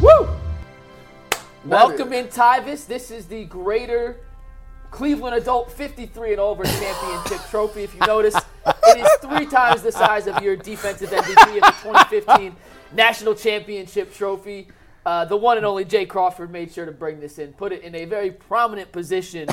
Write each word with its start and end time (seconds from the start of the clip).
Woo! 0.00 0.28
Welcome 1.64 2.12
in, 2.12 2.28
Tyvis. 2.28 2.86
This 2.86 3.10
is 3.10 3.26
the 3.26 3.44
Greater 3.46 4.20
Cleveland 4.92 5.34
Adult 5.34 5.72
53 5.72 6.32
and 6.32 6.40
over 6.40 6.62
championship 6.62 7.40
trophy. 7.50 7.82
If 7.82 7.94
you 7.94 8.00
notice, 8.06 8.36
it 8.36 8.98
is 8.98 9.08
three 9.20 9.46
times 9.46 9.82
the 9.82 9.90
size 9.90 10.28
of 10.28 10.40
your 10.40 10.54
defensive 10.54 11.10
MVP 11.10 11.56
of 11.56 11.62
the 11.62 11.74
2015 11.82 12.54
National 12.92 13.34
Championship 13.34 14.14
trophy. 14.14 14.68
Uh, 15.04 15.24
the 15.24 15.36
one 15.36 15.56
and 15.56 15.66
only 15.66 15.84
Jay 15.84 16.06
Crawford 16.06 16.52
made 16.52 16.70
sure 16.70 16.86
to 16.86 16.92
bring 16.92 17.18
this 17.18 17.40
in, 17.40 17.52
put 17.54 17.72
it 17.72 17.82
in 17.82 17.96
a 17.96 18.04
very 18.04 18.30
prominent 18.30 18.92
position 18.92 19.48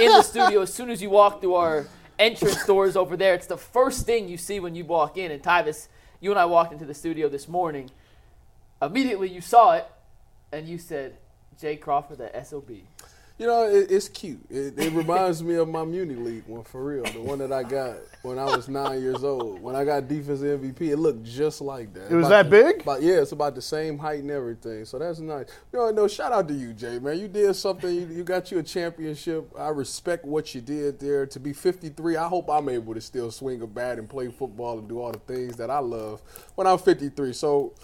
in 0.00 0.10
the 0.10 0.22
studio 0.22 0.62
as 0.62 0.74
soon 0.74 0.90
as 0.90 1.00
you 1.00 1.10
walk 1.10 1.40
through 1.40 1.54
our 1.54 1.86
entrance 2.18 2.66
doors 2.66 2.96
over 2.96 3.16
there. 3.16 3.34
It's 3.34 3.46
the 3.46 3.56
first 3.56 4.06
thing 4.06 4.28
you 4.28 4.38
see 4.38 4.58
when 4.58 4.74
you 4.74 4.84
walk 4.84 5.18
in. 5.18 5.30
And 5.30 5.40
Tyvis, 5.40 5.86
you 6.20 6.32
and 6.32 6.38
I 6.40 6.46
walked 6.46 6.72
into 6.72 6.84
the 6.84 6.94
studio 6.94 7.28
this 7.28 7.46
morning. 7.46 7.90
Immediately 8.82 9.30
you 9.30 9.40
saw 9.40 9.72
it, 9.72 9.86
and 10.52 10.66
you 10.68 10.78
said, 10.78 11.16
Jay 11.60 11.76
Crawford, 11.76 12.18
the 12.18 12.44
SOB. 12.44 12.70
You 13.36 13.48
know, 13.48 13.64
it, 13.64 13.90
it's 13.90 14.08
cute. 14.08 14.38
It, 14.48 14.78
it 14.78 14.92
reminds 14.92 15.42
me 15.42 15.56
of 15.56 15.66
my 15.68 15.84
Muni 15.84 16.14
League 16.14 16.44
one 16.46 16.62
for 16.62 16.84
real, 16.84 17.02
the 17.02 17.20
one 17.20 17.40
that 17.40 17.50
I 17.52 17.64
got 17.64 17.96
when 18.22 18.38
I 18.38 18.44
was 18.44 18.68
nine 18.68 19.00
years 19.02 19.24
old. 19.24 19.60
When 19.60 19.74
I 19.74 19.84
got 19.84 20.06
defensive 20.06 20.60
MVP, 20.60 20.82
it 20.92 20.96
looked 20.98 21.24
just 21.24 21.60
like 21.60 21.92
that. 21.94 22.12
It 22.12 22.14
was 22.14 22.26
About 22.28 22.48
that 22.48 22.50
the- 22.50 22.62
big? 22.74 22.82
About, 22.82 23.02
yeah, 23.02 23.14
it's 23.14 23.32
about 23.32 23.56
the 23.56 23.62
same 23.62 23.98
height 23.98 24.20
and 24.20 24.30
everything. 24.30 24.84
So 24.84 25.00
that's 25.00 25.18
nice. 25.18 25.46
You 25.72 25.80
know, 25.80 25.90
no, 25.90 26.06
shout 26.06 26.30
out 26.30 26.46
to 26.46 26.54
you, 26.54 26.74
Jay, 26.74 27.00
man. 27.00 27.18
You 27.18 27.26
did 27.26 27.52
something. 27.56 27.92
You, 27.92 28.06
you 28.06 28.22
got 28.22 28.52
you 28.52 28.58
a 28.60 28.62
championship. 28.62 29.50
I 29.58 29.70
respect 29.70 30.24
what 30.24 30.54
you 30.54 30.60
did 30.60 31.00
there. 31.00 31.26
To 31.26 31.40
be 31.40 31.52
53, 31.52 32.16
I 32.16 32.28
hope 32.28 32.48
I'm 32.48 32.68
able 32.68 32.94
to 32.94 33.00
still 33.00 33.32
swing 33.32 33.62
a 33.62 33.66
bat 33.66 33.98
and 33.98 34.08
play 34.08 34.28
football 34.28 34.78
and 34.78 34.88
do 34.88 35.00
all 35.00 35.10
the 35.10 35.18
things 35.18 35.56
that 35.56 35.70
I 35.70 35.80
love 35.80 36.22
when 36.54 36.68
I'm 36.68 36.78
53. 36.78 37.32
So, 37.32 37.74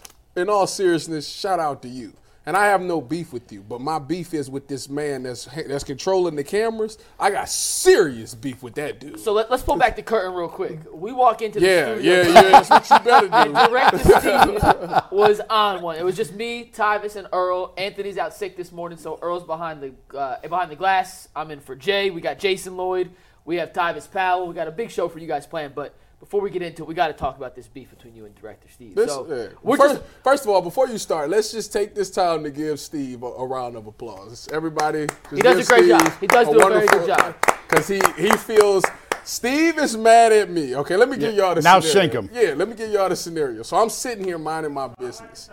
in 0.41 0.49
all 0.49 0.67
seriousness, 0.67 1.29
shout 1.29 1.61
out 1.61 1.83
to 1.83 1.89
you. 1.89 2.13
And 2.47 2.57
I 2.57 2.67
have 2.67 2.81
no 2.81 3.03
beef 3.03 3.35
with 3.35 3.53
you, 3.53 3.61
but 3.61 3.83
my 3.83 3.99
beef 3.99 4.33
is 4.33 4.49
with 4.51 4.67
this 4.67 4.89
man 4.89 5.25
that's 5.25 5.45
that's 5.45 5.85
controlling 5.85 6.37
the 6.37 6.43
cameras. 6.43 6.97
I 7.19 7.31
got 7.31 7.51
serious 7.51 8.35
beef 8.35 8.63
with 8.63 8.75
that 8.77 8.99
dude. 8.99 9.21
So 9.21 9.35
let, 9.35 9.51
us 9.51 9.63
pull 9.63 9.77
back 9.77 9.95
the 9.95 10.03
curtain 10.03 10.33
real 10.33 10.49
quick. 10.49 10.81
We 10.91 11.13
walk 11.13 11.43
into 11.43 11.61
the 11.61 11.67
yeah, 11.67 11.95
studio. 11.95 12.13
yeah, 12.13 12.29
yeah. 12.29 12.43
That's 12.51 12.71
what 12.71 12.91
you 12.91 12.99
better 13.05 13.29
do. 13.29 13.53
Director 13.69 13.99
Steve 13.99 15.03
was 15.13 15.41
on 15.51 15.83
one. 15.83 15.97
It 15.97 16.05
was 16.05 16.17
just 16.17 16.35
me, 16.35 16.71
Tyvis, 16.75 17.15
and 17.15 17.29
Earl. 17.31 17.75
Anthony's 17.77 18.17
out 18.17 18.35
sick 18.35 18.57
this 18.57 18.73
morning, 18.73 18.97
so 18.97 19.19
Earl's 19.21 19.45
behind 19.45 19.83
the 19.83 20.19
uh, 20.19 20.41
behind 20.41 20.71
the 20.71 20.77
glass. 20.77 21.29
I'm 21.37 21.51
in 21.51 21.61
for 21.61 21.77
Jay. 21.77 22.11
We 22.11 22.23
got 22.23 22.39
Jason 22.39 22.77
Lloyd. 22.77 23.11
We 23.45 23.57
have 23.57 23.75
Tyvis 23.75 24.11
Powell. 24.11 24.49
We 24.49 24.55
got 24.55 24.67
a 24.67 24.73
big 24.73 24.91
show 24.91 25.09
for 25.11 25.19
you 25.19 25.29
guys 25.29 25.47
planned. 25.47 25.75
But 25.75 25.95
before 26.21 26.43
we 26.43 26.51
get 26.51 26.63
into 26.63 26.83
it, 26.83 26.87
we 26.87 26.95
got 26.95 27.09
to 27.09 27.15
talk 27.15 27.39
about 27.39 27.57
this 27.57 27.67
beef 27.67 27.91
between 27.91 28.15
you 28.15 28.27
and 28.27 28.35
Director 28.35 28.69
Steve. 28.71 28.95
This- 28.95 29.11
so 29.11 29.27
yeah. 29.27 29.49
we're 29.63 29.79
first, 29.79 29.95
just 29.97 30.07
first 30.23 30.45
of 30.45 30.51
all, 30.51 30.61
before 30.63 30.87
you 30.87 30.99
start, 30.99 31.31
let's 31.31 31.51
just 31.51 31.73
take 31.73 31.95
this 31.95 32.11
time 32.11 32.45
to 32.45 32.51
give 32.51 32.79
Steve 32.79 33.23
a, 33.23 33.27
a 33.27 33.47
round 33.47 33.75
of 33.75 33.87
applause. 33.87 34.47
Everybody, 34.53 35.07
He 35.35 35.41
does 35.41 35.67
a 35.67 35.75
great 35.75 35.89
job. 35.89 36.13
He 36.21 36.27
does 36.27 36.49
do 36.49 36.61
a 36.61 36.71
very 36.71 36.87
good 36.87 37.07
job. 37.07 37.35
Because 37.69 37.89
he 37.89 38.01
he 38.19 38.31
feels 38.33 38.85
Steve 39.25 39.79
is 39.79 39.97
mad 39.97 40.33
at 40.33 40.51
me. 40.51 40.75
Okay, 40.77 40.97
let 40.97 41.09
me 41.09 41.17
give 41.17 41.35
y'all 41.35 41.55
the 41.55 41.63
Now 41.63 41.81
scenario. 41.81 42.11
shink 42.11 42.15
him. 42.15 42.31
Yeah, 42.33 42.55
let 42.55 42.69
me 42.69 42.75
give 42.75 42.91
y'all 42.91 43.09
the 43.09 43.17
scenario. 43.17 43.63
So 43.63 43.77
I'm 43.77 43.89
sitting 43.91 44.25
here 44.25 44.39
minding 44.39 44.75
my 44.75 44.89
business. 44.99 45.49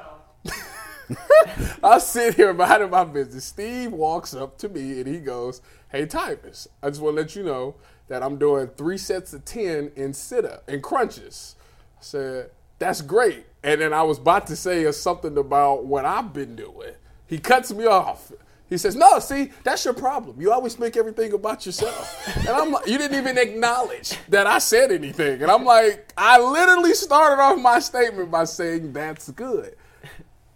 I 1.84 2.00
sit 2.00 2.36
here 2.36 2.54
minding 2.54 2.90
my 2.90 3.06
business. 3.06 3.46
Steve 3.46 3.92
walks 3.94 4.34
up 4.34 4.58
to 4.60 4.70
me 4.70 5.00
and 5.00 5.08
he 5.08 5.20
goes, 5.20 5.62
"Hey, 5.90 6.06
Tyvis, 6.06 6.68
I 6.84 6.90
just 6.90 7.02
want 7.02 7.16
to 7.16 7.22
let 7.22 7.36
you 7.36 7.44
know 7.44 7.76
that 8.08 8.24
I'm 8.24 8.38
doing 8.38 8.68
three 8.78 8.98
sets 8.98 9.34
of 9.34 9.46
ten 9.46 9.92
in 9.96 10.14
sit 10.14 10.46
up 10.46 10.68
and 10.68 10.82
crunches." 10.82 11.56
I 12.00 12.04
said, 12.04 12.52
"That's 12.80 13.02
great." 13.02 13.46
And 13.64 13.82
then 13.82 13.94
I 13.94 14.04
was 14.04 14.18
about 14.18 14.48
to 14.48 14.56
say 14.56 14.90
something 14.92 15.38
about 15.38 15.86
what 15.86 16.06
I've 16.06 16.34
been 16.34 16.56
doing. 16.56 16.94
He 17.26 17.38
cuts 17.38 17.74
me 17.74 17.86
off. 17.86 18.32
He 18.70 18.78
says, 18.78 18.96
"No, 18.96 19.20
see, 19.20 19.52
that's 19.64 19.86
your 19.86 19.94
problem. 19.94 20.40
You 20.42 20.52
always 20.52 20.78
make 20.78 20.98
everything 20.98 21.34
about 21.34 21.66
yourself." 21.66 22.38
And 22.38 22.50
I'm 22.50 22.72
like, 22.72 22.88
"You 22.88 22.98
didn't 22.98 23.18
even 23.18 23.38
acknowledge 23.38 24.18
that 24.30 24.46
I 24.46 24.60
said 24.60 24.92
anything." 24.92 25.42
And 25.42 25.50
I'm 25.50 25.64
like, 25.64 26.12
"I 26.18 26.40
literally 26.40 26.94
started 26.94 27.42
off 27.42 27.60
my 27.60 27.80
statement 27.80 28.30
by 28.30 28.44
saying 28.44 28.94
that's 28.94 29.30
good." 29.32 29.76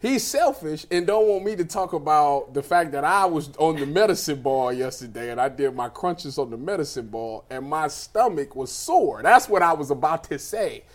He's 0.01 0.23
selfish 0.23 0.87
and 0.89 1.05
don't 1.05 1.27
want 1.27 1.45
me 1.45 1.55
to 1.57 1.63
talk 1.63 1.93
about 1.93 2.55
the 2.55 2.63
fact 2.63 2.91
that 2.93 3.03
I 3.03 3.25
was 3.25 3.51
on 3.59 3.75
the 3.75 3.85
medicine 3.85 4.41
ball 4.41 4.73
yesterday 4.73 5.29
and 5.29 5.39
I 5.39 5.47
did 5.47 5.75
my 5.75 5.89
crunches 5.89 6.39
on 6.39 6.49
the 6.49 6.57
medicine 6.57 7.07
ball 7.07 7.45
and 7.51 7.69
my 7.69 7.87
stomach 7.87 8.55
was 8.55 8.71
sore. 8.71 9.21
That's 9.21 9.47
what 9.47 9.61
I 9.61 9.73
was 9.73 9.91
about 9.91 10.23
to 10.25 10.39
say. 10.39 10.85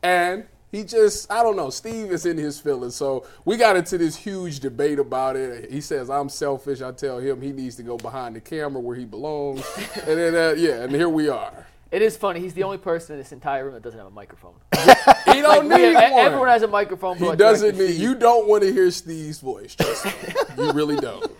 And 0.00 0.44
he 0.70 0.84
just, 0.84 1.30
I 1.30 1.42
don't 1.42 1.56
know, 1.56 1.70
Steve 1.70 2.12
is 2.12 2.24
in 2.24 2.38
his 2.38 2.60
feelings. 2.60 2.94
So 2.94 3.26
we 3.44 3.56
got 3.56 3.74
into 3.74 3.98
this 3.98 4.14
huge 4.14 4.60
debate 4.60 5.00
about 5.00 5.34
it. 5.34 5.68
He 5.68 5.80
says, 5.80 6.08
I'm 6.08 6.28
selfish. 6.28 6.82
I 6.82 6.92
tell 6.92 7.18
him 7.18 7.42
he 7.42 7.50
needs 7.50 7.74
to 7.76 7.82
go 7.82 7.96
behind 7.96 8.36
the 8.36 8.40
camera 8.40 8.80
where 8.80 8.96
he 8.96 9.04
belongs. 9.04 9.64
and 10.06 10.18
then, 10.18 10.34
uh, 10.36 10.54
yeah, 10.56 10.84
and 10.84 10.92
here 10.92 11.08
we 11.08 11.28
are. 11.28 11.66
It 11.92 12.00
is 12.00 12.16
funny. 12.16 12.40
He's 12.40 12.54
the 12.54 12.62
only 12.62 12.78
person 12.78 13.12
in 13.14 13.20
this 13.20 13.32
entire 13.32 13.64
room 13.66 13.74
that 13.74 13.82
doesn't 13.82 13.98
have 13.98 14.08
a 14.08 14.10
microphone. 14.10 14.54
He 15.32 15.40
don't 15.40 15.68
We- 15.68 15.76
need 15.76 15.94
one. 15.94 16.02
everyone 16.02 16.48
has 16.48 16.62
a 16.62 16.68
microphone. 16.68 17.16
he 17.16 17.36
doesn't 17.36 17.78
need, 17.78 17.94
you 17.94 18.14
don't 18.14 18.48
want 18.48 18.62
to 18.64 18.72
hear 18.72 18.90
Steve's 18.90 19.40
voice. 19.40 19.74
Trust 19.74 20.04
me. 20.06 20.12
You 20.58 20.72
really 20.72 20.96
don't. 20.96 21.30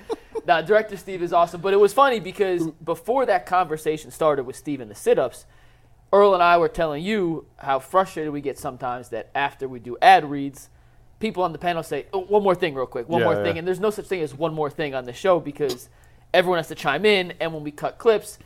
Now, 0.46 0.60
Director 0.60 0.96
Steve 0.96 1.22
is 1.22 1.32
awesome, 1.32 1.60
but 1.60 1.72
it 1.72 1.76
was 1.76 1.92
funny 1.92 2.18
because 2.20 2.62
mm. 2.62 2.74
before 2.84 3.26
that 3.26 3.46
conversation 3.46 4.10
started 4.10 4.44
with 4.44 4.56
Steve 4.56 4.80
and 4.80 4.90
the 4.90 4.94
sit-ups, 4.94 5.46
Earl 6.12 6.34
and 6.34 6.42
I 6.42 6.58
were 6.58 6.68
telling 6.68 7.02
you 7.02 7.46
how 7.58 7.78
frustrated 7.78 8.32
we 8.32 8.40
get 8.40 8.58
sometimes 8.58 9.08
that 9.10 9.30
after 9.34 9.68
we 9.68 9.78
do 9.78 9.96
ad 10.02 10.28
reads, 10.28 10.68
people 11.20 11.42
on 11.42 11.52
the 11.52 11.58
panel 11.58 11.82
say, 11.82 12.06
oh, 12.12 12.20
"One 12.20 12.42
more 12.42 12.54
thing, 12.54 12.74
real 12.74 12.86
quick, 12.86 13.08
one 13.08 13.20
Yeah, 13.20 13.26
more 13.26 13.34
yeah. 13.36 13.42
thing," 13.44 13.58
and 13.58 13.66
there's 13.66 13.80
no 13.80 13.90
such 13.90 14.06
thing 14.06 14.20
as 14.20 14.34
one 14.34 14.52
more 14.52 14.68
thing 14.68 14.94
on 14.94 15.04
the 15.04 15.12
show 15.12 15.38
because 15.40 15.88
everyone 16.34 16.58
has 16.58 16.68
to 16.68 16.74
chime 16.74 17.04
in, 17.06 17.32
and 17.40 17.54
when 17.54 17.62
we 17.62 17.70
cut 17.70 17.98
clips, 17.98 18.38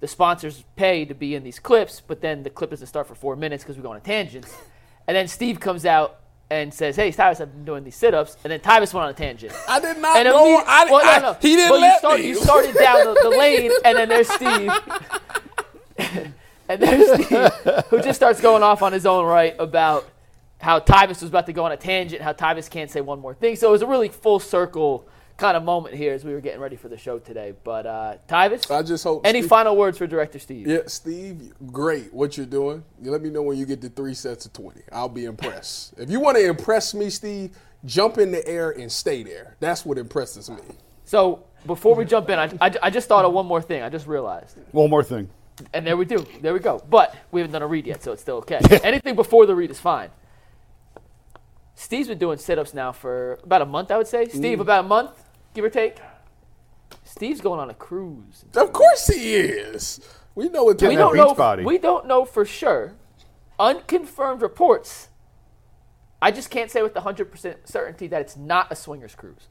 the 0.00 0.08
sponsors 0.08 0.64
pay 0.76 1.04
to 1.04 1.14
be 1.14 1.34
in 1.34 1.42
these 1.44 1.58
clips, 1.58 2.00
but 2.06 2.20
then 2.20 2.42
the 2.42 2.50
clip 2.50 2.70
doesn't 2.70 2.86
start 2.86 3.06
for 3.06 3.14
four 3.14 3.36
minutes 3.36 3.62
because 3.64 3.76
we 3.76 3.82
go 3.82 3.90
on 3.90 3.96
a 3.96 4.00
tangent, 4.00 4.46
and 5.06 5.16
then 5.16 5.28
Steve 5.28 5.60
comes 5.60 5.84
out. 5.86 6.20
And 6.50 6.72
says, 6.72 6.94
"Hey, 6.94 7.10
Tyvis, 7.10 7.40
I've 7.40 7.50
been 7.52 7.64
doing 7.64 7.84
these 7.84 7.96
sit-ups," 7.96 8.36
and 8.44 8.50
then 8.52 8.60
Tyvis 8.60 8.92
went 8.92 9.04
on 9.06 9.08
a 9.10 9.14
tangent. 9.14 9.52
I 9.66 9.80
did 9.80 9.96
not 9.96 10.18
And 10.18 10.28
immediate- 10.28 10.64
I, 10.68 10.84
well, 10.90 11.20
no, 11.22 11.30
I- 11.30 11.36
He 11.40 11.56
didn't 11.56 11.70
But 11.70 11.80
let 11.80 11.92
you, 11.94 11.98
start, 11.98 12.20
me. 12.20 12.26
you 12.28 12.34
started 12.34 12.74
down 12.74 13.04
the, 13.14 13.20
the 13.22 13.30
lane, 13.30 13.72
and 13.84 13.96
then 13.96 14.08
there's 14.10 14.28
Steve. 14.28 14.70
and 16.68 16.80
there's 16.82 17.24
Steve, 17.26 17.50
who 17.88 18.00
just 18.02 18.16
starts 18.16 18.40
going 18.42 18.62
off 18.62 18.82
on 18.82 18.92
his 18.92 19.06
own 19.06 19.24
right 19.24 19.56
about 19.58 20.06
how 20.60 20.80
Tyvis 20.80 21.22
was 21.22 21.24
about 21.24 21.46
to 21.46 21.52
go 21.54 21.64
on 21.64 21.72
a 21.72 21.76
tangent, 21.78 22.20
how 22.22 22.32
Tyvis 22.34 22.70
can't 22.70 22.90
say 22.90 23.00
one 23.00 23.20
more 23.20 23.34
thing. 23.34 23.56
So 23.56 23.68
it 23.68 23.72
was 23.72 23.82
a 23.82 23.86
really 23.86 24.08
full 24.10 24.38
circle 24.38 25.06
kind 25.36 25.56
of 25.56 25.64
moment 25.64 25.96
here 25.96 26.12
as 26.12 26.24
we 26.24 26.32
were 26.32 26.40
getting 26.40 26.60
ready 26.60 26.76
for 26.76 26.88
the 26.88 26.96
show 26.96 27.18
today. 27.18 27.54
But 27.64 27.86
uh, 27.86 28.16
Tyvis, 28.28 28.70
I 28.70 28.82
just 28.82 29.04
hope. 29.04 29.26
any 29.26 29.40
Steve, 29.40 29.48
final 29.48 29.76
words 29.76 29.98
for 29.98 30.06
Director 30.06 30.38
Steve? 30.38 30.66
Yeah, 30.66 30.80
Steve, 30.86 31.52
great 31.72 32.12
what 32.12 32.36
you're 32.36 32.46
doing. 32.46 32.84
You 33.02 33.10
let 33.10 33.22
me 33.22 33.30
know 33.30 33.42
when 33.42 33.58
you 33.58 33.66
get 33.66 33.80
to 33.82 33.88
three 33.88 34.14
sets 34.14 34.46
of 34.46 34.52
20. 34.52 34.82
I'll 34.92 35.08
be 35.08 35.24
impressed. 35.24 35.94
if 35.98 36.10
you 36.10 36.20
want 36.20 36.36
to 36.36 36.44
impress 36.44 36.94
me, 36.94 37.10
Steve, 37.10 37.56
jump 37.84 38.18
in 38.18 38.30
the 38.30 38.46
air 38.46 38.70
and 38.70 38.90
stay 38.90 39.22
there. 39.22 39.56
That's 39.60 39.84
what 39.84 39.98
impresses 39.98 40.48
me. 40.50 40.62
So 41.04 41.44
before 41.66 41.94
we 41.94 42.04
jump 42.04 42.30
in, 42.30 42.38
I, 42.38 42.50
I, 42.60 42.74
I 42.84 42.90
just 42.90 43.08
thought 43.08 43.24
of 43.24 43.32
one 43.32 43.46
more 43.46 43.62
thing. 43.62 43.82
I 43.82 43.88
just 43.88 44.06
realized. 44.06 44.56
One 44.72 44.90
more 44.90 45.02
thing. 45.02 45.28
And 45.72 45.86
there 45.86 45.96
we 45.96 46.04
do. 46.04 46.26
There 46.40 46.52
we 46.52 46.58
go. 46.58 46.82
But 46.88 47.14
we 47.30 47.40
haven't 47.40 47.52
done 47.52 47.62
a 47.62 47.66
read 47.66 47.86
yet, 47.86 48.02
so 48.02 48.12
it's 48.12 48.22
still 48.22 48.36
okay. 48.36 48.58
Anything 48.82 49.14
before 49.14 49.46
the 49.46 49.54
read 49.54 49.70
is 49.70 49.78
fine. 49.78 50.10
Steve's 51.76 52.08
been 52.08 52.18
doing 52.18 52.38
sit 52.38 52.58
ups 52.58 52.72
now 52.72 52.92
for 52.92 53.38
about 53.42 53.62
a 53.62 53.66
month, 53.66 53.90
I 53.90 53.96
would 53.96 54.06
say. 54.06 54.28
Steve, 54.28 54.60
about 54.60 54.84
a 54.84 54.88
month, 54.88 55.10
give 55.54 55.64
or 55.64 55.70
take. 55.70 55.98
Steve's 57.04 57.40
going 57.40 57.60
on 57.60 57.70
a 57.70 57.74
cruise. 57.74 58.44
Of 58.54 58.72
course 58.72 59.06
he 59.06 59.34
is. 59.34 60.00
We 60.34 60.48
know 60.48 60.64
what. 60.64 60.80
We 60.82 60.88
that 60.88 60.96
don't 60.96 61.12
beach 61.12 61.18
know. 61.22 61.34
body. 61.34 61.64
We 61.64 61.78
don't 61.78 62.06
know 62.06 62.24
for 62.24 62.44
sure. 62.44 62.94
Unconfirmed 63.58 64.42
reports. 64.42 65.08
I 66.20 66.30
just 66.30 66.50
can't 66.50 66.70
say 66.70 66.82
with 66.82 66.94
100% 66.94 67.68
certainty 67.68 68.06
that 68.08 68.20
it's 68.20 68.36
not 68.36 68.72
a 68.72 68.76
swingers 68.76 69.14
cruise. 69.14 69.48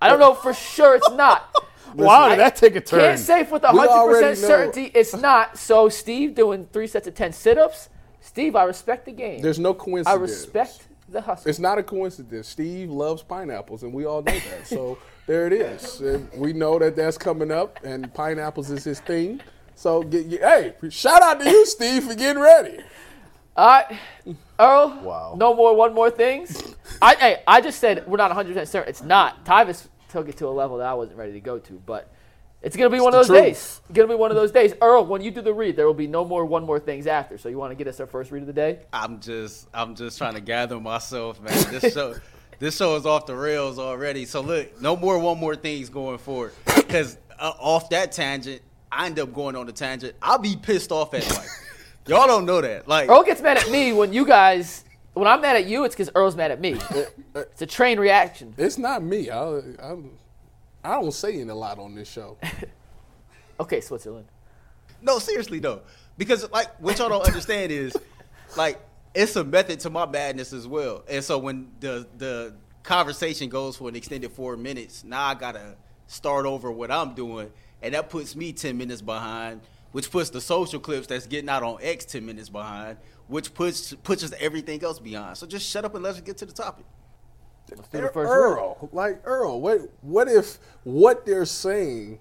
I 0.00 0.08
don't 0.08 0.18
know 0.18 0.34
for 0.34 0.54
sure 0.54 0.96
it's 0.96 1.10
not. 1.10 1.54
Wow, 1.94 2.28
did 2.28 2.38
that 2.38 2.54
take 2.54 2.76
a 2.76 2.80
turn? 2.80 3.00
Can't 3.00 3.18
say 3.18 3.42
with 3.42 3.62
We 3.62 3.68
100% 3.68 4.36
certainty 4.36 4.92
it's 4.94 5.12
not. 5.16 5.58
So 5.58 5.88
Steve 5.88 6.36
doing 6.36 6.68
three 6.72 6.86
sets 6.86 7.08
of 7.08 7.14
10 7.14 7.32
sit-ups. 7.32 7.88
Steve, 8.20 8.54
I 8.54 8.62
respect 8.62 9.06
the 9.06 9.12
game. 9.12 9.42
There's 9.42 9.58
no 9.58 9.74
coincidence. 9.74 10.16
I 10.16 10.20
respect 10.20 10.86
the 11.08 11.20
hustle. 11.20 11.48
It's 11.48 11.58
not 11.58 11.78
a 11.78 11.82
coincidence. 11.82 12.46
Steve 12.48 12.90
loves 12.90 13.22
pineapples, 13.22 13.82
and 13.82 13.92
we 13.92 14.04
all 14.04 14.22
know 14.22 14.32
that. 14.32 14.66
So 14.66 14.98
there 15.26 15.46
it 15.46 15.52
is. 15.52 16.00
And 16.00 16.28
we 16.34 16.52
know 16.52 16.78
that 16.78 16.96
that's 16.96 17.18
coming 17.18 17.50
up, 17.50 17.78
and 17.84 18.12
pineapples 18.14 18.70
is 18.70 18.84
his 18.84 19.00
thing. 19.00 19.40
So 19.74 20.02
get, 20.02 20.28
get- 20.28 20.40
hey, 20.42 20.74
shout 20.90 21.22
out 21.22 21.40
to 21.40 21.48
you, 21.50 21.64
Steve, 21.66 22.04
for 22.04 22.14
getting 22.14 22.42
ready. 22.42 22.78
All 23.56 23.66
right, 23.66 23.98
Earl. 24.58 25.00
Wow. 25.02 25.34
No 25.36 25.54
more 25.54 25.74
one 25.74 25.92
more 25.92 26.10
things. 26.10 26.74
I 27.02 27.14
hey, 27.16 27.42
I 27.46 27.60
just 27.60 27.80
said 27.80 28.06
we're 28.06 28.16
not 28.16 28.30
100 28.30 28.48
percent 28.50 28.68
certain. 28.68 28.88
It's 28.88 29.02
not. 29.02 29.44
Tyvis 29.44 29.88
took 30.08 30.28
it 30.28 30.36
to 30.38 30.46
a 30.46 30.50
level 30.50 30.78
that 30.78 30.86
I 30.86 30.94
wasn't 30.94 31.18
ready 31.18 31.32
to 31.32 31.40
go 31.40 31.58
to, 31.58 31.72
but 31.84 32.12
it's 32.62 32.76
gonna 32.76 32.90
be 32.90 33.00
one 33.00 33.12
of 33.14 33.18
those 33.18 33.26
truth. 33.26 33.42
days. 33.42 33.80
It's 33.88 33.96
gonna 33.96 34.08
be 34.08 34.14
one 34.14 34.30
of 34.30 34.36
those 34.36 34.52
days. 34.52 34.74
Earl, 34.80 35.04
when 35.06 35.20
you 35.22 35.30
do 35.30 35.40
the 35.42 35.52
read, 35.52 35.76
there 35.76 35.86
will 35.86 35.94
be 35.94 36.06
no 36.06 36.24
more 36.24 36.44
one 36.44 36.64
more 36.64 36.78
things 36.78 37.06
after. 37.06 37.38
So 37.38 37.48
you 37.48 37.58
want 37.58 37.70
to 37.72 37.74
get 37.74 37.88
us 37.88 37.98
our 38.00 38.06
first 38.06 38.30
read 38.30 38.42
of 38.42 38.46
the 38.46 38.52
day? 38.52 38.80
I'm 38.92 39.18
just 39.20 39.66
I'm 39.74 39.94
just 39.94 40.16
trying 40.18 40.34
to 40.34 40.40
gather 40.40 40.78
myself, 40.78 41.40
man. 41.40 41.52
This 41.70 41.92
show 41.94 42.14
this 42.60 42.76
show 42.76 42.94
is 42.94 43.06
off 43.06 43.26
the 43.26 43.34
rails 43.34 43.78
already. 43.78 44.24
So 44.24 44.40
look, 44.42 44.80
no 44.80 44.94
more 44.94 45.18
one 45.18 45.38
more 45.38 45.56
things 45.56 45.88
going 45.88 46.18
forward. 46.18 46.52
Because 46.76 47.18
uh, 47.38 47.52
off 47.58 47.90
that 47.90 48.12
tangent, 48.12 48.62
I 48.92 49.06
end 49.06 49.18
up 49.18 49.34
going 49.34 49.56
on 49.56 49.66
the 49.66 49.72
tangent. 49.72 50.14
I'll 50.22 50.38
be 50.38 50.56
pissed 50.56 50.92
off 50.92 51.12
at 51.14 51.28
Mike. 51.30 51.48
Y'all 52.06 52.26
don't 52.26 52.44
know 52.44 52.60
that. 52.60 52.86
Like 52.86 53.08
Earl 53.08 53.24
gets 53.24 53.40
mad 53.40 53.56
at 53.56 53.70
me 53.70 53.92
when 53.92 54.12
you 54.12 54.24
guys. 54.24 54.84
When 55.14 55.26
I'm 55.26 55.40
mad 55.40 55.56
at 55.56 55.66
you, 55.66 55.84
it's 55.84 55.94
because 55.94 56.10
Earl's 56.14 56.36
mad 56.36 56.52
at 56.52 56.60
me. 56.60 56.78
It's 57.34 57.62
a 57.62 57.66
train 57.66 57.98
reaction. 57.98 58.54
It's 58.56 58.78
not 58.78 59.02
me. 59.02 59.28
I, 59.28 59.42
I'm, 59.82 60.12
I 60.84 60.92
don't 60.92 61.12
say 61.12 61.40
in 61.40 61.50
a 61.50 61.54
lot 61.54 61.80
on 61.80 61.96
this 61.96 62.08
show. 62.08 62.38
Okay, 63.60 63.82
Switzerland. 63.82 64.26
No, 65.02 65.18
seriously 65.18 65.58
though, 65.58 65.82
because 66.16 66.50
like 66.50 66.68
what 66.80 66.98
y'all 66.98 67.10
don't 67.10 67.26
understand 67.26 67.70
is 67.70 67.94
like 68.56 68.80
it's 69.14 69.36
a 69.36 69.44
method 69.44 69.80
to 69.80 69.90
my 69.90 70.06
madness 70.06 70.52
as 70.52 70.66
well. 70.66 71.04
And 71.08 71.24
so 71.24 71.38
when 71.38 71.70
the 71.80 72.06
the 72.16 72.54
conversation 72.82 73.48
goes 73.48 73.76
for 73.76 73.88
an 73.88 73.96
extended 73.96 74.32
four 74.32 74.56
minutes, 74.56 75.04
now 75.04 75.24
I 75.24 75.34
gotta 75.34 75.76
start 76.06 76.46
over 76.46 76.70
what 76.70 76.90
I'm 76.90 77.14
doing, 77.14 77.50
and 77.82 77.94
that 77.94 78.10
puts 78.10 78.36
me 78.36 78.52
ten 78.52 78.78
minutes 78.78 79.02
behind, 79.02 79.60
which 79.92 80.10
puts 80.10 80.30
the 80.30 80.40
social 80.40 80.80
clips 80.80 81.06
that's 81.06 81.26
getting 81.26 81.48
out 81.48 81.62
on 81.62 81.78
X 81.82 82.04
ten 82.04 82.24
minutes 82.24 82.48
behind, 82.48 82.98
which 83.28 83.52
puts 83.54 83.94
pushes 83.94 84.32
everything 84.38 84.82
else 84.82 84.98
behind. 84.98 85.36
So 85.36 85.46
just 85.46 85.68
shut 85.68 85.84
up 85.84 85.94
and 85.94 86.04
let's 86.04 86.20
get 86.20 86.36
to 86.38 86.46
the 86.46 86.52
topic. 86.52 86.86
Let's 87.76 87.88
do 87.88 88.00
the 88.00 88.08
first 88.08 88.30
read. 88.30 88.36
Earl, 88.36 88.88
like 88.92 89.20
Earl, 89.24 89.60
what 89.60 89.80
what 90.02 90.28
if 90.28 90.58
what 90.84 91.26
they're 91.26 91.44
saying 91.44 92.20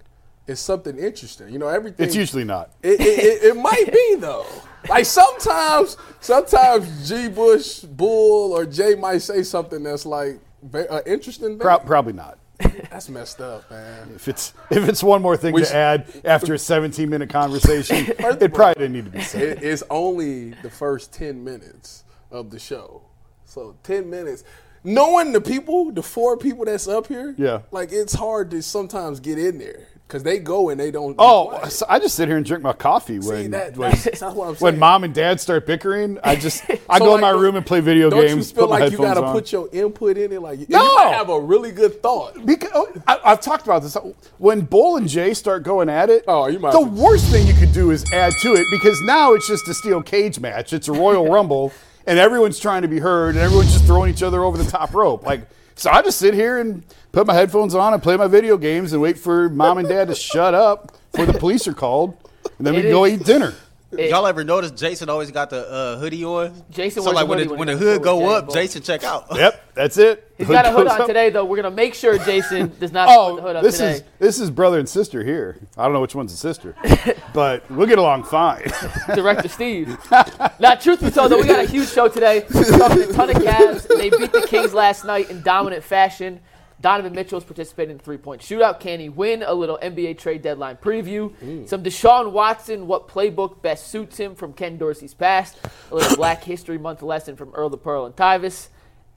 is 0.49 0.59
something 0.59 0.97
interesting? 0.97 1.49
You 1.49 1.59
know, 1.59 1.67
everything. 1.67 2.05
It's 2.05 2.15
usually 2.15 2.43
not. 2.43 2.71
It, 2.81 2.99
it, 2.99 3.01
it, 3.01 3.43
it 3.49 3.55
might 3.55 3.91
be 3.91 4.15
though. 4.15 4.45
Like 4.89 5.05
sometimes, 5.05 5.97
sometimes 6.19 7.07
G. 7.07 7.27
Bush, 7.29 7.81
Bull, 7.81 8.53
or 8.53 8.65
Jay 8.65 8.95
might 8.95 9.19
say 9.19 9.43
something 9.43 9.83
that's 9.83 10.05
like 10.05 10.39
uh, 10.73 11.01
interesting. 11.05 11.59
Pro- 11.59 11.79
probably 11.79 12.13
not. 12.13 12.39
That's 12.89 13.07
messed 13.07 13.39
up, 13.39 13.69
man. 13.69 14.11
If 14.15 14.27
it's 14.27 14.53
if 14.71 14.89
it's 14.89 15.03
one 15.03 15.21
more 15.21 15.37
thing 15.37 15.55
to 15.55 15.75
add 15.75 16.07
after 16.25 16.53
a 16.55 16.59
17 16.59 17.09
minute 17.09 17.29
conversation, 17.29 17.97
it 18.19 18.53
probably 18.53 18.73
didn't 18.81 18.93
need 18.93 19.05
to 19.05 19.11
be 19.11 19.21
said. 19.21 19.41
It, 19.43 19.63
it's 19.63 19.83
only 19.89 20.51
the 20.63 20.69
first 20.69 21.13
ten 21.13 21.43
minutes 21.43 22.03
of 22.31 22.49
the 22.49 22.59
show, 22.59 23.01
so 23.45 23.75
ten 23.83 24.09
minutes. 24.09 24.43
Knowing 24.83 25.33
the 25.33 25.41
people, 25.41 25.91
the 25.91 26.01
four 26.01 26.37
people 26.37 26.63
that's 26.65 26.87
up 26.87 27.07
here, 27.07 27.35
Yeah. 27.37 27.61
like 27.71 27.91
it's 27.91 28.13
hard 28.13 28.49
to 28.51 28.61
sometimes 28.61 29.19
get 29.19 29.37
in 29.37 29.57
there 29.57 29.87
because 30.09 30.23
they 30.23 30.39
go 30.39 30.69
and 30.69 30.79
they 30.79 30.89
don't. 30.89 31.15
Oh, 31.19 31.67
so 31.69 31.85
I 31.87 31.99
just 31.99 32.15
sit 32.15 32.27
here 32.27 32.35
and 32.35 32.43
drink 32.43 32.63
my 32.63 32.73
coffee 32.73 33.21
See, 33.21 33.29
when 33.29 33.51
that, 33.51 33.77
when, 33.77 33.91
that's, 33.91 34.19
that's 34.19 34.21
what 34.35 34.47
I'm 34.49 34.55
when 34.55 34.79
mom 34.79 35.03
and 35.03 35.13
dad 35.13 35.39
start 35.39 35.67
bickering. 35.67 36.17
I 36.23 36.35
just 36.35 36.67
I 36.89 36.97
So, 36.97 37.05
go 37.05 37.11
like, 37.11 37.15
in 37.15 37.21
my 37.21 37.29
room 37.29 37.55
and 37.55 37.63
play 37.63 37.79
video 37.79 38.09
don't 38.09 38.25
games. 38.25 38.49
you 38.49 38.55
feel 38.55 38.67
like 38.67 38.91
you 38.91 38.97
gotta 38.97 39.23
on. 39.23 39.33
put 39.33 39.51
your 39.51 39.69
input 39.71 40.17
in 40.17 40.31
it? 40.31 40.41
Like, 40.41 40.67
No! 40.67 40.81
you 40.81 40.97
have 41.11 41.29
a 41.29 41.39
really 41.39 41.71
good 41.71 42.01
thought. 42.01 42.43
Because 42.43 42.71
oh, 42.73 42.91
I, 43.07 43.19
I've 43.23 43.39
talked 43.39 43.65
about 43.65 43.83
this. 43.83 43.95
When 44.39 44.61
Bull 44.61 44.97
and 44.97 45.07
Jay 45.07 45.35
start 45.35 45.61
going 45.61 45.89
at 45.89 46.09
it, 46.09 46.23
Oh, 46.27 46.47
you 46.47 46.57
might 46.57 46.71
the 46.71 46.83
have 46.83 46.97
worst 46.97 47.27
thing 47.27 47.45
you 47.45 47.53
could 47.53 47.71
do 47.71 47.91
is 47.91 48.03
add 48.11 48.33
to 48.41 48.55
it 48.55 48.65
because 48.71 48.99
now 49.03 49.33
it's 49.33 49.47
just 49.47 49.67
a 49.67 49.75
steel 49.75 50.01
cage 50.01 50.39
match. 50.39 50.73
It's 50.73 50.87
a 50.87 50.91
Royal 50.93 51.27
Rumble, 51.31 51.71
and 52.07 52.17
everyone's 52.17 52.57
trying 52.59 52.81
to 52.81 52.87
be 52.87 52.97
heard, 52.97 53.35
and 53.35 53.43
everyone's 53.43 53.73
just 53.73 53.85
throwing 53.85 54.09
each 54.11 54.23
other 54.23 54.43
over 54.43 54.57
the 54.57 54.69
top 54.69 54.95
rope. 54.95 55.23
Like, 55.23 55.41
so 55.75 55.91
I 55.91 56.01
just 56.01 56.17
sit 56.17 56.33
here 56.33 56.57
and 56.57 56.83
put 57.11 57.27
my 57.27 57.33
headphones 57.33 57.75
on 57.75 57.93
and 57.93 58.01
play 58.03 58.17
my 58.17 58.27
video 58.27 58.57
games 58.57 58.93
and 58.93 59.01
wait 59.01 59.17
for 59.17 59.49
mom 59.49 59.77
and 59.77 59.87
dad 59.87 60.07
to 60.07 60.15
shut 60.15 60.53
up 60.53 60.93
before 61.11 61.25
the 61.25 61.37
police 61.39 61.67
are 61.67 61.73
called, 61.73 62.15
and 62.57 62.65
then 62.67 62.75
we 62.75 62.81
It 62.81 62.91
go 62.91 63.05
eat 63.05 63.23
dinner. 63.23 63.53
It- 63.91 64.11
Y'all 64.11 64.27
ever 64.27 64.43
notice 64.43 64.69
Jason 64.69 65.09
always 65.09 65.31
got 65.31 65.49
the 65.49 65.67
uh, 65.67 65.97
hoodie 65.97 66.23
on? 66.23 66.53
Jason 66.69 67.01
so 67.01 67.09
like 67.09 67.27
when, 67.27 67.39
hoodie 67.39 67.47
the, 67.47 67.49
when 67.55 67.67
when 67.67 67.67
the 67.69 67.77
hood 67.77 68.03
go 68.03 68.19
Jack 68.19 68.29
up, 68.29 68.45
Bull. 68.45 68.53
Jason 68.53 68.81
check 68.83 69.03
out. 69.03 69.25
Yep, 69.35 69.73
that's 69.73 69.97
it. 69.97 70.31
He's 70.37 70.47
got 70.47 70.67
a 70.67 70.71
hood 70.71 70.85
on 70.85 71.01
up. 71.01 71.07
today, 71.07 71.31
though. 71.31 71.43
We're 71.43 71.55
gonna 71.55 71.71
make 71.75 71.95
sure 71.95 72.15
Jason 72.23 72.71
does 72.79 72.91
not 72.91 73.07
put 73.07 73.13
the 73.15 73.19
Oh, 73.19 73.41
hood 73.41 73.55
up 73.55 73.63
this 73.63 73.77
today. 73.77 73.93
is 73.93 74.03
this 74.19 74.39
is 74.39 74.51
brother 74.51 74.77
and 74.77 74.87
sister 74.87 75.23
here. 75.23 75.57
I 75.75 75.85
don't 75.85 75.93
know 75.93 76.01
which 76.01 76.13
one's 76.13 76.31
the 76.31 76.37
sister, 76.37 76.75
but 77.33 77.67
we'll 77.71 77.87
get 77.87 77.97
along 77.97 78.25
fine. 78.25 78.67
Director 79.15 79.47
Steve. 79.47 79.97
now, 80.59 80.75
truth 80.75 81.01
be 81.01 81.09
told, 81.09 81.31
though, 81.31 81.37
we 81.41 81.47
got 81.47 81.59
a 81.65 81.67
huge 81.67 81.89
show 81.89 82.07
today. 82.09 82.45
We're 82.53 82.65
talking 82.77 83.01
a 83.01 83.07
ton 83.11 83.29
of 83.31 83.37
Cavs. 83.37 83.87
They 83.87 84.11
beat 84.11 84.31
the 84.31 84.45
Kings 84.47 84.71
last 84.75 85.03
night 85.03 85.31
in 85.31 85.41
dominant 85.41 85.83
fashion. 85.83 86.41
Donovan 86.81 87.13
Mitchell's 87.13 87.43
participating 87.43 87.91
in 87.91 87.97
the 87.97 88.03
three-point 88.03 88.41
shootout. 88.41 88.79
Can 88.79 88.99
he 88.99 89.09
win? 89.09 89.43
A 89.43 89.53
little 89.53 89.77
NBA 89.81 90.17
trade 90.17 90.41
deadline 90.41 90.77
preview. 90.77 91.67
Some 91.67 91.83
Deshaun 91.83 92.31
Watson, 92.31 92.87
what 92.87 93.07
playbook 93.07 93.61
best 93.61 93.87
suits 93.87 94.17
him 94.17 94.35
from 94.35 94.53
Ken 94.53 94.77
Dorsey's 94.77 95.13
past. 95.13 95.57
A 95.91 95.95
little 95.95 96.15
Black 96.15 96.43
History 96.43 96.77
Month 96.77 97.01
lesson 97.01 97.35
from 97.35 97.53
Earl 97.53 97.69
the 97.69 97.77
Pearl 97.77 98.05
and 98.05 98.15
Tyvis, 98.15 98.69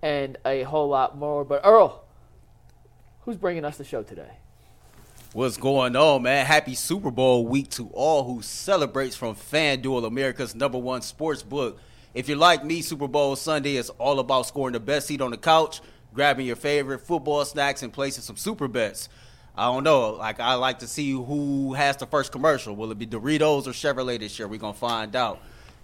and 0.02 0.38
a 0.44 0.64
whole 0.64 0.88
lot 0.88 1.16
more. 1.16 1.44
But 1.44 1.60
Earl, 1.64 2.04
who's 3.20 3.36
bringing 3.36 3.64
us 3.64 3.76
the 3.76 3.84
show 3.84 4.02
today? 4.02 4.30
What's 5.32 5.56
going 5.56 5.96
on, 5.96 6.24
man? 6.24 6.44
Happy 6.44 6.74
Super 6.74 7.10
Bowl 7.10 7.46
week 7.46 7.70
to 7.70 7.88
all 7.94 8.24
who 8.24 8.42
celebrates 8.42 9.16
from 9.16 9.34
FanDuel, 9.34 10.04
America's 10.04 10.54
number 10.54 10.76
one 10.76 11.00
sports 11.00 11.42
book. 11.42 11.78
If 12.12 12.28
you're 12.28 12.36
like 12.36 12.62
me, 12.62 12.82
Super 12.82 13.08
Bowl 13.08 13.34
Sunday 13.36 13.76
is 13.76 13.88
all 13.90 14.18
about 14.18 14.46
scoring 14.46 14.74
the 14.74 14.80
best 14.80 15.06
seat 15.06 15.22
on 15.22 15.30
the 15.30 15.38
couch, 15.38 15.80
grabbing 16.14 16.46
your 16.46 16.56
favorite 16.56 17.00
football 17.00 17.44
snacks, 17.44 17.82
and 17.82 17.92
placing 17.92 18.22
some 18.22 18.36
super 18.36 18.68
bets. 18.68 19.08
I 19.56 19.66
don't 19.66 19.84
know. 19.84 20.10
Like 20.12 20.40
I 20.40 20.54
like 20.54 20.78
to 20.78 20.86
see 20.86 21.10
who 21.10 21.74
has 21.74 21.96
the 21.96 22.06
first 22.06 22.32
commercial. 22.32 22.74
Will 22.74 22.90
it 22.90 22.98
be 22.98 23.06
Doritos 23.06 23.66
or 23.66 23.70
Chevrolet 23.70 24.18
this 24.18 24.38
year? 24.38 24.48
We're 24.48 24.58
gonna 24.58 24.74
find 24.74 25.14
out. 25.14 25.40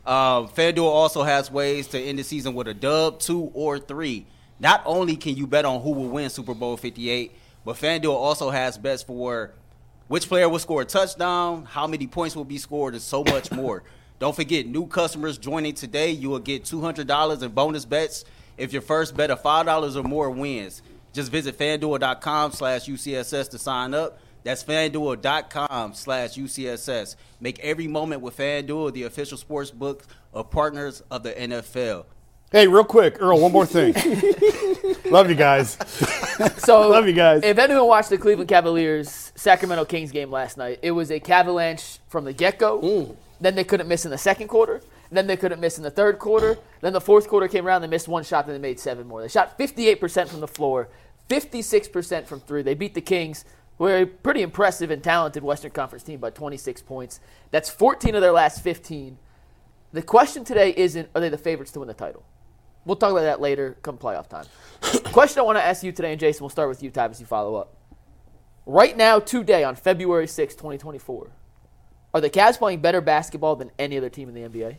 Um, 0.07 0.49
FanDuel 0.49 0.85
also 0.85 1.23
has 1.23 1.51
ways 1.51 1.87
to 1.89 2.01
end 2.01 2.19
the 2.19 2.25
season 2.25 2.55
with 2.55 2.67
a 2.67 2.75
dub, 2.75 3.21
two 3.21 3.51
or 3.53 3.79
three. 3.79 4.27
Not 4.59 4.83
only 4.87 5.17
can 5.17 5.37
you 5.37 5.47
bet 5.47 5.67
on 5.67 5.83
who 5.83 5.91
will 5.91 6.09
win 6.09 6.31
Super 6.31 6.55
Bowl 6.55 6.79
58, 6.79 7.33
but 7.65 7.77
FanDuel 7.77 8.15
also 8.15 8.49
has 8.49 8.79
bets 8.79 9.03
for 9.03 9.53
which 10.09 10.27
player 10.27 10.49
will 10.49 10.59
score 10.59 10.83
a 10.83 10.85
touchdown, 10.87 11.67
how 11.67 11.87
many 11.87 12.07
points 12.07 12.35
will 12.35 12.47
be 12.47 12.57
scored, 12.57 12.95
and 12.95 13.03
so 13.03 13.23
much 13.23 13.53
more. 13.53 13.83
Don't 14.19 14.35
forget, 14.35 14.67
new 14.67 14.87
customers 14.87 15.39
joining 15.39 15.75
today, 15.75 16.11
you 16.11 16.31
will 16.31 16.41
get 16.41 16.65
$200 16.65 17.43
in 17.43 17.51
bonus 17.51 17.85
bets 17.85 18.25
if 18.59 18.73
your 18.73 18.83
first 18.83 19.17
bet 19.17 19.31
of 19.31 19.43
$5 19.43 19.97
or 19.97 20.03
more 20.03 20.31
wins. 20.31 20.83
Just 21.13 21.33
visit 21.33 21.57
fanduel.com 21.59 22.53
slash 22.53 22.87
UCSS 22.87 23.51
to 23.51 23.59
sign 23.59 23.95
up. 23.95 24.19
That's 24.45 24.63
fanduel.com 24.63 25.95
slash 25.95 26.35
UCSS. 26.35 27.17
Make 27.41 27.59
every 27.61 27.87
moment 27.87 28.23
with 28.23 28.37
FanDuel 28.37 28.93
the 28.93 29.05
official 29.05 29.37
sports 29.39 29.71
book 29.71 30.05
of 30.33 30.51
partners 30.51 31.03
of 31.11 31.23
the 31.23 31.33
NFL. 31.33 32.05
hey, 32.53 32.67
real 32.67 32.85
quick, 32.85 33.17
Earl, 33.21 33.41
one 33.41 33.53
more 33.53 33.67
thing. 33.67 33.95
Love 35.11 35.29
you 35.29 35.35
guys. 35.35 35.77
So, 36.59 36.89
Love 36.89 37.07
you 37.07 37.13
guys. 37.15 37.43
If 37.43 37.59
anyone 37.59 37.87
watched 37.87 38.11
the 38.11 38.19
Cleveland 38.19 38.49
Cavaliers 38.49 39.33
Sacramento 39.35 39.85
Kings 39.87 40.13
game 40.13 40.31
last 40.31 40.57
night, 40.57 40.79
it 40.83 40.93
was 40.93 41.11
a 41.11 41.21
Cavalanche 41.21 41.99
from 42.09 42.25
the 42.25 42.33
get 42.33 42.59
go. 42.59 42.81
Mm. 42.81 43.17
Then 43.41 43.55
they 43.55 43.65
couldn't 43.65 43.89
miss 43.89 44.05
in 44.05 44.11
the 44.11 44.19
second 44.19 44.49
quarter. 44.49 44.83
Then 45.11 45.27
they 45.27 45.37
couldn't 45.37 45.61
miss 45.61 45.79
in 45.79 45.85
the 45.85 45.91
third 45.91 46.19
quarter. 46.19 46.59
Then 46.81 46.93
the 46.93 47.01
fourth 47.01 47.29
quarter 47.29 47.49
came 47.49 47.67
around. 47.67 47.83
They 47.83 47.89
missed 47.89 48.09
one 48.09 48.25
shot. 48.25 48.47
Then 48.47 48.55
they 48.55 48.61
made 48.61 48.79
seven 48.79 49.07
more. 49.07 49.23
They 49.23 49.29
shot 49.29 49.59
58% 49.59 50.29
from 50.29 50.41
the 50.41 50.49
floor, 50.49 50.89
56% 51.29 52.27
from 52.27 52.41
three. 52.41 52.63
They 52.63 52.75
beat 52.75 52.95
the 52.95 53.01
Kings, 53.01 53.45
who 53.79 53.87
are 53.87 53.99
a 53.99 54.07
pretty 54.07 54.43
impressive 54.43 54.91
and 54.91 55.03
talented 55.03 55.43
Western 55.43 55.71
Conference 55.71 56.03
team, 56.03 56.21
by 56.21 56.31
26 56.31 56.83
points. 56.83 57.21
That's 57.51 57.71
14 57.71 58.15
of 58.15 58.21
their 58.21 58.33
last 58.33 58.63
15. 58.63 59.19
The 59.93 60.03
question 60.03 60.45
today 60.45 60.75
isn't 60.77 61.09
are 61.15 61.21
they 61.21 61.31
the 61.31 61.39
favorites 61.39 61.73
to 61.73 61.79
win 61.79 61.89
the 61.89 61.95
title? 61.95 62.25
We'll 62.85 62.97
talk 62.97 63.13
about 63.13 63.23
that 63.23 63.41
later 63.41 63.77
come 63.83 63.99
playoff 63.99 64.29
time. 64.29 64.47
Question 65.13 65.41
I 65.41 65.43
want 65.43 65.59
to 65.59 65.65
ask 65.65 65.83
you 65.83 65.93
today, 65.93 66.13
and 66.13 66.21
Jason, 66.21 66.43
we'll 66.43 66.51
start 66.51 66.69
with 66.69 66.83
you, 66.83 66.91
Tyvis, 66.91 67.21
you 67.21 67.27
follow 67.27 67.57
up. 67.57 67.77
Right 68.65 68.97
now, 68.97 69.19
today, 69.19 69.65
on 69.65 69.77
February 69.77 70.27
6, 70.27 70.55
2024, 70.55 71.31
are 72.15 72.21
the 72.21 72.31
Cavs 72.31 72.59
playing 72.59 72.81
better 72.81 73.01
basketball 73.01 73.57
than 73.57 73.71
any 73.79 73.99
other 73.99 74.09
team 74.09 74.29
in 74.29 74.35
the 74.35 74.41
NBA? 74.43 74.77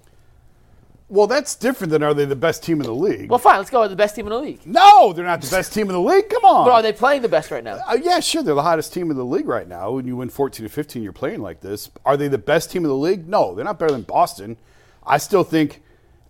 Well, 1.10 1.25
that's 1.25 1.56
different 1.56 1.89
than 1.89 2.04
are 2.04 2.13
they 2.13 2.25
the 2.25 2.36
best 2.36 2.63
team 2.63 2.80
in 2.80 2.86
the 2.86 2.94
league? 2.94 3.32
Well, 3.32 3.39
fine, 3.39 3.58
let's 3.58 3.72
go 3.72 3.82
with 3.82 3.89
the 3.89 3.96
best 3.96 4.16
team 4.16 4.28
in 4.28 4.32
the 4.32 4.39
league. 4.39 4.62
no, 4.66 5.12
they're 5.12 5.25
not 5.25 5.42
the 5.42 5.50
best 5.50 5.74
team 5.74 5.88
in 5.88 5.94
the 5.94 6.00
league. 6.00 6.30
Come 6.30 6.46
on. 6.46 6.66
But 6.66 6.72
are 6.72 6.82
they 6.84 6.94
playing 6.94 7.24
the 7.24 7.30
best 7.30 7.50
right 7.50 7.63
now? 7.63 7.80
Uh, 7.88 7.98
yeah, 8.01 8.20
sure. 8.20 8.44
They're 8.44 8.54
the 8.54 8.62
hottest 8.62 8.94
team 8.94 9.10
in 9.10 9.18
the 9.18 9.25
league 9.25 9.48
right 9.48 9.68
now. 9.68 9.92
When 9.92 10.06
you 10.06 10.16
win 10.18 10.30
14 10.30 10.66
to 10.66 10.72
15, 10.72 11.01
you're 11.01 11.12
playing 11.12 11.42
like 11.42 11.62
this. 11.62 11.89
Are 12.06 12.16
they 12.16 12.28
the 12.28 12.38
best 12.38 12.72
team 12.72 12.84
in 12.84 12.89
the 12.89 12.96
league? 12.96 13.28
No, 13.28 13.56
they're 13.56 13.66
not 13.66 13.80
better 13.80 13.92
than 13.92 14.04
Boston. 14.04 14.58
I 15.04 15.18
still 15.18 15.44
think 15.44 15.82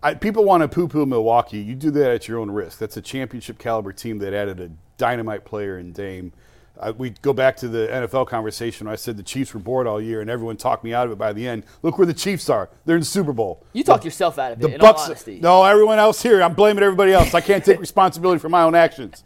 I, 0.02 0.14
people 0.14 0.46
want 0.46 0.62
to 0.64 0.70
poo 0.70 0.88
poo 0.88 1.06
Milwaukee. 1.06 1.60
You 1.60 1.76
do 1.76 1.92
that 1.92 2.12
at 2.12 2.28
your 2.28 2.40
own 2.40 2.50
risk. 2.50 2.80
That's 2.80 2.96
a 2.96 3.02
championship 3.02 3.58
caliber 3.60 3.92
team 3.92 4.20
that 4.20 4.34
added 4.34 4.60
a 4.62 4.72
dynamite 4.98 5.44
player 5.44 5.78
in 5.78 5.92
Dame. 5.92 6.32
Uh, 6.80 6.94
we 6.98 7.10
go 7.22 7.34
back 7.34 7.58
to 7.58 7.68
the 7.68 7.88
NFL 7.92 8.28
conversation 8.28 8.88
where 8.88 8.94
I 8.94 8.96
said 8.96 9.18
the 9.18 9.24
Chiefs 9.24 9.54
were 9.54 9.60
bored 9.60 9.86
all 9.86 10.00
year 10.02 10.22
and 10.22 10.30
everyone 10.30 10.56
talked 10.56 10.84
me 10.84 10.94
out 10.94 11.06
of 11.08 11.12
it 11.12 11.18
by 11.18 11.34
the 11.34 11.46
end. 11.46 11.66
Look 11.82 11.98
where 11.98 12.08
the 12.08 12.14
Chiefs 12.14 12.50
are. 12.50 12.70
They're 12.86 12.96
in 12.96 13.02
the 13.02 13.06
Super 13.06 13.34
Bowl. 13.34 13.66
You 13.74 13.84
talked 13.84 14.06
yourself 14.06 14.40
out 14.40 14.54
of 14.54 14.60
it, 14.60 14.62
The 14.62 14.74
in 14.76 14.80
Bucks. 14.80 15.02
all 15.02 15.06
honesty. 15.08 15.40
No, 15.42 15.66
everyone 15.66 16.00
else 16.00 16.24
here. 16.24 16.42
I'm 16.42 16.54
blaming 16.54 16.84
everybody 16.84 17.12
else. 17.12 17.34
I 17.34 17.42
can't 17.42 17.66
take 17.66 17.80
responsibility 17.82 18.40
for 18.40 18.48
my 18.48 18.62
own 18.62 18.76
actions. 18.76 19.26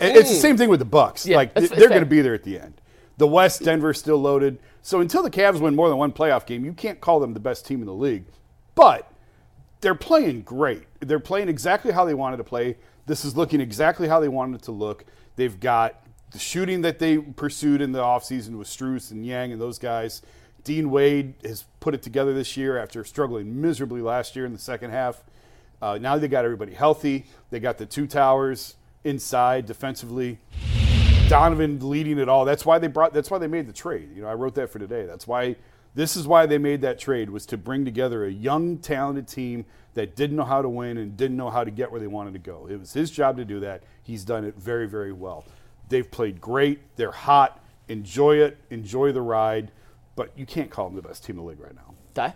And 0.00 0.16
It's 0.16 0.30
the 0.30 0.36
same 0.36 0.56
thing 0.56 0.70
with 0.70 0.78
the 0.78 0.86
Bucks. 0.86 1.26
Yeah, 1.26 1.36
like 1.36 1.52
they're 1.54 1.88
going 1.88 2.00
to 2.00 2.06
be 2.06 2.22
there 2.22 2.34
at 2.34 2.44
the 2.44 2.58
end. 2.58 2.80
The 3.18 3.26
West, 3.26 3.62
Denver's 3.62 3.98
still 3.98 4.18
loaded. 4.18 4.58
So 4.80 5.00
until 5.00 5.22
the 5.22 5.30
Cavs 5.30 5.60
win 5.60 5.74
more 5.74 5.88
than 5.90 5.98
one 5.98 6.12
playoff 6.12 6.46
game, 6.46 6.64
you 6.64 6.72
can't 6.72 7.00
call 7.00 7.20
them 7.20 7.34
the 7.34 7.40
best 7.40 7.66
team 7.66 7.80
in 7.80 7.86
the 7.86 7.92
league. 7.92 8.24
But 8.74 9.12
they're 9.80 9.94
playing 9.94 10.42
great. 10.42 10.84
They're 11.00 11.18
playing 11.20 11.48
exactly 11.48 11.92
how 11.92 12.04
they 12.04 12.14
wanted 12.14 12.38
to 12.38 12.44
play. 12.44 12.76
This 13.06 13.24
is 13.24 13.36
looking 13.36 13.60
exactly 13.60 14.08
how 14.08 14.20
they 14.20 14.28
wanted 14.28 14.60
it 14.60 14.62
to 14.64 14.72
look. 14.72 15.04
They've 15.36 15.58
got 15.58 16.00
the 16.30 16.38
shooting 16.38 16.82
that 16.82 16.98
they 16.98 17.18
pursued 17.18 17.80
in 17.80 17.92
the 17.92 18.00
offseason 18.00 18.58
with 18.58 18.68
Strus 18.68 19.10
and 19.10 19.22
Niang 19.22 19.52
and 19.52 19.60
those 19.60 19.78
guys. 19.78 20.22
Dean 20.64 20.90
Wade 20.90 21.34
has 21.44 21.64
put 21.80 21.94
it 21.94 22.02
together 22.02 22.34
this 22.34 22.56
year 22.56 22.78
after 22.78 23.02
struggling 23.04 23.60
miserably 23.60 24.02
last 24.02 24.36
year 24.36 24.44
in 24.44 24.52
the 24.52 24.58
second 24.58 24.90
half. 24.90 25.22
Uh, 25.80 25.96
now 25.98 26.18
they 26.18 26.28
got 26.28 26.44
everybody 26.44 26.74
healthy. 26.74 27.26
They 27.50 27.60
got 27.60 27.78
the 27.78 27.86
two 27.86 28.06
towers 28.06 28.76
inside 29.04 29.66
defensively. 29.66 30.38
Donovan 31.28 31.88
leading 31.88 32.18
it 32.18 32.28
all. 32.28 32.44
That's 32.44 32.66
why 32.66 32.78
they 32.78 32.88
brought. 32.88 33.12
That's 33.12 33.30
why 33.30 33.38
they 33.38 33.46
made 33.46 33.66
the 33.66 33.72
trade. 33.72 34.10
You 34.14 34.22
know, 34.22 34.28
I 34.28 34.34
wrote 34.34 34.54
that 34.56 34.70
for 34.70 34.78
today. 34.78 35.06
That's 35.06 35.26
why. 35.26 35.56
This 35.94 36.16
is 36.16 36.28
why 36.28 36.46
they 36.46 36.58
made 36.58 36.82
that 36.82 36.98
trade 36.98 37.28
was 37.30 37.44
to 37.46 37.56
bring 37.56 37.84
together 37.84 38.24
a 38.24 38.30
young, 38.30 38.78
talented 38.78 39.26
team 39.26 39.64
that 39.94 40.14
didn't 40.14 40.36
know 40.36 40.44
how 40.44 40.62
to 40.62 40.68
win 40.68 40.96
and 40.96 41.16
didn't 41.16 41.36
know 41.36 41.50
how 41.50 41.64
to 41.64 41.72
get 41.72 41.90
where 41.90 41.98
they 41.98 42.06
wanted 42.06 42.34
to 42.34 42.38
go. 42.38 42.68
It 42.70 42.78
was 42.78 42.92
his 42.92 43.10
job 43.10 43.36
to 43.38 43.44
do 43.44 43.58
that. 43.60 43.82
He's 44.02 44.24
done 44.24 44.44
it 44.44 44.54
very, 44.56 44.86
very 44.86 45.12
well. 45.12 45.44
They've 45.88 46.10
played 46.10 46.40
great. 46.40 46.80
They're 46.96 47.12
hot. 47.12 47.60
Enjoy 47.88 48.36
it. 48.36 48.58
Enjoy 48.70 49.12
the 49.12 49.22
ride. 49.22 49.70
But 50.16 50.32
you 50.36 50.46
can't 50.46 50.70
call 50.70 50.86
them 50.86 50.96
the 50.96 51.02
best 51.02 51.24
team 51.24 51.38
in 51.38 51.44
the 51.44 51.48
league 51.48 51.60
right 51.60 51.74
now. 51.74 51.94
Ty? 52.14 52.34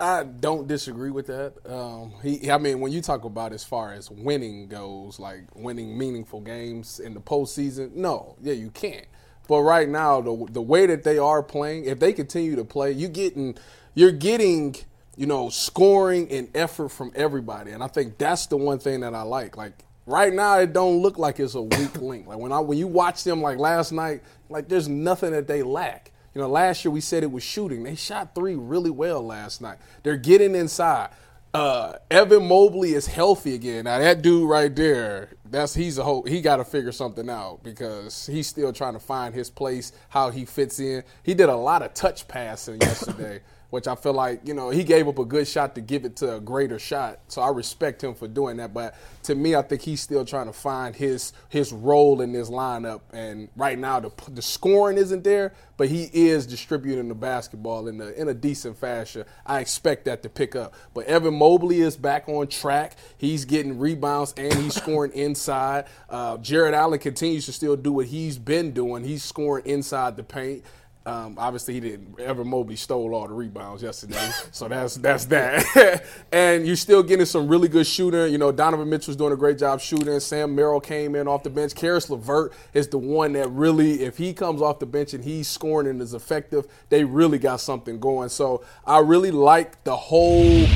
I 0.00 0.24
don't 0.24 0.66
disagree 0.66 1.10
with 1.10 1.28
that. 1.28 1.54
Um, 1.66 2.14
he, 2.22 2.50
I 2.50 2.58
mean, 2.58 2.80
when 2.80 2.90
you 2.90 3.00
talk 3.00 3.24
about 3.24 3.52
as 3.52 3.62
far 3.62 3.92
as 3.92 4.10
winning 4.10 4.68
goes, 4.68 5.20
like 5.20 5.44
winning 5.54 5.96
meaningful 5.96 6.40
games 6.40 6.98
in 6.98 7.14
the 7.14 7.20
postseason, 7.20 7.94
no, 7.94 8.36
yeah, 8.42 8.54
you 8.54 8.70
can't. 8.70 9.06
But 9.46 9.60
right 9.60 9.88
now, 9.88 10.20
the 10.20 10.46
the 10.50 10.62
way 10.62 10.86
that 10.86 11.04
they 11.04 11.18
are 11.18 11.42
playing, 11.42 11.84
if 11.84 12.00
they 12.00 12.12
continue 12.12 12.56
to 12.56 12.64
play, 12.64 12.92
you 12.92 13.08
getting, 13.08 13.56
you're 13.94 14.12
getting, 14.12 14.74
you 15.16 15.26
know, 15.26 15.48
scoring 15.48 16.30
and 16.30 16.48
effort 16.56 16.88
from 16.88 17.12
everybody, 17.14 17.70
and 17.70 17.82
I 17.82 17.86
think 17.86 18.18
that's 18.18 18.46
the 18.46 18.56
one 18.56 18.78
thing 18.78 19.00
that 19.00 19.14
I 19.14 19.22
like. 19.22 19.56
Like 19.56 19.84
right 20.06 20.32
now, 20.32 20.58
it 20.58 20.72
don't 20.72 21.00
look 21.00 21.18
like 21.18 21.40
it's 21.40 21.54
a 21.54 21.62
weak 21.62 22.00
link. 22.00 22.26
Like 22.26 22.38
when 22.38 22.52
I 22.52 22.60
when 22.60 22.78
you 22.78 22.86
watch 22.86 23.24
them, 23.24 23.42
like 23.42 23.58
last 23.58 23.92
night, 23.92 24.22
like 24.48 24.68
there's 24.68 24.88
nothing 24.88 25.32
that 25.32 25.46
they 25.46 25.62
lack. 25.62 26.12
You 26.34 26.40
know, 26.40 26.48
last 26.48 26.84
year 26.84 26.90
we 26.90 27.00
said 27.00 27.22
it 27.22 27.30
was 27.30 27.44
shooting. 27.44 27.84
They 27.84 27.94
shot 27.94 28.34
three 28.34 28.56
really 28.56 28.90
well 28.90 29.22
last 29.24 29.60
night. 29.60 29.78
They're 30.02 30.16
getting 30.16 30.54
inside. 30.54 31.10
Uh, 31.54 31.98
Evan 32.10 32.48
Mobley 32.48 32.94
is 32.94 33.06
healthy 33.06 33.54
again. 33.54 33.84
Now 33.84 34.00
that 34.00 34.22
dude 34.22 34.50
right 34.50 34.74
there, 34.74 35.34
that's 35.48 35.72
he's 35.72 35.98
a 35.98 36.02
whole. 36.02 36.24
He 36.24 36.40
got 36.40 36.56
to 36.56 36.64
figure 36.64 36.90
something 36.90 37.30
out 37.30 37.62
because 37.62 38.26
he's 38.26 38.48
still 38.48 38.72
trying 38.72 38.94
to 38.94 38.98
find 38.98 39.32
his 39.32 39.50
place, 39.50 39.92
how 40.08 40.30
he 40.30 40.44
fits 40.44 40.80
in. 40.80 41.04
He 41.22 41.32
did 41.34 41.48
a 41.48 41.54
lot 41.54 41.82
of 41.82 41.94
touch 41.94 42.26
passing 42.26 42.80
yesterday, 42.80 43.40
which 43.74 43.88
I 43.88 43.96
feel 43.96 44.12
like 44.12 44.46
you 44.46 44.54
know 44.54 44.70
he 44.70 44.84
gave 44.84 45.08
up 45.08 45.18
a 45.18 45.24
good 45.24 45.48
shot 45.48 45.74
to 45.74 45.80
give 45.80 46.04
it 46.04 46.14
to 46.18 46.36
a 46.36 46.40
greater 46.40 46.78
shot. 46.78 47.18
So 47.26 47.42
I 47.42 47.48
respect 47.48 48.04
him 48.04 48.14
for 48.14 48.28
doing 48.28 48.58
that. 48.58 48.72
But 48.72 48.94
to 49.24 49.34
me, 49.34 49.56
I 49.56 49.62
think 49.62 49.82
he's 49.82 50.00
still 50.00 50.24
trying 50.24 50.46
to 50.46 50.52
find 50.52 50.94
his 50.94 51.32
his 51.48 51.72
role 51.72 52.20
in 52.20 52.32
this 52.32 52.50
lineup. 52.50 53.00
And 53.12 53.48
right 53.56 53.76
now, 53.76 53.98
the 53.98 54.12
the 54.28 54.42
scoring 54.42 54.96
isn't 54.96 55.24
there, 55.24 55.54
but 55.76 55.88
he 55.88 56.08
is 56.12 56.46
distributing 56.46 57.08
the 57.08 57.16
basketball 57.16 57.88
in 57.88 58.00
a 58.00 58.10
in 58.10 58.28
a 58.28 58.34
decent 58.34 58.78
fashion. 58.78 59.24
I 59.44 59.58
expect 59.58 60.04
that 60.04 60.22
to 60.22 60.28
pick 60.28 60.54
up. 60.54 60.72
But 60.94 61.06
Evan 61.06 61.34
Mobley 61.34 61.80
is 61.80 61.96
back 61.96 62.28
on 62.28 62.46
track. 62.46 62.96
He's 63.18 63.44
getting 63.44 63.80
rebounds 63.80 64.34
and 64.36 64.54
he's 64.54 64.76
scoring 64.76 65.10
inside. 65.14 65.86
Uh, 66.08 66.36
Jarrett 66.36 66.74
Allen 66.74 67.00
continues 67.00 67.46
to 67.46 67.52
still 67.52 67.74
do 67.74 67.90
what 67.90 68.06
he's 68.06 68.38
been 68.38 68.70
doing. 68.70 69.02
He's 69.02 69.24
scoring 69.24 69.66
inside 69.66 70.16
the 70.16 70.22
paint. 70.22 70.62
Um, 71.06 71.34
obviously, 71.38 71.74
he 71.74 71.80
didn't. 71.80 72.18
Evan 72.18 72.48
Mobley 72.48 72.76
stole 72.76 73.14
all 73.14 73.28
the 73.28 73.34
rebounds 73.34 73.82
yesterday, 73.82 74.30
so 74.52 74.68
that's 74.68 74.96
that's 74.96 75.26
that. 75.26 76.04
and 76.32 76.66
you're 76.66 76.76
still 76.76 77.02
getting 77.02 77.26
some 77.26 77.46
really 77.46 77.68
good 77.68 77.86
shooting. 77.86 78.32
You 78.32 78.38
know, 78.38 78.50
Donovan 78.50 78.88
Mitchell's 78.88 79.16
doing 79.16 79.32
a 79.32 79.36
great 79.36 79.58
job 79.58 79.80
shooting. 79.80 80.18
Sam 80.20 80.54
Merrill 80.54 80.80
came 80.80 81.14
in 81.14 81.28
off 81.28 81.42
the 81.42 81.50
bench. 81.50 81.74
Caris 81.74 82.08
LeVert 82.08 82.54
is 82.72 82.88
the 82.88 82.96
one 82.96 83.34
that 83.34 83.48
really, 83.50 84.02
if 84.02 84.16
he 84.16 84.32
comes 84.32 84.62
off 84.62 84.78
the 84.78 84.86
bench 84.86 85.12
and 85.12 85.22
he's 85.22 85.46
scoring 85.46 85.88
and 85.88 86.00
is 86.00 86.14
effective, 86.14 86.66
they 86.88 87.04
really 87.04 87.38
got 87.38 87.60
something 87.60 88.00
going. 88.00 88.30
So 88.30 88.64
I 88.86 89.00
really 89.00 89.30
like 89.30 89.84
the 89.84 89.96
whole 89.96 90.66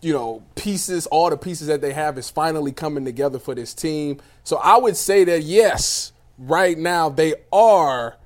you 0.00 0.12
know, 0.12 0.42
pieces, 0.54 1.06
all 1.06 1.28
the 1.28 1.36
pieces 1.36 1.66
that 1.66 1.80
they 1.80 1.92
have 1.92 2.16
is 2.18 2.30
finally 2.30 2.72
coming 2.72 3.04
together 3.04 3.38
for 3.38 3.54
this 3.54 3.74
team. 3.74 4.20
So 4.44 4.56
I 4.58 4.78
would 4.78 4.96
say 4.96 5.24
that 5.24 5.42
yes, 5.42 6.12
right 6.38 6.78
now 6.78 7.08
they 7.08 7.34
are 7.52 8.16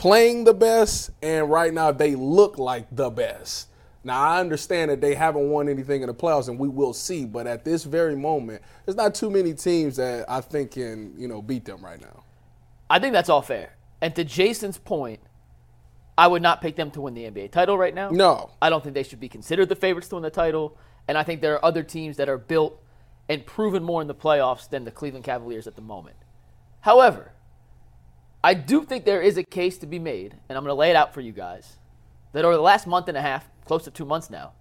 playing 0.00 0.44
the 0.44 0.54
best, 0.54 1.10
and 1.20 1.50
right 1.50 1.74
now 1.74 1.92
they 1.92 2.14
look 2.14 2.58
like 2.58 2.86
the 2.90 3.10
best. 3.10 3.68
Now 4.02 4.18
I 4.18 4.40
understand 4.40 4.90
that 4.90 5.02
they 5.02 5.14
haven't 5.14 5.50
won 5.50 5.68
anything 5.68 6.00
in 6.00 6.06
the 6.06 6.14
playoffs, 6.14 6.48
and 6.48 6.58
we 6.58 6.68
will 6.68 6.94
see. 6.94 7.26
But 7.26 7.46
at 7.46 7.66
this 7.66 7.84
very 7.84 8.16
moment, 8.16 8.62
there's 8.86 8.96
not 8.96 9.14
too 9.14 9.28
many 9.28 9.52
teams 9.52 9.96
that 9.96 10.24
I 10.26 10.40
think 10.40 10.70
can 10.70 11.12
you 11.18 11.28
know 11.28 11.42
beat 11.42 11.66
them 11.66 11.84
right 11.84 12.00
now. 12.00 12.24
I 12.88 12.98
think 12.98 13.12
that's 13.12 13.28
all 13.28 13.42
fair. 13.42 13.76
And 14.00 14.14
to 14.16 14.24
Jason's 14.24 14.78
point, 14.78 15.20
I 16.16 16.26
would 16.28 16.40
not 16.40 16.62
pick 16.62 16.76
them 16.76 16.90
to 16.92 17.02
win 17.02 17.12
the 17.12 17.24
NBA 17.24 17.52
title 17.52 17.76
right 17.76 17.94
now. 17.94 18.08
No. 18.08 18.52
I 18.62 18.70
don't 18.70 18.82
think 18.82 18.94
they 18.94 19.02
should 19.02 19.20
be 19.20 19.28
considered 19.28 19.68
the 19.68 19.76
favorites 19.76 20.08
to 20.08 20.14
win 20.16 20.22
the 20.22 20.30
title. 20.30 20.78
And 21.08 21.18
I 21.18 21.22
think 21.22 21.42
there 21.42 21.54
are 21.54 21.64
other 21.64 21.82
teams 21.82 22.16
that 22.16 22.28
are 22.28 22.38
built 22.38 22.82
and 23.28 23.44
proven 23.44 23.82
more 23.82 24.00
in 24.00 24.08
the 24.08 24.14
playoffs 24.14 24.68
than 24.68 24.84
the 24.84 24.90
Cleveland 24.90 25.26
Cavaliers 25.26 25.66
at 25.66 25.76
the 25.76 25.82
moment. 25.82 26.16
However, 26.80 27.32
I 28.42 28.54
do 28.54 28.84
think 28.84 29.04
there 29.04 29.20
is 29.20 29.36
a 29.36 29.42
case 29.44 29.76
to 29.78 29.86
be 29.86 29.98
made, 29.98 30.34
and 30.48 30.56
I'm 30.56 30.64
going 30.64 30.74
to 30.74 30.78
lay 30.78 30.90
it 30.90 30.96
out 30.96 31.12
for 31.12 31.20
you 31.20 31.32
guys, 31.32 31.76
that 32.32 32.44
over 32.44 32.54
the 32.56 32.62
last 32.62 32.86
month 32.86 33.08
and 33.08 33.16
a 33.16 33.20
half, 33.20 33.48
close 33.66 33.84
to 33.84 33.90
two 33.90 34.06
months 34.06 34.30
now, 34.30 34.52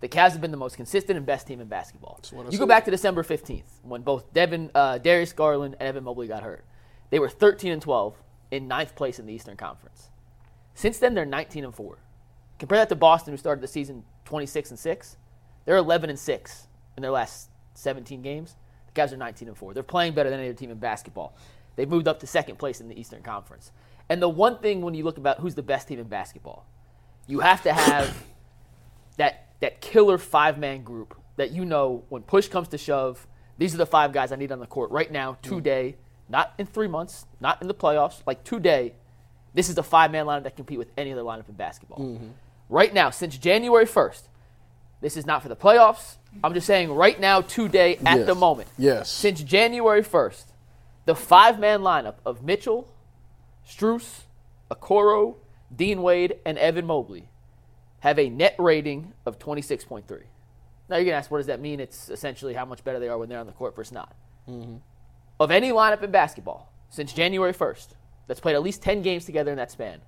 the 0.00 0.08
Cavs 0.08 0.32
have 0.32 0.40
been 0.40 0.50
the 0.50 0.56
most 0.56 0.76
consistent 0.76 1.16
and 1.16 1.26
best 1.26 1.46
team 1.46 1.60
in 1.60 1.68
basketball. 1.68 2.18
You 2.50 2.58
go 2.58 2.66
back 2.66 2.86
to 2.86 2.90
December 2.90 3.22
15th 3.22 3.62
when 3.82 4.02
both 4.02 4.32
Devin, 4.32 4.70
uh, 4.74 4.98
Darius 4.98 5.32
Garland 5.32 5.76
and 5.78 5.88
Evan 5.88 6.04
Mobley 6.04 6.26
got 6.26 6.42
hurt. 6.42 6.64
They 7.10 7.18
were 7.18 7.28
13 7.28 7.70
and 7.72 7.82
12 7.82 8.16
in 8.50 8.66
ninth 8.66 8.96
place 8.96 9.18
in 9.18 9.26
the 9.26 9.32
Eastern 9.32 9.56
Conference. 9.56 10.08
Since 10.74 10.98
then, 10.98 11.14
they're 11.14 11.26
19 11.26 11.64
and 11.64 11.74
4. 11.74 11.98
Compare 12.58 12.78
that 12.78 12.88
to 12.88 12.96
Boston, 12.96 13.32
who 13.32 13.36
started 13.36 13.62
the 13.62 13.68
season 13.68 14.04
26 14.24 14.70
and 14.70 14.78
6. 14.78 15.16
They're 15.66 15.76
11 15.76 16.10
and 16.10 16.18
6 16.18 16.66
in 16.96 17.02
their 17.02 17.10
last 17.10 17.50
17 17.74 18.22
games. 18.22 18.56
The 18.92 19.00
Cavs 19.00 19.12
are 19.12 19.18
19 19.18 19.48
and 19.48 19.56
4. 19.56 19.74
They're 19.74 19.82
playing 19.82 20.14
better 20.14 20.30
than 20.30 20.40
any 20.40 20.48
other 20.48 20.58
team 20.58 20.70
in 20.70 20.78
basketball. 20.78 21.36
They've 21.76 21.88
moved 21.88 22.08
up 22.08 22.20
to 22.20 22.26
second 22.26 22.58
place 22.58 22.80
in 22.80 22.88
the 22.88 22.98
Eastern 22.98 23.22
Conference. 23.22 23.72
And 24.08 24.20
the 24.20 24.28
one 24.28 24.58
thing 24.58 24.82
when 24.82 24.94
you 24.94 25.04
look 25.04 25.18
about 25.18 25.38
who's 25.38 25.54
the 25.54 25.62
best 25.62 25.88
team 25.88 25.98
in 25.98 26.08
basketball, 26.08 26.66
you 27.26 27.40
have 27.40 27.62
to 27.62 27.72
have 27.72 28.24
that 29.16 29.46
that 29.60 29.80
killer 29.80 30.18
five 30.18 30.58
man 30.58 30.82
group 30.82 31.16
that 31.36 31.52
you 31.52 31.64
know 31.64 32.04
when 32.08 32.22
push 32.22 32.48
comes 32.48 32.68
to 32.68 32.78
shove, 32.78 33.26
these 33.58 33.74
are 33.74 33.78
the 33.78 33.86
five 33.86 34.12
guys 34.12 34.32
I 34.32 34.36
need 34.36 34.52
on 34.52 34.58
the 34.58 34.66
court 34.66 34.90
right 34.90 35.10
now, 35.10 35.34
hmm. 35.34 35.48
today, 35.48 35.96
not 36.28 36.54
in 36.58 36.66
three 36.66 36.88
months, 36.88 37.26
not 37.40 37.60
in 37.62 37.68
the 37.68 37.74
playoffs, 37.74 38.22
like 38.26 38.44
today. 38.44 38.94
This 39.52 39.68
is 39.68 39.74
the 39.74 39.82
five 39.82 40.12
man 40.12 40.26
lineup 40.26 40.44
that 40.44 40.54
compete 40.54 40.78
with 40.78 40.92
any 40.96 41.12
other 41.12 41.22
lineup 41.22 41.48
in 41.48 41.56
basketball. 41.56 41.98
Mm-hmm. 41.98 42.28
Right 42.68 42.94
now, 42.94 43.10
since 43.10 43.36
January 43.36 43.84
1st, 43.84 44.22
this 45.00 45.16
is 45.16 45.26
not 45.26 45.42
for 45.42 45.48
the 45.48 45.56
playoffs. 45.56 46.16
I'm 46.44 46.54
just 46.54 46.68
saying 46.68 46.92
right 46.92 47.18
now, 47.18 47.40
today, 47.40 47.96
at 48.06 48.18
Yes. 48.18 48.26
the 48.26 48.34
moment. 48.36 48.68
Yes. 48.78 49.10
Since 49.10 49.42
January 49.42 50.02
1st, 50.02 50.44
the 51.10 51.16
five 51.16 51.58
man 51.58 51.80
lineup 51.80 52.14
of 52.24 52.44
Mitchell, 52.44 52.86
Strus, 53.68 54.20
Okoro, 54.70 55.34
Dean 55.74 56.02
Wade, 56.02 56.38
and 56.46 56.56
Evan 56.56 56.86
Mobley 56.86 57.28
have 57.98 58.16
a 58.16 58.30
net 58.30 58.54
rating 58.60 59.12
of 59.26 59.36
26.3. 59.36 60.04
Now 60.88 60.96
you're 60.96 61.04
gonna 61.04 61.16
ask, 61.16 61.28
what 61.28 61.38
does 61.38 61.48
that 61.48 61.58
mean? 61.58 61.80
It's 61.80 62.10
essentially 62.10 62.54
how 62.54 62.64
much 62.64 62.84
better 62.84 63.00
they 63.00 63.08
are 63.08 63.18
when 63.18 63.28
they're 63.28 63.40
on 63.40 63.46
the 63.46 63.52
court 63.52 63.74
versus 63.74 63.90
not. 63.90 64.14
Mm-hmm. 64.48 64.76
Of 65.40 65.50
any 65.50 65.70
lineup 65.72 66.00
in 66.04 66.12
basketball 66.12 66.72
since 66.90 67.12
January 67.12 67.54
1st 67.54 67.88
that's 68.28 68.38
played 68.38 68.54
at 68.54 68.62
least 68.62 68.80
10 68.80 69.02
games 69.02 69.24
together 69.24 69.50
in 69.50 69.56
that 69.56 69.72
span, 69.72 70.02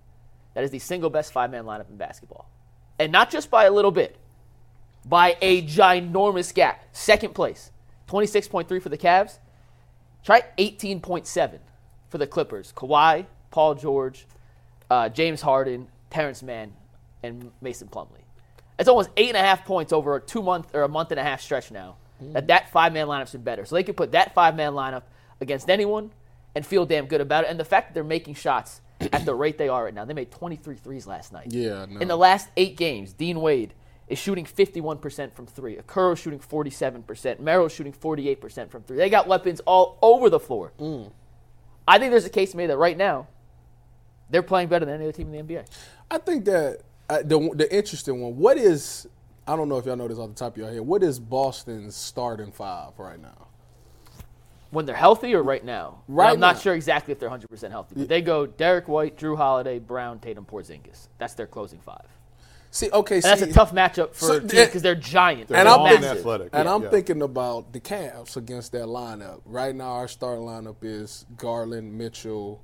that 0.54 0.62
is 0.62 0.70
the 0.70 0.78
single 0.78 1.10
best 1.10 1.32
five 1.32 1.50
man 1.50 1.64
lineup 1.64 1.90
in 1.90 1.96
basketball. 1.96 2.48
And 3.00 3.10
not 3.10 3.28
just 3.28 3.50
by 3.50 3.64
a 3.64 3.72
little 3.72 3.90
bit, 3.90 4.18
by 5.04 5.36
a 5.42 5.62
ginormous 5.62 6.54
gap. 6.54 6.84
Second 6.92 7.34
place, 7.34 7.72
26.3 8.06 8.80
for 8.80 8.88
the 8.88 8.96
Cavs. 8.96 9.40
Try 10.24 10.42
18.7 10.58 11.58
for 12.08 12.18
the 12.18 12.26
Clippers. 12.26 12.72
Kawhi, 12.76 13.26
Paul 13.50 13.74
George, 13.74 14.26
uh, 14.90 15.08
James 15.08 15.40
Harden, 15.40 15.88
Terance 16.10 16.42
Mann, 16.42 16.72
and 17.22 17.50
Mason 17.60 17.88
Plumlee. 17.88 18.22
It's 18.78 18.88
almost 18.88 19.10
eight 19.16 19.28
and 19.28 19.36
a 19.36 19.40
half 19.40 19.64
points 19.64 19.92
over 19.92 20.16
a 20.16 20.20
two 20.20 20.42
month 20.42 20.74
or 20.74 20.82
a 20.82 20.88
month 20.88 21.10
and 21.10 21.20
a 21.20 21.22
half 21.22 21.40
stretch 21.40 21.70
now. 21.70 21.96
That 22.20 22.46
that 22.48 22.70
five 22.70 22.92
man 22.92 23.08
lineup's 23.08 23.32
been 23.32 23.42
better. 23.42 23.64
So 23.64 23.74
they 23.74 23.82
could 23.82 23.96
put 23.96 24.12
that 24.12 24.32
five 24.32 24.54
man 24.54 24.72
lineup 24.72 25.02
against 25.40 25.68
anyone 25.68 26.12
and 26.54 26.64
feel 26.64 26.86
damn 26.86 27.06
good 27.06 27.20
about 27.20 27.44
it. 27.44 27.50
And 27.50 27.58
the 27.58 27.64
fact 27.64 27.88
that 27.88 27.94
they're 27.94 28.04
making 28.04 28.34
shots 28.34 28.80
at 29.00 29.24
the 29.24 29.34
rate 29.34 29.58
they 29.58 29.68
are 29.68 29.84
right 29.84 29.94
now, 29.94 30.04
they 30.04 30.14
made 30.14 30.30
23 30.30 30.76
threes 30.76 31.06
last 31.06 31.32
night. 31.32 31.48
Yeah, 31.50 31.86
no. 31.88 32.00
In 32.00 32.08
the 32.08 32.16
last 32.16 32.48
eight 32.56 32.76
games, 32.76 33.12
Dean 33.12 33.40
Wade 33.40 33.74
is 34.08 34.18
shooting 34.18 34.44
51% 34.44 35.32
from 35.32 35.46
three. 35.46 35.76
Okoro's 35.76 36.18
shooting 36.18 36.38
47%. 36.40 37.40
Merrill's 37.40 37.72
shooting 37.72 37.92
48% 37.92 38.70
from 38.70 38.82
three. 38.82 38.96
They 38.96 39.08
got 39.08 39.26
weapons 39.26 39.60
all 39.60 39.98
over 40.02 40.28
the 40.28 40.40
floor. 40.40 40.72
I 41.86 41.98
think 41.98 42.10
there's 42.10 42.24
a 42.24 42.30
case 42.30 42.54
made 42.54 42.68
that 42.68 42.76
right 42.76 42.96
now 42.96 43.26
they're 44.30 44.42
playing 44.42 44.68
better 44.68 44.84
than 44.84 44.96
any 44.96 45.04
other 45.04 45.12
team 45.12 45.32
in 45.32 45.46
the 45.46 45.54
NBA. 45.54 45.66
I 46.10 46.18
think 46.18 46.44
that 46.46 46.80
uh, 47.08 47.22
the 47.22 47.50
the 47.54 47.74
interesting 47.74 48.20
one. 48.20 48.36
What 48.36 48.56
is 48.56 49.06
I 49.46 49.56
don't 49.56 49.68
know 49.68 49.76
if 49.76 49.86
y'all 49.86 49.96
know 49.96 50.08
this 50.08 50.18
off 50.18 50.28
the 50.28 50.34
top 50.34 50.52
of 50.52 50.58
your 50.58 50.70
head. 50.70 50.80
What 50.80 51.02
is 51.02 51.18
Boston's 51.18 51.96
starting 51.96 52.52
five 52.52 52.98
right 52.98 53.20
now? 53.20 53.48
When 54.70 54.86
they're 54.86 54.96
healthy 54.96 55.34
or 55.34 55.42
right 55.42 55.64
now? 55.64 56.02
And 56.06 56.16
Right 56.16 56.32
I'm 56.32 56.40
not 56.40 56.60
sure 56.60 56.74
exactly 56.74 57.12
if 57.12 57.18
they're 57.18 57.28
100% 57.28 57.70
healthy. 57.70 57.94
But 57.96 58.08
they 58.08 58.22
go 58.22 58.46
Derrick 58.46 58.88
White, 58.88 59.18
Jrue 59.18 59.36
Holiday, 59.36 59.78
Brown, 59.78 60.18
Tatum, 60.18 60.46
Porzingis. 60.46 61.08
That's 61.18 61.34
their 61.34 61.46
closing 61.46 61.80
five. 61.80 62.06
See, 62.74 62.90
okay, 62.90 63.16
And 63.16 63.24
that's 63.24 63.42
a 63.42 63.52
tough 63.52 63.72
matchup 63.74 64.14
for 64.14 64.24
So, 64.24 64.40
teams 64.40 64.54
yeah, 64.54 64.64
because 64.64 64.80
they're 64.80 64.94
giant. 64.94 65.50
and 65.50 65.68
They're 65.68 65.68
I'm 65.68 65.82
thinking, 65.84 66.00
massive. 66.00 66.18
athletic. 66.20 66.48
and 66.54 66.64
Yeah, 66.66 66.74
I'm 66.74 66.82
yeah. 66.84 66.88
thinking 66.88 67.20
about 67.20 67.72
the 67.74 67.80
Cavs 67.80 68.36
against 68.38 68.72
that 68.72 68.86
lineup. 68.86 69.42
Right 69.44 69.74
now, 69.74 69.90
our 69.92 70.08
starting 70.08 70.44
lineup 70.46 70.76
is 70.80 71.26
Garland, 71.36 71.98
Mitchell. 71.98 72.62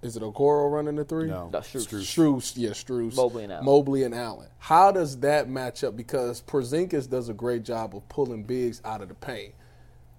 Is 0.00 0.16
it 0.16 0.22
Okoro 0.22 0.70
running 0.72 0.94
the 0.94 1.04
three? 1.04 1.26
No. 1.28 1.48
No, 1.52 1.58
Strus. 1.58 1.88
Struce, 1.88 2.52
yeah, 2.56 2.70
Strus, 2.70 3.16
Mobley 3.16 3.42
and 3.44 3.52
Allen. 3.52 3.64
Mobley 3.66 4.02
and 4.04 4.14
Allen. 4.14 4.48
How 4.58 4.92
does 4.92 5.18
that 5.18 5.48
match 5.48 5.82
up? 5.82 5.96
Because 5.96 6.40
Porzingis 6.42 7.10
does 7.10 7.28
a 7.28 7.34
great 7.34 7.64
job 7.64 7.96
of 7.96 8.08
pulling 8.08 8.44
bigs 8.44 8.80
out 8.84 9.00
of 9.02 9.08
the 9.08 9.14
paint. 9.14 9.54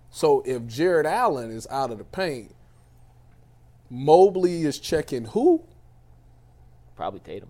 So 0.10 0.44
if 0.46 0.68
Jarrett 0.68 1.06
Allen 1.06 1.50
is 1.50 1.65
out 1.72 1.92
of 1.92 1.98
the 1.98 2.03
paint, 2.03 2.53
Mobley 3.89 4.63
is 4.63 4.80
checking 4.80 5.25
who? 5.25 5.63
Probably 6.98 7.22
Tatum. 7.22 7.50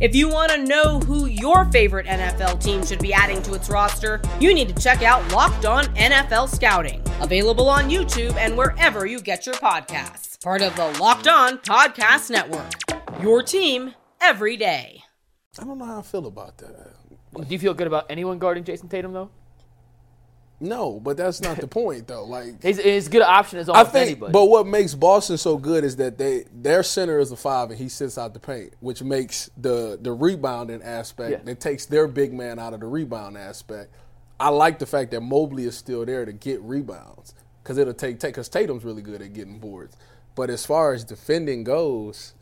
If 0.00 0.14
you 0.14 0.30
want 0.30 0.50
to 0.52 0.64
know 0.64 0.98
who 1.00 1.26
your 1.26 1.66
favorite 1.66 2.06
NFL 2.06 2.64
team 2.64 2.82
should 2.86 3.00
be 3.00 3.12
adding 3.12 3.42
to 3.42 3.52
its 3.52 3.68
roster, 3.68 4.18
you 4.40 4.54
need 4.54 4.74
to 4.74 4.82
check 4.82 5.02
out 5.02 5.30
Locked 5.30 5.66
On 5.66 5.84
NFL 5.94 6.48
Scouting, 6.48 7.02
available 7.20 7.68
on 7.68 7.90
YouTube 7.90 8.34
and 8.36 8.56
wherever 8.56 9.04
you 9.04 9.20
get 9.20 9.44
your 9.44 9.56
podcasts. 9.56 10.42
Part 10.42 10.62
of 10.62 10.74
the 10.74 10.86
Locked 10.98 11.28
On 11.28 11.58
Podcast 11.58 12.30
Network. 12.30 12.72
Your 13.20 13.42
team 13.42 13.94
every 14.22 14.56
day. 14.56 15.02
I 15.60 15.64
don't 15.64 15.76
know 15.76 15.84
how 15.84 15.98
I 15.98 16.02
feel 16.02 16.26
about 16.26 16.56
that. 16.56 16.94
Do 17.34 17.44
you 17.46 17.58
feel 17.58 17.74
good 17.74 17.86
about 17.86 18.06
anyone 18.08 18.38
guarding 18.38 18.64
Jayson 18.64 18.88
Tatum, 18.88 19.12
though? 19.12 19.30
No, 20.62 21.00
but 21.00 21.16
that's 21.16 21.40
not 21.40 21.56
the 21.56 21.66
point 21.66 22.06
though. 22.06 22.24
Like 22.24 22.62
He's, 22.62 22.78
he's 22.78 23.06
a 23.06 23.10
good 23.10 23.22
option 23.22 23.58
as 23.58 23.68
I 23.70 23.82
think, 23.84 24.06
anybody. 24.10 24.32
but 24.32 24.44
what 24.46 24.66
makes 24.66 24.94
Boston 24.94 25.38
so 25.38 25.56
good 25.56 25.84
is 25.84 25.96
that 25.96 26.18
they 26.18 26.44
their 26.52 26.82
center 26.82 27.18
is 27.18 27.32
a 27.32 27.36
five 27.36 27.70
and 27.70 27.78
he 27.78 27.88
sits 27.88 28.18
out 28.18 28.34
the 28.34 28.40
paint, 28.40 28.74
which 28.80 29.02
makes 29.02 29.50
the 29.56 29.98
the 30.00 30.12
rebounding 30.12 30.82
aspect. 30.82 31.44
Yeah. 31.46 31.50
It 31.52 31.60
takes 31.60 31.86
their 31.86 32.06
big 32.06 32.34
man 32.34 32.58
out 32.58 32.74
of 32.74 32.80
the 32.80 32.86
rebound 32.86 33.38
aspect. 33.38 33.90
I 34.38 34.48
like 34.50 34.78
the 34.78 34.86
fact 34.86 35.10
that 35.12 35.22
Mobley 35.22 35.64
is 35.64 35.76
still 35.76 36.04
there 36.04 36.24
to 36.24 36.32
get 36.32 36.60
rebounds 36.62 37.34
because 37.62 37.78
it'll 37.78 37.94
take 37.94 38.20
take 38.20 38.34
because 38.34 38.48
Tatum's 38.50 38.84
really 38.84 39.02
good 39.02 39.22
at 39.22 39.32
getting 39.32 39.58
boards. 39.58 39.96
But 40.34 40.50
as 40.50 40.66
far 40.66 40.92
as 40.92 41.04
defending 41.04 41.64
goes, 41.64 42.34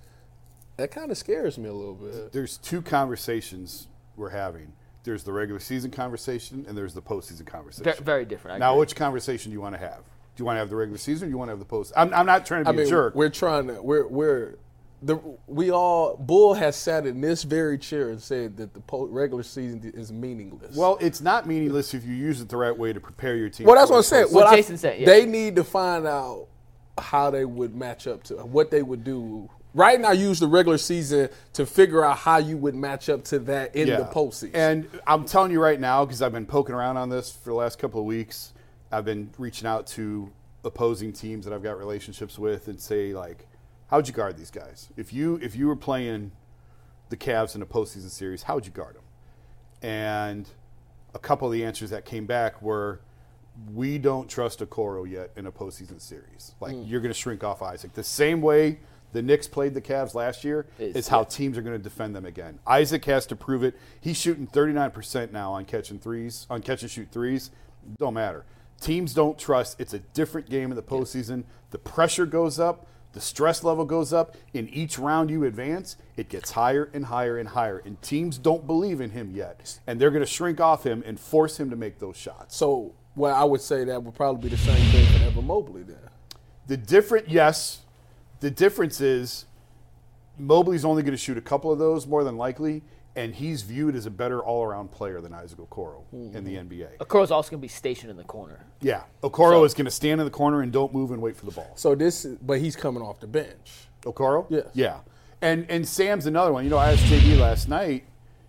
that 0.76 0.90
kind 0.90 1.10
of 1.10 1.18
scares 1.18 1.56
me 1.56 1.68
a 1.68 1.72
little 1.72 1.94
bit. 1.94 2.32
There's 2.32 2.56
two 2.58 2.82
conversations 2.82 3.86
we're 4.16 4.30
having. 4.30 4.72
There's 5.04 5.22
the 5.22 5.32
regular 5.32 5.60
season 5.60 5.90
conversation 5.90 6.64
and 6.68 6.76
there's 6.76 6.94
the 6.94 7.02
postseason 7.02 7.46
conversation. 7.46 7.84
very, 7.84 7.96
very 8.04 8.24
different. 8.24 8.56
I 8.56 8.58
now, 8.58 8.72
agree. 8.72 8.80
which 8.80 8.96
conversation 8.96 9.50
do 9.50 9.54
you 9.54 9.60
want 9.60 9.74
to 9.74 9.78
have? 9.80 9.98
Do 9.98 10.42
you 10.42 10.44
want 10.44 10.56
to 10.56 10.60
have 10.60 10.70
the 10.70 10.76
regular 10.76 10.98
season 10.98 11.26
or 11.26 11.28
do 11.28 11.30
you 11.32 11.38
want 11.38 11.48
to 11.48 11.52
have 11.52 11.58
the 11.58 11.64
post? 11.64 11.92
I'm, 11.96 12.12
I'm 12.12 12.26
not 12.26 12.44
trying 12.46 12.64
to 12.64 12.68
I 12.70 12.72
be 12.72 12.78
mean, 12.78 12.86
a 12.86 12.90
jerk. 12.90 13.14
we're 13.14 13.28
trying 13.30 13.68
to 13.68 13.82
we're 13.82 14.06
we're 14.06 14.54
the 15.00 15.18
we 15.46 15.70
all 15.70 16.16
Bull 16.16 16.54
has 16.54 16.74
sat 16.76 17.06
in 17.06 17.20
this 17.20 17.44
very 17.44 17.78
chair 17.78 18.10
and 18.10 18.20
said 18.20 18.56
that 18.56 18.74
the 18.74 18.80
po- 18.80 19.06
regular 19.06 19.44
season 19.44 19.80
is 19.94 20.12
meaningless. 20.12 20.76
Well, 20.76 20.98
it's 21.00 21.20
not 21.20 21.46
meaningless 21.46 21.94
if 21.94 22.04
you 22.04 22.14
use 22.14 22.40
it 22.40 22.48
the 22.48 22.56
right 22.56 22.76
way 22.76 22.92
to 22.92 23.00
prepare 23.00 23.36
your 23.36 23.48
team. 23.48 23.66
well, 23.66 23.76
that's 23.76 23.90
what 23.90 23.98
I'm 23.98 24.02
saying. 24.02 24.26
postseason. 24.26 24.32
What 24.34 24.44
What 24.44 24.52
I- 24.52 24.56
Jason 24.56 24.76
said, 24.78 25.00
yeah. 25.00 25.06
They 25.06 25.24
need 25.24 25.56
to 25.56 25.64
find 25.64 26.06
out 26.06 26.46
how 26.98 27.30
they 27.30 27.44
would 27.44 27.74
match 27.76 28.06
up 28.08 28.24
to 28.24 28.34
what 28.38 28.70
they 28.72 28.82
would 28.82 29.04
do. 29.04 29.48
Right 29.78 30.00
now, 30.00 30.10
use 30.10 30.40
the 30.40 30.48
regular 30.48 30.76
season 30.76 31.28
to 31.52 31.64
figure 31.64 32.04
out 32.04 32.18
how 32.18 32.38
you 32.38 32.56
would 32.56 32.74
match 32.74 33.08
up 33.08 33.22
to 33.26 33.38
that 33.38 33.76
in 33.76 33.86
the 33.86 34.10
postseason. 34.12 34.50
And 34.54 34.88
I'm 35.06 35.24
telling 35.24 35.52
you 35.52 35.62
right 35.62 35.78
now, 35.78 36.04
because 36.04 36.20
I've 36.20 36.32
been 36.32 36.46
poking 36.46 36.74
around 36.74 36.96
on 36.96 37.10
this 37.10 37.30
for 37.30 37.50
the 37.50 37.54
last 37.54 37.78
couple 37.78 38.00
of 38.00 38.06
weeks, 38.06 38.54
I've 38.90 39.04
been 39.04 39.30
reaching 39.38 39.68
out 39.68 39.86
to 39.88 40.32
opposing 40.64 41.12
teams 41.12 41.44
that 41.44 41.54
I've 41.54 41.62
got 41.62 41.78
relationships 41.78 42.40
with 42.40 42.66
and 42.66 42.80
say 42.80 43.14
like, 43.14 43.46
how'd 43.86 44.08
you 44.08 44.12
guard 44.12 44.36
these 44.36 44.50
guys? 44.50 44.88
If 44.96 45.12
you 45.12 45.38
if 45.40 45.54
you 45.54 45.68
were 45.68 45.76
playing 45.76 46.32
the 47.10 47.16
Cavs 47.16 47.54
in 47.54 47.62
a 47.62 47.66
postseason 47.66 48.10
series, 48.10 48.42
how 48.42 48.56
would 48.56 48.66
you 48.66 48.72
guard 48.72 48.96
them? 48.96 49.04
And 49.80 50.48
a 51.14 51.20
couple 51.20 51.46
of 51.46 51.52
the 51.52 51.64
answers 51.64 51.90
that 51.90 52.04
came 52.04 52.26
back 52.26 52.60
were, 52.60 53.00
we 53.72 53.98
don't 53.98 54.28
trust 54.28 54.58
Okoro 54.58 55.08
yet 55.08 55.30
in 55.36 55.46
a 55.46 55.52
postseason 55.52 56.00
series. 56.00 56.56
Like 56.60 56.74
mm. 56.74 56.90
you're 56.90 57.00
going 57.00 57.14
to 57.14 57.18
shrink 57.18 57.44
off 57.44 57.62
Isaac 57.62 57.92
the 57.92 58.02
same 58.02 58.42
way 58.42 58.80
the 59.12 59.22
Knicks 59.22 59.48
played 59.48 59.74
the 59.74 59.80
Cavs 59.80 60.14
last 60.14 60.44
year 60.44 60.66
Is- 60.78 60.96
is 60.96 61.08
how 61.08 61.24
teams 61.24 61.56
are 61.58 61.62
going 61.62 61.76
to 61.76 61.82
defend 61.82 62.14
them 62.14 62.24
again. 62.26 62.58
Isaac 62.66 63.04
has 63.06 63.26
to 63.26 63.36
prove 63.36 63.62
it. 63.64 63.74
He's 64.00 64.16
shooting 64.16 64.46
39% 64.46 65.32
now 65.32 65.52
on 65.52 65.64
catching 65.64 65.98
threes, 65.98 66.46
on 66.50 66.60
catch 66.62 66.82
and 66.82 66.90
shoot 66.90 67.08
threes. 67.10 67.50
Don't 67.98 68.14
matter. 68.14 68.44
Teams 68.80 69.14
don't 69.14 69.38
trust. 69.38 69.80
It's 69.80 69.94
a 69.94 69.98
different 69.98 70.48
game 70.50 70.70
in 70.70 70.76
the 70.76 70.82
postseason. 70.82 71.44
The 71.70 71.78
pressure 71.78 72.26
goes 72.26 72.60
up. 72.60 72.86
The 73.12 73.20
stress 73.20 73.64
level 73.64 73.84
goes 73.86 74.12
up. 74.12 74.36
In 74.52 74.68
each 74.68 74.98
round 74.98 75.30
you 75.30 75.44
advance, 75.44 75.96
it 76.16 76.28
gets 76.28 76.52
higher 76.52 76.90
and 76.92 77.06
higher 77.06 77.38
and 77.38 77.48
higher. 77.48 77.78
And 77.84 78.00
teams 78.02 78.36
don't 78.38 78.66
believe 78.66 79.00
in 79.00 79.10
him 79.10 79.30
yet. 79.34 79.80
And 79.86 79.98
they're 79.98 80.10
going 80.10 80.22
to 80.24 80.30
shrink 80.30 80.60
off 80.60 80.84
him 80.84 81.02
and 81.06 81.18
force 81.18 81.58
him 81.58 81.70
to 81.70 81.76
make 81.76 81.98
those 81.98 82.16
shots. 82.16 82.56
so, 82.56 82.94
well, 83.16 83.34
I 83.34 83.42
would 83.42 83.62
say 83.62 83.82
that 83.84 84.00
would 84.04 84.14
probably 84.14 84.48
be 84.48 84.54
the 84.54 84.62
same 84.62 84.90
thing 84.92 85.06
for 85.18 85.24
Evan 85.24 85.46
Mobley 85.46 85.82
then. 85.82 85.96
The 86.68 86.76
different, 86.76 87.28
yes, 87.28 87.80
the 88.40 88.50
difference 88.50 89.00
is 89.00 89.46
Mobley's 90.38 90.84
only 90.84 91.02
going 91.02 91.12
to 91.12 91.16
shoot 91.18 91.36
a 91.36 91.42
couple 91.42 91.72
of 91.72 91.78
those 91.78 92.06
more 92.06 92.22
than 92.24 92.36
likely, 92.36 92.82
and 93.16 93.34
he's 93.34 93.62
viewed 93.62 93.96
as 93.96 94.06
a 94.06 94.10
better 94.10 94.40
all-around 94.40 94.90
player 94.92 95.20
than 95.20 95.34
Isaac 95.34 95.58
Okoro 95.58 96.02
in 96.12 96.44
the 96.44 96.54
NBA. 96.54 96.98
Okoro's 96.98 97.30
also 97.32 97.50
going 97.50 97.60
to 97.60 97.62
be 97.64 97.68
stationed 97.68 98.10
in 98.10 98.16
the 98.16 98.24
corner. 98.24 98.64
Yeah, 98.80 99.02
Okoro 99.22 99.64
is 99.66 99.74
going 99.74 99.86
to 99.86 99.90
stand 99.90 100.20
in 100.20 100.24
the 100.24 100.30
corner 100.30 100.62
and 100.62 100.72
don't 100.72 100.94
move 100.94 101.10
and 101.10 101.20
wait 101.20 101.36
for 101.36 101.44
the 101.44 101.50
ball. 101.52 101.72
So 101.74 101.94
this, 101.94 102.24
is- 102.24 102.38
but 102.38 102.60
he's 102.60 102.76
coming 102.76 103.02
off 103.02 103.18
the 103.20 103.26
bench. 103.26 103.88
Okoro? 104.02 104.46
Yeah. 104.48 104.60
Yeah. 104.74 104.98
And 105.42 105.66
and 105.68 105.86
Sam's 105.86 106.26
another 106.26 106.52
one. 106.52 106.64
You 106.64 106.70
know, 106.70 106.78
I 106.78 106.92
asked 106.92 107.04
JB 107.04 107.38
last 107.38 107.68
night, 107.68 108.04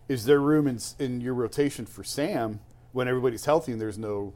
is 0.08 0.26
there 0.26 0.40
room 0.40 0.68
in, 0.68 0.80
in 0.98 1.22
your 1.22 1.36
rotation 1.36 1.86
for 1.86 2.04
Sam 2.04 2.60
when 2.94 3.08
everybody's 3.08 3.46
healthy 3.46 3.72
and 3.72 3.80
there's 3.82 3.98
no 4.00 4.34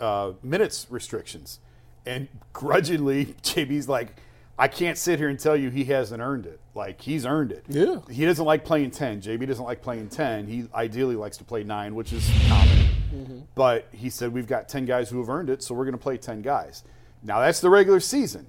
uh, 0.00 0.32
minutes 0.42 0.86
restrictions? 0.90 1.58
And 2.04 2.28
grudgingly, 2.52 3.26
JB's 3.42 3.88
like, 3.88 4.16
I 4.58 4.68
can't 4.68 4.96
sit 4.96 5.18
here 5.18 5.28
and 5.28 5.38
tell 5.38 5.56
you 5.56 5.68
he 5.68 5.84
hasn't 5.84 6.22
earned 6.22 6.46
it. 6.46 6.60
Like, 6.74 7.00
he's 7.00 7.26
earned 7.26 7.52
it. 7.52 7.64
Yeah. 7.68 8.00
He 8.10 8.24
doesn't 8.24 8.44
like 8.44 8.64
playing 8.64 8.90
10. 8.90 9.20
JB 9.20 9.46
doesn't 9.46 9.64
like 9.64 9.82
playing 9.82 10.08
10. 10.08 10.46
He 10.46 10.66
ideally 10.74 11.16
likes 11.16 11.36
to 11.38 11.44
play 11.44 11.62
9, 11.62 11.94
which 11.94 12.12
is 12.12 12.28
common. 12.48 12.78
Mm-hmm. 13.14 13.38
But 13.54 13.88
he 13.92 14.08
said, 14.08 14.32
we've 14.32 14.46
got 14.46 14.68
10 14.68 14.86
guys 14.86 15.10
who 15.10 15.18
have 15.18 15.28
earned 15.28 15.50
it, 15.50 15.62
so 15.62 15.74
we're 15.74 15.84
going 15.84 15.92
to 15.92 16.02
play 16.02 16.16
10 16.16 16.40
guys. 16.42 16.84
Now 17.22 17.40
that's 17.40 17.60
the 17.60 17.70
regular 17.70 18.00
season. 18.00 18.46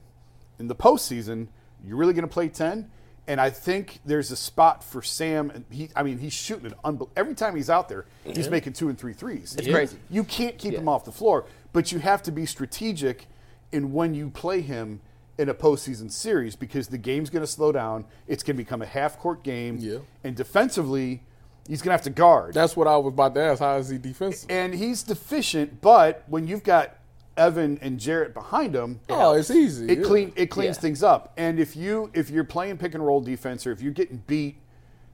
In 0.60 0.68
the 0.68 0.76
postseason, 0.76 1.48
you're 1.84 1.98
really 1.98 2.14
going 2.14 2.28
to 2.28 2.34
play 2.34 2.48
10. 2.48 2.90
And 3.30 3.42
I 3.42 3.50
think 3.50 4.00
there's 4.06 4.32
a 4.32 4.38
spot 4.38 4.84
for 4.84 5.02
Sam. 5.02 5.50
And 5.50 5.66
he, 5.70 5.90
I 5.96 6.04
mean, 6.04 6.18
he's 6.18 6.34
shooting 6.34 6.68
it 6.68 6.74
every 7.18 7.36
time 7.36 7.56
he's 7.58 7.70
out 7.70 7.90
there. 7.90 8.06
He's 8.24 8.50
making 8.50 8.74
two 8.74 8.88
and 8.88 8.98
three 8.98 9.14
threes. 9.14 9.56
It's 9.58 9.68
crazy. 9.68 9.98
You 10.10 10.24
can't 10.24 10.58
keep 10.58 10.74
him 10.74 10.88
off 10.88 11.04
the 11.04 11.12
floor, 11.12 11.46
but 11.74 11.92
you 11.92 12.00
have 12.00 12.24
to 12.24 12.32
be 12.32 12.46
strategic 12.46 13.26
in 13.74 13.92
when 13.92 14.14
you 14.14 14.30
play 14.30 14.62
him 14.62 15.02
in 15.38 15.50
a 15.50 15.54
postseason 15.54 16.12
series 16.12 16.56
because 16.56 16.88
the 16.88 16.98
game's 16.98 17.30
going 17.30 17.44
to 17.44 17.48
slow 17.52 17.72
down. 17.72 18.06
It's 18.28 18.44
going 18.44 18.56
to 18.58 18.64
become 18.64 18.82
a 18.82 18.86
half 18.88 19.20
court 19.20 19.44
game. 19.44 19.78
Yeah. 19.80 20.00
And 20.24 20.36
defensively, 20.36 21.24
he's 21.68 21.82
going 21.82 21.90
to 21.90 21.94
have 21.94 22.02
to 22.04 22.10
guard. 22.10 22.54
That's 22.54 22.76
what 22.76 22.88
I 22.88 22.98
was 22.98 23.14
about 23.14 23.36
to 23.36 23.42
ask. 23.42 23.60
How 23.60 23.78
is 23.78 23.90
he 23.90 23.98
defensive? 23.98 24.50
and 24.50 24.74
he's 24.74 25.04
deficient, 25.04 25.82
but 25.82 26.24
when 26.28 26.48
you've 26.48 26.64
got 26.64 26.96
Evan 27.38 27.78
and 27.84 28.00
Jarrett 28.00 28.34
behind 28.34 28.76
him, 28.76 29.00
Oh, 29.10 29.34
it's 29.34 29.52
easy. 29.52 29.88
it 29.88 30.00
yeah. 30.00 30.04
clean 30.04 30.34
it 30.36 30.48
cleans 30.48 30.78
Yeah. 30.78 30.82
things 30.82 31.04
up. 31.04 31.34
And 31.38 31.60
if 31.60 31.76
you 31.76 32.10
if 32.16 32.32
you're 32.32 32.44
playing 32.44 32.78
pick 32.78 32.96
and 32.96 33.06
roll 33.06 33.22
defense 33.22 33.68
or 33.68 33.72
if 33.72 33.80
you're 33.82 33.94
getting 33.94 34.24
beat, 34.26 34.58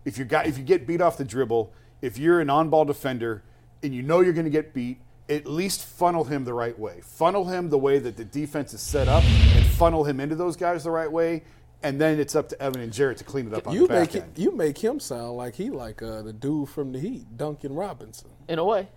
if 0.05 0.17
you 0.17 0.23
got 0.23 0.45
if 0.47 0.57
you 0.57 0.63
get 0.63 0.87
beat 0.87 1.01
off 1.01 1.17
the 1.17 1.25
dribble, 1.25 1.73
if 2.01 2.17
you're 2.17 2.39
an 2.39 2.49
on 2.49 2.69
ball 2.69 2.85
defender 2.85 3.43
and 3.81 3.93
you 3.93 4.01
know 4.01 4.21
you're 4.21 4.31
going 4.31 4.45
to 4.45 4.49
get 4.51 4.73
beat, 4.73 4.99
at 5.29 5.45
least 5.45 5.85
funnel 5.85 6.23
him 6.25 6.43
the 6.45 6.53
right 6.53 6.77
way. 6.77 6.99
Funnel 7.01 7.45
him 7.45 7.69
the 7.69 7.77
way 7.77 7.99
that 7.99 8.17
the 8.17 8.25
defense 8.25 8.73
is 8.73 8.81
set 8.81 9.07
up, 9.07 9.23
and 9.23 9.65
funnel 9.65 10.03
him 10.03 10.19
into 10.19 10.35
those 10.35 10.55
guys 10.55 10.83
the 10.83 10.91
right 10.91 11.11
way. 11.11 11.43
And 11.81 11.99
then 11.99 12.17
it's 12.19 12.33
up 12.35 12.47
to 12.49 12.61
Evan 12.61 12.79
and 12.81 12.93
Jarrett 12.93 13.17
to 13.17 13.23
clean 13.25 13.47
it 13.47 13.53
up 13.53 13.67
on 13.67 13.73
You 13.73 13.81
the 13.81 13.87
back 13.89 13.99
make 14.13 14.15
it, 14.15 14.23
end. 14.23 14.31
you 14.37 14.55
make 14.55 14.77
him 14.77 14.99
sound 15.01 15.35
like 15.35 15.55
he 15.55 15.69
like 15.69 16.01
uh, 16.01 16.21
the 16.21 16.31
dude 16.31 16.69
from 16.69 16.93
the 16.93 16.99
Heat, 16.99 17.35
Duncan 17.37 17.73
Robinson. 17.75 18.29
In 18.47 18.57
a 18.57 18.63
way. 18.63 18.87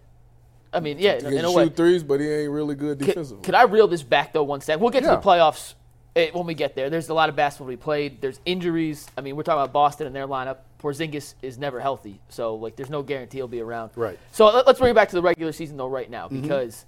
I 0.73 0.79
mean, 0.81 0.99
yeah, 0.99 1.15
in, 1.15 1.21
He 1.21 1.27
in 1.27 1.37
can 1.37 1.45
a 1.47 1.49
shoot 1.49 1.57
way. 1.57 1.69
threes, 1.71 2.03
but 2.05 2.21
he 2.21 2.29
ain't 2.29 2.51
really 2.53 2.75
good 2.77 2.99
defensively. 2.99 3.37
Could, 3.39 3.45
could 3.47 3.55
I 3.55 3.63
reel 3.65 3.89
this 3.89 4.03
back 4.05 4.33
though 4.33 4.45
one 4.45 4.61
sec? 4.61 4.79
We'll 4.79 4.91
get 4.91 5.03
to 5.03 5.09
the 5.11 5.17
playoffs 5.17 5.75
eh, 6.15 6.31
when 6.33 6.47
we 6.47 6.55
get 6.55 6.77
there. 6.77 6.89
There's 6.91 7.09
a 7.09 7.15
lot 7.15 7.29
of 7.29 7.35
basketball 7.35 7.67
to 7.69 7.77
be 7.77 7.83
played. 7.83 8.21
There's 8.21 8.41
injuries. 8.47 9.09
I 9.19 9.21
mean, 9.21 9.35
we're 9.37 9.43
talking 9.43 9.63
about 9.63 9.73
Boston 9.73 10.07
and 10.07 10.15
their 10.15 10.29
lineup. 10.29 10.59
Porzingis 10.79 11.35
is 11.43 11.59
never 11.59 11.81
healthy, 11.81 12.21
so 12.29 12.55
like, 12.55 12.77
there's 12.77 12.91
no 12.91 13.03
guarantee 13.03 13.39
he'll 13.39 13.49
be 13.49 13.61
around. 13.61 13.91
Right. 13.97 14.19
So 14.33 14.47
let, 14.47 14.67
us 14.67 14.79
bring 14.79 14.91
it 14.91 14.95
back 14.95 15.09
to 15.11 15.17
the 15.17 15.23
regular 15.23 15.53
season 15.53 15.77
though, 15.77 15.89
right 15.89 16.11
now, 16.11 16.27
mm-hmm. 16.27 16.43
because 16.43 16.85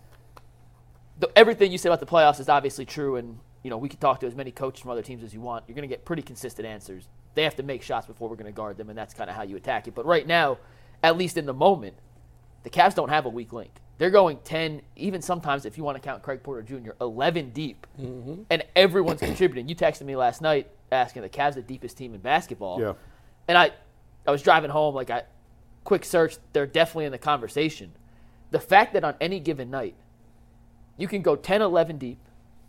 the, 1.18 1.30
everything 1.36 1.72
you 1.72 1.78
said 1.78 1.90
about 1.90 2.00
the 2.00 2.06
playoffs 2.06 2.40
is 2.40 2.48
obviously 2.48 2.84
true, 2.84 3.16
and 3.16 3.38
you 3.62 3.70
know 3.70 3.78
we 3.78 3.88
can 3.88 3.98
talk 3.98 4.20
to 4.20 4.26
as 4.26 4.34
many 4.34 4.50
coaches 4.50 4.82
from 4.82 4.90
other 4.90 5.02
teams 5.02 5.22
as 5.22 5.34
you 5.34 5.40
want. 5.40 5.64
You're 5.66 5.74
going 5.74 5.88
to 5.88 5.92
get 5.92 6.04
pretty 6.04 6.22
consistent 6.22 6.66
answers. 6.66 7.08
They 7.34 7.44
have 7.44 7.56
to 7.56 7.62
make 7.62 7.82
shots 7.82 8.06
before 8.06 8.28
we're 8.28 8.36
going 8.36 8.46
to 8.46 8.52
guard 8.52 8.76
them, 8.76 8.88
and 8.88 8.98
that's 8.98 9.14
kind 9.14 9.30
of 9.30 9.36
how 9.36 9.42
you 9.42 9.56
attack 9.56 9.86
it. 9.88 9.94
But 9.94 10.06
right 10.06 10.26
now, 10.26 10.58
at 11.02 11.16
least 11.16 11.36
in 11.36 11.46
the 11.46 11.54
moment, 11.54 11.96
the 12.62 12.70
Cavs 12.70 12.94
don't 12.94 13.10
have 13.10 13.26
a 13.26 13.28
weak 13.28 13.52
link. 13.52 13.70
They're 13.98 14.10
going 14.10 14.38
10, 14.44 14.80
even 14.96 15.20
sometimes, 15.20 15.66
if 15.66 15.76
you 15.76 15.82
want 15.82 15.96
to 15.96 16.00
count 16.00 16.22
Craig 16.22 16.42
Porter 16.42 16.62
Jr., 16.62 16.92
11 17.00 17.50
deep. 17.50 17.86
Mm-hmm. 18.00 18.42
And 18.48 18.64
everyone's 18.76 19.20
contributing. 19.20 19.68
You 19.68 19.74
texted 19.74 20.02
me 20.02 20.14
last 20.14 20.40
night 20.40 20.70
asking 20.92 21.22
the 21.22 21.28
Cavs 21.28 21.54
the 21.54 21.62
deepest 21.62 21.96
team 21.96 22.14
in 22.14 22.20
basketball. 22.20 22.80
Yeah. 22.80 22.92
And 23.48 23.58
I, 23.58 23.72
I 24.26 24.30
was 24.30 24.42
driving 24.42 24.70
home, 24.70 24.94
like, 24.94 25.10
I 25.10 25.22
quick 25.84 26.04
search, 26.04 26.36
they're 26.52 26.66
definitely 26.66 27.06
in 27.06 27.12
the 27.12 27.18
conversation. 27.18 27.92
The 28.50 28.60
fact 28.60 28.92
that 28.92 29.04
on 29.04 29.14
any 29.20 29.40
given 29.40 29.70
night, 29.70 29.94
you 30.98 31.08
can 31.08 31.22
go 31.22 31.34
10, 31.34 31.62
11 31.62 31.96
deep, 31.96 32.18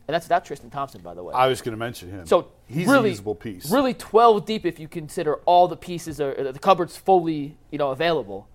and 0.10 0.16
that's 0.16 0.26
without 0.26 0.44
Tristan 0.44 0.72
Thompson, 0.72 1.02
by 1.02 1.14
the 1.14 1.22
way. 1.22 1.36
I 1.36 1.46
was 1.46 1.62
going 1.62 1.74
to 1.74 1.78
mention 1.78 2.10
him. 2.10 2.26
So 2.26 2.48
he's 2.66 2.88
really, 2.88 3.10
a 3.10 3.12
usable 3.12 3.36
piece. 3.36 3.70
Really, 3.70 3.94
twelve 3.94 4.44
deep 4.44 4.66
if 4.66 4.80
you 4.80 4.88
consider 4.88 5.36
all 5.46 5.68
the 5.68 5.78
pieces 5.78 6.20
are 6.20 6.52
the 6.52 6.58
cupboard's 6.58 6.98
fully 6.98 7.58
you 7.70 7.78
know 7.78 7.92
available. 7.92 8.48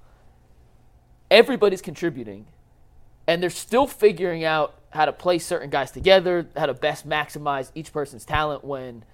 Everybody's 1.30 1.80
contributing, 1.80 2.46
and 3.28 3.40
they're 3.40 3.50
still 3.50 3.87
figuring 3.87 4.42
out 4.42 4.74
how 4.90 5.04
to 5.04 5.12
play 5.12 5.38
certain 5.38 5.70
guys 5.70 5.92
together, 5.92 6.48
how 6.56 6.66
to 6.66 6.74
best 6.74 7.08
maximize 7.08 7.70
each 7.76 7.92
person's 7.92 8.24
talent 8.24 8.64
when 8.64 9.04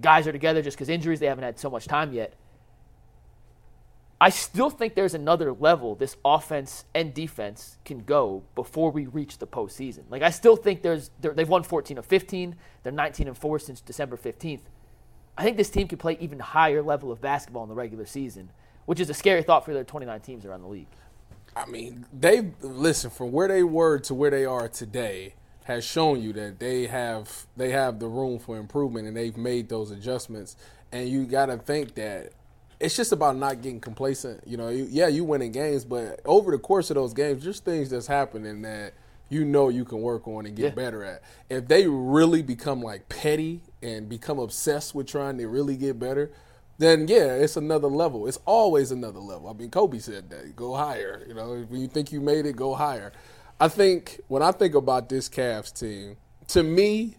guys 0.00 0.26
are 0.26 0.32
together. 0.32 0.62
Just 0.62 0.76
because 0.76 0.88
injuries, 0.88 1.20
they 1.20 1.26
haven't 1.26 1.44
had 1.44 1.60
so 1.60 1.70
much 1.70 1.86
time 1.86 2.12
yet. 2.12 2.34
I 4.24 4.30
still 4.30 4.70
think 4.70 4.94
there's 4.94 5.12
another 5.12 5.52
level 5.52 5.94
this 5.96 6.16
offense 6.24 6.86
and 6.94 7.12
defense 7.12 7.76
can 7.84 7.98
go 7.98 8.42
before 8.54 8.90
we 8.90 9.04
reach 9.04 9.36
the 9.36 9.46
postseason. 9.46 10.04
Like 10.08 10.22
I 10.22 10.30
still 10.30 10.56
think 10.56 10.80
there's 10.80 11.10
they've 11.20 11.46
won 11.46 11.62
14 11.62 11.98
of 11.98 12.06
15. 12.06 12.56
They're 12.82 12.90
19 12.90 13.28
and 13.28 13.36
four 13.36 13.58
since 13.58 13.82
December 13.82 14.16
15th. 14.16 14.62
I 15.36 15.42
think 15.42 15.58
this 15.58 15.68
team 15.68 15.88
could 15.88 15.98
play 15.98 16.16
even 16.20 16.38
higher 16.38 16.80
level 16.82 17.12
of 17.12 17.20
basketball 17.20 17.64
in 17.64 17.68
the 17.68 17.74
regular 17.74 18.06
season, 18.06 18.48
which 18.86 18.98
is 18.98 19.10
a 19.10 19.14
scary 19.14 19.42
thought 19.42 19.66
for 19.66 19.74
their 19.74 19.84
29 19.84 20.18
teams 20.22 20.46
around 20.46 20.62
the 20.62 20.68
league. 20.68 20.88
I 21.54 21.66
mean, 21.66 22.06
they 22.10 22.50
listen 22.62 23.10
from 23.10 23.30
where 23.30 23.48
they 23.48 23.62
were 23.62 23.98
to 23.98 24.14
where 24.14 24.30
they 24.30 24.46
are 24.46 24.68
today 24.68 25.34
has 25.64 25.84
shown 25.84 26.22
you 26.22 26.32
that 26.32 26.60
they 26.60 26.86
have 26.86 27.46
they 27.58 27.72
have 27.72 27.98
the 27.98 28.08
room 28.08 28.38
for 28.38 28.56
improvement 28.56 29.06
and 29.06 29.14
they've 29.14 29.36
made 29.36 29.68
those 29.68 29.90
adjustments. 29.90 30.56
And 30.92 31.10
you 31.10 31.26
got 31.26 31.46
to 31.46 31.58
think 31.58 31.94
that 31.96 32.32
it's 32.80 32.96
just 32.96 33.12
about 33.12 33.36
not 33.36 33.62
getting 33.62 33.80
complacent. 33.80 34.42
You 34.46 34.56
know, 34.56 34.68
you, 34.68 34.86
yeah, 34.90 35.08
you 35.08 35.24
winning 35.24 35.52
games, 35.52 35.84
but 35.84 36.20
over 36.24 36.50
the 36.50 36.58
course 36.58 36.90
of 36.90 36.96
those 36.96 37.14
games, 37.14 37.44
there's 37.44 37.60
things 37.60 37.90
that's 37.90 38.06
happening 38.06 38.62
that 38.62 38.94
you 39.30 39.44
know 39.44 39.68
you 39.68 39.84
can 39.84 40.00
work 40.02 40.28
on 40.28 40.46
and 40.46 40.54
get 40.56 40.64
Yeah. 40.64 40.70
better 40.70 41.04
at. 41.04 41.22
If 41.48 41.68
they 41.68 41.86
really 41.86 42.42
become 42.42 42.82
like 42.82 43.08
petty 43.08 43.62
and 43.82 44.08
become 44.08 44.38
obsessed 44.38 44.94
with 44.94 45.06
trying 45.06 45.38
to 45.38 45.48
really 45.48 45.76
get 45.76 45.98
better, 45.98 46.30
then 46.78 47.06
yeah, 47.08 47.34
it's 47.34 47.56
another 47.56 47.88
level. 47.88 48.26
It's 48.26 48.38
always 48.44 48.90
another 48.90 49.20
level. 49.20 49.48
I 49.48 49.52
mean, 49.52 49.70
Kobe 49.70 49.98
said 49.98 50.28
that. 50.30 50.56
Go 50.56 50.74
higher. 50.74 51.24
You 51.26 51.34
know, 51.34 51.64
when 51.68 51.80
you 51.80 51.86
think 51.88 52.12
you 52.12 52.20
made 52.20 52.46
it, 52.46 52.56
go 52.56 52.74
higher. 52.74 53.12
I 53.60 53.68
think 53.68 54.20
when 54.28 54.42
I 54.42 54.50
think 54.52 54.74
about 54.74 55.08
this 55.08 55.28
Cavs 55.28 55.72
team, 55.72 56.16
to 56.48 56.62
me, 56.62 57.16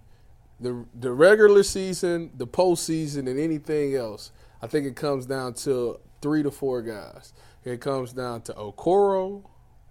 the 0.60 0.86
the 0.98 1.12
regular 1.12 1.64
season, 1.64 2.32
the 2.38 2.46
postseason, 2.48 3.30
and 3.30 3.40
anything 3.40 3.96
else, 3.96 4.32
I 4.66 4.68
think 4.68 4.88
it 4.88 4.96
comes 4.96 5.28
down 5.28 5.54
to 5.54 6.00
three 6.24 6.42
to 6.42 6.50
four 6.50 6.82
guys. 6.82 7.34
It 7.64 7.82
comes 7.82 8.14
down 8.14 8.42
to 8.44 8.54
Okoro, 8.54 9.44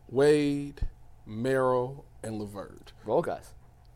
Wade, 0.08 0.80
Merrill, 1.24 2.04
and 2.24 2.40
Levert 2.40 2.92
Roll 3.04 3.22
guys. 3.22 3.52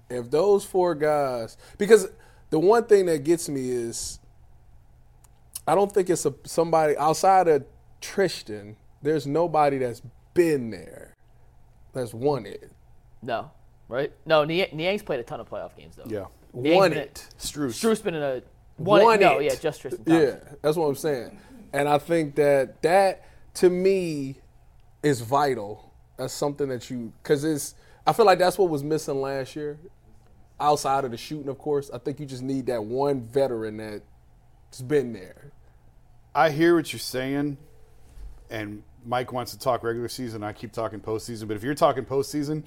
if 0.09 0.31
those 0.31 0.65
four 0.65 0.95
guys 0.95 1.57
because 1.79 2.07
the 2.51 2.61
one 2.61 2.85
thing 2.85 3.07
that 3.07 3.25
gets 3.25 3.49
me 3.49 3.71
is 3.71 4.21
I 5.67 5.75
don't 5.75 5.91
think 5.91 6.11
it's 6.11 6.25
a 6.25 6.35
somebody 6.45 6.97
outside 6.97 7.49
of 7.49 7.65
Tristan, 8.01 8.77
there's 9.03 9.27
nobody 9.27 9.79
that's 9.79 10.03
been 10.33 10.71
there 10.71 11.17
that's 11.93 12.15
won 12.15 12.47
it. 12.47 12.71
No, 13.21 13.51
right? 13.89 14.13
No, 14.27 14.45
Niang, 14.45 14.69
Niang's 14.77 15.03
played 15.03 15.19
a 15.19 15.25
ton 15.25 15.41
of 15.41 15.51
playoff 15.51 15.77
games 15.77 15.97
though. 15.97 16.05
yeah. 16.07 16.27
Niang's 16.55 16.77
won 16.77 16.93
it. 16.93 17.27
Strus. 17.37 17.71
Strus 17.71 18.01
been 18.01 18.15
in 18.15 18.23
a 18.23 18.43
won, 18.79 19.03
Won 19.03 19.15
it. 19.17 19.21
No, 19.21 19.39
it. 19.39 19.45
yeah, 19.45 19.55
just 19.57 19.81
Tristan. 19.81 20.05
Thompson. 20.05 20.23
Yeah, 20.23 20.55
that's 20.63 20.77
what 20.77 20.87
I'm 20.87 20.95
saying. 20.95 21.39
And 21.73 21.89
I 21.89 21.99
think 21.99 22.37
that 22.37 22.81
that 22.83 23.25
to 23.55 23.69
me 23.71 24.41
is 25.03 25.21
vital. 25.21 25.93
That's 26.17 26.33
something 26.33 26.69
that 26.69 26.89
you 26.91 27.13
cuz 27.23 27.45
it's 27.45 27.75
I 28.07 28.13
feel 28.13 28.25
like 28.27 28.39
that's 28.39 28.57
what 28.57 28.71
was 28.71 28.83
missing 28.83 29.21
last 29.21 29.55
year. 29.55 29.79
Outside 30.61 31.05
of 31.05 31.13
the 31.13 31.17
shooting, 31.17 31.49
of 31.49 31.59
course, 31.59 31.91
I 31.93 31.99
think 31.99 32.19
you 32.19 32.27
just 32.27 32.43
need 32.43 32.67
that 32.67 32.83
one 32.85 33.21
veteran 33.21 33.77
that's 33.77 34.81
been 34.81 35.13
there. 35.13 35.53
I 36.35 36.51
hear 36.51 36.75
what 36.75 36.93
you're 36.93 36.99
saying, 36.99 37.59
and 38.51 38.83
Mike 39.05 39.33
wants 39.33 39.53
to 39.53 39.59
talk 39.59 39.85
regular 39.85 40.09
season. 40.09 40.43
I 40.43 40.53
keep 40.53 40.73
talking 40.73 41.01
postseason, 41.01 41.47
but 41.49 41.57
if 41.57 41.63
you're 41.63 41.75
talking 41.75 42.05
postseason, 42.05 42.65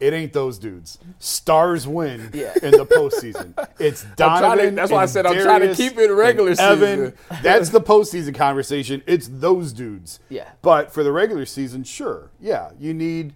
it 0.00 0.12
ain't 0.12 0.32
those 0.32 0.58
dudes. 0.58 0.98
Stars 1.18 1.86
win 1.86 2.30
Yeah. 2.34 2.52
in 2.62 2.72
the 2.72 2.86
postseason. 2.86 3.54
It's 3.78 4.02
trying 4.02 4.12
to- 4.12 4.16
Donovan. 4.16 4.74
that's 4.74 4.90
why 4.90 5.02
I 5.02 5.06
said 5.06 5.26
I'm 5.26 5.40
trying 5.42 5.60
to 5.60 5.74
keep 5.74 5.96
it 5.96 6.10
regular 6.10 6.54
Evan. 6.58 7.12
season. 7.12 7.42
That's 7.42 7.70
the 7.70 7.80
postseason 7.80 8.34
conversation. 8.34 9.02
It's 9.06 9.28
those 9.28 9.72
dudes. 9.72 10.20
Yeah. 10.28 10.48
But 10.62 10.92
for 10.92 11.02
the 11.02 11.12
regular 11.12 11.46
season, 11.46 11.84
sure, 11.84 12.30
yeah, 12.40 12.70
you 12.78 12.92
need 12.92 13.34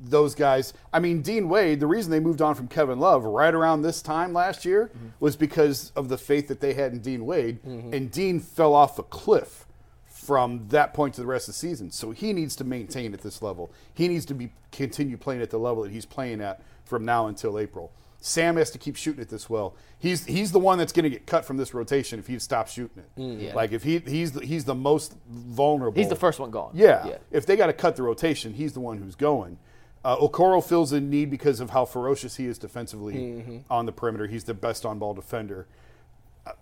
those 0.00 0.34
guys. 0.34 0.72
I 0.92 1.00
mean, 1.00 1.22
Dean 1.22 1.48
Wade. 1.48 1.80
The 1.80 1.86
reason 1.86 2.10
they 2.10 2.20
moved 2.20 2.42
on 2.42 2.54
from 2.54 2.68
Kevin 2.68 2.98
Love 2.98 3.24
right 3.24 3.54
around 3.54 3.82
this 3.82 4.02
time 4.02 4.32
last 4.32 4.64
year 4.64 4.90
mm-hmm. 4.94 5.08
was 5.20 5.36
because 5.36 5.90
of 5.96 6.08
the 6.08 6.18
faith 6.18 6.48
that 6.48 6.60
they 6.60 6.74
had 6.74 6.92
in 6.92 7.00
Dean 7.00 7.24
Wade, 7.26 7.62
mm-hmm. 7.62 7.92
and 7.94 8.10
Dean 8.10 8.40
fell 8.40 8.74
off 8.74 8.98
a 8.98 9.02
cliff 9.02 9.65
from 10.26 10.66
that 10.68 10.92
point 10.92 11.14
to 11.14 11.20
the 11.20 11.26
rest 11.26 11.48
of 11.48 11.54
the 11.54 11.58
season. 11.58 11.92
So 11.92 12.10
he 12.10 12.32
needs 12.32 12.56
to 12.56 12.64
maintain 12.64 13.14
at 13.14 13.20
this 13.20 13.40
level. 13.42 13.70
He 13.94 14.08
needs 14.08 14.24
to 14.26 14.34
be 14.34 14.50
continue 14.72 15.16
playing 15.16 15.40
at 15.40 15.50
the 15.50 15.58
level 15.58 15.84
that 15.84 15.92
he's 15.92 16.04
playing 16.04 16.40
at 16.40 16.60
from 16.84 17.04
now 17.04 17.28
until 17.28 17.58
April. 17.58 17.92
Sam 18.18 18.56
has 18.56 18.72
to 18.72 18.78
keep 18.78 18.96
shooting 18.96 19.22
it 19.22 19.28
this 19.28 19.48
well. 19.48 19.76
He's 20.00 20.24
he's 20.24 20.50
the 20.50 20.58
one 20.58 20.78
that's 20.78 20.92
going 20.92 21.04
to 21.04 21.10
get 21.10 21.26
cut 21.26 21.44
from 21.44 21.58
this 21.58 21.72
rotation 21.72 22.18
if 22.18 22.26
he 22.26 22.38
stops 22.40 22.72
shooting 22.72 23.04
it. 23.04 23.20
Yeah. 23.20 23.54
Like 23.54 23.70
if 23.70 23.84
he 23.84 23.98
he's 23.98 24.32
the, 24.32 24.44
he's 24.44 24.64
the 24.64 24.74
most 24.74 25.14
vulnerable. 25.30 25.96
He's 25.96 26.08
the 26.08 26.16
first 26.16 26.40
one 26.40 26.50
gone. 26.50 26.72
Yeah. 26.74 27.06
yeah. 27.06 27.16
If 27.30 27.46
they 27.46 27.56
got 27.56 27.66
to 27.66 27.72
cut 27.72 27.94
the 27.94 28.02
rotation, 28.02 28.52
he's 28.54 28.72
the 28.72 28.80
one 28.80 28.98
who's 28.98 29.14
going. 29.14 29.58
Uh, 30.04 30.16
Okoro 30.16 30.64
fills 30.64 30.92
a 30.92 31.00
need 31.00 31.30
because 31.30 31.60
of 31.60 31.70
how 31.70 31.84
ferocious 31.84 32.36
he 32.36 32.46
is 32.46 32.58
defensively 32.58 33.62
on 33.70 33.86
the 33.86 33.92
perimeter. 33.92 34.26
He's 34.26 34.44
the 34.44 34.54
best 34.54 34.84
on 34.84 34.98
ball 34.98 35.14
defender. 35.14 35.66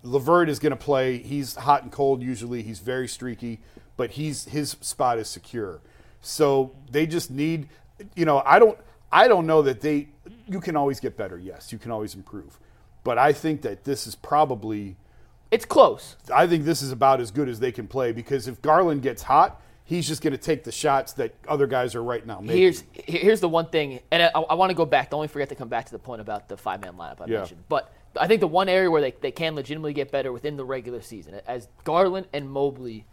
Levert 0.03 0.49
is 0.49 0.59
going 0.59 0.71
to 0.71 0.75
play. 0.77 1.17
He's 1.17 1.55
hot 1.55 1.83
and 1.83 1.91
cold 1.91 2.21
usually. 2.21 2.61
He's 2.61 2.79
very 2.79 3.07
streaky, 3.07 3.59
but 3.97 4.11
he's 4.11 4.45
his 4.45 4.71
spot 4.81 5.17
is 5.19 5.29
secure. 5.29 5.81
So 6.21 6.71
they 6.89 7.05
just 7.05 7.29
need, 7.29 7.69
you 8.15 8.25
know, 8.25 8.41
I 8.45 8.57
don't, 8.59 8.77
I 9.11 9.27
don't 9.27 9.45
know 9.45 9.61
that 9.61 9.81
they 9.81 10.09
you 10.47 10.59
can 10.59 10.75
always 10.75 10.99
get 10.99 11.15
better. 11.17 11.37
Yes, 11.37 11.71
you 11.71 11.77
can 11.77 11.91
always 11.91 12.15
improve. 12.15 12.59
But 13.03 13.17
I 13.19 13.33
think 13.33 13.61
that 13.61 13.83
this 13.83 14.07
is 14.07 14.15
probably 14.15 14.95
It's 15.51 15.65
close. 15.65 16.15
I 16.33 16.47
think 16.47 16.65
this 16.65 16.81
is 16.81 16.91
about 16.91 17.21
as 17.21 17.29
good 17.31 17.47
as 17.47 17.59
they 17.59 17.71
can 17.71 17.87
play 17.87 18.11
because 18.11 18.47
if 18.47 18.59
Garland 18.63 19.03
gets 19.03 19.21
hot, 19.21 19.61
he's 19.83 20.07
just 20.07 20.23
going 20.23 20.31
to 20.31 20.39
take 20.39 20.63
the 20.63 20.71
shots 20.71 21.13
that 21.13 21.35
other 21.47 21.67
guys 21.67 21.93
are 21.93 22.01
right 22.03 22.25
now 22.25 22.39
making. 22.41 22.57
Here's 22.57 22.83
here's 22.93 23.39
the 23.41 23.49
one 23.49 23.67
thing, 23.67 23.99
and 24.11 24.23
I, 24.23 24.29
I 24.29 24.55
want 24.55 24.71
to 24.71 24.75
go 24.75 24.85
back. 24.87 25.11
Don't 25.11 25.19
only 25.19 25.27
forget 25.27 25.49
to 25.49 25.55
come 25.55 25.69
back 25.69 25.85
to 25.85 25.91
the 25.91 25.99
point 25.99 26.21
about 26.21 26.49
the 26.49 26.57
five 26.57 26.81
man 26.81 26.93
lineup 26.93 27.21
I 27.21 27.25
Yeah. 27.27 27.37
mentioned. 27.39 27.63
But 27.69 27.93
I 28.17 28.27
think 28.27 28.39
the 28.39 28.47
one 28.47 28.69
area 28.69 28.89
where 28.89 29.01
they, 29.01 29.13
they 29.19 29.31
can 29.31 29.55
legitimately 29.55 29.93
get 29.93 30.11
better 30.11 30.31
within 30.31 30.57
the 30.57 30.65
regular 30.65 31.01
season, 31.01 31.39
as 31.47 31.67
Garland 31.83 32.27
and 32.33 32.49
Mobley 32.49 33.05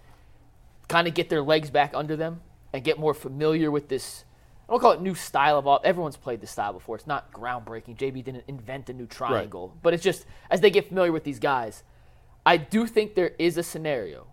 kind 0.88 1.08
of 1.08 1.14
get 1.14 1.28
their 1.28 1.42
legs 1.42 1.70
back 1.70 1.92
under 1.94 2.16
them 2.16 2.40
and 2.72 2.84
get 2.84 2.98
more 2.98 3.14
familiar 3.14 3.70
with 3.70 3.88
this. 3.88 4.24
I 4.68 4.72
don't 4.72 4.80
call 4.80 4.92
it 4.92 5.00
new 5.00 5.14
style 5.14 5.58
of 5.58 5.66
all. 5.66 5.80
Everyone's 5.84 6.16
played 6.16 6.40
this 6.40 6.50
style 6.50 6.72
before. 6.72 6.96
It's 6.96 7.06
not 7.06 7.32
groundbreaking. 7.32 7.96
JB 7.96 8.24
didn't 8.24 8.44
invent 8.48 8.88
a 8.88 8.92
new 8.92 9.06
triangle, 9.06 9.76
but 9.82 9.92
it's 9.92 10.02
just 10.02 10.24
as 10.50 10.60
they 10.60 10.70
get 10.70 10.88
familiar 10.88 11.12
with 11.12 11.24
these 11.24 11.38
guys. 11.38 11.82
I 12.44 12.56
do 12.56 12.86
think 12.86 13.14
there 13.14 13.32
is 13.38 13.56
a 13.56 13.62
scenario 13.62 14.26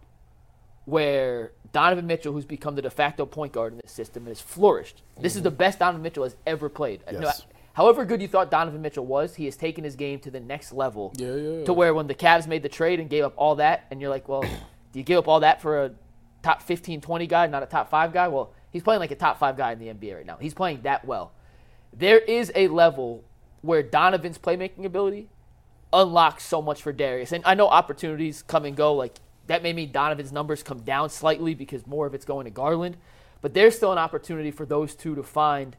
where 0.85 1.51
Donovan 1.71 2.07
Mitchell, 2.07 2.33
who's 2.33 2.45
become 2.45 2.75
the 2.75 2.81
de 2.81 2.89
facto 2.89 3.25
point 3.25 3.53
guard 3.53 3.73
in 3.73 3.79
this 3.83 3.91
system, 3.91 4.25
has 4.25 4.41
flourished. 4.41 5.01
This 5.19 5.33
is 5.33 5.39
mm-hmm. 5.39 5.45
the 5.45 5.51
best 5.51 5.79
Donovan 5.79 6.01
Mitchell 6.01 6.23
has 6.23 6.35
ever 6.47 6.69
played. 6.69 7.03
Yes. 7.11 7.45
However 7.73 8.05
good 8.05 8.21
you 8.21 8.27
thought 8.27 8.51
Donovan 8.51 8.81
Mitchell 8.81 9.05
was, 9.05 9.35
he 9.35 9.45
has 9.45 9.55
taken 9.55 9.83
his 9.83 9.95
game 9.95 10.19
to 10.19 10.31
the 10.31 10.39
next 10.39 10.71
level. 10.73 11.13
Yeah, 11.17 11.35
yeah. 11.35 11.65
To 11.65 11.73
where 11.73 11.93
when 11.93 12.07
the 12.07 12.15
Cavs 12.15 12.47
made 12.47 12.63
the 12.63 12.69
trade 12.69 12.99
and 12.99 13.09
gave 13.09 13.23
up 13.23 13.33
all 13.37 13.55
that, 13.55 13.85
and 13.91 14.01
you're 14.01 14.09
like, 14.09 14.27
well, 14.27 14.41
do 14.91 14.99
you 14.99 15.03
give 15.03 15.19
up 15.19 15.27
all 15.27 15.39
that 15.41 15.61
for 15.61 15.85
a 15.85 15.91
top 16.41 16.61
15, 16.61 17.01
20 17.01 17.27
guy, 17.27 17.47
not 17.47 17.63
a 17.63 17.65
top 17.65 17.89
five 17.89 18.13
guy? 18.13 18.27
Well, 18.27 18.53
he's 18.71 18.83
playing 18.83 18.99
like 18.99 19.11
a 19.11 19.15
top 19.15 19.39
five 19.39 19.57
guy 19.57 19.71
in 19.71 19.79
the 19.79 19.87
NBA 19.87 20.15
right 20.15 20.25
now. 20.25 20.37
He's 20.37 20.53
playing 20.53 20.81
that 20.81 21.05
well. 21.05 21.31
There 21.93 22.19
is 22.19 22.51
a 22.55 22.67
level 22.67 23.23
where 23.61 23.83
Donovan's 23.83 24.37
playmaking 24.37 24.85
ability 24.85 25.29
unlocks 25.91 26.43
so 26.43 26.61
much 26.61 26.81
for 26.81 26.93
Darius. 26.93 27.31
And 27.31 27.43
I 27.45 27.55
know 27.55 27.67
opportunities 27.67 28.41
come 28.41 28.65
and 28.65 28.75
go. 28.75 28.93
Like 28.93 29.17
that 29.47 29.63
may 29.63 29.73
mean 29.73 29.91
Donovan's 29.91 30.31
numbers 30.31 30.63
come 30.63 30.79
down 30.79 31.09
slightly 31.09 31.55
because 31.55 31.87
more 31.87 32.05
of 32.05 32.13
it's 32.13 32.25
going 32.25 32.45
to 32.45 32.51
Garland. 32.51 32.97
But 33.41 33.53
there's 33.53 33.75
still 33.75 33.91
an 33.91 33.97
opportunity 33.97 34.51
for 34.51 34.65
those 34.65 34.95
two 34.95 35.15
to 35.15 35.23
find 35.23 35.75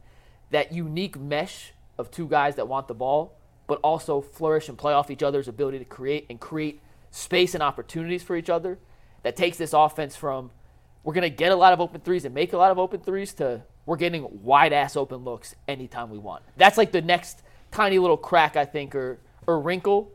that 0.51 0.73
unique 0.73 1.19
mesh 1.19 1.73
of 2.01 2.11
two 2.11 2.27
guys 2.27 2.57
that 2.57 2.67
want 2.67 2.89
the 2.89 2.95
ball, 2.95 3.37
but 3.69 3.79
also 3.85 4.21
flourish 4.21 4.69
and 4.69 4.77
play 4.77 4.93
off 4.93 5.11
each 5.11 5.23
other's 5.23 5.47
ability 5.47 5.79
to 5.79 5.85
create 5.85 6.27
and 6.29 6.41
create 6.41 6.81
space 7.13 7.55
and 7.55 7.63
opportunities 7.63 8.23
for 8.23 8.35
each 8.35 8.51
other. 8.51 8.79
That 9.23 9.37
takes 9.37 9.57
this 9.59 9.73
offense 9.73 10.17
from 10.17 10.51
we're 11.05 11.15
going 11.15 11.23
to 11.23 11.31
get 11.31 11.53
a 11.53 11.57
lot 11.57 11.73
of 11.73 11.81
open 11.81 12.01
threes 12.01 12.25
and 12.25 12.35
make 12.35 12.53
a 12.53 12.57
lot 12.57 12.71
of 12.71 12.79
open 12.79 13.01
threes 13.01 13.33
to 13.35 13.63
we're 13.87 13.97
getting 13.97 14.43
wide 14.43 14.73
ass 14.73 14.97
open 14.97 15.19
looks 15.19 15.55
anytime 15.67 16.11
we 16.11 16.19
want. 16.19 16.43
That's 16.57 16.79
like 16.79 16.93
the 16.93 17.03
next 17.03 17.43
tiny 17.71 17.99
little 17.99 18.17
crack, 18.17 18.57
I 18.57 18.65
think, 18.65 18.95
or, 18.95 19.19
or 19.47 19.61
wrinkle 19.61 20.13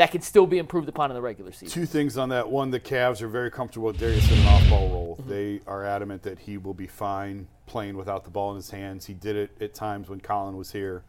that 0.00 0.10
can 0.10 0.22
still 0.22 0.46
be 0.46 0.56
improved 0.56 0.88
upon 0.88 1.10
in 1.10 1.14
the 1.14 1.20
regular 1.20 1.52
season. 1.52 1.68
Two 1.68 1.84
things 1.84 2.16
on 2.16 2.30
that. 2.30 2.50
One, 2.50 2.70
the 2.70 2.80
Cavs 2.80 3.20
are 3.20 3.28
very 3.28 3.50
comfortable 3.50 3.88
with 3.88 3.98
Darius 3.98 4.32
in 4.32 4.38
an 4.38 4.46
off-ball 4.46 4.88
role. 4.88 5.18
They 5.26 5.60
are 5.66 5.84
adamant 5.84 6.22
that 6.22 6.38
he 6.38 6.56
will 6.56 6.72
be 6.72 6.86
fine 6.86 7.46
playing 7.66 7.98
without 7.98 8.24
the 8.24 8.30
ball 8.30 8.48
in 8.52 8.56
his 8.56 8.70
hands. 8.70 9.04
He 9.04 9.12
did 9.12 9.36
it 9.36 9.50
at 9.60 9.74
times 9.74 10.08
when 10.08 10.18
Collin 10.18 10.56
was 10.56 10.72
here, 10.72 11.04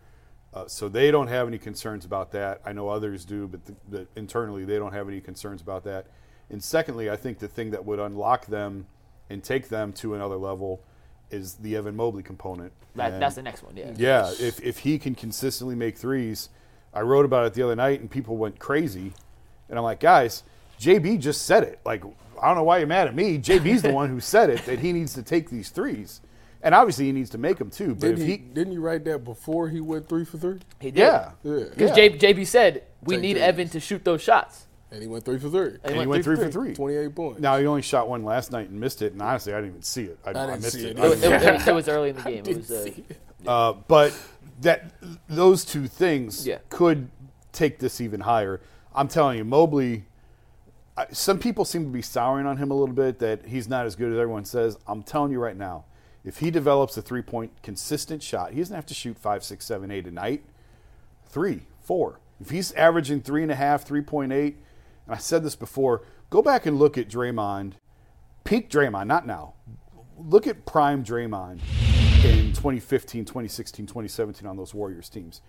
uh, 0.54 0.68
so 0.68 0.90
they 0.90 1.10
don't 1.10 1.30
have 1.30 1.48
any 1.48 1.58
concerns 1.58 2.04
about 2.04 2.34
that. 2.34 2.60
I 2.66 2.74
know 2.74 2.90
others 2.90 3.24
do, 3.24 3.48
but 3.48 3.66
the, 3.66 3.76
the, 3.88 4.08
internally 4.18 4.66
they 4.66 4.78
don't 4.78 4.92
have 4.92 5.08
any 5.08 5.22
concerns 5.22 5.62
about 5.62 5.86
that. 5.86 6.08
And 6.50 6.62
secondly, 6.62 7.10
I 7.10 7.16
think 7.16 7.40
the 7.40 7.48
thing 7.48 7.72
that 7.72 7.86
would 7.86 8.00
unlock 8.00 8.48
them 8.48 8.88
and 9.30 9.42
take 9.42 9.70
them 9.70 9.94
to 9.94 10.16
another 10.16 10.36
level 10.36 10.84
is 11.30 11.54
the 11.54 11.78
Evan 11.78 11.96
Mobley 11.96 12.24
component. 12.24 12.74
That, 12.96 13.22
that's 13.22 13.36
the 13.36 13.42
next 13.42 13.64
one, 13.64 13.78
yeah. 13.78 13.94
yeah, 13.96 14.34
if, 14.38 14.62
if 14.62 14.80
he 14.80 15.00
can 15.00 15.16
consistently 15.16 15.76
make 15.76 15.98
threes, 15.98 16.50
I 16.94 17.02
wrote 17.02 17.26
about 17.26 17.46
it 17.48 17.54
the 17.54 17.64
other 17.64 17.76
night 17.76 18.00
and 18.02 18.10
people 18.10 18.38
went 18.38 18.60
crazy. 18.60 19.14
And 19.70 19.78
I'm 19.78 19.84
like, 19.84 20.00
guys, 20.00 20.44
JB 20.80 21.20
just 21.20 21.44
said 21.46 21.64
it. 21.64 21.80
Like, 21.86 22.04
I 22.42 22.48
don't 22.48 22.56
know 22.58 22.64
why 22.64 22.80
you're 22.80 22.88
mad 22.88 23.08
at 23.08 23.16
me. 23.16 23.38
JB's 23.38 23.82
the 23.82 23.94
one 23.94 24.10
who 24.10 24.20
said 24.20 24.50
it 24.50 24.66
that 24.66 24.80
he 24.80 24.92
needs 24.94 25.14
to 25.14 25.24
take 25.24 25.50
these 25.50 25.70
threes. 25.70 26.22
And 26.64 26.76
obviously 26.76 27.06
he 27.06 27.12
needs 27.12 27.30
to 27.32 27.38
make 27.38 27.58
them 27.58 27.70
too. 27.72 27.96
But 27.96 28.02
Didn't 28.02 28.22
if 28.22 28.26
he, 28.26 28.32
he, 28.34 28.38
didn't 28.38 28.74
you 28.74 28.82
write 28.82 29.04
that 29.06 29.24
before 29.24 29.70
he 29.70 29.80
went 29.82 30.08
three 30.10 30.26
for 30.26 30.38
three? 30.38 30.60
He 30.80 30.92
did. 30.92 31.00
yeah, 31.00 31.32
Yeah. 31.44 31.64
Because 31.70 31.98
Yeah. 31.98 32.08
JB 32.18 32.46
said 32.46 32.84
we 33.04 33.16
Take 33.16 33.22
need 33.22 33.34
threes. 33.34 33.44
Evan 33.44 33.70
to 33.70 33.80
shoot 33.80 34.04
those 34.04 34.22
shots. 34.22 34.68
And 34.92 35.02
he 35.02 35.08
went 35.08 35.24
three 35.24 35.40
for 35.40 35.50
three. 35.50 35.68
And 35.68 35.80
and 35.86 36.02
he 36.02 36.06
went 36.08 36.24
three 36.24 36.36
for 36.36 36.52
three. 36.52 36.74
28 36.76 37.16
points. 37.16 37.40
Now 37.40 37.58
he 37.58 37.66
only 37.66 37.82
shot 37.82 38.10
one 38.10 38.24
last 38.26 38.52
night 38.52 38.70
and 38.70 38.80
missed 38.80 39.02
it. 39.02 39.14
And 39.14 39.22
honestly, 39.22 39.54
I 39.54 39.58
didn't 39.58 39.70
even 39.72 39.82
see 39.84 40.04
it. 40.04 40.20
I, 40.26 40.34
didn't 40.34 40.62
missed 40.62 40.74
see 40.74 40.88
it. 40.88 40.98
it 40.98 41.00
I 41.00 41.06
It, 41.06 41.10
was- 41.10 41.24
it 41.24 41.32
was- 41.54 41.68
it 41.68 41.74
was 41.76 41.88
early 41.90 42.10
in 42.10 42.16
the 42.18 42.22
game. 42.24 42.34
It 42.40 42.44
Didn't 42.44 42.58
was, 42.70 42.72
uh, 42.72 42.92
it. 43.44 43.48
Uh, 43.48 43.74
but 43.88 44.14
that 44.62 44.92
those 45.28 45.66
two 45.66 45.88
things 45.88 46.46
Yeah. 46.48 46.60
could 46.70 47.10
take 47.52 47.80
this 47.80 48.00
even 48.02 48.22
higher. 48.22 48.62
I'm 48.94 49.08
telling 49.08 49.38
you, 49.38 49.46
Mobley. 49.46 50.06
I- 50.98 51.08
Some 51.12 51.40
people 51.40 51.64
seem 51.66 51.86
to 51.86 51.90
be 51.90 52.02
souring 52.02 52.46
on 52.46 52.58
him 52.58 52.70
a 52.70 52.74
little 52.74 52.94
bit 52.94 53.20
that 53.20 53.46
he's 53.48 53.68
not 53.70 53.86
as 53.86 53.96
good 53.96 54.12
as 54.12 54.20
everyone 54.20 54.44
says. 54.46 54.78
I'm 54.88 55.04
telling 55.04 55.32
you 55.32 55.40
right 55.40 55.56
now, 55.56 55.86
if 56.26 56.38
he 56.40 56.52
develops 56.52 56.96
a 56.98 57.02
three 57.02 57.22
point 57.22 57.52
consistent 57.64 58.22
shot, 58.22 58.52
he 58.52 58.60
doesn't 58.60 58.76
have 58.76 58.86
to 58.88 58.94
shoot 58.94 59.18
five, 59.18 59.44
six, 59.44 59.66
seven, 59.66 59.90
eight 59.90 60.06
a 60.08 60.12
night. 60.12 60.44
Three, 61.26 61.64
four. 61.80 62.20
If 62.42 62.50
he's 62.50 62.72
averaging 62.74 63.22
three 63.22 63.42
and 63.44 63.52
a 63.52 63.56
half, 63.56 63.86
3.8, 63.88 64.56
and 65.06 65.16
I 65.16 65.18
said 65.18 65.44
this 65.44 65.56
before, 65.56 66.02
go 66.30 66.42
back 66.42 66.66
and 66.66 66.78
look 66.78 66.98
at 66.98 67.08
Draymond, 67.08 67.74
peak 68.44 68.70
Draymond, 68.70 69.08
not 69.08 69.26
now. 69.26 69.54
Look 70.18 70.46
at 70.48 70.66
prime 70.66 71.04
Draymond 71.04 71.60
in 72.24 72.54
2015, 72.54 73.26
2016, 73.26 73.86
2017 73.86 74.48
on 74.48 74.58
those 74.58 74.74
Warriors 74.74 75.10
teams. 75.10 75.42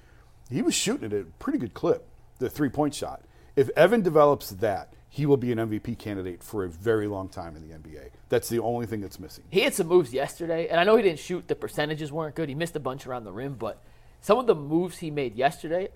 He 0.51 0.63
was 0.63 0.75
shooting 0.75 1.05
it 1.05 1.13
at 1.13 1.23
a 1.23 1.25
pretty 1.39 1.59
good 1.59 1.75
clip, 1.75 2.07
the 2.39 2.49
three 2.49 2.69
point 2.69 2.95
shot. 2.95 3.23
If 3.57 3.69
Evan 3.77 4.03
develops 4.03 4.51
that, 4.51 4.93
he 5.09 5.27
will 5.27 5.37
be 5.37 5.53
an 5.53 5.59
MVP 5.59 5.99
candidate 5.99 6.43
for 6.43 6.65
a 6.65 6.69
very 6.69 7.07
long 7.07 7.29
time 7.29 7.55
in 7.55 7.69
the 7.69 7.75
NBA. 7.75 8.09
That's 8.31 8.49
the 8.49 8.61
only 8.61 8.87
thing 8.87 9.03
that's 9.03 9.21
missing. 9.21 9.45
he 9.51 9.61
had 9.61 9.75
some 9.75 9.87
moves 9.87 10.13
yesterday, 10.15 10.69
and 10.69 10.81
I 10.81 10.85
know 10.85 10.97
he 10.97 11.03
didn't 11.03 11.19
shoot. 11.19 11.47
The 11.49 11.55
percentages 11.55 12.11
weren't 12.11 12.35
good. 12.35 12.49
He 12.49 12.55
missed 12.55 12.77
a 12.77 12.81
bunch 12.81 13.07
around 13.07 13.25
the 13.25 13.33
rim, 13.33 13.55
but 13.55 13.83
some 14.23 14.39
of 14.39 14.47
the 14.47 14.55
moves 14.55 14.99
he 14.99 15.11
made 15.11 15.37
yesterday, 15.37 15.89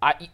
I. 0.00 0.28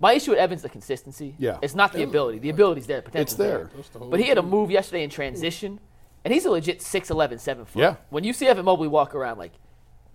My 0.00 0.12
issue 0.12 0.30
with 0.30 0.38
Evans 0.38 0.60
is 0.60 0.62
the 0.62 0.68
consistency. 0.68 1.34
Yeah. 1.40 1.58
It's 1.60 1.74
not 1.74 1.92
the 1.92 2.04
ability. 2.04 2.38
The 2.38 2.50
ability's 2.50 2.86
there. 2.86 3.02
Potential's 3.02 3.36
there. 3.36 3.68
That's 3.74 3.88
the 3.88 3.98
But 3.98 4.20
he 4.20 4.28
had 4.28 4.38
a 4.38 4.42
move 4.42 4.70
yesterday 4.70 5.02
in 5.02 5.10
transition, 5.10 5.80
and 6.28 6.34
he's 6.34 6.44
a 6.44 6.50
legit 6.50 6.80
6'11", 6.80 7.40
7 7.40 7.64
foot. 7.64 7.80
Yeah. 7.80 7.96
When 8.10 8.22
you 8.22 8.34
see 8.34 8.46
Evan 8.48 8.66
Mobley 8.66 8.86
walk 8.86 9.14
around, 9.14 9.38
like, 9.38 9.52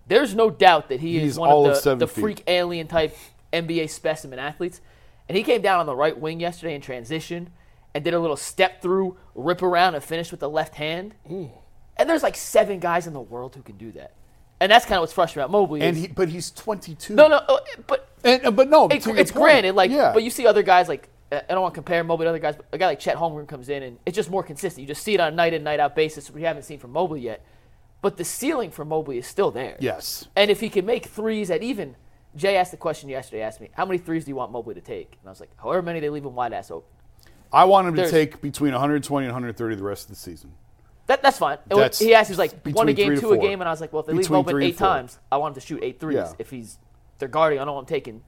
there's 0.06 0.32
no 0.32 0.48
doubt 0.48 0.88
that 0.90 1.00
he 1.00 1.18
He's 1.18 1.32
is 1.32 1.38
one 1.40 1.50
of 1.50 1.66
of 1.66 1.82
the, 1.82 1.96
the 1.96 2.06
feet. 2.06 2.20
freak 2.20 2.42
alien 2.46 2.86
type 2.86 3.16
NBA 3.52 3.90
specimen 3.90 4.38
athletes. 4.38 4.80
And 5.28 5.36
he 5.36 5.42
came 5.42 5.60
down 5.60 5.80
on 5.80 5.86
the 5.86 5.96
right 5.96 6.16
wing 6.16 6.38
yesterday 6.38 6.76
in 6.76 6.80
transition 6.80 7.50
and 7.94 8.04
did 8.04 8.14
a 8.14 8.20
little 8.20 8.36
step 8.36 8.80
through, 8.80 9.16
rip 9.34 9.60
around, 9.60 9.96
and 9.96 10.04
finish 10.04 10.30
with 10.30 10.38
the 10.38 10.48
left 10.48 10.76
hand. 10.76 11.16
And 11.26 12.08
there's 12.08 12.22
like 12.22 12.36
seven 12.36 12.78
guys 12.78 13.08
in 13.08 13.12
the 13.12 13.20
world 13.20 13.56
who 13.56 13.62
can 13.62 13.76
do 13.76 13.90
that. 13.92 14.12
And 14.60 14.70
that's 14.70 14.84
kind 14.84 14.98
of 14.98 15.00
what's 15.02 15.12
frustrating 15.12 15.42
about 15.44 15.50
Mobley. 15.50 15.80
And 15.80 15.96
he, 15.96 16.06
but 16.06 16.28
he's 16.28 16.52
22. 16.52 17.14
no, 17.16 17.26
no, 17.26 17.38
uh, 17.38 17.58
but 17.88 18.08
And, 18.22 18.46
uh, 18.46 18.50
but 18.52 18.68
no, 18.68 18.86
it, 18.86 19.04
it's 19.04 19.32
granted, 19.32 19.74
like, 19.74 19.90
yeah. 19.90 20.12
but 20.12 20.22
you 20.22 20.30
see 20.30 20.46
other 20.46 20.62
guys 20.62 20.88
like 20.88 21.08
I 21.32 21.42
don't 21.48 21.62
want 21.62 21.74
to 21.74 21.76
compare 21.76 22.04
Mobley 22.04 22.24
to 22.24 22.30
other 22.30 22.38
guys, 22.38 22.56
but 22.56 22.66
a 22.72 22.78
guy 22.78 22.86
like 22.86 23.00
Chet 23.00 23.16
Holmgren 23.16 23.48
comes 23.48 23.68
in 23.68 23.82
and 23.82 23.98
it's 24.06 24.14
just 24.14 24.30
more 24.30 24.42
consistent. 24.42 24.82
You 24.82 24.86
just 24.86 25.02
see 25.02 25.14
it 25.14 25.20
on 25.20 25.32
a 25.32 25.36
night 25.36 25.52
in 25.52 25.64
night 25.64 25.80
out 25.80 25.96
basis, 25.96 26.30
we 26.30 26.42
haven't 26.42 26.62
seen 26.62 26.78
from 26.78 26.92
Mobley 26.92 27.20
yet. 27.20 27.44
But 28.02 28.18
the 28.18 28.24
ceiling 28.24 28.70
for 28.70 28.84
Mobley 28.84 29.18
is 29.18 29.26
still 29.26 29.50
there. 29.50 29.76
yes. 29.80 30.28
And 30.36 30.50
if 30.50 30.60
he 30.60 30.68
can 30.68 30.84
make 30.84 31.06
threes 31.06 31.50
at 31.50 31.62
even, 31.62 31.96
Jay 32.36 32.56
asked 32.56 32.70
the 32.70 32.76
question 32.76 33.08
yesterday. 33.08 33.42
Asked 33.42 33.60
me 33.60 33.70
how 33.72 33.86
many 33.86 33.98
threes 33.98 34.24
do 34.24 34.30
you 34.30 34.36
want 34.36 34.52
Mobley 34.52 34.74
to 34.74 34.80
take, 34.80 35.16
and 35.20 35.28
I 35.28 35.30
was 35.30 35.40
like, 35.40 35.50
however 35.56 35.82
many 35.82 36.00
they 36.00 36.10
leave 36.10 36.24
him 36.24 36.34
wide 36.34 36.52
ass 36.52 36.70
open. 36.70 36.88
I 37.52 37.64
want 37.64 37.86
him 37.88 37.94
to 37.94 38.10
take 38.10 38.40
between 38.40 38.72
120 38.72 39.26
and 39.26 39.32
130 39.32 39.76
the 39.76 39.82
rest 39.82 40.04
of 40.04 40.10
the 40.10 40.16
season. 40.16 40.52
That, 41.06 41.22
that's 41.22 41.38
fine. 41.38 41.58
That's 41.68 41.98
he 41.98 42.14
asked, 42.14 42.28
he 42.28 42.32
was 42.32 42.38
like, 42.38 42.66
one 42.74 42.88
a 42.88 42.92
game, 42.92 43.16
two 43.18 43.32
a 43.32 43.38
game, 43.38 43.60
and 43.60 43.68
I 43.68 43.70
was 43.70 43.80
like, 43.80 43.92
well, 43.92 44.00
if 44.00 44.06
they 44.06 44.12
leave 44.12 44.26
him 44.26 44.34
open 44.36 44.62
eight 44.62 44.76
times, 44.76 45.18
I 45.30 45.36
want 45.36 45.56
him 45.56 45.60
to 45.60 45.66
shoot 45.66 45.80
eight 45.82 46.00
threes. 46.00 46.16
Yeah. 46.16 46.32
If 46.38 46.50
he's 46.50 46.78
they're 47.18 47.28
guarding, 47.28 47.60
I 47.60 47.64
know 47.64 47.78
I'm 47.78 47.86
taking 47.86 48.22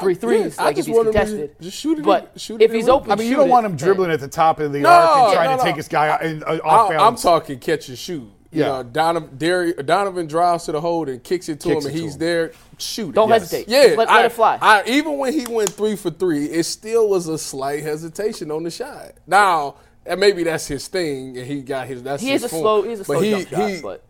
three 0.00 0.14
yeah, 0.14 0.18
threes. 0.20 0.58
I 0.58 0.64
like 0.64 0.72
if 0.72 0.76
just 0.76 0.88
he's 0.88 0.96
want 0.96 1.08
him 1.08 1.12
to 1.14 1.18
contested, 1.20 1.56
just 1.60 1.78
shoot 1.78 1.98
it 1.98 2.04
But 2.04 2.30
in- 2.34 2.38
shoot 2.38 2.60
it 2.60 2.64
if 2.64 2.72
he's 2.72 2.88
open, 2.88 3.10
I 3.10 3.16
mean, 3.16 3.28
you 3.28 3.36
don't 3.36 3.48
it. 3.48 3.50
want 3.50 3.66
him 3.66 3.76
dribbling 3.76 4.10
at 4.10 4.20
the 4.20 4.28
top 4.28 4.60
of 4.60 4.72
the 4.72 4.80
No, 4.80 4.88
arc 4.90 5.18
and 5.28 5.32
trying 5.34 5.50
no, 5.50 5.56
to 5.58 5.62
take 5.62 5.76
his 5.76 5.88
guy 5.88 6.08
out 6.08 6.22
and, 6.24 6.42
uh, 6.44 6.58
off 6.64 6.90
I, 6.90 6.96
I'm 6.96 7.16
talking 7.16 7.58
catch 7.58 7.88
and 7.88 7.96
shoot. 7.98 8.28
You 8.52 8.62
Yeah. 8.62 8.66
know, 8.68 8.82
Donovan, 8.84 9.36
Derry, 9.36 9.72
Donovan 9.74 10.26
drives 10.28 10.64
to 10.64 10.72
the 10.72 10.80
hole 10.80 11.08
and 11.08 11.22
kicks 11.22 11.48
it 11.48 11.60
to 11.60 11.68
Kicks 11.68 11.84
him, 11.84 11.90
and 11.90 12.00
he's 12.00 12.14
him. 12.14 12.20
there. 12.20 12.52
Shoot. 12.78 13.10
it. 13.10 13.14
Don't 13.16 13.28
Yes. 13.28 13.42
hesitate. 13.50 13.68
Yeah, 13.68 13.82
Just 13.84 13.98
let, 13.98 14.08
let 14.08 14.16
I, 14.16 14.24
it 14.26 14.32
fly. 14.32 14.58
I, 14.62 14.82
even 14.86 15.18
when 15.18 15.32
he 15.32 15.46
went 15.46 15.70
three 15.70 15.96
for 15.96 16.10
three, 16.10 16.46
it 16.46 16.64
still 16.64 17.08
was 17.08 17.26
a 17.28 17.38
slight 17.38 17.82
hesitation 17.82 18.50
on 18.50 18.62
the 18.62 18.70
shot. 18.70 19.12
Now, 19.26 19.74
and 20.06 20.20
maybe 20.20 20.44
that's 20.44 20.66
his 20.68 20.86
thing, 20.88 21.36
and 21.36 21.46
he 21.46 21.60
got 21.62 21.88
his. 21.88 22.02
That's 22.02 22.22
he 22.22 22.30
his 22.30 22.44
is 22.44 22.46
a 22.46 22.48
form. 22.50 22.62
slow. 22.62 22.82
He's 22.82 23.00
a 23.00 23.04
slow 23.04 23.16
but 23.16 23.24
he, 23.24 23.30
jump 23.32 23.48
shot, 23.50 23.70
he, 23.70 23.80
but 23.82 24.02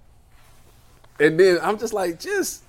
and 1.18 1.40
then 1.40 1.58
I'm 1.62 1.78
just 1.78 1.94
like, 1.94 2.20
just 2.20 2.62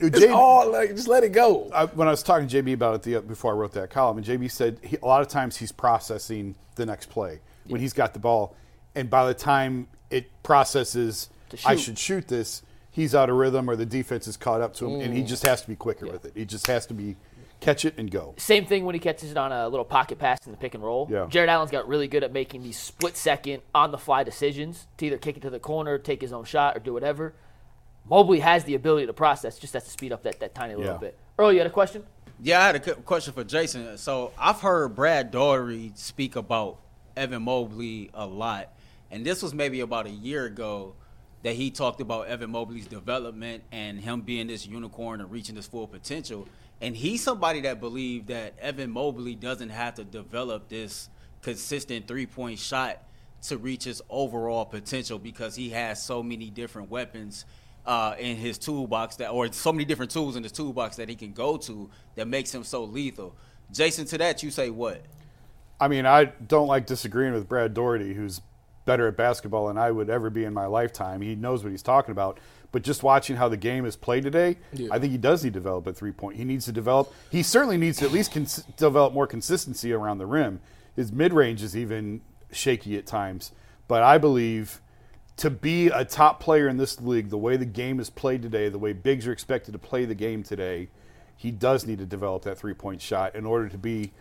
it's 0.00 0.20
Jay- 0.20 0.28
all 0.28 0.70
like, 0.70 0.90
just 0.90 1.08
let 1.08 1.24
it 1.24 1.32
go. 1.32 1.70
I, 1.74 1.86
when 1.86 2.08
I 2.08 2.10
was 2.10 2.22
talking 2.22 2.48
to 2.48 2.62
JB 2.62 2.74
about 2.74 2.94
it 2.94 3.02
the, 3.02 3.20
before 3.20 3.52
I 3.52 3.56
wrote 3.56 3.72
that 3.72 3.90
column, 3.90 4.18
and 4.18 4.26
JB 4.26 4.50
said 4.50 4.78
he, 4.82 4.96
a 5.02 5.06
lot 5.06 5.22
of 5.22 5.28
times 5.28 5.56
he's 5.56 5.72
processing 5.72 6.54
the 6.76 6.86
next 6.86 7.10
play 7.10 7.40
when 7.66 7.80
he's 7.80 7.92
got 7.92 8.12
the 8.12 8.18
ball, 8.18 8.56
and 8.94 9.08
by 9.08 9.26
the 9.26 9.34
time 9.34 9.88
it 10.10 10.30
processes, 10.42 11.30
I 11.64 11.76
should 11.76 11.98
shoot 11.98 12.28
this. 12.28 12.62
he's 12.90 13.14
out 13.14 13.30
of 13.30 13.36
rhythm 13.36 13.68
or 13.68 13.76
the 13.76 13.86
defense 13.86 14.28
is 14.28 14.36
caught 14.36 14.60
up 14.60 14.74
to 14.74 14.86
him, 14.86 15.00
and 15.00 15.14
he 15.14 15.22
mm. 15.22 15.26
just 15.26 15.46
has 15.46 15.62
to 15.62 15.68
be 15.68 15.76
quicker 15.76 16.06
with 16.06 16.24
it. 16.24 16.32
He 16.34 16.44
just 16.44 16.66
has 16.66 16.86
to 16.86 16.94
be 16.94 17.16
catch 17.64 17.84
it 17.84 17.94
and 17.96 18.10
go. 18.10 18.34
Same 18.36 18.66
thing 18.66 18.84
when 18.84 18.94
he 18.94 18.98
catches 18.98 19.30
it 19.30 19.36
on 19.36 19.50
a 19.50 19.68
little 19.68 19.84
pocket 19.84 20.18
pass 20.18 20.38
in 20.44 20.52
the 20.52 20.58
pick 20.58 20.74
and 20.74 20.84
roll. 20.84 21.08
Yeah. 21.10 21.26
Jarrett 21.28 21.48
Allen's 21.48 21.70
got 21.70 21.88
really 21.88 22.08
good 22.08 22.22
at 22.22 22.32
making 22.32 22.62
these 22.62 22.78
split 22.78 23.16
second 23.16 23.62
on 23.74 23.90
the 23.90 23.98
fly 23.98 24.22
decisions 24.22 24.86
to 24.98 25.06
either 25.06 25.16
kick 25.16 25.38
it 25.38 25.40
to 25.40 25.50
the 25.50 25.58
corner, 25.58 25.96
take 25.98 26.20
his 26.20 26.32
own 26.32 26.44
shot, 26.44 26.76
or 26.76 26.80
do 26.80 26.92
whatever. 26.92 27.34
Mobley 28.08 28.40
has 28.40 28.64
the 28.64 28.74
ability 28.74 29.06
to 29.06 29.12
process, 29.12 29.58
just 29.58 29.72
has 29.74 29.84
to 29.84 29.90
speed 29.90 30.12
up 30.12 30.22
that, 30.24 30.40
that 30.40 30.54
tiny 30.54 30.74
little 30.74 30.92
Yeah. 30.92 30.98
bit. 30.98 31.18
Earl, 31.38 31.52
you 31.52 31.58
had 31.58 31.66
a 31.66 31.70
question? 31.70 32.04
Yeah, 32.40 32.60
I 32.60 32.66
had 32.66 32.76
a 32.76 32.94
question 32.96 33.32
for 33.32 33.44
Jason. 33.44 33.96
So 33.96 34.32
I've 34.38 34.60
heard 34.60 34.94
Brad 34.94 35.30
Daugherty 35.30 35.92
speak 35.94 36.36
about 36.36 36.78
Evan 37.16 37.42
Mobley 37.42 38.10
a 38.12 38.26
lot, 38.26 38.70
and 39.10 39.24
this 39.24 39.42
was 39.42 39.54
maybe 39.54 39.80
about 39.80 40.06
a 40.06 40.10
year 40.10 40.44
ago 40.44 40.94
that 41.42 41.54
he 41.54 41.70
talked 41.70 42.00
about 42.00 42.26
Evan 42.26 42.50
Mobley's 42.50 42.86
development 42.86 43.62
and 43.70 44.00
him 44.00 44.22
being 44.22 44.46
this 44.48 44.66
unicorn 44.66 45.20
and 45.20 45.30
reaching 45.30 45.56
his 45.56 45.66
full 45.66 45.86
potential. 45.86 46.48
And 46.80 46.96
he's 46.96 47.22
somebody 47.22 47.60
that 47.62 47.80
believed 47.80 48.28
that 48.28 48.54
Evan 48.58 48.90
Mobley 48.90 49.34
doesn't 49.34 49.68
have 49.68 49.94
to 49.94 50.04
develop 50.04 50.68
this 50.68 51.08
consistent 51.42 52.08
three 52.08 52.26
point 52.26 52.58
shot 52.58 53.02
to 53.42 53.58
reach 53.58 53.84
his 53.84 54.02
overall 54.08 54.64
potential 54.64 55.18
because 55.18 55.54
he 55.54 55.70
has 55.70 56.02
so 56.02 56.22
many 56.22 56.48
different 56.50 56.90
weapons 56.90 57.44
uh, 57.86 58.14
in 58.18 58.36
his 58.36 58.58
toolbox 58.58 59.16
that, 59.16 59.28
or 59.28 59.52
so 59.52 59.72
many 59.72 59.84
different 59.84 60.10
tools 60.10 60.36
in 60.36 60.42
his 60.42 60.52
toolbox 60.52 60.96
that 60.96 61.08
he 61.08 61.14
can 61.14 61.32
go 61.32 61.56
to 61.58 61.90
that 62.14 62.26
makes 62.26 62.54
him 62.54 62.64
so 62.64 62.84
lethal. 62.84 63.34
Jason, 63.72 64.04
to 64.06 64.18
that 64.18 64.42
you 64.42 64.50
say 64.50 64.70
what? 64.70 65.02
I 65.80 65.88
mean, 65.88 66.06
I 66.06 66.26
don't 66.26 66.68
like 66.68 66.86
disagreeing 66.86 67.32
with 67.32 67.48
Brad 67.48 67.74
Daugherty, 67.74 68.14
who's 68.14 68.40
better 68.84 69.08
at 69.08 69.16
basketball 69.16 69.68
than 69.68 69.78
I 69.78 69.90
would 69.90 70.10
ever 70.10 70.30
be 70.30 70.44
in 70.44 70.54
my 70.54 70.66
lifetime. 70.66 71.20
He 71.20 71.34
knows 71.34 71.64
what 71.64 71.70
he's 71.70 71.82
talking 71.82 72.12
about. 72.12 72.38
But 72.70 72.82
just 72.82 73.02
watching 73.04 73.36
how 73.36 73.48
the 73.48 73.56
game 73.56 73.86
is 73.86 73.94
played 73.94 74.24
today, 74.24 74.56
I 74.90 74.98
think 74.98 75.12
he 75.12 75.18
does 75.18 75.44
need 75.44 75.52
to 75.52 75.60
develop 75.60 75.86
a 75.86 75.92
three 75.92 76.10
point. 76.10 76.36
He 76.36 76.44
needs 76.44 76.64
to 76.64 76.72
develop. 76.72 77.12
He 77.30 77.42
certainly 77.42 77.76
needs 77.76 77.98
to 77.98 78.04
at 78.04 78.10
least 78.12 78.32
cons- 78.32 78.64
develop 78.76 79.14
more 79.14 79.28
consistency 79.28 79.92
around 79.92 80.18
the 80.18 80.26
rim. 80.26 80.60
His 80.96 81.12
mid 81.12 81.32
range 81.32 81.62
is 81.62 81.76
even 81.76 82.20
shaky 82.50 82.98
at 82.98 83.06
times. 83.06 83.52
But 83.86 84.02
I 84.02 84.18
believe 84.18 84.80
to 85.38 85.50
be 85.50 85.88
a 85.88 86.04
top 86.04 86.38
player 86.40 86.68
in 86.68 86.76
this 86.76 87.00
league, 87.00 87.28
the 87.30 87.38
way 87.38 87.56
the 87.56 87.64
game 87.64 87.98
is 88.00 88.08
played 88.10 88.42
today, 88.42 88.68
the 88.68 88.78
way 88.78 88.92
bigs 88.92 89.26
are 89.26 89.32
expected 89.32 89.72
to 89.72 89.78
play 89.78 90.04
the 90.04 90.14
game 90.14 90.42
today, 90.42 90.88
he 91.36 91.50
does 91.50 91.86
need 91.86 91.98
to 91.98 92.06
develop 92.06 92.42
that 92.44 92.56
three 92.58 92.74
point 92.74 93.00
shot 93.02 93.34
in 93.34 93.44
order 93.44 93.68
to 93.68 93.78
be 93.78 94.12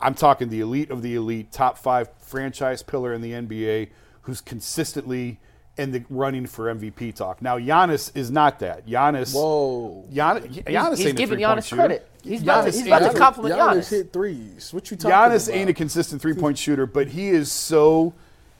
I'm 0.00 0.14
talking 0.14 0.48
the 0.48 0.60
elite 0.60 0.90
of 0.90 1.02
the 1.02 1.14
elite, 1.14 1.52
top 1.52 1.78
five 1.78 2.08
franchise 2.18 2.82
pillar 2.82 3.12
in 3.12 3.20
the 3.20 3.32
NBA, 3.32 3.88
who's 4.22 4.40
consistently 4.40 5.38
in 5.76 5.92
the 5.92 6.04
running 6.10 6.44
for 6.46 6.72
MVP 6.74 7.14
talk. 7.14 7.40
Now, 7.40 7.56
Giannis 7.58 8.10
is 8.16 8.30
not 8.30 8.58
that. 8.58 8.86
Giannis, 8.86 9.32
Whoa. 9.32 10.04
Giannis, 10.12 10.64
Giannis 10.64 10.96
he's 10.98 11.06
ain't 11.06 11.08
a 11.10 11.12
giving 11.12 11.38
three-point 11.38 11.60
Giannis 11.60 11.64
shooter. 11.66 11.76
credit. 11.82 12.08
He's 12.24 12.42
about 12.42 12.62
to- 12.64 12.70
Giannis 12.70 12.74
he's 12.74 12.86
about 12.86 12.98
to 12.98 13.04
ain't 13.06 13.14
a- 13.14 13.18
compliment 13.18 13.54
Giannis. 13.54 13.90
hit 13.90 14.12
threes. 14.12 14.72
What 14.74 14.90
you 14.90 14.96
talking 14.96 15.12
Giannis 15.16 15.46
about? 15.48 15.56
ain't 15.58 15.70
a 15.70 15.74
consistent 15.74 16.20
three-point 16.20 16.58
shooter, 16.58 16.84
but 16.86 17.08
he 17.08 17.28
is 17.28 17.50
so 17.52 18.12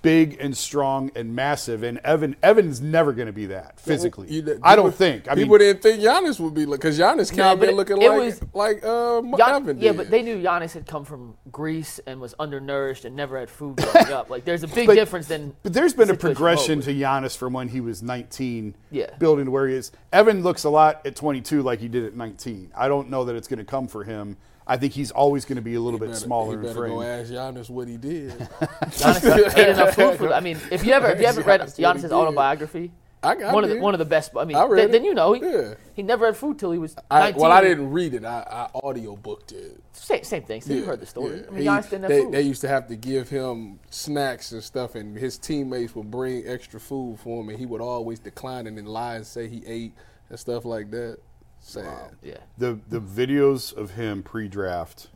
big 0.02 0.36
and 0.40 0.56
strong 0.56 1.10
and 1.14 1.34
massive. 1.34 1.82
And 1.82 1.98
Evan, 2.04 2.36
Evan's 2.42 2.80
never 2.80 3.12
going 3.12 3.26
to 3.26 3.32
be 3.32 3.46
that 3.46 3.80
physically. 3.80 4.28
You- 4.28 4.58
I 4.62 4.74
don't 4.76 4.86
people- 4.86 4.90
think. 4.98 5.28
I 5.30 5.34
mean, 5.34 5.44
people 5.44 5.58
didn't 5.58 5.80
think 5.82 6.00
Giannis 6.02 6.40
would 6.40 6.54
be 6.54 6.66
like 6.66 6.80
because 6.80 6.98
Giannis 6.98 7.34
No, 7.36 7.50
came 7.50 7.58
but 7.60 7.68
in 7.68 7.74
it- 7.74 7.76
looking 7.76 8.02
it 8.02 8.08
like 8.10 8.18
was- 8.18 8.40
like 8.52 8.84
uh, 8.84 9.18
M- 9.18 9.34
Gian- 9.36 9.62
Evan 9.62 9.80
yeah, 9.80 9.92
but 9.92 10.10
they 10.10 10.22
knew 10.22 10.42
Giannis 10.42 10.72
had 10.72 10.86
come 10.86 11.04
from 11.04 11.34
Greece 11.50 12.00
and 12.06 12.20
was 12.20 12.34
undernourished 12.38 13.04
and 13.04 13.14
never 13.16 13.38
had 13.38 13.48
food 13.48 13.76
growing 13.92 14.12
up. 14.12 14.28
Like, 14.28 14.44
there's 14.44 14.62
a 14.64 14.68
big 14.68 14.86
But- 14.88 14.94
difference 14.94 15.28
than. 15.28 15.54
But 15.62 15.72
there's 15.72 15.94
been 15.94 16.10
a 16.10 16.16
progression 16.16 16.80
to 16.82 16.92
Giannis 16.92 17.36
from 17.36 17.52
when 17.52 17.68
he 17.68 17.80
was 17.80 18.02
19, 18.02 18.74
Yeah. 18.90 19.06
building 19.18 19.44
to 19.46 19.50
where 19.50 19.68
he 19.68 19.74
is. 19.76 19.92
Evan 20.12 20.42
looks 20.42 20.64
a 20.64 20.70
lot 20.70 21.00
at 21.06 21.14
22 21.16 21.62
like 21.62 21.78
he 21.80 21.88
did 21.88 22.04
at 22.04 22.16
19. 22.16 22.72
I 22.76 22.88
don't 22.88 23.08
know 23.08 23.24
that 23.24 23.36
it's 23.36 23.48
going 23.48 23.58
to 23.60 23.64
come 23.64 23.86
for 23.88 24.04
him. 24.04 24.36
I 24.66 24.76
think 24.76 24.92
he's 24.92 25.10
always 25.10 25.44
going 25.44 25.56
to 25.56 25.62
be 25.62 25.74
a 25.74 25.80
little 25.80 25.98
bit 25.98 26.10
Better- 26.10 26.20
smaller 26.20 26.52
you 26.52 26.58
in 26.60 26.62
better 26.66 26.74
frame. 26.74 26.92
go 26.92 27.02
ask 27.02 27.30
Giannis 27.32 27.68
what 27.70 27.88
he 27.88 27.96
did. 27.96 28.30
Giannis 28.92 29.56
ate 29.56 29.68
enough 29.76 29.94
food 29.94 30.18
for. 30.18 30.32
I 30.32 30.40
mean, 30.40 30.58
if 30.70 30.84
you 30.84 30.92
ever 30.92 31.08
if 31.10 31.20
you 31.20 31.26
haven't 31.26 31.46
read 31.46 31.60
Giannis 31.62 31.78
Giannis's 31.78 32.12
autobiography, 32.12 32.92
I 33.24 33.34
got 33.36 33.54
one 33.54 33.64
of 33.64 33.70
the 33.70 33.78
one 33.78 33.94
of 33.94 33.98
the 33.98 34.04
best. 34.04 34.32
I 34.36 34.44
mean, 34.44 34.56
I 34.56 34.64
read 34.64 34.76
th- 34.82 34.92
then 34.92 35.04
you 35.04 35.14
know 35.14 35.32
he 35.32 35.40
Yeah. 35.42 35.74
he 35.94 36.02
never 36.02 36.26
had 36.26 36.36
food 36.36 36.58
till 36.58 36.72
he 36.72 36.78
was 36.78 36.96
I, 37.10 37.30
well, 37.32 37.52
I 37.52 37.60
didn't 37.60 37.90
read 37.90 38.14
it. 38.14 38.24
I, 38.24 38.68
I 38.74 38.78
audio 38.86 39.14
booked 39.16 39.52
it. 39.52 39.80
Same, 39.92 40.24
same 40.24 40.42
thing. 40.42 40.60
So 40.60 40.72
you 40.72 40.84
heard 40.84 41.00
the 41.00 41.06
story. 41.06 41.38
yeah. 41.40 41.46
I 41.46 41.50
mean, 41.50 41.60
He- 41.62 41.66
Giannis 41.68 41.82
didn't 41.90 42.02
have 42.02 42.08
they, 42.10 42.20
food. 42.22 42.32
they 42.32 42.42
used 42.42 42.60
to 42.62 42.68
have 42.68 42.86
to 42.88 42.96
give 42.96 43.28
him 43.28 43.78
snacks 43.90 44.52
and 44.52 44.62
stuff, 44.62 44.94
and 44.94 45.16
his 45.16 45.38
teammates 45.38 45.94
would 45.94 46.10
bring 46.10 46.46
extra 46.46 46.80
food 46.80 47.18
for 47.20 47.40
him, 47.42 47.48
and 47.48 47.58
he 47.58 47.66
would 47.66 47.80
always 47.80 48.18
decline 48.18 48.66
and 48.66 48.76
then 48.78 48.86
lie 48.86 49.16
and 49.16 49.26
say 49.26 49.48
he 49.48 49.62
ate 49.66 49.92
and 50.30 50.38
stuff 50.38 50.64
like 50.64 50.90
that. 50.92 51.18
Sad. 51.62 52.16
yeah. 52.22 52.38
The 52.58 52.78
the 52.88 53.00
videos 53.00 53.74
of 53.74 53.92
him 53.92 54.22
pre-draft 54.22 55.08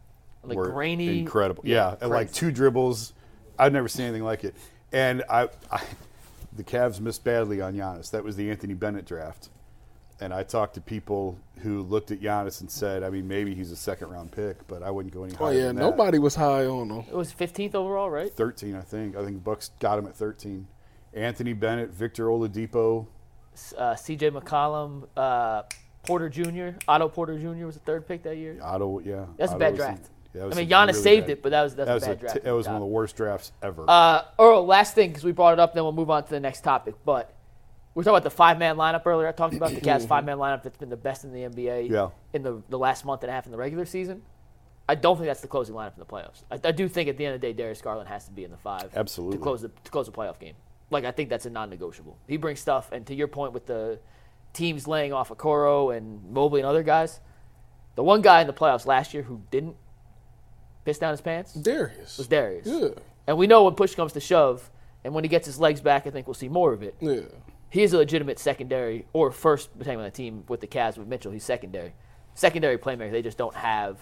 Like 0.44 0.56
were 0.56 0.70
grainy- 0.70 1.18
incredible. 1.20 1.62
yeah, 1.66 1.90
Yeah, 1.90 1.96
and 2.00 2.10
like 2.10 2.32
two 2.32 2.50
dribbles. 2.50 3.12
I've 3.58 3.72
never 3.72 3.88
seen 3.88 4.06
anything 4.06 4.22
like 4.24 4.44
it. 4.44 4.54
And 4.92 5.24
I, 5.28 5.48
I, 5.70 5.82
the 6.54 6.62
Cavs 6.64 7.00
missed 7.00 7.24
badly 7.24 7.60
on 7.60 7.74
Giannis. 7.74 8.10
That 8.12 8.22
was 8.24 8.36
the 8.36 8.50
Anthony 8.50 8.74
Bennett 8.74 9.04
draft. 9.06 9.48
And 10.20 10.32
I 10.32 10.44
talked 10.44 10.74
to 10.74 10.80
people 10.80 11.38
who 11.58 11.82
looked 11.82 12.10
at 12.10 12.20
Giannis 12.20 12.60
and 12.60 12.70
said, 12.70 13.02
I 13.02 13.10
mean, 13.10 13.26
maybe 13.28 13.54
he's 13.54 13.70
a 13.72 13.76
second 13.76 14.08
round 14.10 14.30
pick, 14.32 14.66
but 14.66 14.82
I 14.82 14.90
wouldn't 14.90 15.12
go 15.12 15.24
any 15.24 15.34
higher 15.34 15.48
Oh 15.48 15.50
yeah, 15.50 15.66
than 15.66 15.76
that. 15.76 15.82
nobody 15.82 16.18
was 16.18 16.34
high 16.36 16.64
on 16.64 16.88
him. 16.90 17.04
It 17.10 17.14
was 17.14 17.32
15th 17.34 17.74
overall, 17.74 18.08
right? 18.08 18.32
13, 18.32 18.74
I 18.76 18.80
think. 18.80 19.16
I 19.16 19.24
think 19.24 19.42
Bucks 19.44 19.72
got 19.80 19.98
him 19.98 20.06
at 20.06 20.14
13. 20.14 20.66
Anthony 21.12 21.52
Bennett, 21.54 21.90
Victor 21.90 22.26
Oladipo. 22.26 23.06
Uh, 23.76 23.94
C.J. 23.96 24.30
McCollum, 24.30 25.06
uh, 25.16 25.62
Porter 26.06 26.28
Jr., 26.28 26.78
Otto 26.88 27.08
Porter 27.08 27.38
Jr. 27.38 27.66
was 27.66 27.74
the 27.74 27.80
third 27.80 28.06
pick 28.06 28.22
that 28.22 28.36
year. 28.36 28.58
Otto, 28.62 29.00
yeah. 29.00 29.26
That's 29.36 29.52
a 29.52 29.56
bad 29.56 29.72
was 29.72 29.78
draft. 29.78 30.10
I 30.34 30.54
mean, 30.54 30.68
Giannis 30.68 30.88
really 30.88 30.92
saved 31.02 31.26
bad- 31.26 31.32
it, 31.32 31.42
but 31.42 31.50
that 31.50 31.62
was 31.62 31.74
that's 31.74 31.86
that 31.86 31.92
a 31.92 31.94
was, 31.94 32.04
bad 32.04 32.16
a 32.16 32.20
draft. 32.20 32.34
t- 32.36 32.40
that 32.42 32.52
was 32.52 32.66
one 32.66 32.74
of 32.76 32.80
the 32.82 32.86
worst 32.86 33.16
drafts 33.16 33.52
ever. 33.62 33.84
Uh, 33.88 34.22
Earl, 34.38 34.66
last 34.66 34.94
thing 34.94 35.08
because 35.10 35.24
we 35.24 35.32
brought 35.32 35.54
it 35.54 35.58
up, 35.58 35.72
then 35.74 35.82
we'll 35.82 35.92
move 35.92 36.10
on 36.10 36.24
to 36.24 36.30
the 36.30 36.40
next 36.40 36.60
topic. 36.60 36.94
But 37.06 37.32
we 37.94 38.02
are 38.02 38.04
talking 38.04 38.14
about 38.16 38.24
the 38.24 38.30
five 38.30 38.58
man 38.58 38.76
lineup 38.76 39.06
earlier. 39.06 39.26
I 39.28 39.32
talked 39.32 39.54
about 39.54 39.70
the 39.70 39.80
Cavs 39.80 40.06
five 40.08 40.24
man 40.26 40.36
lineup 40.36 40.62
that's 40.62 40.76
been 40.76 40.90
the 40.90 40.96
best 40.96 41.24
in 41.24 41.32
the 41.32 41.40
NBA 41.40 41.88
Yeah. 41.90 42.10
in 42.34 42.42
the, 42.42 42.62
the 42.68 42.78
last 42.78 43.06
month 43.06 43.22
and 43.22 43.30
a 43.30 43.32
half 43.32 43.46
in 43.46 43.52
the 43.52 43.56
regular 43.58 43.86
season. 43.86 44.20
I 44.88 44.94
don't 44.94 45.16
think 45.16 45.26
that's 45.26 45.40
the 45.40 45.48
closing 45.48 45.74
lineup 45.74 45.94
in 45.94 46.00
the 46.00 46.04
playoffs. 46.04 46.42
I, 46.50 46.60
I 46.68 46.72
do 46.72 46.86
think 46.86 47.08
at 47.08 47.16
the 47.16 47.24
end 47.24 47.34
of 47.34 47.40
the 47.40 47.46
day, 47.46 47.52
Darius 47.54 47.80
Garland 47.80 48.08
has 48.10 48.26
to 48.26 48.30
be 48.30 48.44
in 48.44 48.50
the 48.50 48.56
five 48.58 48.90
Absolutely. 48.94 49.38
to 49.38 49.42
close 49.42 49.62
the 49.62 49.68
to 49.68 49.90
close 49.90 50.04
the 50.06 50.12
playoff 50.12 50.38
game. 50.38 50.54
Like 50.90 51.04
I 51.06 51.10
think 51.12 51.30
that's 51.30 51.46
a 51.46 51.50
non-negotiable. 51.50 52.18
He 52.28 52.36
brings 52.36 52.60
stuff, 52.60 52.92
and 52.92 53.06
to 53.06 53.14
your 53.14 53.26
point 53.28 53.54
with 53.54 53.64
the 53.66 53.98
teams 54.56 54.88
laying 54.88 55.12
off 55.12 55.28
Okoro 55.28 55.96
and 55.96 56.24
Mobley 56.30 56.60
and 56.60 56.66
other 56.68 56.82
guys, 56.82 57.20
the 57.94 58.02
one 58.02 58.22
guy 58.22 58.40
in 58.40 58.46
the 58.46 58.52
playoffs 58.52 58.86
last 58.86 59.12
year 59.14 59.22
who 59.22 59.42
didn't 59.50 59.76
piss 60.84 60.98
down 60.98 61.10
his 61.12 61.20
pants 61.20 61.52
Darius. 61.54 62.18
was 62.18 62.26
Darius. 62.26 62.66
Yeah. 62.66 62.88
And 63.26 63.36
we 63.36 63.46
know 63.46 63.64
when 63.64 63.74
push 63.74 63.94
comes 63.94 64.12
to 64.14 64.20
shove, 64.20 64.70
and 65.04 65.14
when 65.14 65.24
he 65.24 65.28
gets 65.28 65.46
his 65.46 65.58
legs 65.60 65.80
back, 65.80 66.06
I 66.06 66.10
think 66.10 66.26
we'll 66.26 66.34
see 66.34 66.48
more 66.48 66.72
of 66.72 66.82
it. 66.82 66.96
Yeah. 67.00 67.20
He 67.70 67.82
is 67.82 67.92
a 67.92 67.98
legitimate 67.98 68.38
secondary 68.38 69.06
or 69.12 69.30
first, 69.30 69.70
depending 69.78 69.98
on 69.98 70.04
the 70.04 70.10
team 70.10 70.44
with 70.48 70.60
the 70.60 70.66
Cavs 70.66 70.96
with 70.96 71.06
Mitchell. 71.08 71.32
He's 71.32 71.44
secondary, 71.44 71.92
secondary 72.34 72.78
playmaker. 72.78 73.10
They 73.12 73.22
just 73.22 73.36
don't 73.38 73.54
have 73.54 73.98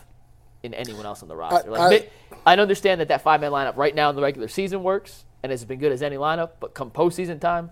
in 0.62 0.72
anyone 0.74 1.04
else 1.04 1.22
on 1.22 1.28
the 1.28 1.36
roster. 1.36 1.70
like, 1.70 2.10
I- 2.46 2.52
I 2.52 2.56
understand 2.58 3.00
that 3.00 3.08
that 3.08 3.22
five 3.22 3.40
man 3.40 3.50
lineup 3.52 3.76
right 3.76 3.94
now 3.94 4.10
in 4.10 4.16
the 4.16 4.22
regular 4.22 4.48
season 4.48 4.82
works 4.82 5.24
and 5.42 5.50
has 5.50 5.64
been 5.64 5.78
good 5.78 5.92
as 5.92 6.02
any 6.02 6.16
lineup, 6.16 6.52
but 6.60 6.74
come 6.74 6.90
postseason 6.90 7.40
time, 7.40 7.70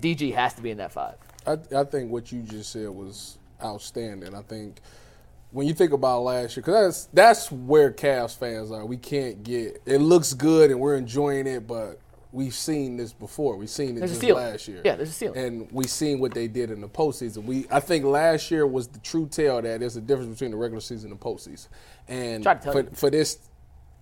DG 0.00 0.32
has 0.34 0.54
to 0.54 0.62
be 0.62 0.70
in 0.70 0.78
that 0.78 0.92
five. 0.92 1.16
I, 1.46 1.58
I 1.76 1.84
think 1.84 2.10
what 2.10 2.32
you 2.32 2.42
just 2.42 2.72
said 2.72 2.88
was 2.88 3.38
outstanding. 3.62 4.34
I 4.34 4.42
think 4.42 4.80
when 5.50 5.66
you 5.66 5.74
think 5.74 5.92
about 5.92 6.22
last 6.22 6.56
year, 6.56 6.62
because 6.62 7.08
that's 7.12 7.48
that's 7.48 7.52
where 7.52 7.92
Cavs 7.92 8.36
fans 8.36 8.70
are. 8.70 8.84
We 8.84 8.96
can't 8.96 9.42
get 9.42 9.82
it 9.86 9.98
looks 9.98 10.32
good 10.34 10.70
and 10.70 10.80
we're 10.80 10.96
enjoying 10.96 11.46
it, 11.46 11.66
but 11.66 12.00
we've 12.32 12.54
seen 12.54 12.96
this 12.96 13.12
before. 13.12 13.56
We've 13.56 13.70
seen 13.70 13.96
it 13.96 14.00
There's 14.00 14.18
just 14.18 14.34
last 14.34 14.66
year. 14.66 14.80
Yeah, 14.84 14.96
there's 14.96 15.10
a 15.10 15.12
ceiling. 15.12 15.38
and 15.38 15.72
we've 15.72 15.90
seen 15.90 16.18
what 16.18 16.32
they 16.32 16.48
did 16.48 16.70
in 16.70 16.80
the 16.80 16.88
postseason. 16.88 17.44
We 17.44 17.66
I 17.70 17.80
think 17.80 18.04
last 18.04 18.50
year 18.50 18.66
was 18.66 18.88
the 18.88 18.98
true 19.00 19.28
tell 19.28 19.60
that 19.62 19.80
there's 19.80 19.96
a 19.96 20.00
difference 20.00 20.30
between 20.30 20.50
the 20.50 20.56
regular 20.56 20.80
season 20.80 21.10
and 21.10 21.20
the 21.20 21.24
postseason. 21.24 21.68
And 22.08 22.42
Tried 22.42 22.54
to 22.54 22.64
tell 22.64 22.72
for, 22.72 22.80
you. 22.80 22.90
for 22.94 23.10
this 23.10 23.38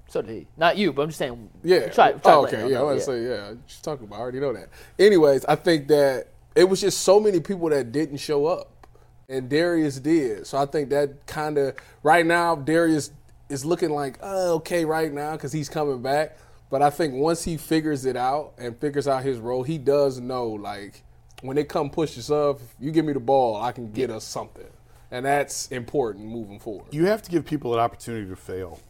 So 0.09 0.23
did 0.23 0.31
he. 0.31 0.47
Not 0.57 0.77
you, 0.77 0.93
but 0.93 1.03
I'm 1.03 1.09
just 1.09 1.19
saying. 1.19 1.51
yeah. 1.65 1.89
Try, 1.89 2.13
try 2.13 2.33
oh, 2.33 2.47
okay. 2.47 2.71
Yeah. 2.71 2.81
I 2.81 2.83
want 2.83 2.99
to 3.01 3.05
say 3.05 3.25
yeah. 3.25 3.55
She's 3.67 3.81
talking 3.81 4.07
about. 4.07 4.17
I 4.17 4.21
already 4.21 4.41
know 4.41 4.53
that. 4.53 4.69
Anyways, 4.99 5.45
I 5.47 5.57
think 5.57 5.89
that 5.89 6.29
it 6.55 6.65
was 6.65 6.81
just 6.81 7.01
so 7.01 7.21
many 7.21 7.41
people 7.41 7.69
that 7.71 7.93
didn't 7.93 8.19
show 8.19 8.47
up, 8.47 8.87
and 9.29 9.49
Darius 9.49 9.99
did. 10.01 10.47
So 10.47 10.59
I 10.59 10.67
think 10.67 10.91
that 10.91 11.27
kind 11.27 11.59
of 11.59 11.77
right 12.03 12.27
now 12.27 12.57
Darius 12.57 13.11
is 13.49 13.65
looking 13.65 13.91
like 13.91 14.19
uh, 14.23 14.55
okay 14.55 14.85
right 14.85 15.13
now 15.13 15.33
because 15.33 15.53
he's 15.53 15.69
coming 15.69 16.03
back. 16.03 16.39
But 16.71 16.83
I 16.83 16.91
think 16.91 17.15
once 17.15 17.43
he 17.43 17.57
figures 17.57 18.05
it 18.05 18.17
out 18.17 18.53
and 18.57 18.79
figures 18.79 19.09
out 19.09 19.25
his 19.25 19.39
role, 19.39 19.65
he 19.65 19.77
does 19.77 20.21
know 20.21 20.47
like 20.47 21.03
when 21.43 21.59
it 21.59 21.69
come 21.69 21.91
push 21.91 22.15
to 22.15 22.23
shove, 22.23 22.63
you 22.79 22.93
give 22.93 23.05
me 23.05 23.13
the 23.13 23.21
ball, 23.21 23.61
I 23.61 23.73
can 23.73 23.91
get 23.93 24.11
us 24.11 24.25
something, 24.25 24.69
and 25.11 25.27
that's 25.27 25.69
important 25.73 26.27
moving 26.27 26.61
forward. 26.61 26.93
you 26.93 27.07
have 27.07 27.23
to 27.23 27.31
give 27.31 27.45
people 27.45 27.73
an 27.75 27.81
opportunity 27.81 28.29
to 28.29 28.37
fail 28.37 28.81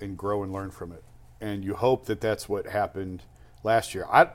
and 0.00 0.16
grow 0.16 0.42
and 0.42 0.52
learn 0.52 0.70
from 0.70 0.92
it. 0.92 1.02
And 1.40 1.64
you 1.64 1.74
hope 1.74 2.06
that 2.06 2.20
that's 2.20 2.48
what 2.48 2.66
happened 2.66 3.22
last 3.64 3.94
year. 3.94 4.06
I 4.10 4.28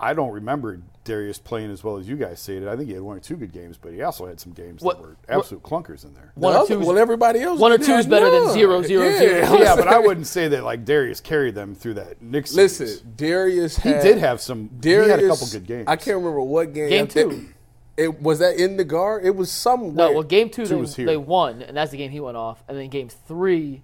I 0.00 0.14
don't 0.14 0.30
remember 0.32 0.80
Darius 1.08 1.38
playing 1.38 1.70
as 1.72 1.82
well 1.82 1.96
as 1.96 2.08
you 2.08 2.16
guys 2.16 2.38
say 2.38 2.56
it. 2.58 2.68
I 2.68 2.76
think 2.76 2.88
he 2.88 2.94
had 2.94 3.02
one 3.02 3.16
or 3.16 3.20
two 3.20 3.36
good 3.36 3.52
games, 3.52 3.76
but 3.76 3.92
he 3.92 4.02
also 4.02 4.26
had 4.26 4.38
some 4.38 4.52
games 4.52 4.82
What- 4.82 4.98
that 4.98 5.02
were 5.02 5.16
absolute 5.28 5.62
clunkers 5.62 6.04
in 6.04 6.14
there. 6.14 6.32
One 6.34 6.52
The 6.52 6.58
or 6.58 6.62
other- 6.62 6.74
two's- 6.76 6.86
well, 6.86 6.98
everybody 6.98 7.40
else. 7.40 7.58
one 7.58 7.72
or 7.72 7.78
two 7.78 7.84
is 7.94 8.04
have 8.04 8.08
better 8.10 8.30
than 8.30 8.44
none. 8.44 8.52
zero, 8.52 8.82
zero, 8.82 9.04
yeah. 9.08 9.18
zero. 9.18 9.58
yeah, 9.58 9.74
but 9.74 9.88
I 9.88 9.98
wouldn't 9.98 10.26
say 10.26 10.48
that 10.48 10.62
like 10.64 10.84
Darius 10.84 11.20
carried 11.20 11.54
them 11.54 11.74
through 11.74 11.94
that 11.94 12.20
Knicks. 12.22 12.50
series. 12.52 12.78
Listen, 12.80 13.12
Darius. 13.16 13.76
he 13.78 13.88
Had, 13.88 14.02
did 14.02 14.18
have 14.18 14.40
some. 14.40 14.68
Darius 14.78 15.04
he 15.06 15.10
had 15.10 15.20
a 15.24 15.28
couple 15.28 15.46
good 15.48 15.66
games. 15.66 15.84
I 15.88 15.96
can't 15.96 16.16
remember 16.18 16.40
what 16.42 16.72
game. 16.74 16.88
Game 16.90 17.06
two. 17.08 17.48
It 17.96 18.22
was 18.22 18.38
that 18.38 18.56
in 18.60 18.76
the 18.76 18.84
guard. 18.84 19.24
It 19.24 19.34
was 19.34 19.50
somewhere. 19.50 19.92
No, 19.92 20.12
well, 20.12 20.22
game 20.22 20.50
two, 20.50 20.62
Two 20.64 20.68
they, 20.76 20.80
was 20.80 20.94
here. 20.94 21.06
they 21.06 21.16
won, 21.16 21.62
and 21.62 21.76
that's 21.76 21.90
the 21.90 21.96
game 21.96 22.12
he 22.12 22.20
went 22.20 22.36
off. 22.36 22.62
And 22.68 22.78
then 22.78 22.88
game 22.90 23.08
three, 23.08 23.82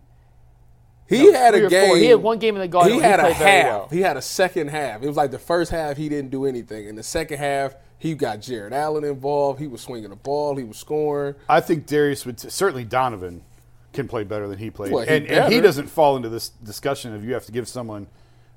he 1.08 1.24
no, 1.30 1.32
had 1.32 1.54
a 1.54 1.68
game. 1.68 1.88
four. 1.88 1.96
He 1.98 2.06
had 2.06 2.22
one 2.22 2.38
game 2.38 2.54
in 2.56 2.60
the 2.60 2.68
Garden 2.68 2.92
He 2.94 2.98
where 2.98 3.06
he 3.06 3.10
had 3.10 3.20
a 3.20 3.32
half. 3.32 3.64
well. 3.66 3.88
He 3.90 4.00
had 4.00 4.16
a 4.16 4.22
second 4.22 4.68
half. 4.68 5.02
It 5.02 5.06
was 5.06 5.16
like 5.16 5.30
the 5.30 5.38
first 5.38 5.70
half 5.70 5.96
he 5.96 6.08
didn't 6.08 6.30
do 6.30 6.46
anything. 6.46 6.86
In 6.88 6.96
the 6.96 7.02
second 7.02 7.38
half, 7.38 7.74
he 7.98 8.14
got 8.14 8.40
Jarrett 8.40 8.72
Allen 8.72 9.04
involved. 9.04 9.60
He 9.60 9.66
was 9.66 9.80
swinging 9.80 10.10
the 10.10 10.16
ball. 10.16 10.56
He 10.56 10.64
was 10.64 10.76
scoring. 10.78 11.34
I 11.48 11.60
think 11.60 11.86
Darius 11.86 12.24
would 12.26 12.40
certainly 12.40 12.84
Donovan 12.84 13.42
can 13.92 14.08
play 14.08 14.24
better 14.24 14.48
than 14.48 14.58
he 14.58 14.70
played, 14.70 14.92
Well, 14.92 15.04
he 15.04 15.14
and, 15.16 15.26
and 15.28 15.52
he 15.52 15.60
doesn't 15.60 15.86
fall 15.86 16.16
into 16.16 16.28
this 16.28 16.48
discussion 16.48 17.14
of 17.14 17.24
you 17.24 17.32
have 17.34 17.46
to 17.46 17.52
give 17.52 17.68
someone 17.68 18.08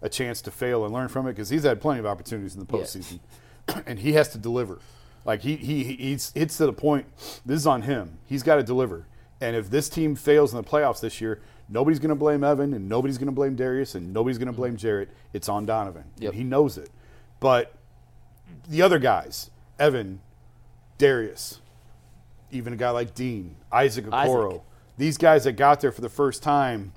a 0.01 0.09
chance 0.09 0.41
to 0.41 0.51
fail 0.51 0.83
and 0.85 0.93
learn 0.93 1.07
from 1.09 1.27
it 1.27 1.31
because 1.33 1.49
he's 1.49 1.63
had 1.63 1.79
plenty 1.79 1.99
of 1.99 2.05
opportunities 2.05 2.55
in 2.55 2.65
the 2.65 2.77
Yeah. 2.77 2.83
postseason, 2.83 3.19
and 3.85 3.99
he 3.99 4.13
has 4.13 4.29
to 4.29 4.37
deliver. 4.37 4.79
Like 5.25 5.41
he 5.41 5.55
he 5.57 5.83
he's 5.83 6.31
hits 6.33 6.57
to 6.57 6.65
the 6.65 6.73
point. 6.73 7.05
This 7.45 7.57
is 7.59 7.67
on 7.67 7.81
him. 7.83 8.17
He's 8.25 8.41
got 8.43 8.55
to 8.55 8.63
deliver. 8.63 9.05
And 9.39 9.55
if 9.55 9.69
this 9.69 9.89
team 9.89 10.15
fails 10.15 10.53
in 10.53 10.57
the 10.57 10.67
playoffs 10.67 10.99
this 10.99 11.21
year, 11.21 11.41
nobody's 11.69 11.99
going 11.99 12.09
to 12.09 12.15
blame 12.15 12.43
Evan, 12.43 12.73
and 12.73 12.89
nobody's 12.89 13.17
going 13.17 13.27
to 13.27 13.31
blame 13.33 13.55
Darius, 13.55 13.95
and 13.95 14.13
nobody's 14.13 14.37
going 14.37 14.47
to 14.47 14.53
blame 14.53 14.77
Jarrett. 14.77 15.09
It's 15.33 15.47
on 15.47 15.65
Donovan. 15.65 16.05
Yep. 16.17 16.33
He 16.33 16.43
knows 16.43 16.77
it. 16.77 16.89
But 17.39 17.73
the 18.67 18.81
other 18.81 18.99
guys, 18.99 19.51
Evan, 19.77 20.21
Darius, 20.97 21.61
even 22.51 22.73
a 22.73 22.77
guy 22.77 22.89
like 22.89 23.13
Dean, 23.13 23.55
Isaac 23.71 24.05
Okoro, 24.05 24.49
Isaac. 24.49 24.61
these 24.97 25.17
guys 25.17 25.43
that 25.43 25.53
got 25.53 25.81
there 25.81 25.91
for 25.91 26.01
the 26.01 26.09
first 26.09 26.41
time 26.41 26.93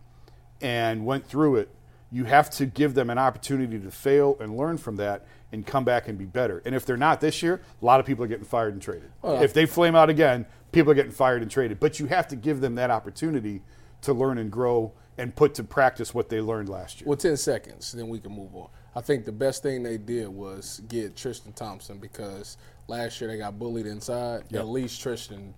and 0.60 1.04
went 1.04 1.26
through 1.26 1.56
it, 1.56 1.68
you 2.12 2.24
have 2.24 2.50
to 2.50 2.66
give 2.66 2.94
them 2.94 3.10
an 3.10 3.18
opportunity 3.18 3.78
to 3.78 3.90
fail 3.90 4.36
and 4.40 4.56
learn 4.56 4.78
from 4.78 4.96
that 4.96 5.26
and 5.52 5.66
come 5.66 5.84
back 5.84 6.08
and 6.08 6.18
be 6.18 6.24
better. 6.24 6.62
And 6.64 6.74
if 6.74 6.84
they're 6.86 6.96
not 6.96 7.20
this 7.20 7.42
year, 7.42 7.60
a 7.80 7.84
lot 7.84 8.00
of 8.00 8.06
people 8.06 8.24
are 8.24 8.28
getting 8.28 8.44
fired 8.44 8.72
and 8.72 8.82
traded. 8.82 9.10
if 9.42 9.52
they 9.52 9.66
flame 9.66 9.94
out 9.94 10.08
again, 10.10 10.46
people 10.72 10.92
are 10.92 10.94
getting 10.94 11.12
fired 11.12 11.42
and 11.42 11.50
traded. 11.50 11.80
But 11.80 11.98
you 12.00 12.06
have 12.06 12.28
to 12.28 12.36
give 12.36 12.60
them 12.60 12.74
that 12.76 12.90
opportunity 12.90 13.62
to 14.02 14.12
learn 14.12 14.38
and 14.38 14.50
grow 14.50 14.92
and 15.18 15.34
put 15.34 15.54
to 15.54 15.64
practice 15.64 16.14
what 16.14 16.28
they 16.30 16.40
learned 16.40 16.68
last 16.68 17.00
year. 17.00 17.08
Well, 17.08 17.16
10 17.16 17.36
seconds, 17.36 17.92
then 17.92 18.08
we 18.08 18.18
can 18.18 18.32
move 18.32 18.54
on. 18.54 18.68
I 18.94 19.00
think 19.02 19.24
the 19.24 19.32
best 19.32 19.62
thing 19.62 19.82
they 19.82 19.98
did 19.98 20.28
was 20.28 20.80
get 20.88 21.16
Tristan 21.16 21.52
Thompson 21.52 21.98
because 21.98 22.56
last 22.88 23.20
year 23.20 23.28
they 23.30 23.36
got 23.38 23.58
bullied 23.58 23.86
inside. 23.86 24.44
Yep. 24.50 24.60
At 24.60 24.68
least 24.68 25.00
Tristan, 25.00 25.54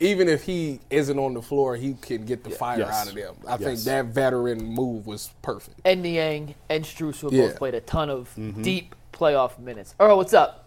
even 0.00 0.28
if 0.28 0.42
he 0.44 0.80
isn't 0.90 1.18
on 1.18 1.34
the 1.34 1.40
floor, 1.42 1.76
he 1.76 1.94
can 1.94 2.24
get 2.26 2.44
the 2.44 2.50
fire 2.50 2.78
Yes. 2.80 2.90
out 2.94 3.08
of 3.08 3.14
them. 3.14 3.36
I 3.48 3.56
think 3.56 3.80
that 3.80 4.06
veteran 4.06 4.62
move 4.64 5.06
was 5.06 5.30
perfect. 5.42 5.80
and 5.84 6.02
Niang 6.02 6.54
and 6.68 6.84
Strus 6.84 7.22
Yeah. 7.32 7.46
both 7.46 7.56
played 7.56 7.74
a 7.74 7.80
ton 7.80 8.10
of 8.10 8.34
Mm-hmm. 8.36 8.62
deep 8.62 8.94
playoff 9.12 9.58
minutes. 9.58 9.94
Earl, 9.98 10.16
what's 10.18 10.34
up? 10.34 10.63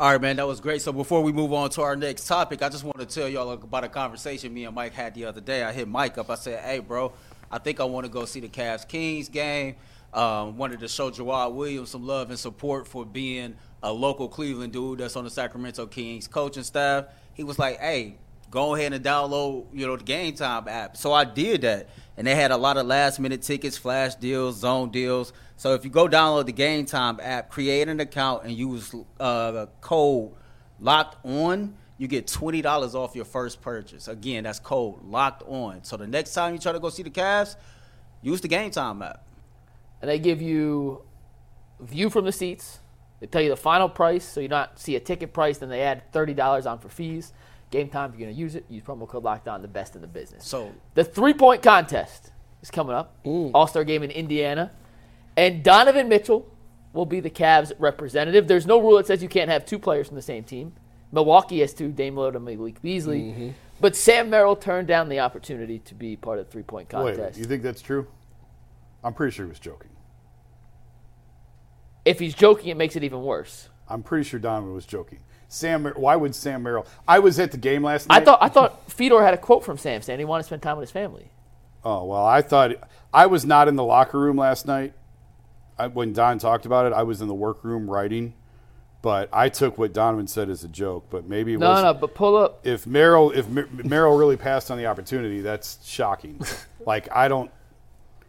All 0.00 0.10
right, 0.10 0.18
man, 0.18 0.36
that 0.36 0.46
was 0.46 0.60
great. 0.60 0.80
So 0.80 0.94
before 0.94 1.22
we 1.22 1.30
move 1.30 1.52
on 1.52 1.68
to 1.72 1.82
our 1.82 1.94
next 1.94 2.26
topic, 2.26 2.62
I 2.62 2.70
just 2.70 2.84
want 2.84 3.00
to 3.00 3.04
tell 3.04 3.28
y'all 3.28 3.50
about 3.50 3.84
a 3.84 3.88
conversation 3.90 4.54
me 4.54 4.64
and 4.64 4.74
Mike 4.74 4.94
had 4.94 5.14
the 5.14 5.26
other 5.26 5.42
day. 5.42 5.62
I 5.62 5.72
hit 5.72 5.86
Mike 5.88 6.16
up. 6.16 6.30
I 6.30 6.36
said, 6.36 6.64
"Hey, 6.64 6.78
bro, 6.78 7.12
I 7.50 7.58
think 7.58 7.80
I 7.80 7.84
want 7.84 8.06
to 8.06 8.10
go 8.10 8.24
see 8.24 8.40
the 8.40 8.48
Cavs 8.48 8.88
Kings 8.88 9.28
game. 9.28 9.76
Um, 10.14 10.56
wanted 10.56 10.80
to 10.80 10.88
show 10.88 11.10
Jawad 11.10 11.52
Williams 11.52 11.90
some 11.90 12.06
love 12.06 12.30
and 12.30 12.38
support 12.38 12.88
for 12.88 13.04
being 13.04 13.56
a 13.82 13.92
local 13.92 14.26
Cleveland 14.26 14.72
dude 14.72 15.00
that's 15.00 15.16
on 15.16 15.24
the 15.24 15.30
Sacramento 15.30 15.84
Kings 15.84 16.26
coaching 16.26 16.64
staff." 16.64 17.04
He 17.34 17.44
was 17.44 17.58
like, 17.58 17.78
"Hey, 17.78 18.16
go 18.50 18.74
ahead 18.74 18.94
and 18.94 19.04
download, 19.04 19.66
you 19.70 19.86
know, 19.86 19.96
the 19.96 20.04
Game 20.04 20.34
Time 20.34 20.66
app." 20.66 20.96
So 20.96 21.12
I 21.12 21.24
did 21.24 21.60
that, 21.60 21.90
and 22.16 22.26
they 22.26 22.34
had 22.34 22.52
a 22.52 22.56
lot 22.56 22.78
of 22.78 22.86
last 22.86 23.20
minute 23.20 23.42
tickets, 23.42 23.76
flash 23.76 24.14
deals, 24.14 24.60
zone 24.60 24.92
deals. 24.92 25.34
So 25.60 25.74
if 25.74 25.84
you 25.84 25.90
go 25.90 26.08
download 26.08 26.46
the 26.46 26.52
Game 26.52 26.86
Time 26.86 27.20
app, 27.22 27.50
create 27.50 27.86
an 27.86 28.00
account, 28.00 28.44
and 28.44 28.52
use 28.54 28.94
uh, 29.20 29.50
the 29.50 29.68
code 29.82 30.32
locked 30.80 31.22
on, 31.22 31.74
you 31.98 32.08
get 32.08 32.26
twenty 32.26 32.62
dollars 32.62 32.94
off 32.94 33.14
your 33.14 33.26
first 33.26 33.60
purchase. 33.60 34.08
Again, 34.08 34.44
that's 34.44 34.58
code 34.58 35.04
locked 35.04 35.42
on. 35.46 35.84
So 35.84 35.98
the 35.98 36.06
next 36.06 36.32
time 36.32 36.54
you 36.54 36.58
try 36.58 36.72
to 36.72 36.80
go 36.80 36.88
see 36.88 37.02
the 37.02 37.10
Cavs, 37.10 37.56
use 38.22 38.40
the 38.40 38.48
Game 38.48 38.70
Time 38.70 39.02
app. 39.02 39.22
And 40.00 40.08
they 40.08 40.18
give 40.18 40.40
you 40.40 41.02
view 41.78 42.08
from 42.08 42.24
the 42.24 42.32
seats. 42.32 42.78
They 43.20 43.26
tell 43.26 43.42
you 43.42 43.50
the 43.50 43.56
final 43.56 43.90
price, 43.90 44.24
so 44.24 44.40
you 44.40 44.48
not 44.48 44.80
see 44.80 44.96
a 44.96 45.00
ticket 45.00 45.34
price. 45.34 45.58
Then 45.58 45.68
they 45.68 45.82
add 45.82 46.10
thirty 46.10 46.32
dollars 46.32 46.64
on 46.64 46.78
for 46.78 46.88
fees. 46.88 47.34
Game 47.70 47.90
time, 47.90 48.08
if 48.08 48.18
you're 48.18 48.24
going 48.24 48.34
to 48.34 48.40
use 48.40 48.54
it, 48.54 48.64
use 48.70 48.82
promo 48.82 49.06
code 49.06 49.24
Locked 49.24 49.46
On, 49.46 49.60
the 49.60 49.68
best 49.68 49.94
in 49.94 50.00
the 50.00 50.08
business. 50.08 50.46
So 50.46 50.72
The 50.94 51.04
three 51.04 51.34
point 51.34 51.62
contest 51.62 52.32
is 52.62 52.70
coming 52.70 52.96
up. 52.96 53.14
All 53.52 53.66
Star 53.66 53.84
game 53.84 54.02
in 54.02 54.10
Indiana. 54.10 54.70
And 55.36 55.62
Donovan 55.62 56.08
Mitchell 56.08 56.46
will 56.92 57.06
be 57.06 57.20
the 57.20 57.30
Cavs 57.30 57.72
representative. 57.78 58.48
There's 58.48 58.66
no 58.66 58.80
rule 58.80 58.96
that 58.96 59.06
says 59.06 59.22
you 59.22 59.28
can't 59.28 59.50
have 59.50 59.64
two 59.64 59.78
players 59.78 60.08
from 60.08 60.16
the 60.16 60.22
same 60.22 60.44
team. 60.44 60.72
Milwaukee 61.12 61.60
has 61.60 61.72
two, 61.74 61.90
Dame 61.90 62.14
Lillard 62.16 62.36
and 62.36 62.44
Malik 62.44 62.80
Beasley. 62.82 63.20
Mm-hmm. 63.20 63.50
But 63.80 63.96
Sam 63.96 64.30
Merrill 64.30 64.56
turned 64.56 64.86
down 64.88 65.08
the 65.08 65.20
opportunity 65.20 65.78
to 65.80 65.94
be 65.94 66.16
part 66.16 66.38
of 66.38 66.46
the 66.46 66.52
three 66.52 66.62
point 66.62 66.88
contest. 66.88 67.36
Wait, 67.36 67.38
you 67.38 67.44
think 67.44 67.62
that's 67.62 67.80
true? 67.82 68.06
I'm 69.02 69.14
pretty 69.14 69.34
sure 69.34 69.46
he 69.46 69.48
was 69.50 69.58
joking. 69.60 69.90
if 72.04 72.18
he's 72.18 72.34
joking, 72.34 72.68
it 72.68 72.76
makes 72.76 72.96
it 72.96 73.04
even 73.04 73.22
worse. 73.22 73.68
I'm 73.88 74.02
pretty 74.02 74.24
sure 74.24 74.38
Donovan 74.40 74.74
was 74.74 74.86
joking. 74.86 75.18
Sam, 75.48 75.82
Mer- 75.82 75.94
why 75.96 76.14
would 76.16 76.34
Sam 76.34 76.62
Merrill? 76.62 76.86
I 77.08 77.18
was 77.18 77.38
at 77.40 77.50
the 77.50 77.58
game 77.58 77.82
last 77.82 78.08
night. 78.08 78.22
I 78.22 78.24
thought 78.24 78.38
I 78.40 78.48
thought 78.48 78.90
Fedor 78.90 79.22
had 79.22 79.34
a 79.34 79.38
quote 79.38 79.64
from 79.64 79.78
Sam 79.78 80.00
saying 80.00 80.18
he 80.18 80.24
wanted 80.24 80.44
to 80.44 80.46
spend 80.46 80.62
time 80.62 80.76
with 80.76 80.84
his 80.88 80.92
family. 80.92 81.30
Oh 81.84 82.04
well, 82.04 82.24
I 82.24 82.42
thought 82.42 82.72
I 83.12 83.26
was 83.26 83.44
not 83.44 83.66
in 83.66 83.74
the 83.76 83.82
locker 83.84 84.18
room 84.20 84.36
last 84.36 84.66
night. 84.66 84.92
I, 85.78 85.86
when 85.88 86.12
Don 86.12 86.38
talked 86.38 86.66
about 86.66 86.86
it, 86.86 86.92
I 86.92 87.02
was 87.04 87.20
in 87.20 87.28
the 87.28 87.34
workroom 87.34 87.88
writing. 87.90 88.34
But 89.02 89.30
I 89.32 89.48
took 89.48 89.78
what 89.78 89.94
Donovan 89.94 90.26
said 90.26 90.50
as 90.50 90.62
a 90.62 90.68
joke. 90.68 91.06
But 91.08 91.26
maybe 91.26 91.54
it 91.54 91.58
No, 91.58 91.70
was. 91.70 91.82
no, 91.82 91.94
but 91.94 92.14
pull 92.14 92.36
up. 92.36 92.66
If 92.66 92.86
Merrill, 92.86 93.30
if 93.30 93.48
Mer- 93.48 93.68
Merrill 93.72 94.16
really 94.18 94.36
passed 94.36 94.70
on 94.70 94.76
the 94.76 94.84
opportunity, 94.86 95.40
that's 95.40 95.78
shocking. 95.86 96.38
like 96.86 97.08
I 97.10 97.26
don't, 97.28 97.50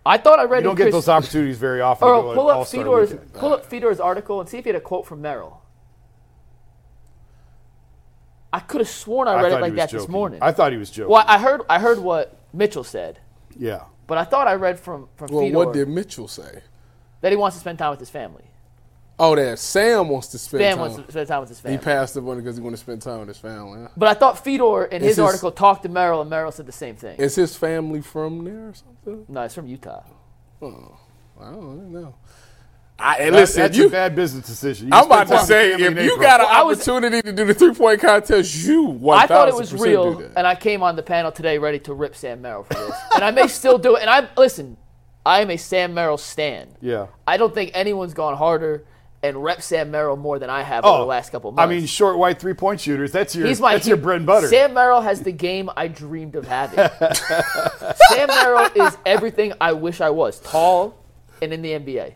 I 0.06 0.18
thought 0.18 0.40
I 0.40 0.44
read. 0.46 0.60
you 0.60 0.64
don't 0.64 0.76
get 0.76 0.84
Chris, 0.86 0.94
those 0.96 1.10
opportunities 1.10 1.58
very 1.58 1.82
often. 1.82 2.08
to 2.08 2.14
Earl, 2.14 2.22
go 2.24 2.32
at 2.32 2.36
pull 2.36 2.50
up 2.50 2.58
All-Star 2.60 2.84
Fedor's 2.86 3.12
weekend. 3.12 3.34
pull 3.34 3.54
up 3.54 3.66
Fedor's 3.66 4.00
article 4.00 4.40
and 4.40 4.48
see 4.50 4.58
if 4.60 4.64
he 4.64 4.70
had 4.70 4.78
a 4.78 4.82
quote 4.82 5.06
from 5.06 5.22
Merrill. 5.22 5.62
I 8.54 8.60
could 8.60 8.82
have 8.82 8.90
sworn 8.90 9.28
I 9.28 9.34
I 9.34 9.44
read 9.44 9.50
thought 9.52 9.58
it 9.60 9.62
like 9.62 9.76
that 9.76 9.90
joking. 9.90 10.00
this 10.06 10.10
morning. 10.10 10.40
I 10.42 10.52
thought 10.52 10.72
he 10.72 10.78
was 10.78 10.90
joking. 10.90 11.12
well, 11.12 11.24
I 11.28 11.38
heard 11.38 11.62
I 11.70 11.80
heard 11.80 12.00
what 12.00 12.38
Mitchell 12.54 12.84
said, 12.84 13.20
yeah. 13.58 13.84
but 14.08 14.18
I 14.18 14.24
thought 14.26 14.48
I 14.48 14.56
read 14.56 14.80
from 14.80 15.08
from 15.16 15.28
Well, 15.32 15.44
Fedor 15.46 15.58
what 15.58 15.74
did 15.74 15.88
Mitchell 15.88 16.28
say? 16.28 16.62
That 17.22 17.32
he 17.32 17.36
wants 17.38 17.56
to 17.56 17.62
spend 17.62 17.80
time 17.80 17.92
with 17.92 18.00
his 18.00 18.10
family. 18.10 18.44
Oh, 19.20 19.36
that 19.36 19.60
Sam 19.60 20.10
wants 20.10 20.30
to 20.30 20.40
spend 20.40 20.62
Sam 20.62 20.72
time. 20.72 20.80
wants 20.80 20.96
to 20.96 21.12
spend 21.12 21.28
time 21.28 21.40
with 21.42 21.50
his 21.50 21.60
family. 21.60 21.78
he 21.78 21.84
passed 21.84 22.18
up 22.18 22.26
on 22.26 22.38
it 22.38 22.42
because 22.42 22.58
he 22.58 22.64
want 22.64 22.76
to 22.76 22.82
spend 22.82 23.02
time 23.04 23.20
with 23.20 23.28
his 23.28 23.38
family. 23.38 23.82
Huh? 23.84 23.90
but 23.96 24.10
I 24.10 24.14
thought 24.16 24.44
Fedor 24.44 24.86
in 24.86 25.02
his 25.02 25.12
his- 25.12 25.20
article 25.20 25.52
talked 25.52 25.84
to 25.84 25.90
Merrill, 25.90 26.22
and 26.22 26.30
Merrill 26.30 26.52
said 26.52 26.66
the 26.66 26.72
same 26.72 26.96
thing. 26.96 27.18
Is 27.20 27.36
his 27.36 27.56
family 27.56 28.02
from 28.02 28.44
there 28.44 28.70
or 28.70 28.74
something? 28.74 29.26
no, 29.30 29.42
it's 29.44 29.54
from 29.54 29.68
Utah. 29.68 30.04
Oh, 30.62 30.98
I 31.40 31.52
don't 31.52 31.92
know. 31.92 32.16
I, 32.98 33.16
and 33.18 33.34
That- 33.36 33.40
listen, 33.40 33.62
that's 33.64 33.78
you, 33.78 33.88
a 33.88 33.90
bad 33.90 34.16
business 34.16 34.46
decision. 34.46 34.88
You 34.88 34.94
I'm 34.94 35.06
about 35.06 35.28
to 35.28 35.40
say, 35.40 35.72
family 35.72 35.86
if 35.86 36.06
you 36.06 36.14
April. 36.14 36.20
got 36.20 36.40
an 36.40 36.48
I 36.50 36.64
was- 36.64 36.78
opportunity 36.88 37.22
to 37.22 37.32
do 37.32 37.46
the 37.46 37.54
three 37.54 37.74
point 37.76 38.00
contest, 38.02 38.56
you 38.66 38.84
1000 38.84 39.24
I 39.24 39.28
thought 39.28 39.50
it 39.50 39.56
was 39.56 39.74
real, 39.74 40.20
and 40.36 40.48
I 40.48 40.56
came 40.56 40.82
on 40.84 40.96
the 40.96 41.04
panel 41.04 41.32
today 41.32 41.58
ready 41.60 41.80
to 41.80 41.94
rip 41.94 42.16
Sam 42.16 42.42
Merrill 42.42 42.64
for 42.64 42.74
this, 42.76 42.96
and 43.14 43.24
I 43.24 43.30
may 43.32 43.48
still 43.48 43.78
do 43.78 43.96
it. 43.98 44.02
And 44.02 44.10
I 44.10 44.28
listen, 44.38 44.78
I 45.26 45.42
am 45.42 45.52
a 45.52 45.58
Sam 45.58 45.94
Merrill 45.94 46.18
stan. 46.18 46.70
yeah. 46.82 47.08
I 47.28 47.38
don't 47.38 47.54
think 47.54 47.72
anyone's 47.74 48.14
gone 48.14 48.36
harder 48.36 48.86
and 49.24 49.44
rep 49.44 49.62
Sam 49.62 49.92
Merrill 49.92 50.18
more 50.18 50.40
than 50.40 50.50
I 50.50 50.64
have 50.64 50.84
over 50.84 50.98
the 50.98 51.04
oh, 51.04 51.08
last 51.08 51.32
couple 51.32 51.52
of 51.52 51.60
Oh, 51.60 51.62
I 51.62 51.68
mean, 51.68 51.86
short 51.86 52.18
white 52.18 52.40
three 52.40 52.54
point 52.54 52.82
shooters. 52.82 53.12
That's 53.12 53.36
your 53.36 53.48
He's 53.48 53.62
my 53.62 53.74
that's 53.74 53.88
your 53.88 53.98
bread 53.98 54.18
and 54.18 54.26
butter. 54.26 54.48
Sam 54.48 54.74
Merrill 54.74 55.02
has 55.02 55.22
the 55.22 55.32
game 55.32 55.70
I 55.78 55.88
dreamed 55.88 56.36
of 56.36 56.48
having. 56.48 56.80
Sam 58.10 58.28
Merrill 58.28 58.88
is 58.88 58.98
everything 59.06 59.54
I 59.62 59.74
wish 59.74 60.02
I 60.02 60.10
was: 60.10 60.40
tall 60.40 60.98
and 61.42 61.54
in 61.54 61.62
the 61.62 61.72
NBA, 61.72 62.14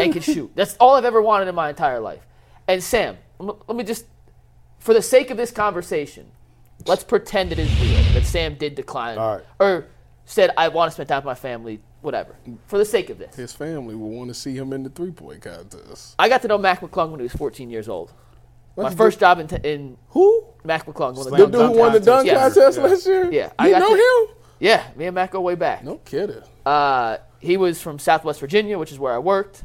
and 0.00 0.12
can 0.12 0.22
shoot. 0.22 0.50
That's 0.54 0.76
all 0.76 0.94
I've 0.94 1.04
ever 1.04 1.20
wanted 1.20 1.48
in 1.48 1.54
my 1.54 1.68
entire 1.68 2.00
life. 2.00 2.26
And 2.66 2.82
Sam, 2.82 3.18
let 3.38 3.76
me- 3.76 3.84
just, 3.84 4.06
for 4.78 4.94
the 4.94 5.02
sake 5.02 5.30
of 5.30 5.36
this 5.36 5.50
conversation, 5.50 6.30
let's 6.86 7.04
pretend 7.04 7.52
it 7.52 7.58
is 7.58 7.80
real 7.80 8.14
that 8.14 8.24
Sam 8.24 8.54
did 8.54 8.74
decline 8.74 9.18
right. 9.18 9.42
or 9.58 9.86
said 10.24 10.50
I 10.56 10.68
want 10.68 10.90
to 10.90 10.94
spend 10.94 11.08
time 11.08 11.18
with 11.18 11.24
my 11.26 11.34
family. 11.34 11.80
Whatever. 12.02 12.36
For 12.66 12.78
the 12.78 12.84
sake 12.84 13.10
of 13.10 13.18
this, 13.18 13.34
His 13.36 13.52
family 13.52 13.94
will 13.94 14.10
want 14.10 14.28
to 14.28 14.34
see 14.34 14.54
him 14.56 14.72
in 14.72 14.82
the 14.82 14.90
three 14.90 15.12
point 15.12 15.40
contest. 15.42 16.14
I 16.18 16.28
got 16.28 16.42
to 16.42 16.48
know 16.48 16.58
Mac 16.58 16.80
McClung 16.80 17.10
when 17.10 17.20
he 17.20 17.24
was 17.24 17.32
14 17.32 17.70
years 17.70 17.88
old. 17.88 18.12
My 18.76 18.90
first 18.94 19.20
job 19.20 19.38
in, 19.38 19.46
t- 19.48 19.56
in 19.62 19.96
Who? 20.10 20.46
Mac 20.64 20.84
McClung. 20.86 21.14
One 21.14 21.24
the 21.24 21.30
The 21.30 21.46
dude 21.46 21.54
who 21.54 21.78
won 21.78 21.92
the 21.92 22.00
dunk 22.00 22.26
Yes. 22.26 22.54
contest 22.54 22.78
Yeah. 22.78 22.84
last 22.84 23.06
year? 23.06 23.30
Yeah, 23.32 23.52
I 23.58 23.66
You 23.68 23.72
got 23.74 23.78
know 23.80 23.96
to- 23.96 24.26
him? 24.30 24.36
Yeah, 24.60 24.82
me 24.96 25.06
and 25.06 25.14
Mac 25.14 25.30
go 25.32 25.40
way 25.40 25.54
back. 25.56 25.84
No 25.84 25.96
kidding. 25.98 26.42
Uh, 26.64 27.18
he 27.40 27.56
was 27.56 27.80
from 27.80 27.98
Southwest 27.98 28.40
Virginia, 28.40 28.78
which 28.78 28.90
is 28.92 28.98
where 28.98 29.12
I 29.12 29.18
worked, 29.18 29.64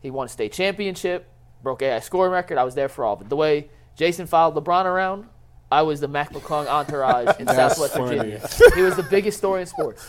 He 0.00 0.10
won 0.10 0.26
a 0.26 0.28
state 0.28 0.52
championship, 0.52 1.28
broke 1.62 1.82
AI 1.82 2.00
scoring 2.00 2.32
record. 2.32 2.58
I 2.58 2.64
was 2.64 2.74
there 2.74 2.88
for 2.88 3.04
all 3.04 3.14
of 3.14 3.20
it. 3.20 3.28
The 3.28 3.36
way 3.36 3.70
Jason 3.94 4.26
followed 4.26 4.56
LeBron 4.62 4.84
around, 4.84 5.26
I 5.70 5.82
was 5.82 6.00
the 6.00 6.08
Mac 6.08 6.32
McClung 6.32 6.66
entourage 6.66 7.38
in 7.38 7.46
Southwest 7.46 7.94
funny. 7.94 8.16
Virginia. 8.16 8.48
He 8.74 8.82
was 8.82 8.96
the 8.96 9.04
biggest 9.04 9.38
story 9.38 9.60
in 9.60 9.66
sports. 9.68 10.04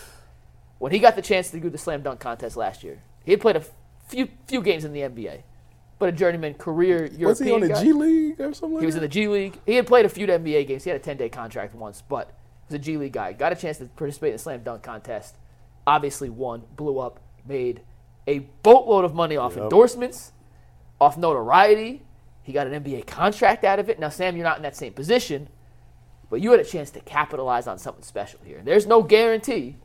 When 0.84 0.92
he 0.92 1.00
got 1.00 1.16
the 1.16 1.22
chance 1.22 1.50
to 1.52 1.62
do 1.62 1.70
the 1.70 1.78
slam 1.78 2.02
dunk 2.02 2.20
contest 2.20 2.58
last 2.58 2.84
year, 2.84 3.02
he 3.24 3.32
had 3.32 3.40
played 3.40 3.56
a 3.56 3.64
few 4.10 4.28
few 4.48 4.62
games 4.62 4.84
in 4.84 4.92
the 4.92 5.00
NBA, 5.00 5.44
but 5.98 6.10
a 6.10 6.12
journeyman 6.12 6.56
career 6.56 7.06
European 7.06 7.28
Was 7.30 7.40
he 7.40 7.52
on 7.54 7.62
the 7.62 7.70
guy. 7.70 7.82
G 7.82 7.94
League 7.94 8.42
or 8.42 8.54
something? 8.54 8.74
Like 8.74 8.82
He 8.82 8.86
was 8.88 8.96
in 8.96 9.02
the 9.02 9.08
G 9.08 9.30
League. 9.30 9.58
He 9.66 9.76
had 9.76 9.88
played 9.88 10.06
a 10.06 10.10
few 10.10 10.28
NBA 10.28 10.68
games. 10.68 10.84
He 10.84 10.90
had 10.90 11.00
a 11.00 11.02
10 11.02 11.16
day 11.16 11.30
contract 11.30 11.74
once, 11.74 12.02
but 12.02 12.32
he 12.68 12.74
was 12.74 12.76
a 12.76 12.80
G 12.80 12.98
League 12.98 13.14
guy. 13.14 13.32
Got 13.32 13.54
a 13.54 13.56
chance 13.56 13.78
to 13.78 13.86
participate 13.86 14.32
in 14.32 14.34
the 14.34 14.40
slam 14.40 14.62
dunk 14.62 14.84
contest. 14.84 15.38
Obviously 15.88 16.30
won, 16.30 16.64
blew 16.76 17.00
up, 17.00 17.22
made 17.48 17.80
a 18.28 18.40
boatload 18.40 19.06
of 19.06 19.16
money 19.16 19.38
off 19.38 19.56
endorsements, 19.56 20.34
off 21.00 21.18
notoriety. 21.18 22.02
He 22.42 22.52
got 22.52 22.68
an 22.68 22.84
NBA 22.84 23.08
contract 23.08 23.64
out 23.64 23.80
of 23.80 23.88
it. 23.88 24.02
Now, 24.02 24.10
Sam, 24.10 24.36
you're 24.36 24.44
not 24.44 24.58
in 24.58 24.64
that 24.64 24.76
same 24.76 24.92
position, 24.92 25.48
but 26.30 26.42
you 26.42 26.52
had 26.52 26.60
a 26.60 26.66
chance 26.66 26.92
to 26.92 27.00
capitalize 27.00 27.68
on 27.68 27.78
something 27.78 28.04
special 28.04 28.42
here. 28.44 28.62
There's 28.62 28.86
no 28.86 29.02
guarantee. 29.02 29.78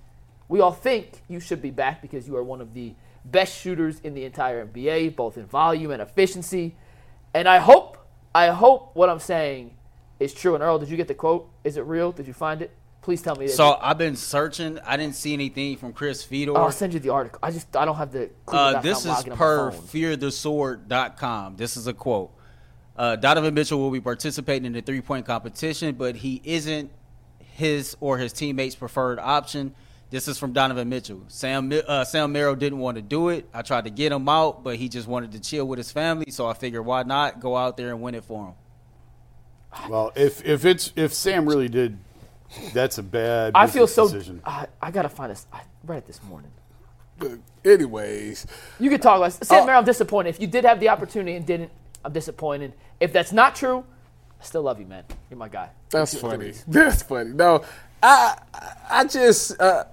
We 0.49 0.61
all 0.61 0.73
think 0.73 1.23
you 1.29 1.41
should 1.41 1.61
be 1.61 1.71
back 1.71 2.01
because 2.01 2.27
you 2.27 2.37
are 2.37 2.43
one 2.43 2.61
of 2.61 2.75
the 2.75 2.95
best 3.25 3.59
shooters 3.59 4.01
in 4.01 4.15
the 4.15 4.25
entire 4.25 4.67
NBA, 4.67 5.17
both 5.17 5.37
in 5.37 5.47
volume 5.47 5.91
and 5.91 6.01
efficiency. 6.01 6.77
And 7.35 7.49
I 7.49 7.59
hope, 7.59 7.99
I 8.35 8.49
hope 8.49 8.91
what 8.95 9.09
I'm 9.09 9.19
saying 9.19 9.77
is 10.19 10.33
true. 10.33 10.55
And 10.55 10.63
Earl, 10.63 10.79
did 10.79 10.89
you 10.89 10.97
get 10.97 11.09
the 11.09 11.15
quote? 11.15 11.51
Is 11.65 11.77
it 11.77 11.83
real? 11.83 12.13
Did 12.13 12.27
you 12.27 12.33
find 12.33 12.63
it? 12.63 12.71
Please 13.03 13.23
tell 13.23 13.37
me. 13.37 13.49
So 13.49 13.79
I've 13.81 13.99
been 13.99 14.17
searching. 14.17 14.79
I 14.85 14.97
didn't 14.97 15.15
see 15.15 15.33
anything 15.33 15.77
from 15.77 15.93
Chris 15.93 16.23
Fedor. 16.23 16.57
I'll 16.57 16.73
send 16.73 16.93
you 16.93 17.01
the 17.01 17.11
article. 17.11 17.39
I 17.43 17.51
just 17.51 17.75
I 17.77 17.85
don't 17.85 17.97
have 17.97 18.13
the. 18.13 18.31
Uh, 18.47 18.81
this 18.81 19.05
is 19.05 19.13
login 19.13 19.25
on 19.25 19.29
my 19.31 19.37
per 19.37 19.71
fearthesword.com. 19.71 21.57
This 21.57 21.77
is 21.77 21.87
a 21.87 21.95
quote. 21.95 22.33
Uh, 22.97 23.17
Donovan 23.17 23.55
Mitchell 23.55 23.79
will 23.79 23.93
be 23.93 24.01
participating 24.01 24.67
in 24.67 24.73
the 24.73 24.83
three 24.83 25.01
point 25.01 25.25
competition, 25.25 25.95
but 25.95 26.17
he 26.17 26.43
isn't 26.45 26.91
his 27.39 27.97
or 28.01 28.19
his 28.19 28.33
teammates' 28.33 28.75
preferred 28.75 29.19
option. 29.21 29.75
This 30.11 30.27
is 30.27 30.39
from 30.39 30.53
Donovan 30.53 30.89
Mitchell. 30.89 31.23
Sam 31.29 31.71
uh, 31.87 32.05
Sam 32.05 32.33
Merrill 32.33 32.55
didn't 32.57 32.79
want 32.79 32.97
to 32.97 33.03
do 33.03 33.29
it. 33.29 33.47
I 33.53 33.61
tried 33.63 33.85
to 33.85 33.91
get 33.91 34.11
him 34.11 34.29
out, 34.29 34.65
but 34.65 34.77
he 34.77 34.89
just 34.89 35.07
wanted 35.07 35.33
to 35.33 35.41
chill 35.41 35.67
with 35.67 35.77
his 35.79 35.91
family. 35.93 36.31
So 36.31 36.47
I 36.47 36.55
figured, 36.55 36.85
why 36.87 37.03
not 37.03 37.41
go 37.41 37.57
out 37.57 37.77
there 37.77 37.91
and 37.91 38.01
win 38.01 38.15
it 38.15 38.25
for 38.25 38.47
him? 38.47 38.55
Well, 39.91 40.13
if 40.17 40.45
if 40.47 40.65
it's 40.65 40.93
if 40.97 41.13
Sam 41.13 41.47
really 41.47 41.69
did, 41.69 41.99
that's 42.73 42.97
a 42.97 43.03
bad. 43.03 43.53
I 43.55 43.67
feel 43.67 43.87
so. 43.87 44.05
Decision. 44.09 44.41
I, 44.45 44.67
I 44.81 44.91
gotta 44.91 45.11
find 45.11 45.31
this. 45.31 45.47
I 45.53 45.61
read 45.85 45.99
it 45.99 46.07
this 46.07 46.23
morning. 46.23 46.51
But 47.19 47.33
Anyways, 47.65 48.47
You 48.79 48.89
could 48.91 49.03
talk 49.03 49.19
about 49.19 49.33
Sam 49.33 49.63
Oh. 49.63 49.67
Merrill. 49.67 49.81
I'm 49.81 49.85
disappointed. 49.85 50.31
If 50.31 50.41
you 50.41 50.47
did 50.47 50.65
have 50.65 50.81
the 50.81 50.89
opportunity 50.89 51.35
and 51.37 51.45
didn't, 51.45 51.71
I'm 52.05 52.13
disappointed. 52.13 52.73
If 53.01 53.13
that's 53.13 53.33
not 53.33 53.57
true, 53.57 53.85
I 54.41 54.45
still 54.45 54.63
love 54.63 54.79
you, 54.81 54.87
man. 54.87 55.05
You're 55.29 55.37
my 55.39 55.49
guy. 55.49 55.69
That's 55.91 56.19
funny. 56.19 56.37
threes. 56.53 56.65
That's 56.69 57.03
funny. 57.03 57.31
No, 57.35 57.65
I 58.03 58.39
I 58.91 59.05
just 59.05 59.61
uh, 59.61 59.85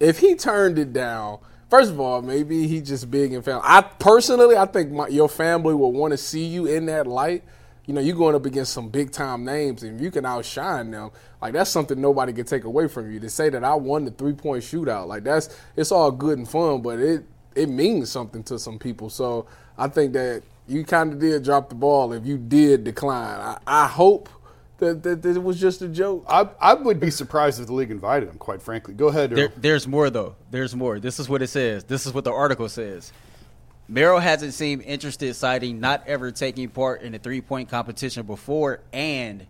if 0.00 0.18
he 0.18 0.34
turned 0.34 0.78
it 0.78 0.92
down, 0.92 1.38
first 1.68 1.90
of 1.90 2.00
all, 2.00 2.22
maybe 2.22 2.66
he 2.66 2.80
just 2.80 3.10
big 3.10 3.32
and 3.32 3.44
family. 3.44 3.62
I 3.64 3.82
personally, 3.82 4.56
I 4.56 4.66
think 4.66 4.92
my, 4.92 5.08
your 5.08 5.28
family 5.28 5.74
will 5.74 5.92
want 5.92 6.12
to 6.12 6.16
see 6.18 6.44
you 6.44 6.66
in 6.66 6.86
that 6.86 7.06
light. 7.06 7.44
You 7.86 7.94
know, 7.94 8.02
you're 8.02 8.16
going 8.16 8.34
up 8.34 8.44
against 8.44 8.74
some 8.74 8.90
big 8.90 9.12
time 9.12 9.44
names, 9.44 9.82
and 9.82 10.00
you 10.00 10.10
can 10.10 10.26
outshine 10.26 10.90
them. 10.90 11.10
Like 11.40 11.54
that's 11.54 11.70
something 11.70 12.00
nobody 12.00 12.32
can 12.32 12.44
take 12.44 12.64
away 12.64 12.88
from 12.88 13.12
you. 13.12 13.20
To 13.20 13.30
say 13.30 13.48
that 13.50 13.64
I 13.64 13.74
won 13.74 14.04
the 14.04 14.10
three 14.10 14.34
point 14.34 14.62
shootout, 14.62 15.06
like 15.06 15.24
that's 15.24 15.48
it's 15.76 15.92
all 15.92 16.10
good 16.10 16.38
and 16.38 16.48
fun, 16.48 16.82
but 16.82 16.98
it 16.98 17.24
it 17.54 17.68
means 17.68 18.10
something 18.10 18.42
to 18.44 18.58
some 18.58 18.78
people. 18.78 19.10
So 19.10 19.46
I 19.76 19.88
think 19.88 20.12
that 20.14 20.42
you 20.66 20.84
kind 20.84 21.12
of 21.12 21.18
did 21.18 21.42
drop 21.44 21.70
the 21.70 21.74
ball 21.74 22.12
if 22.12 22.26
you 22.26 22.36
did 22.36 22.84
decline. 22.84 23.40
I, 23.40 23.58
I 23.66 23.86
hope 23.86 24.28
that, 24.78 25.02
that, 25.02 25.22
that 25.22 25.36
it 25.36 25.42
was 25.42 25.60
just 25.60 25.82
a 25.82 25.88
joke. 25.88 26.24
I, 26.28 26.48
I 26.60 26.74
would 26.74 26.98
be 26.98 27.10
surprised 27.10 27.60
if 27.60 27.66
the 27.66 27.72
league 27.72 27.90
invited 27.90 28.28
him. 28.28 28.38
Quite 28.38 28.62
frankly, 28.62 28.94
go 28.94 29.08
ahead. 29.08 29.30
There, 29.30 29.52
there's 29.56 29.86
more 29.86 30.10
though. 30.10 30.36
There's 30.50 30.74
more. 30.74 30.98
This 30.98 31.18
is 31.18 31.28
what 31.28 31.42
it 31.42 31.48
says. 31.48 31.84
This 31.84 32.06
is 32.06 32.12
what 32.12 32.24
the 32.24 32.32
article 32.32 32.68
says. 32.68 33.12
Merrill 33.88 34.18
hasn't 34.18 34.52
seemed 34.52 34.82
interested, 34.82 35.34
citing 35.34 35.80
not 35.80 36.06
ever 36.06 36.30
taking 36.30 36.68
part 36.68 37.00
in 37.00 37.14
a 37.14 37.18
three-point 37.18 37.70
competition 37.70 38.26
before, 38.26 38.80
and 38.92 39.46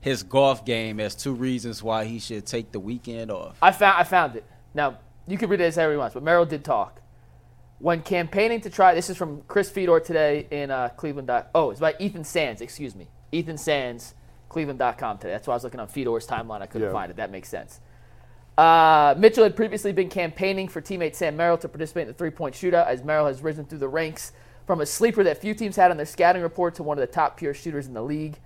his 0.00 0.22
golf 0.22 0.64
game 0.64 1.00
as 1.00 1.14
two 1.14 1.34
reasons 1.34 1.82
why 1.82 2.04
he 2.04 2.20
should 2.20 2.46
take 2.46 2.72
the 2.72 2.80
weekend 2.80 3.30
off. 3.30 3.56
I 3.60 3.72
found 3.72 3.98
I 3.98 4.04
found 4.04 4.36
it. 4.36 4.44
Now 4.74 4.98
you 5.26 5.36
can 5.36 5.50
read 5.50 5.60
it 5.60 5.64
as 5.64 5.76
however 5.76 5.92
you 5.92 5.98
want, 5.98 6.14
but 6.14 6.22
Merrill 6.22 6.46
did 6.46 6.64
talk 6.64 7.02
when 7.80 8.00
campaigning 8.02 8.60
to 8.62 8.70
try. 8.70 8.94
This 8.94 9.10
is 9.10 9.16
from 9.16 9.42
Chris 9.48 9.70
Fedor 9.70 10.00
today 10.00 10.46
in 10.50 10.70
uh, 10.70 10.90
Cleveland. 10.90 11.30
Oh, 11.54 11.70
it's 11.70 11.80
by 11.80 11.94
Ethan 11.98 12.24
Sands. 12.24 12.60
Excuse 12.60 12.94
me, 12.94 13.08
Ethan 13.32 13.58
Sands, 13.58 14.14
Cleveland.com 14.50 15.18
today. 15.18 15.30
That's 15.32 15.46
why 15.46 15.54
I 15.54 15.56
was 15.56 15.64
looking 15.64 15.80
on 15.80 15.88
Fedor's 15.88 16.26
timeline. 16.26 16.60
I 16.60 16.66
couldn't 16.66 16.88
Yeah. 16.88 16.92
find 16.92 17.10
it. 17.10 17.16
That 17.16 17.30
makes 17.30 17.48
sense. 17.48 17.80
Uh, 18.58 19.14
Mitchell 19.16 19.44
had 19.44 19.56
previously 19.56 19.92
been 19.92 20.10
campaigning 20.10 20.68
for 20.68 20.82
teammate 20.82 21.14
Sam 21.14 21.36
Merrill 21.36 21.56
to 21.58 21.68
participate 21.68 22.02
in 22.02 22.08
the 22.08 22.14
three-point 22.14 22.54
shootout, 22.54 22.86
as 22.86 23.02
Merrill 23.02 23.26
has 23.26 23.40
risen 23.42 23.64
through 23.64 23.78
the 23.78 23.88
ranks 23.88 24.32
from 24.66 24.82
a 24.82 24.86
sleeper 24.86 25.24
that 25.24 25.38
few 25.38 25.54
teams 25.54 25.76
had 25.76 25.90
on 25.90 25.96
their 25.96 26.04
scouting 26.04 26.42
report 26.42 26.74
to 26.74 26.82
one 26.82 26.98
of 26.98 27.00
the 27.00 27.06
top 27.12 27.38
pure 27.38 27.54
shooters 27.54 27.86
in 27.86 27.94
the 27.94 28.02
league. 28.02 28.36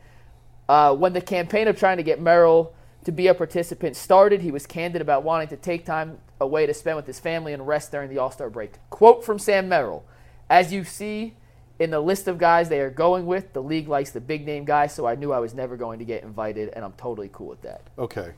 Uh, 0.69 0.95
when 0.95 1.13
the 1.15 1.21
campaign 1.21 1.67
of 1.69 1.77
trying 1.77 1.97
to 1.97 2.03
get 2.05 2.21
Merrill 2.21 2.73
to 3.05 3.13
be 3.13 3.27
a 3.27 3.35
participant 3.35 3.97
started, 3.97 4.41
he 4.41 4.51
was 4.51 4.67
candid 4.67 5.03
about 5.03 5.25
wanting 5.25 5.49
to 5.49 5.57
take 5.57 5.85
time 5.85 6.19
away 6.41 6.65
to 6.67 6.73
spend 6.73 6.97
with 6.97 7.07
his 7.07 7.19
family 7.19 7.53
and 7.53 7.67
rest 7.67 7.91
during 7.91 8.09
the 8.09 8.19
All 8.19 8.31
Star 8.31 8.49
break. 8.49 8.75
Quote 8.91 9.25
from 9.25 9.39
Sam 9.39 9.69
Merrill 9.69 10.05
As 10.49 10.73
you 10.73 10.85
see 10.85 11.35
in 11.79 11.91
the 11.91 12.01
list 12.01 12.29
of 12.29 12.39
guys 12.39 12.69
they 12.69 12.81
are 12.81 12.91
going 12.91 13.27
with, 13.27 13.53
the 13.53 13.63
league 13.63 13.89
likes 13.89 14.11
the 14.11 14.21
big 14.21 14.47
name 14.47 14.65
guys, 14.65 14.95
so 14.95 15.07
I 15.07 15.15
knew 15.17 15.33
I 15.33 15.39
was 15.41 15.55
never 15.55 15.77
going 15.77 15.99
to 15.99 16.05
get 16.05 16.23
invited, 16.23 16.69
and 16.75 16.85
I'm 16.85 16.93
totally 16.93 17.31
cool 17.33 17.49
with 17.49 17.63
that. 17.63 17.83
Okay, 17.99 18.33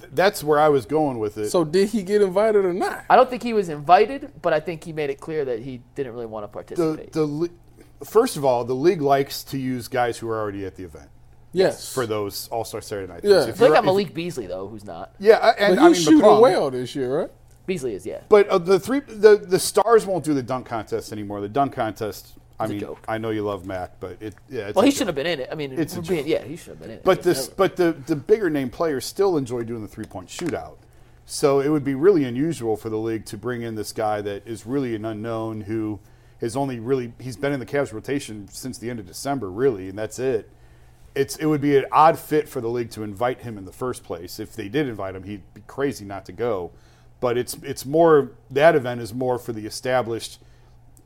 Th- 0.00 0.10
that's 0.12 0.42
where 0.44 0.58
I 0.58 0.68
was 0.68 0.84
going 0.84 1.18
with 1.18 1.38
it. 1.38 1.50
So 1.50 1.64
did 1.64 1.90
he 1.90 2.02
get 2.02 2.20
invited 2.20 2.64
or 2.64 2.72
not? 2.72 3.04
I 3.08 3.16
don't 3.16 3.30
think 3.30 3.42
he 3.42 3.52
was 3.54 3.68
invited, 3.68 4.32
but 4.42 4.52
I 4.52 4.60
think 4.60 4.84
he 4.84 4.92
made 4.92 5.08
it 5.10 5.20
clear 5.20 5.44
that 5.44 5.60
he 5.60 5.80
didn't 5.94 6.12
really 6.12 6.26
want 6.26 6.44
to 6.44 6.48
participate. 6.48 7.12
the 7.12 7.24
le- 7.26 7.48
first 8.04 8.36
of 8.36 8.44
all, 8.44 8.64
the 8.64 8.74
league 8.74 9.02
likes 9.02 9.42
to 9.44 9.58
use 9.58 9.88
guys 9.88 10.18
who 10.18 10.28
are 10.28 10.38
already 10.38 10.64
at 10.66 10.74
the 10.76 10.84
event 10.84 11.08
Yes. 11.52 11.92
for 11.94 12.06
those 12.06 12.48
All 12.48 12.64
Star 12.64 12.80
Saturday 12.82 13.10
night. 13.10 13.20
Yeah. 13.24 13.36
things. 13.36 13.46
I 13.46 13.48
If 13.50 13.56
feel 13.56 13.66
like 13.66 13.68
you're- 13.70 13.78
I'm 13.78 13.84
if- 13.84 13.86
Malik 13.86 14.14
Beasley, 14.14 14.46
though, 14.46 14.66
who's 14.68 14.84
not. 14.84 15.14
Yeah, 15.18 15.36
I- 15.38 15.50
and 15.52 15.76
But 15.76 15.80
I 15.82 15.84
mean 15.86 15.94
he's 15.94 16.02
shooting 16.04 16.20
McClung. 16.20 16.40
well 16.42 16.70
this 16.70 16.94
year, 16.94 17.20
right? 17.20 17.30
Beasley 17.66 17.94
is, 17.94 18.04
yeah. 18.04 18.20
But 18.28 18.48
uh, 18.48 18.58
the 18.58 18.78
three 18.80 19.00
the 19.00 19.36
the 19.36 19.58
stars 19.58 20.04
won't 20.06 20.24
do 20.24 20.32
the 20.34 20.42
dunk 20.42 20.66
contest 20.66 21.12
anymore. 21.12 21.40
The 21.40 21.48
dunk 21.50 21.72
contest. 21.74 22.34
I 22.60 22.66
mean, 22.66 22.80
joke. 22.80 23.04
I 23.06 23.18
know 23.18 23.30
you 23.30 23.42
love 23.42 23.66
Mac, 23.66 24.00
but 24.00 24.20
it 24.20 24.34
yeah. 24.48 24.68
It's 24.68 24.76
Well, 24.76 24.84
he 24.84 24.90
should 24.90 25.06
have 25.06 25.16
been 25.16 25.26
in 25.26 25.40
it. 25.40 25.48
I 25.50 25.54
mean, 25.54 25.72
It's 25.72 25.96
being, 25.96 26.26
yeah, 26.26 26.42
he 26.42 26.56
should 26.56 26.70
have 26.70 26.80
been 26.80 26.90
in 26.90 26.96
it. 26.96 27.04
But 27.04 27.22
this, 27.22 27.48
but 27.48 27.76
the 27.76 27.92
the 27.92 28.16
bigger 28.16 28.50
name 28.50 28.70
players 28.70 29.04
still 29.04 29.36
enjoy 29.36 29.62
doing 29.62 29.82
the 29.82 29.88
three 29.88 30.04
point 30.04 30.28
shootout. 30.28 30.76
So 31.24 31.60
it 31.60 31.68
would 31.68 31.84
be 31.84 31.94
really 31.94 32.24
unusual 32.24 32.76
for 32.76 32.88
the 32.88 32.96
league 32.96 33.26
to 33.26 33.36
bring 33.36 33.62
in 33.62 33.74
this 33.74 33.92
guy 33.92 34.22
that 34.22 34.46
is 34.46 34.64
really 34.66 34.94
an 34.94 35.04
unknown 35.04 35.60
who 35.60 36.00
has 36.40 36.56
only 36.56 36.80
really 36.80 37.12
he's 37.20 37.36
been 37.36 37.52
in 37.52 37.60
the 37.60 37.66
Cavs 37.66 37.92
rotation 37.92 38.48
since 38.48 38.78
the 38.78 38.90
end 38.90 38.98
of 38.98 39.06
December, 39.06 39.50
really, 39.50 39.88
and 39.88 39.98
that's 39.98 40.18
it. 40.18 40.50
It's 41.14 41.36
it 41.36 41.46
would 41.46 41.60
be 41.60 41.76
an 41.76 41.86
odd 41.92 42.18
fit 42.18 42.48
for 42.48 42.60
the 42.60 42.68
league 42.68 42.90
to 42.92 43.02
invite 43.02 43.42
him 43.42 43.58
in 43.58 43.66
the 43.66 43.72
first 43.72 44.04
place. 44.04 44.40
If 44.40 44.54
they 44.54 44.68
did 44.68 44.88
invite 44.88 45.14
him, 45.14 45.24
he'd 45.24 45.42
be 45.54 45.62
crazy 45.66 46.04
not 46.04 46.24
to 46.26 46.32
go. 46.32 46.70
But 47.20 47.36
it's 47.36 47.54
it's 47.62 47.84
more 47.84 48.32
that 48.50 48.74
event 48.74 49.00
is 49.00 49.12
more 49.12 49.38
for 49.38 49.52
the 49.52 49.66
established 49.66 50.38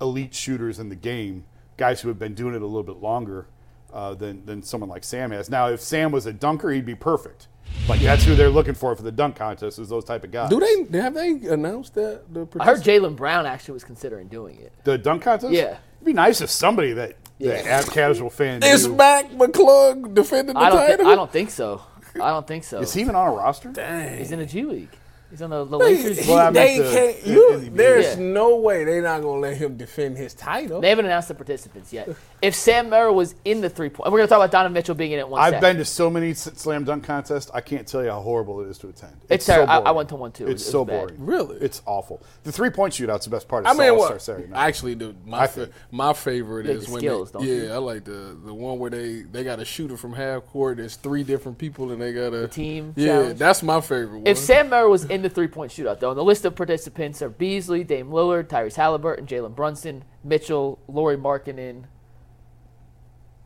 elite 0.03 0.35
shooters 0.35 0.79
in 0.79 0.89
the 0.91 0.97
game, 0.97 1.45
guys 1.79 2.01
who 2.03 2.09
have 2.09 2.19
been 2.19 2.35
doing 2.35 2.55
it 2.55 2.61
a 2.61 2.67
little 2.67 2.83
bit 2.83 2.97
longer 2.97 3.47
uh, 3.93 4.13
than 4.15 4.45
than 4.45 4.63
someone 4.63 4.91
like 4.91 5.05
Sam 5.05 5.31
has. 5.31 5.49
Now, 5.49 5.69
if 5.69 5.81
Sam 5.81 6.13
was 6.13 6.27
a 6.27 6.33
dunker, 6.33 6.71
he'd 6.71 6.85
be 6.85 6.95
perfect. 6.95 7.49
Like 7.89 8.01
that's 8.01 8.25
who 8.25 8.35
they're 8.35 8.51
looking 8.51 8.75
for 8.75 8.95
for 8.95 9.03
the 9.03 9.13
dunk 9.13 9.37
contest 9.37 9.79
is 9.79 9.89
those 9.89 10.05
type 10.05 10.25
of 10.25 10.31
guys. 10.31 10.51
Do 10.51 10.61
they 10.61 10.99
have 10.99 11.15
they 11.15 11.31
announced 11.49 11.95
that? 11.95 12.23
The 12.33 12.47
I 12.61 12.67
heard 12.67 12.81
Jaylen 12.83 13.17
Brown 13.17 13.47
actually 13.47 13.73
was 13.73 13.85
considering 13.85 14.29
doing 14.29 14.59
it. 14.59 14.73
the 14.85 14.99
dunk 14.99 15.23
contest? 15.23 15.53
Yeah. 15.53 15.79
it'd 15.97 16.05
be 16.05 16.13
nice 16.13 16.43
if 16.43 16.51
somebody 16.51 16.93
that 16.93 17.17
that 17.41 17.65
Yeah. 17.65 17.81
a 17.81 17.85
casual 17.85 18.29
fan 18.31 18.63
Is 18.63 18.87
knew. 18.87 18.95
Mac 18.95 19.31
McClung 19.31 20.15
defending 20.15 20.55
the 20.55 20.61
I 20.61 20.69
don't. 20.71 20.87
Title? 20.87 21.07
I 21.09 21.15
don't 21.15 21.33
think 21.33 21.51
so. 21.51 21.83
I 22.17 22.29
don't 22.31 22.47
think 22.47 22.65
so. 22.65 22.81
Is 22.81 22.93
he 22.93 23.01
even 23.01 23.15
on 23.15 23.29
a 23.29 23.33
roster? 23.33 23.71
Dang. 23.71 24.19
He's 24.19 24.33
in 24.33 24.39
the 24.39 24.47
G 24.47 24.65
League. 24.65 24.91
He's 25.33 25.41
on 25.41 25.49
the, 25.49 25.65
the 25.65 25.79
They, 25.79 25.97
Lakers. 25.97 26.29
Well, 26.29 26.37
I 26.39 26.51
they 26.51 26.79
the- 26.79 26.85
can't. 26.93 27.23
the- 27.25 27.31
You, 27.31 27.71
there's 27.73 28.05
Yeah. 28.19 28.23
no 28.23 28.57
way 28.57 28.85
they're 28.85 29.01
not 29.03 29.23
gonna 29.23 29.41
let 29.41 29.57
him 29.57 29.79
defend 29.79 30.19
his 30.19 30.35
title. 30.35 30.81
They 30.83 30.91
haven't 30.91 31.07
announced 31.07 31.29
the 31.29 31.35
participants 31.35 31.91
yet. 31.91 32.11
If 32.43 32.55
Sam 32.55 32.91
Merrill 32.91 33.15
was 33.15 33.35
in 33.47 33.63
the 33.63 33.71
three 33.71 33.89
point, 33.89 34.13
we're 34.13 34.19
going 34.19 34.29
to 34.29 34.31
talk 34.31 34.39
about 34.41 34.51
Donovan 34.51 34.75
Mitchell 34.75 34.95
being 34.95 35.13
in 35.13 35.21
it 35.21 35.27
one 35.29 35.41
I've 35.41 35.53
second. 35.55 35.61
been 35.63 35.77
to 35.79 35.85
so 35.87 36.11
many 36.11 36.35
slam 36.35 36.85
dunk 36.85 37.05
contests. 37.05 37.51
I 37.55 37.61
can't 37.63 37.87
tell 37.87 38.05
you 38.05 38.11
how 38.11 38.21
horrible 38.21 38.61
it 38.61 38.69
is 38.69 38.77
to 38.79 38.89
attend. 38.89 39.13
It's 39.31 39.47
so 39.47 39.55
terrible. 39.65 39.73
I- 39.73 39.79
I 39.79 39.91
went 39.93 40.09
to 40.11 40.17
one, 40.17 40.33
too. 40.33 40.47
It 40.49 40.51
It's 40.51 40.61
was- 40.65 40.69
it 40.69 40.71
so 40.73 40.79
was 40.83 40.89
bad. 40.89 40.99
boring. 41.09 41.17
Really? 41.19 41.57
it's 41.61 41.81
awful. 41.87 42.21
The 42.45 42.53
three 42.53 42.71
point 42.71 42.93
shootout's 42.95 43.25
the 43.25 43.31
best 43.31 43.49
part 43.49 43.65
of 43.65 43.71
I 43.71 43.79
mean, 43.81 43.91
All 43.91 43.99
Star 44.01 44.11
what? 44.13 44.23
Saturday. 44.23 44.53
Actually, 44.53 44.95
the, 44.95 45.15
my 45.25 45.47
fa- 45.47 45.71
my 45.91 46.13
favorite 46.13 46.67
like 46.67 46.77
is 46.77 46.87
the 46.87 46.93
when 46.93 47.01
skills, 47.01 47.31
they, 47.33 47.39
don't 47.39 47.49
yeah, 47.49 47.55
you? 47.55 47.73
I 47.73 47.77
like 47.79 48.05
the 48.05 48.37
the 48.45 48.53
one 48.53 48.79
where 48.79 48.91
they 48.91 49.23
they 49.23 49.45
got 49.45 49.61
a 49.61 49.65
shooter 49.65 49.97
from 49.97 50.13
half 50.13 50.45
court. 50.47 50.77
There's 50.79 50.97
three 50.97 51.23
different 51.23 51.57
people 51.59 51.91
and 51.93 52.03
they 52.03 52.13
got 52.13 52.35
a 52.35 52.49
team 52.49 52.93
Yeah, 52.97 53.07
challenge. 53.07 53.39
that's 53.39 53.63
my 53.63 53.81
favorite 53.81 54.19
one. 54.19 54.27
if 54.27 54.37
Sam 54.37 54.69
Merrill 54.69 54.91
was 54.91 55.05
in 55.05 55.22
the 55.23 55.31
three 55.31 55.49
point 55.49 55.73
shootout, 55.73 56.01
though. 56.01 56.11
And 56.11 56.19
the 56.19 56.25
list 56.25 56.45
of 56.45 56.55
participants 56.55 57.23
are 57.23 57.29
Beasley, 57.29 57.85
Dame 57.85 58.11
Lillard, 58.11 58.49
Tyrese 58.49 58.77
Halliburton, 58.77 59.27
Jalen 59.27 59.55
Brunson, 59.55 60.05
Mitchell, 60.25 60.79
Lauri 60.89 61.17
Markkanen, 61.17 61.85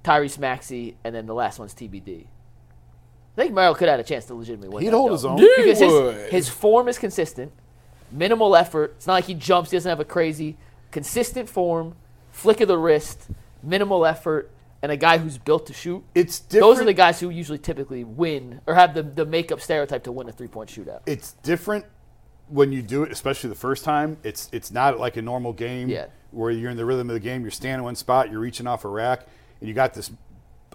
Tyrese 0.05 0.39
Maxey, 0.39 0.97
and 1.05 1.15
then 1.15 1.27
the 1.27 1.35
last 1.35 1.59
one's 1.59 1.75
TBD. 1.75 2.27
I 3.37 3.43
think 3.43 3.53
Merrill 3.53 3.75
could 3.75 3.89
have 3.89 3.99
had 3.99 4.07
a 4.07 4.09
chance 4.09 4.25
to 4.27 4.35
legitimately 4.35 4.69
win. 4.71 4.83
He'd 4.85 4.91
that, 4.91 4.97
hold 4.97 5.11
though. 5.11 5.15
his 5.15 5.25
own. 5.25 5.39
Yeah. 5.39 5.47
because 5.57 5.81
would. 5.81 6.15
his, 6.15 6.31
his 6.31 6.49
form 6.49 6.89
is 6.89 6.99
consistent, 6.99 7.53
minimal 8.11 8.57
effort. 8.57 8.95
It's 8.97 9.07
not 9.07 9.15
like 9.15 9.25
he 9.25 9.35
jumps. 9.35 9.71
He 9.71 9.77
doesn't 9.77 9.89
have 9.89 10.01
a 10.01 10.05
crazy, 10.05 10.57
consistent 10.91 11.49
form, 11.49 11.97
flick 12.31 12.61
of 12.61 12.69
the 12.69 12.79
wrist, 12.79 13.29
minimal 13.63 14.07
effort, 14.07 14.51
and 14.83 14.93
a 14.93 14.97
guy 14.97 15.19
who's 15.19 15.39
built 15.39 15.67
to 15.67 15.73
shoot. 15.73 16.05
It's 16.15 16.39
different. 16.39 16.63
Those 16.75 16.81
are 16.83 16.85
the 16.85 16.93
guys 16.93 17.19
who 17.21 17.31
usually 17.31 17.59
typically 17.59 18.05
win 18.05 18.61
or 18.67 18.75
have 18.75 18.95
the, 18.95 19.03
the 19.03 19.25
makeup 19.25 19.61
stereotype 19.61 20.05
to 20.05 20.13
win 20.13 20.29
a 20.29 20.33
three 20.33 20.49
point 20.49 20.71
shootout. 20.71 21.01
it's 21.07 21.33
different 21.43 21.85
when 22.49 22.71
you 22.73 22.81
do 22.83 23.03
it, 23.03 23.11
especially 23.11 23.49
the 23.51 23.57
first 23.57 23.85
time. 23.85 24.19
It's 24.23 24.49
it's 24.53 24.71
not 24.71 24.99
like 25.01 25.17
a 25.17 25.23
normal 25.23 25.53
game 25.53 25.89
Yeah. 25.89 26.07
where 26.31 26.51
you're 26.51 26.71
in 26.71 26.77
the 26.77 26.85
rhythm 26.85 27.11
of 27.11 27.15
the 27.15 27.21
game. 27.21 27.43
You're 27.43 27.51
standing 27.51 27.83
one 27.85 27.97
spot, 27.97 28.31
you're 28.31 28.41
reaching 28.41 28.67
off 28.67 28.85
a 28.85 28.89
rack, 28.89 29.27
and 29.61 29.69
you 29.69 29.75
got 29.75 29.95
this. 29.95 30.11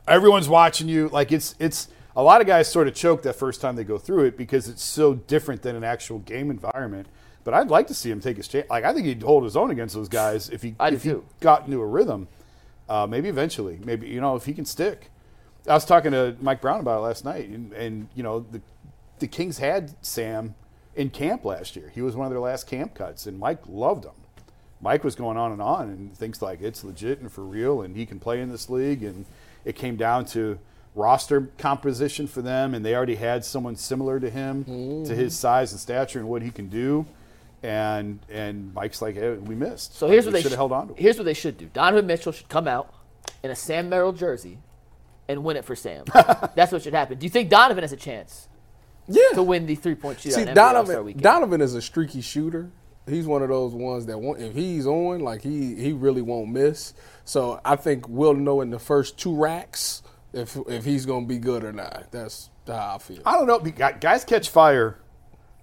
Everyone's 0.08 0.50
watching 0.50 0.88
you. 0.90 1.08
Like 1.10 1.32
it's 1.32 1.56
it's 1.60 1.88
a 2.16 2.24
lot 2.24 2.42
of 2.42 2.48
guys 2.48 2.68
sort 2.68 2.88
of 2.90 2.94
choke 2.96 3.22
that 3.24 3.34
first 3.36 3.62
time 3.62 3.76
they 3.78 3.84
go 3.86 3.98
through 3.98 4.26
it 4.26 4.36
because 4.38 4.68
it's 4.68 4.84
so 4.84 5.14
different 5.14 5.62
than 5.62 5.76
an 5.76 5.84
actual 5.84 6.20
game 6.20 6.50
environment. 6.52 7.08
But 7.44 7.54
I'd 7.54 7.70
like 7.70 7.88
to 7.88 7.94
see 7.94 8.12
him 8.12 8.20
take 8.20 8.38
his 8.38 8.48
chance. 8.48 8.70
Like 8.70 8.84
I 8.84 8.94
think 8.94 9.06
he'd 9.06 9.24
hold 9.24 9.44
his 9.44 9.56
own 9.56 9.72
against 9.72 9.96
those 9.96 10.10
guys 10.10 10.50
if 10.50 10.62
he 10.64 10.76
I 10.80 10.90
if 10.90 11.04
he 11.04 11.12
too. 11.12 11.26
got 11.40 11.66
into 11.68 11.80
a 11.80 11.86
rhythm. 11.86 12.28
Uh, 12.90 13.08
maybe 13.08 13.30
eventually, 13.30 13.80
maybe 13.84 14.08
you 14.08 14.20
know 14.22 14.36
if 14.36 14.46
he 14.46 14.54
can 14.54 14.66
stick. 14.66 15.10
I 15.68 15.74
was 15.74 15.86
talking 15.86 16.12
to 16.12 16.36
Mike 16.42 16.60
Brown 16.60 16.80
about 16.80 16.98
it 16.98 17.02
last 17.02 17.24
night, 17.24 17.48
and, 17.50 17.72
and 17.74 18.08
you 18.16 18.24
know 18.24 18.40
the 18.40 18.62
the 19.20 19.28
Kings 19.28 19.60
had 19.60 19.94
Sam 20.04 20.56
in 20.96 21.10
camp 21.10 21.46
last 21.46 21.76
year. 21.76 21.92
He 21.94 22.02
was 22.02 22.16
one 22.16 22.26
of 22.28 22.32
their 22.32 22.40
last 22.40 22.68
camp 22.68 22.96
cuts, 22.96 23.28
and 23.28 23.40
Mike 23.40 23.62
loved 23.68 24.06
him. 24.06 24.12
Mike 24.82 25.04
was 25.04 25.16
going 25.16 25.38
on 25.38 25.52
and 25.52 25.62
on 25.62 25.90
and 25.90 26.18
thinks 26.18 26.42
like 26.42 26.62
it's 26.62 26.84
legit 26.84 27.20
and 27.20 27.32
for 27.32 27.44
real, 27.44 27.82
and 27.84 27.96
he 27.96 28.06
can 28.06 28.20
play 28.20 28.42
in 28.42 28.50
this 28.50 28.70
league. 28.70 29.04
And 29.04 29.26
it 29.64 29.76
came 29.76 29.96
down 29.96 30.26
to 30.26 30.58
roster 30.96 31.50
composition 31.60 32.28
for 32.28 32.42
them, 32.42 32.74
and 32.74 32.84
they 32.84 32.96
already 32.96 33.16
had 33.16 33.46
someone 33.46 33.76
similar 33.76 34.20
to 34.20 34.30
him, 34.30 34.66
to 35.06 35.16
his 35.16 35.38
size 35.38 35.72
and 35.72 35.80
stature 35.80 36.20
and 36.20 36.28
what 36.28 36.42
he 36.42 36.50
can 36.50 36.68
do. 36.68 37.06
And 37.64 38.20
and 38.30 38.74
Mike's 38.74 39.02
like, 39.02 39.16
hey, 39.16 39.34
we 39.34 39.54
missed. 39.56 39.96
So 39.96 40.08
here's 40.08 40.26
what 40.26 40.32
they 40.34 40.42
should 40.42 40.52
have 40.52 40.58
sh- 40.58 40.58
held 40.58 40.72
on 40.72 40.88
to. 40.90 40.94
Here's 40.96 41.18
what 41.18 41.26
they 41.26 41.34
should 41.36 41.58
do. 41.58 41.68
Donovan 41.68 42.08
Mitchell 42.08 42.32
should 42.32 42.50
come 42.50 42.68
out 42.68 42.94
in 43.44 43.52
a 43.52 43.56
Sam 43.56 43.88
Merrill 43.90 44.14
jersey 44.14 44.58
and 45.28 45.44
win 45.44 45.58
it 45.58 45.66
for 45.66 45.76
Sam. 45.76 46.06
That's 46.56 46.72
what 46.72 46.82
should 46.82 46.94
happen. 46.94 47.20
Do 47.20 47.26
you 47.26 47.30
think 47.30 47.50
Donovan 47.50 47.84
has 47.84 47.92
a 47.92 47.98
chance 47.98 48.48
Yeah. 49.08 49.22
to 49.36 49.44
win 49.44 49.68
the 49.68 49.76
three 49.76 49.94
point 49.96 50.18
shootout? 50.20 50.32
See, 50.34 50.42
in 50.42 50.48
NBA 50.48 50.58
All-Star 50.58 50.84
Donovan. 50.96 51.18
Donovan 51.20 51.62
is 51.62 51.76
a 51.76 51.82
streaky 51.82 52.22
shooter. 52.22 52.72
He's 53.08 53.26
one 53.28 53.42
of 53.44 53.50
those 53.50 53.74
ones 53.74 54.06
that 54.08 54.18
won't, 54.20 54.40
if 54.42 54.54
he's 54.56 54.86
on, 54.88 55.20
like 55.20 55.42
he 55.44 55.76
he 55.76 55.92
really 55.92 56.22
won't 56.22 56.50
miss. 56.50 56.94
So 57.26 57.60
I 57.66 57.76
think 57.76 58.08
we'll 58.08 58.34
know 58.36 58.62
in 58.62 58.70
the 58.72 58.80
first 58.80 59.18
two 59.20 59.36
racks 59.36 60.02
if 60.34 60.56
if 60.68 60.86
he's 60.86 61.06
gonna 61.06 61.26
be 61.26 61.38
good 61.40 61.64
or 61.64 61.74
not. 61.74 62.08
That's 62.12 62.50
how 62.68 62.96
I 62.96 62.98
feel. 63.00 63.22
I 63.26 63.34
don't 63.34 63.48
know. 63.48 63.60
Guys 63.60 64.24
catch 64.24 64.50
fire. 64.50 64.98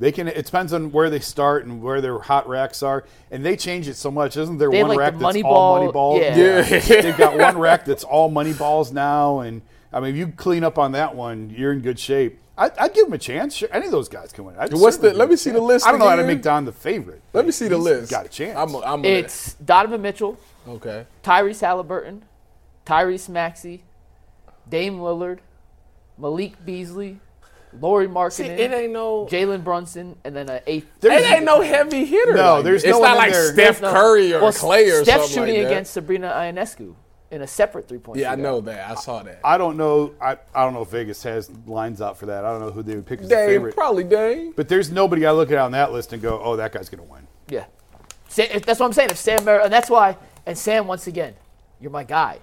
They 0.00 0.12
can. 0.12 0.28
It 0.28 0.46
depends 0.46 0.72
on 0.72 0.92
where 0.92 1.10
they 1.10 1.18
start 1.20 1.64
and 1.66 1.82
where 1.82 2.00
their 2.00 2.18
hot 2.20 2.48
racks 2.48 2.82
are, 2.84 3.04
and 3.32 3.44
they 3.44 3.56
change 3.56 3.88
it 3.88 3.94
so 3.96 4.10
much. 4.10 4.36
Isn't 4.36 4.58
there 4.58 4.70
They 4.70 4.78
have, 4.78 4.86
one 4.88 4.96
like, 4.96 4.98
rack 5.00 5.12
the 5.14 5.18
that's 5.18 5.22
money 5.22 5.42
all 5.42 5.52
ball- 5.52 5.78
money 5.80 5.92
balls? 5.92 6.20
yeah. 6.20 6.36
Yeah. 6.36 6.78
They've 7.02 7.16
got 7.16 7.36
one 7.36 7.58
rack 7.58 7.84
that's 7.84 8.04
all 8.04 8.30
money 8.30 8.52
balls 8.52 8.92
now, 8.92 9.40
and 9.40 9.60
I 9.92 9.98
mean, 10.00 10.10
if 10.10 10.16
you 10.16 10.28
clean 10.28 10.62
up 10.62 10.78
on 10.78 10.92
that 10.92 11.16
one, 11.16 11.50
you're 11.50 11.72
in 11.72 11.80
good 11.80 11.98
shape. 11.98 12.38
I, 12.56 12.70
I'd 12.78 12.92
give 12.94 13.06
them 13.06 13.12
a 13.12 13.18
chance. 13.18 13.54
Sure, 13.56 13.68
any 13.72 13.86
of 13.86 13.92
those 13.92 14.08
guys 14.08 14.32
can 14.32 14.44
win. 14.44 14.54
I'd 14.56 14.72
What's 14.72 14.96
certainly 14.96 15.10
the- 15.12 15.18
let 15.18 15.24
give 15.24 15.30
me 15.30 15.32
them 15.32 15.34
a 15.34 15.36
see 15.38 15.50
the 15.50 15.58
chance. 15.58 15.68
list 15.68 15.86
I 15.86 15.90
don't 15.90 15.98
know 16.00 16.08
how 16.08 16.16
to 16.16 16.22
again. 16.22 16.34
make 16.36 16.42
Don 16.42 16.64
the 16.64 16.72
favorite. 16.72 17.22
Let 17.32 17.46
me 17.46 17.50
see 17.52 17.66
the 17.68 17.76
He's 17.76 17.84
list. 17.84 18.10
Got 18.10 18.26
a 18.26 18.28
chance. 18.28 18.56
I'm, 18.58 18.74
I'm 18.84 19.04
It's 19.04 19.54
Donovan 19.54 20.02
Mitchell, 20.02 20.38
okay. 20.68 21.06
Tyrese 21.24 21.60
Halliburton, 21.60 22.24
Tyrese 22.86 23.28
Maxey, 23.28 23.82
Dame 24.68 24.98
Lillard, 24.98 25.38
Malik 26.18 26.64
Beasley, 26.64 27.20
Lauri 27.80 28.06
See, 28.06 28.12
Markkanen, 28.12 28.58
it 28.58 28.72
ain't 28.72 28.92
no. 28.92 29.26
Jalen 29.26 29.62
Brunson, 29.64 30.16
and 30.24 30.34
then 30.34 30.48
an 30.48 30.60
eighth. 30.66 31.04
It 31.04 31.10
ain't 31.10 31.44
no 31.44 31.60
heavy 31.60 32.04
hitter. 32.04 32.34
No, 32.34 32.54
like 32.56 32.64
there's 32.64 32.82
that. 32.82 32.88
It's 32.90 32.98
no 32.98 33.02
not 33.04 33.08
one 33.10 33.18
like 33.18 33.32
there. 33.32 33.52
Steph 33.52 33.82
No. 33.82 33.90
Curry 33.92 34.32
or 34.34 34.40
well, 34.42 34.52
Clay 34.52 34.90
or 34.90 35.02
Steph 35.04 35.20
something 35.22 35.28
shooting 35.34 35.54
like 35.54 35.62
that. 35.64 35.70
against 35.72 35.92
Sabrina 35.92 36.30
Ionescu 36.34 36.94
in 37.30 37.42
a 37.42 37.46
separate 37.46 37.86
three 37.88 37.98
point. 37.98 38.18
Yeah, 38.18 38.32
I 38.32 38.36
know 38.36 38.60
that. 38.62 38.90
I 38.90 38.94
saw 38.94 39.22
that. 39.22 39.40
I 39.44 39.58
don't 39.58 39.76
know. 39.76 40.14
I, 40.20 40.38
I 40.54 40.64
don't 40.64 40.72
know 40.72 40.82
if 40.82 40.88
Vegas 40.88 41.22
has 41.24 41.50
lines 41.66 42.00
out 42.00 42.16
for 42.16 42.26
that. 42.26 42.44
I 42.44 42.50
don't 42.50 42.60
know 42.60 42.70
who 42.70 42.82
they 42.82 42.94
would 42.96 43.04
pick 43.06 43.20
as 43.20 43.26
a 43.26 43.28
Dame, 43.28 43.48
favorite. 43.48 43.74
probably 43.74 44.04
Dame. 44.04 44.52
But 44.56 44.68
there's 44.68 44.90
nobody 44.90 45.26
I 45.26 45.32
look 45.32 45.50
at 45.50 45.58
on 45.58 45.72
that 45.72 45.92
list 45.92 46.12
and 46.14 46.22
go, 46.22 46.40
oh, 46.42 46.56
that 46.56 46.72
guy's 46.72 46.88
going 46.88 47.06
to 47.06 47.12
win. 47.12 47.26
Yeah. 47.50 47.66
Sa- 48.28 48.42
if- 48.42 48.64
That's 48.64 48.80
what 48.80 48.86
I'm 48.86 48.92
saying. 48.94 49.10
If 49.10 49.18
Sam 49.18 49.44
Merrill, 49.44 49.64
and 49.64 49.72
that's 49.72 49.90
why, 49.90 50.16
and 50.46 50.56
Sam, 50.56 50.86
once 50.86 51.06
again, 51.06 51.34
you're 51.80 51.90
my 51.90 52.04
guy. 52.04 52.38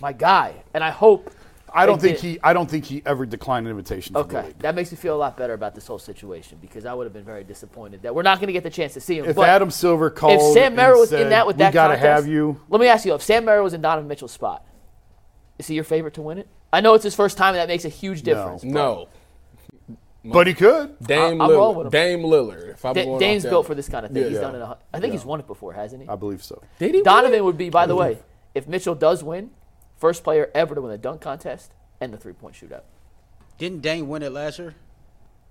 My 0.00 0.12
guy. 0.12 0.56
And 0.74 0.84
I 0.84 0.90
hope. 0.90 1.30
I 1.74 1.86
don't 1.86 2.00
think 2.00 2.18
he. 2.18 2.38
I 2.42 2.52
don't 2.52 2.70
think 2.70 2.84
he 2.84 3.02
ever 3.06 3.24
declined 3.26 3.66
an 3.66 3.70
invitation. 3.70 4.16
Okay. 4.16 4.46
league. 4.46 4.58
That 4.58 4.74
makes 4.74 4.90
me 4.90 4.96
feel 4.96 5.14
a 5.14 5.18
lot 5.18 5.36
better 5.36 5.54
about 5.54 5.74
this 5.74 5.86
whole 5.86 5.98
situation 5.98 6.58
because 6.60 6.84
I 6.86 6.94
would 6.94 7.04
have 7.04 7.12
been 7.12 7.24
very 7.24 7.44
disappointed 7.44 8.02
that 8.02 8.14
we're 8.14 8.22
not 8.22 8.38
going 8.38 8.48
to 8.48 8.52
get 8.52 8.62
the 8.62 8.70
chance 8.70 8.94
to 8.94 9.00
see 9.00 9.18
him. 9.18 9.24
If 9.24 9.36
but 9.36 9.48
Adam 9.48 9.70
Silver 9.70 10.10
called, 10.10 10.34
if 10.40 10.52
Sam 10.54 10.66
and 10.68 10.76
Merrill 10.76 11.00
was 11.00 11.12
in 11.12 11.18
said, 11.20 11.32
that 11.32 11.46
with 11.46 11.56
we 11.56 11.60
that 11.60 11.72
gotta 11.72 11.96
have 11.96 12.26
you. 12.26 12.60
Let 12.68 12.80
me 12.80 12.86
ask 12.88 13.04
you: 13.06 13.14
If 13.14 13.22
Sam 13.22 13.44
Merrill 13.44 13.64
was 13.64 13.74
in 13.74 13.80
Donovan 13.80 14.08
Mitchell's 14.08 14.32
spot, 14.32 14.66
is 15.58 15.66
he 15.66 15.74
your 15.74 15.84
favorite 15.84 16.14
to 16.14 16.22
win 16.22 16.38
it? 16.38 16.48
I 16.72 16.80
know 16.80 16.94
it's 16.94 17.04
his 17.04 17.14
first 17.14 17.36
time, 17.36 17.54
and 17.54 17.58
that 17.58 17.68
makes 17.68 17.84
a 17.84 17.90
huge 17.90 18.22
difference. 18.22 18.64
No. 18.64 19.08
But 20.24 20.46
he 20.46 20.54
could. 20.54 20.98
Dame 21.00 21.40
I'm 21.42 21.50
rolling 21.50 21.78
with 21.78 21.86
Lillard. 21.88 21.90
Dame 21.90 22.20
Lillard. 22.20 22.70
If 22.74 22.84
I'm 22.84 22.94
Da- 22.94 23.04
going 23.04 23.18
Dame's 23.18 23.42
built 23.44 23.66
for 23.66 23.74
this 23.74 23.88
kind 23.88 24.06
of 24.06 24.12
thing. 24.12 24.22
Yeah. 24.22 24.28
he's 24.28 24.36
Yeah. 24.36 24.40
done 24.42 24.54
it. 24.54 24.60
a- 24.60 24.78
I 24.94 25.00
think 25.00 25.12
he's 25.12 25.24
won 25.24 25.40
it 25.40 25.46
before, 25.48 25.72
hasn't 25.72 26.02
he? 26.02 26.08
I 26.08 26.14
believe 26.14 26.44
so. 26.44 26.62
Did 26.78 26.94
he? 26.94 27.02
Donovan 27.02 27.42
would 27.44 27.58
be, 27.58 27.70
by 27.70 27.86
the 27.86 27.96
way, 27.96 28.18
if 28.54 28.68
Mitchell 28.68 28.94
does 28.94 29.24
win, 29.24 29.50
first 30.02 30.24
player 30.24 30.50
ever 30.52 30.74
to 30.74 30.80
win 30.80 30.90
a 30.90 30.98
dunk 30.98 31.20
contest 31.20 31.70
and 32.00 32.12
the 32.12 32.16
three 32.18 32.32
point 32.32 32.56
shootout. 32.56 32.82
Didn't 33.56 33.82
Dame 33.82 34.08
win 34.08 34.24
it 34.24 34.32
last 34.32 34.58
year? 34.58 34.74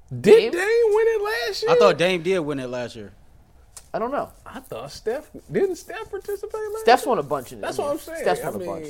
Did 0.10 0.52
Dame? 0.52 0.52
Dame 0.52 0.62
win 0.97 1.06
it 1.08 1.22
last 1.24 1.64
year? 1.64 1.72
I 1.72 1.76
thought 1.80 1.97
Dame 1.97 2.22
did 2.22 2.39
win 2.39 2.60
it 2.60 2.68
last 2.68 2.97
year. 2.97 3.14
I 3.93 3.99
don't 3.99 4.12
know. 4.12 4.30
I 4.45 4.60
thought 4.60 4.91
Steph 4.91 5.30
didn't 5.49 5.78
Steph 5.78 6.12
participate 6.12 6.54
last 6.74 6.82
Steph's 6.82 7.04
year? 7.04 7.10
won 7.10 7.20
a 7.20 7.24
bunch 7.24 7.54
in 7.54 7.60
it. 7.60 7.62
That's 7.62 7.78
what 7.78 7.91
I'm 7.91 7.97
saying. 7.97 8.24
Steph's 8.24 8.41
I 8.41 8.49
won 8.49 8.62
a 8.62 8.66
bunch. 8.66 8.88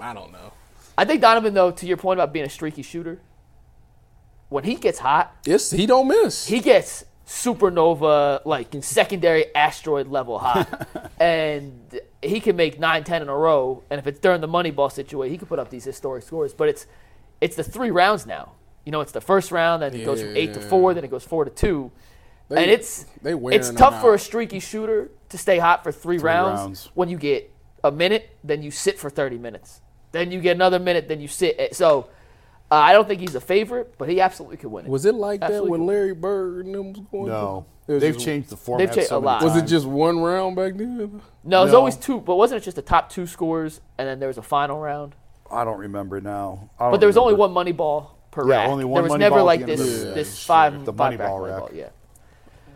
I 0.00 0.14
don't 0.14 0.32
know. 0.32 0.52
I 0.96 1.04
think 1.04 1.20
Donovan, 1.20 1.52
though, 1.52 1.70
to 1.72 1.86
your 1.86 1.98
point 1.98 2.18
about 2.18 2.32
being 2.32 2.46
a 2.46 2.48
streaky 2.48 2.80
shooter, 2.80 3.20
when 4.48 4.64
he 4.64 4.76
gets 4.76 4.98
hot, 5.00 5.36
It's 5.44 5.70
he 5.70 5.84
don't 5.84 6.08
miss. 6.08 6.46
he 6.46 6.60
gets 6.60 7.04
supernova, 7.26 8.40
like 8.44 8.68
secondary 8.82 9.54
asteroid 9.54 10.08
level 10.08 10.38
hot. 10.38 10.88
and 11.20 12.00
he 12.22 12.40
can 12.40 12.56
make 12.56 12.78
9 12.78 13.04
10 13.04 13.22
in 13.22 13.28
a 13.28 13.36
row. 13.36 13.82
And 13.90 13.98
if 13.98 14.06
it's 14.06 14.20
during 14.20 14.40
the 14.40 14.46
money 14.48 14.70
ball 14.70 14.90
situation, 14.90 15.32
he 15.32 15.38
can 15.38 15.48
put 15.48 15.58
up 15.58 15.70
these 15.70 15.84
historic 15.84 16.22
scores. 16.22 16.54
But 16.54 16.68
it's 16.68 16.86
it's 17.40 17.56
the 17.56 17.64
three 17.64 17.90
rounds 17.90 18.26
now. 18.26 18.52
You 18.84 18.92
know, 18.92 19.00
it's 19.00 19.12
the 19.12 19.20
first 19.20 19.50
round, 19.50 19.82
then 19.82 19.92
it 19.94 20.04
goes 20.04 20.20
from 20.22 20.36
8 20.36 20.54
to 20.54 20.60
4, 20.60 20.94
then 20.94 21.04
it 21.04 21.10
goes 21.10 21.24
4 21.24 21.44
to 21.44 21.50
2. 21.50 21.90
They- 22.48 22.62
and 22.62 22.70
it's 22.70 23.04
it's 23.56 23.70
tough 23.76 23.94
for 24.00 24.14
a 24.14 24.18
streaky 24.18 24.60
shooter 24.60 25.10
to 25.30 25.36
stay 25.38 25.58
hot 25.58 25.82
for 25.82 25.90
three, 25.90 26.18
rounds, 26.18 26.60
rounds. 26.60 26.90
when 26.94 27.08
you 27.08 27.16
get 27.18 27.52
a 27.82 27.90
minute, 27.90 28.30
then 28.44 28.62
you 28.62 28.70
sit 28.70 28.96
for 29.00 29.10
30 29.10 29.38
minutes. 29.38 29.80
Then 30.12 30.30
you 30.30 30.40
get 30.40 30.54
another 30.54 30.78
minute, 30.78 31.08
then 31.08 31.20
you 31.20 31.26
sit. 31.26 31.74
So 31.74 32.06
uh, 32.70 32.74
I 32.74 32.92
don't 32.92 33.06
think 33.06 33.20
he's 33.20 33.34
a 33.34 33.40
favorite, 33.40 33.94
but 33.98 34.08
he 34.08 34.20
absolutely 34.20 34.56
could 34.56 34.70
win 34.70 34.86
it. 34.86 34.90
Was 34.90 35.04
it 35.06 35.14
like 35.14 35.42
Absolutely 35.42 35.66
that 35.66 35.70
when 35.70 35.80
cool. 35.80 35.86
Larry 35.88 36.14
Bird 36.14 36.66
and 36.66 36.74
them 36.74 36.92
was 36.92 37.00
going? 37.12 37.26
No, 37.28 37.64
It 37.86 37.92
was 37.92 38.00
they've 38.02 38.14
just- 38.14 38.24
changed 38.24 38.50
the 38.50 38.56
format. 38.56 38.92
changed 38.92 39.08
so 39.08 39.18
a 39.18 39.20
many 39.20 39.26
lot. 39.26 39.42
Was 39.44 39.54
it 39.56 39.58
times. 39.60 39.70
just 39.70 39.86
one 39.86 40.18
round 40.20 40.56
back 40.56 40.74
then? 40.76 41.20
No, 41.44 41.60
it 41.60 41.64
was 41.64 41.72
No. 41.72 41.78
always 41.78 41.96
two, 41.96 42.20
but 42.20 42.36
wasn't 42.36 42.60
it 42.60 42.64
just 42.64 42.74
the 42.76 42.82
top 42.82 43.08
two 43.10 43.26
scores 43.26 43.80
and 43.98 44.08
then 44.08 44.18
there 44.18 44.28
was 44.28 44.38
a 44.38 44.42
final 44.42 44.78
round? 44.80 45.14
I 45.50 45.62
don't 45.64 45.78
remember 45.78 46.20
now. 46.20 46.70
I 46.78 46.84
don't 46.84 46.90
But 46.92 47.00
there 47.00 47.06
was 47.06 47.16
only 47.16 47.34
remember. 47.34 47.40
one 47.48 47.52
money 47.52 47.72
ball 47.72 48.16
per 48.32 48.48
Yeah, 48.48 48.56
rack. 48.62 48.68
only 48.70 48.84
one 48.84 48.94
there 48.94 49.02
was 49.04 49.10
money 49.10 49.20
never 49.20 49.36
ball 49.36 49.40
at 49.42 49.44
like 49.46 49.60
the 49.66 49.72
end 49.72 49.80
of 49.80 49.86
this 49.86 50.00
the- 50.02 50.10
this 50.10 50.42
Yeah, 50.42 50.46
five 50.46 50.84
The 50.84 50.92
five 50.92 50.96
money 50.98 51.16
rack 51.18 51.28
ball 51.28 51.40
money 51.40 51.52
rack. 51.52 51.60
ball, 51.60 51.70
Yeah. 51.72 51.88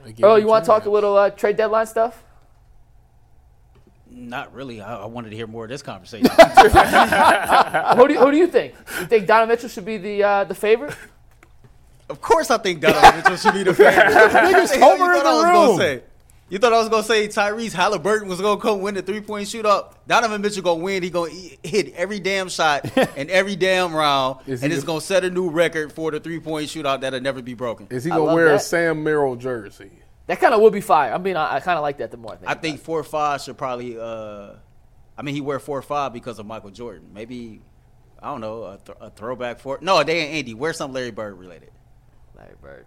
They 0.04 0.12
give 0.12 0.24
Earl, 0.24 0.38
you 0.38 0.46
want 0.46 0.64
to 0.64 0.68
talk 0.70 0.86
a 0.86 0.90
little 0.90 1.16
uh, 1.16 1.30
trade 1.30 1.56
deadline 1.56 1.86
stuff? 1.86 2.22
Not 4.30 4.54
really. 4.54 4.80
I, 4.80 5.02
I 5.02 5.06
wanted 5.06 5.30
to 5.30 5.36
hear 5.36 5.48
more 5.48 5.64
of 5.64 5.70
this 5.70 5.82
conversation. 5.82 6.28
who 7.96 8.06
do 8.06 8.14
you, 8.14 8.20
who 8.20 8.30
do 8.30 8.36
you 8.36 8.46
think? 8.46 8.74
You 9.00 9.06
think 9.06 9.26
Donovan 9.26 9.48
Mitchell 9.48 9.68
should 9.68 9.84
be 9.84 9.98
the 9.98 10.22
uh, 10.22 10.44
the 10.44 10.54
favorite? 10.54 10.94
of 12.08 12.20
course, 12.20 12.48
I 12.48 12.58
think 12.58 12.80
Donovan 12.80 13.16
Mitchell 13.16 13.36
should 13.36 13.54
be 13.54 13.64
the 13.64 13.74
favorite. 13.74 14.06
Biggest 14.52 14.76
homer 14.76 15.14
in 15.14 15.24
the 15.24 15.28
I 15.28 15.32
was 15.34 15.44
room. 15.44 15.52
Gonna 15.54 15.78
say? 15.78 16.02
You 16.48 16.58
thought 16.58 16.72
I 16.72 16.78
was 16.78 16.88
gonna 16.88 17.02
say 17.02 17.26
Tyrese 17.26 17.72
Halliburton 17.72 18.28
was 18.28 18.40
gonna 18.40 18.60
come 18.60 18.80
win 18.80 18.94
the 18.94 19.02
three 19.02 19.20
point 19.20 19.48
shootout? 19.48 19.94
Donovan 20.06 20.40
Mitchell 20.40 20.62
gonna 20.62 20.82
win. 20.82 21.02
He 21.02 21.10
gonna 21.10 21.32
hit 21.64 21.92
every 21.94 22.20
damn 22.20 22.48
shot 22.48 22.96
and 23.16 23.28
every 23.30 23.56
damn 23.56 23.92
round, 23.92 24.38
Is 24.46 24.62
and 24.62 24.72
it's 24.72 24.84
gonna- 24.84 24.98
gonna 24.98 25.00
set 25.00 25.24
a 25.24 25.30
new 25.30 25.50
record 25.50 25.92
for 25.92 26.12
the 26.12 26.20
three 26.20 26.38
point 26.38 26.68
shootout 26.68 27.00
that'll 27.00 27.20
never 27.20 27.42
be 27.42 27.54
broken. 27.54 27.88
Is 27.90 28.04
he 28.04 28.10
gonna 28.10 28.22
love 28.22 28.34
wear 28.36 28.54
a. 28.54 28.60
Sam 28.60 29.02
Merrill 29.02 29.34
jersey? 29.34 29.90
That 30.30 30.38
kind 30.38 30.54
of 30.54 30.60
would 30.60 30.72
be 30.72 30.80
fire. 30.80 31.12
I 31.12 31.18
mean, 31.18 31.34
I, 31.34 31.56
I 31.56 31.60
kind 31.60 31.76
of 31.76 31.82
like 31.82 31.98
that 31.98 32.12
the 32.12 32.16
more 32.16 32.34
I 32.34 32.36
think. 32.36 32.48
I 32.48 32.52
about 32.52 32.62
think 32.62 32.76
it. 32.76 32.84
four 32.84 33.02
five 33.02 33.40
should 33.40 33.58
probably. 33.58 33.98
Uh, 33.98 34.52
I 35.18 35.22
mean, 35.22 35.34
he 35.34 35.40
wear 35.40 35.58
four 35.58 35.76
or 35.78 35.82
five 35.82 36.12
because 36.12 36.38
of 36.38 36.46
Michael 36.46 36.70
Jordan. 36.70 37.08
Maybe 37.12 37.62
I 38.22 38.28
don't 38.28 38.40
know 38.40 38.62
a, 38.62 38.78
th- 38.78 38.96
a 39.00 39.10
throwback 39.10 39.58
four. 39.58 39.80
No, 39.82 40.04
they 40.04 40.20
ain't 40.20 40.34
Andy. 40.36 40.54
Wear 40.54 40.72
something 40.72 40.94
Larry 40.94 41.10
Bird 41.10 41.36
related. 41.36 41.72
Larry 42.36 42.54
Bird. 42.62 42.86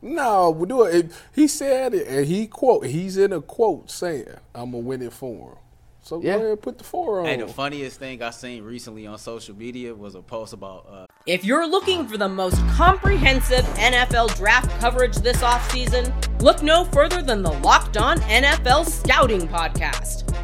No, 0.00 0.52
we 0.52 0.66
do 0.66 0.84
it. 0.84 1.12
He 1.34 1.48
said 1.48 1.92
it, 1.92 2.08
and 2.08 2.24
he 2.24 2.46
quote. 2.46 2.86
He's 2.86 3.18
in 3.18 3.34
a 3.34 3.42
quote 3.42 3.90
saying, 3.90 4.24
"I'm 4.54 4.70
gonna 4.70 4.78
win 4.78 5.02
it 5.02 5.12
for 5.12 5.50
him." 5.50 5.58
So 6.04 6.20
Yeah. 6.22 6.36
go 6.36 6.44
ahead, 6.44 6.60
put 6.62 6.76
the 6.76 6.84
four 6.84 7.20
on. 7.20 7.26
And 7.26 7.40
the 7.40 7.48
funniest 7.48 7.98
thing 7.98 8.22
I 8.22 8.28
seen 8.28 8.62
recently 8.62 9.06
on 9.06 9.16
social 9.16 9.56
media 9.56 9.94
was 9.94 10.14
a 10.14 10.20
post 10.20 10.52
about 10.52 10.86
uh, 10.90 11.06
If 11.26 11.46
you're 11.46 11.66
looking 11.66 12.06
for 12.06 12.18
the 12.18 12.28
most 12.28 12.58
comprehensive 12.76 13.64
NFL 13.78 14.36
draft 14.36 14.70
coverage 14.80 15.16
this 15.16 15.38
offseason, 15.38 16.12
look 16.42 16.62
no 16.62 16.84
further 16.84 17.22
than 17.22 17.42
the 17.42 17.52
Locked 17.52 17.96
On 17.96 18.18
NFL 18.20 18.84
Scouting 18.86 19.48
Podcast. 19.48 20.43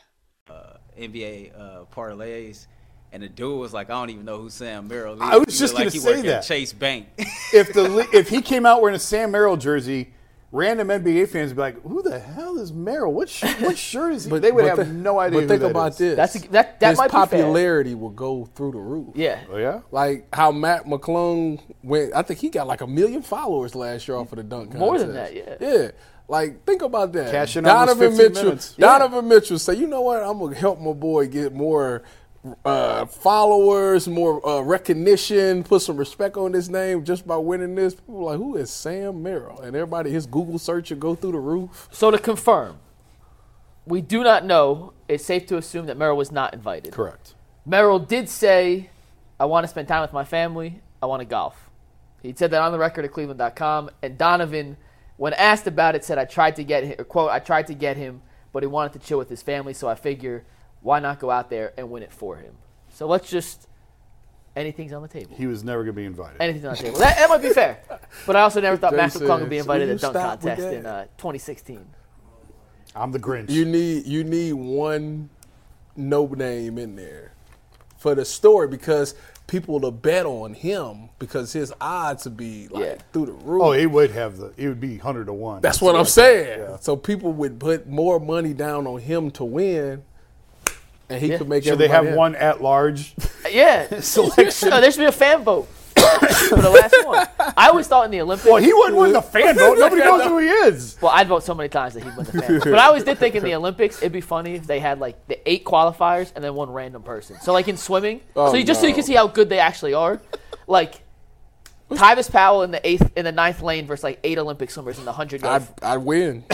NBA 1.07 1.51
uh, 1.59 1.85
parlays, 1.95 2.67
and 3.11 3.21
the 3.23 3.29
dude 3.29 3.59
was 3.59 3.73
like, 3.73 3.89
"I 3.89 3.93
don't 3.93 4.09
even 4.09 4.25
know 4.25 4.37
who 4.39 4.49
Sam 4.49 4.87
Merrill 4.87 5.15
is." 5.15 5.21
I 5.21 5.37
was 5.37 5.45
He 5.53 5.59
just 5.59 5.73
looked 5.73 5.85
like 5.85 5.93
gonna 5.93 6.01
say 6.01 6.09
worked 6.09 6.19
at 6.19 6.25
that. 6.25 6.43
Chase 6.43 6.73
Bank. 6.73 7.07
if 7.53 7.73
the 7.73 8.07
if 8.13 8.29
he 8.29 8.41
came 8.51 8.65
out 8.65 8.81
wearing 8.81 8.95
a 8.95 8.99
Sam 8.99 9.31
Merrill 9.31 9.57
jersey, 9.57 10.13
random 10.51 10.87
NBA 10.89 11.29
fans 11.29 11.49
would 11.51 11.55
be 11.57 11.61
like, 11.61 11.81
"Who 11.83 12.01
the 12.01 12.19
hell 12.19 12.57
is 12.59 12.71
Merrill? 12.71 13.11
What 13.13 13.27
sh- 13.29 13.43
what 13.61 13.77
shirt 13.89 14.13
is 14.13 14.23
he?" 14.25 14.29
But, 14.29 14.41
they 14.41 14.51
would 14.51 14.63
but 14.65 14.77
have 14.77 14.87
thi- 14.87 14.93
no 14.93 15.19
idea. 15.19 15.39
But 15.39 15.41
who 15.43 15.47
think 15.49 15.61
that 15.61 15.71
about 15.71 15.91
is. 15.93 15.97
this. 15.97 16.15
That's 16.15 16.35
a- 16.35 16.47
that- 16.51 16.79
that 16.79 16.89
His 16.91 16.97
might 16.97 17.07
be 17.07 17.11
popularity 17.11 17.95
will 17.95 18.09
go 18.09 18.45
through 18.55 18.71
the 18.73 18.79
roof. 18.79 19.09
Yeah. 19.15 19.39
Oh 19.51 19.57
yeah. 19.57 19.81
Like 19.91 20.27
how 20.33 20.51
Mac 20.51 20.85
McClung 20.85 21.59
went. 21.83 22.13
I 22.15 22.21
think 22.21 22.39
he 22.39 22.49
got 22.49 22.67
like 22.67 22.81
a 22.81 22.87
million 22.87 23.21
followers 23.21 23.75
last 23.75 24.07
year 24.07 24.17
off 24.17 24.31
of 24.31 24.37
the 24.37 24.43
dunk. 24.43 24.71
Contest. 24.71 24.79
More 24.79 24.97
than 24.99 25.13
that, 25.13 25.35
yeah. 25.35 25.55
Yeah. 25.59 25.91
Like 26.31 26.63
think 26.63 26.81
about 26.81 27.11
that. 27.11 27.29
Cash 27.29 27.57
in 27.57 27.65
almost 27.65 27.99
Donovan 27.99 28.17
15 28.17 28.31
Mitchell. 28.31 28.43
minutes. 28.45 28.73
Donovan 28.75 29.27
Mitchell 29.27 29.59
say, 29.59 29.73
you 29.73 29.85
know 29.85 29.99
what? 29.99 30.23
I'm 30.23 30.39
gonna 30.39 30.55
help 30.55 30.79
my 30.79 30.93
boy 30.93 31.27
get 31.27 31.53
more 31.53 32.03
uh, 32.63 33.05
followers, 33.05 34.07
more 34.07 34.47
uh, 34.47 34.61
recognition, 34.61 35.61
put 35.61 35.81
some 35.81 35.97
respect 35.97 36.37
on 36.37 36.53
his 36.53 36.69
name 36.69 37.03
just 37.03 37.27
by 37.27 37.35
winning 37.35 37.75
this. 37.75 37.95
People 37.95 38.19
are 38.19 38.31
like, 38.31 38.37
who 38.37 38.55
is 38.55 38.71
Sam 38.71 39.21
Merrill? 39.21 39.59
And 39.59 39.75
everybody, 39.75 40.09
his 40.09 40.25
Google 40.25 40.57
search 40.57 40.89
will 40.89 40.97
go 40.99 41.15
through 41.15 41.33
the 41.33 41.39
roof. 41.39 41.89
So 41.91 42.09
to 42.11 42.17
confirm, 42.17 42.77
we 43.85 43.99
do 43.99 44.23
not 44.23 44.45
know. 44.45 44.93
It's 45.09 45.25
safe 45.25 45.45
to 45.47 45.57
assume 45.57 45.87
that 45.87 45.97
Merrill 45.97 46.15
was 46.15 46.31
not 46.31 46.53
invited. 46.53 46.93
Correct. 46.93 47.35
Merrill 47.65 47.99
did 47.99 48.29
say, 48.29 48.89
I 49.37 49.43
want 49.43 49.65
to 49.65 49.67
spend 49.67 49.89
time 49.89 50.01
with 50.01 50.13
my 50.13 50.23
family. 50.23 50.81
I 51.03 51.07
want 51.07 51.19
to 51.19 51.25
golf. 51.25 51.69
He 52.23 52.33
said 52.33 52.51
that 52.51 52.61
on 52.61 52.71
the 52.71 52.79
record 52.79 53.03
at 53.03 53.11
Cleveland.com. 53.11 53.89
And 54.01 54.17
Donovan, 54.17 54.77
when 55.21 55.33
asked 55.33 55.67
about 55.67 55.93
it, 55.93 56.03
said, 56.03 56.17
I 56.17 56.25
tried 56.25 56.55
to 56.55 56.63
get 56.63 56.83
him, 56.83 57.05
quote, 57.05 57.29
I 57.29 57.37
tried 57.37 57.67
to 57.67 57.75
get 57.75 57.95
him, 57.95 58.23
but 58.51 58.63
he 58.63 58.67
wanted 58.67 58.93
to 58.93 58.99
chill 59.07 59.19
with 59.19 59.29
his 59.29 59.43
family. 59.43 59.71
So 59.71 59.87
I 59.87 59.93
figure, 59.93 60.45
why 60.81 60.99
not 60.99 61.19
go 61.19 61.29
out 61.29 61.51
there 61.51 61.73
and 61.77 61.91
win 61.91 62.01
it 62.01 62.11
for 62.11 62.37
him? 62.37 62.55
So 62.89 63.05
let's 63.05 63.29
just, 63.29 63.67
anything's 64.55 64.93
on 64.93 65.03
the 65.03 65.07
table. 65.07 65.35
He 65.37 65.45
was 65.45 65.63
never 65.63 65.83
going 65.83 65.93
to 65.93 66.01
be 66.01 66.05
invited. 66.05 66.41
Anything's 66.41 66.65
on 66.65 66.71
the 66.71 66.81
table. 66.81 66.97
That, 66.97 67.17
that 67.17 67.29
might 67.29 67.43
be 67.43 67.51
fair. 67.51 67.83
But 68.25 68.35
I 68.35 68.41
also 68.41 68.61
never 68.61 68.77
thought 68.77 68.95
Mac 68.95 69.13
Jason, 69.13 69.27
McClung 69.27 69.41
would 69.41 69.49
be 69.51 69.59
invited 69.59 69.89
will 69.89 69.99
to 69.99 70.07
you 70.07 70.13
the 70.13 70.19
dunk 70.19 70.41
contest 70.41 70.63
in 70.63 70.85
uh, 70.87 71.03
2016. 71.17 71.85
I'm 72.95 73.11
the 73.11 73.19
Grinch. 73.19 73.51
You 73.51 73.65
need 73.65 74.07
you 74.07 74.23
need 74.23 74.53
one 74.53 75.29
no 75.95 76.25
name 76.25 76.79
in 76.79 76.95
there 76.95 77.31
for 77.97 78.15
the 78.15 78.25
story 78.25 78.67
because 78.67 79.13
people 79.51 79.81
to 79.81 79.91
bet 79.91 80.25
on 80.25 80.53
him 80.53 81.09
because 81.19 81.51
his 81.51 81.73
odds 81.81 82.23
would 82.23 82.37
be 82.37 82.69
like 82.69 82.83
Yeah. 82.85 82.95
through 83.11 83.25
the 83.25 83.31
roof. 83.33 83.61
oh, 83.61 83.71
he 83.73 83.85
would 83.85 84.11
have 84.11 84.37
the. 84.37 84.53
it 84.55 84.67
would 84.69 84.79
be 84.79 84.97
hundred 84.97 85.25
to 85.25 85.33
one. 85.33 85.61
That's 85.61 85.81
what 85.81 85.93
I'm 85.95 86.05
saying. 86.05 86.77
So 86.79 86.95
people 86.95 87.33
would 87.33 87.59
put 87.59 87.85
more 87.85 88.17
money 88.19 88.53
down 88.53 88.87
on 88.87 88.99
him 89.01 89.29
to 89.31 89.43
win, 89.43 90.03
and 91.09 91.19
he 91.21 91.27
Yeah. 91.27 91.37
could 91.37 91.49
make. 91.49 91.65
Should 91.65 91.77
they 91.79 91.89
have 91.89 92.05
happy. 92.05 92.15
one 92.17 92.33
at 92.35 92.61
large? 92.63 93.13
Yeah. 93.51 93.87
Selection. 93.99 94.69
No, 94.69 94.79
there 94.79 94.89
should 94.89 94.99
be 94.99 95.05
a 95.05 95.11
fan 95.11 95.43
vote 95.43 95.67
for 96.49 96.61
the 96.61 96.69
last 96.69 96.95
one. 97.05 97.27
I 97.57 97.69
always 97.69 97.87
thought 97.87 98.05
in 98.05 98.11
the 98.11 98.21
Olympics. 98.21 98.47
Well, 98.49 98.57
he 98.61 98.73
wouldn't 98.73 98.97
win 98.97 99.13
the 99.13 99.21
fan 99.21 99.55
vote. 99.55 99.77
Nobody 99.79 100.01
knows 100.01 100.23
who 100.25 100.37
he 100.39 100.47
is. 100.47 100.97
Well, 101.01 101.11
I'd 101.13 101.27
vote 101.27 101.43
so 101.43 101.53
many 101.53 101.69
times 101.69 101.93
that 101.93 102.03
he'd 102.03 102.15
win 102.15 102.25
the 102.25 102.31
fan. 102.41 102.59
vote. 102.59 102.63
But 102.65 102.79
I 102.79 102.85
always 102.85 103.03
did 103.03 103.17
think 103.17 103.35
in 103.35 103.43
the 103.43 103.55
Olympics 103.55 103.97
it'd 103.97 104.11
be 104.11 104.21
funny 104.21 104.55
if 104.55 104.67
they 104.67 104.79
had 104.79 104.99
like 104.99 105.27
the 105.27 105.39
eight 105.49 105.63
qualifiers 105.65 106.31
and 106.35 106.43
then 106.43 106.53
one 106.55 106.69
random 106.71 107.03
person. 107.03 107.37
So 107.41 107.53
like 107.53 107.67
in 107.67 107.77
swimming, 107.77 108.21
Oh, 108.35 108.51
so 108.51 108.57
you 108.57 108.63
just 108.63 108.81
so 108.81 108.87
you 108.87 108.93
can 108.93 109.03
see 109.03 109.13
how 109.15 109.27
good 109.27 109.49
they 109.49 109.59
actually 109.59 109.93
are. 109.93 110.21
Like 110.67 111.01
Tyvis 111.89 112.31
Powell 112.31 112.63
in 112.63 112.71
the 112.71 112.85
eighth 112.87 113.11
in 113.17 113.25
the 113.25 113.31
ninth 113.33 113.61
lane 113.61 113.85
versus 113.85 114.03
like 114.03 114.19
eight 114.23 114.37
Olympic 114.37 114.71
swimmers 114.71 114.97
in 114.99 115.05
the 115.05 115.11
hundred. 115.11 115.43
I'd, 115.43 115.67
I'd 115.81 115.97
win. 115.97 116.43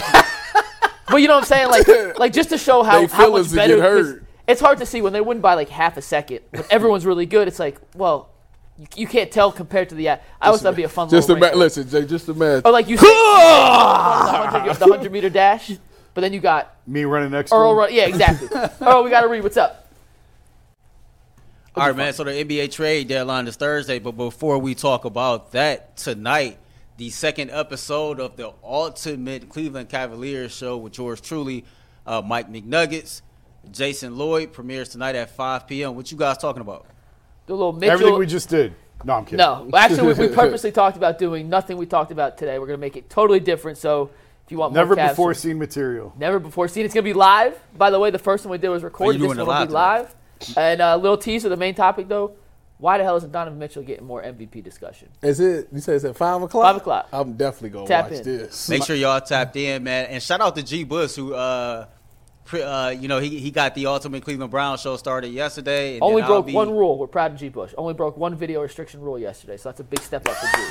But 1.09 1.17
you 1.21 1.29
know 1.29 1.35
what 1.35 1.43
I'm 1.43 1.45
saying? 1.47 1.69
Like 1.69 2.19
like 2.19 2.33
just 2.33 2.49
to 2.49 2.57
show 2.57 2.83
how, 2.83 2.99
They 2.99 3.07
how 3.07 3.31
much 3.31 3.53
better. 3.55 3.77
get 3.77 3.81
'cause 3.81 4.07
hurt. 4.11 4.23
It's 4.45 4.59
hard 4.59 4.79
to 4.79 4.85
see 4.85 5.01
when 5.01 5.13
they 5.13 5.21
win 5.21 5.39
by 5.39 5.53
like 5.53 5.69
half 5.69 5.95
a 5.95 6.01
second. 6.01 6.41
When 6.49 6.63
everyone's 6.69 7.05
really 7.05 7.25
good, 7.25 7.47
it's 7.47 7.59
like 7.59 7.79
well. 7.95 8.29
You, 8.78 8.88
you 8.95 9.07
can't 9.07 9.32
tell 9.32 9.51
compared 9.51 9.89
to 9.89 9.95
the. 9.95 10.09
I 10.09 10.19
always 10.41 10.61
thought 10.61 10.69
it'd 10.69 10.78
be 10.78 10.84
a 10.84 10.89
fun. 10.89 11.09
Just 11.09 11.30
little 11.30 11.38
imagine. 11.38 11.59
wrinkle. 11.59 11.84
Listen, 11.84 11.89
Jay. 11.89 12.05
Just 12.05 12.30
imagine. 12.30 12.61
Or 12.65 12.71
like 12.71 12.88
you 12.88 12.97
say, 12.97 13.05
the 13.07 13.09
100, 13.11 14.73
the 14.75 14.88
100 14.88 15.11
meter 15.11 15.30
dash, 15.30 15.71
but 16.13 16.21
then 16.21 16.34
you 16.34 16.39
got 16.39 16.75
Me 16.86 17.03
running 17.05 17.32
next 17.32 17.51
to 17.51 17.57
Earl. 17.57 17.75
Run, 17.75 17.93
yeah, 17.93 18.05
exactly. 18.07 18.47
Earl, 18.82 19.03
we 19.03 19.09
got 19.09 19.21
to 19.21 19.28
read. 19.28 19.43
What's 19.43 19.57
up? 19.57 19.91
All 21.75 21.86
right, 21.86 21.95
man. 21.95 22.13
So 22.13 22.23
the 22.23 22.32
NBA 22.32 22.71
trade 22.71 23.07
deadline 23.07 23.47
is 23.47 23.55
Thursday, 23.55 23.99
but 23.99 24.13
before 24.13 24.57
we 24.57 24.73
talk 24.73 25.05
about 25.05 25.51
that 25.51 25.95
tonight, 25.95 26.57
the 26.97 27.11
second 27.11 27.51
episode 27.51 28.19
of 28.19 28.36
the 28.36 28.51
Ultimate 28.63 29.49
Cleveland 29.49 29.89
Cavaliers 29.89 30.51
show 30.55 30.78
with 30.78 30.97
yours 30.97 31.21
truly, 31.21 31.65
uh, 32.07 32.23
Mike 32.25 32.51
McNuggets, 32.51 33.21
Jason 33.69 34.17
Lloyd 34.17 34.53
premieres 34.53 34.89
tonight 34.89 35.13
at 35.13 35.36
5 35.36 35.67
p.m. 35.67 35.95
What 35.95 36.11
you 36.11 36.17
guys 36.17 36.39
talking 36.39 36.61
about? 36.61 36.88
The 37.47 37.53
little 37.53 37.73
Mitchell. 37.73 37.93
Everything 37.93 38.19
we 38.19 38.27
just 38.27 38.49
did. 38.49 38.75
No, 39.03 39.13
I'm 39.13 39.25
kidding. 39.25 39.37
no, 39.37 39.69
actually, 39.75 40.13
we, 40.13 40.27
we 40.27 40.33
purposely 40.35 40.71
talked 40.71 40.97
about 40.97 41.17
doing 41.17 41.49
nothing 41.49 41.77
we 41.77 41.85
talked 41.85 42.11
about 42.11 42.37
today. 42.37 42.59
We're 42.59 42.67
gonna 42.67 42.77
make 42.77 42.95
it 42.95 43.09
totally 43.09 43.39
different. 43.39 43.77
So 43.77 44.11
if 44.45 44.51
you 44.51 44.57
want 44.57 44.73
more 44.73 44.83
Never 44.83 44.95
Cavs- 44.95 45.09
before 45.09 45.33
seen 45.33 45.59
material. 45.59 46.13
never 46.17 46.39
before 46.39 46.67
seen. 46.67 46.85
It's 46.85 46.93
gonna 46.93 47.03
be 47.03 47.13
live. 47.13 47.59
By 47.77 47.89
the 47.89 47.99
way, 47.99 48.11
the 48.11 48.19
first 48.19 48.45
one 48.45 48.51
we 48.51 48.57
did 48.57 48.69
was 48.69 48.83
recorded. 48.83 49.21
This 49.21 49.27
one 49.27 49.39
it 49.39 49.45
will 49.45 49.65
be 49.65 49.71
live 49.71 49.71
live. 49.71 50.15
And 50.57 50.81
a 50.81 50.85
uh, 50.85 50.97
little 50.97 51.17
teaser. 51.17 51.49
The 51.49 51.57
main 51.57 51.73
topic 51.75 52.07
though. 52.07 52.33
Why 52.79 52.99
the 52.99 53.03
hell 53.03 53.15
isn't 53.15 53.31
Donovan 53.31 53.57
Mitchell 53.57 53.81
getting 53.81 54.05
more 54.05 54.21
MVP 54.21 54.63
discussion? 54.63 55.09
Is 55.23 55.39
it? 55.39 55.67
You 55.71 55.79
say 55.79 55.95
it's 55.95 56.05
at 56.05 56.15
five 56.15 56.41
o'clock. 56.43 56.63
Five 56.63 56.75
o'clock. 56.75 57.07
I'm 57.11 57.33
definitely 57.33 57.69
gonna 57.69 57.87
Tap 57.87 58.11
watch 58.11 58.19
in. 58.19 58.23
this. 58.23 58.69
Make 58.69 58.83
sure 58.83 58.95
y'all 58.95 59.19
tapped 59.19 59.55
in, 59.55 59.83
man. 59.83 60.05
And 60.07 60.21
shout 60.21 60.41
out 60.41 60.55
to 60.55 60.63
G. 60.63 60.83
Bush, 60.83 61.15
who, 61.15 61.33
uh, 61.33 61.85
pre- 61.85 61.93
uh, 62.53 62.95
you 62.97 63.07
know, 63.07 63.19
he, 63.19 63.39
he 63.39 63.51
got 63.51 63.75
the 63.75 63.85
Ultimate 63.87 64.23
Cleveland 64.23 64.51
Brown 64.51 64.77
show 64.77 64.97
started 64.97 65.29
yesterday. 65.29 65.95
and 65.95 66.03
Only 66.03 66.21
broke 66.21 66.47
be- 66.47 66.53
one 66.53 66.71
rule. 66.71 66.97
We're 66.97 67.07
proud 67.07 67.31
of 67.33 67.37
G. 67.39 67.49
Bush. 67.49 67.73
Only 67.77 67.93
broke 67.93 68.17
one 68.17 68.35
video 68.35 68.61
restriction 68.61 69.01
rule 69.01 69.19
yesterday, 69.19 69.57
so 69.57 69.69
that's 69.69 69.79
a 69.79 69.83
big 69.83 69.99
step 69.99 70.27
up 70.27 70.35
for 70.35 70.47
G. 70.57 70.63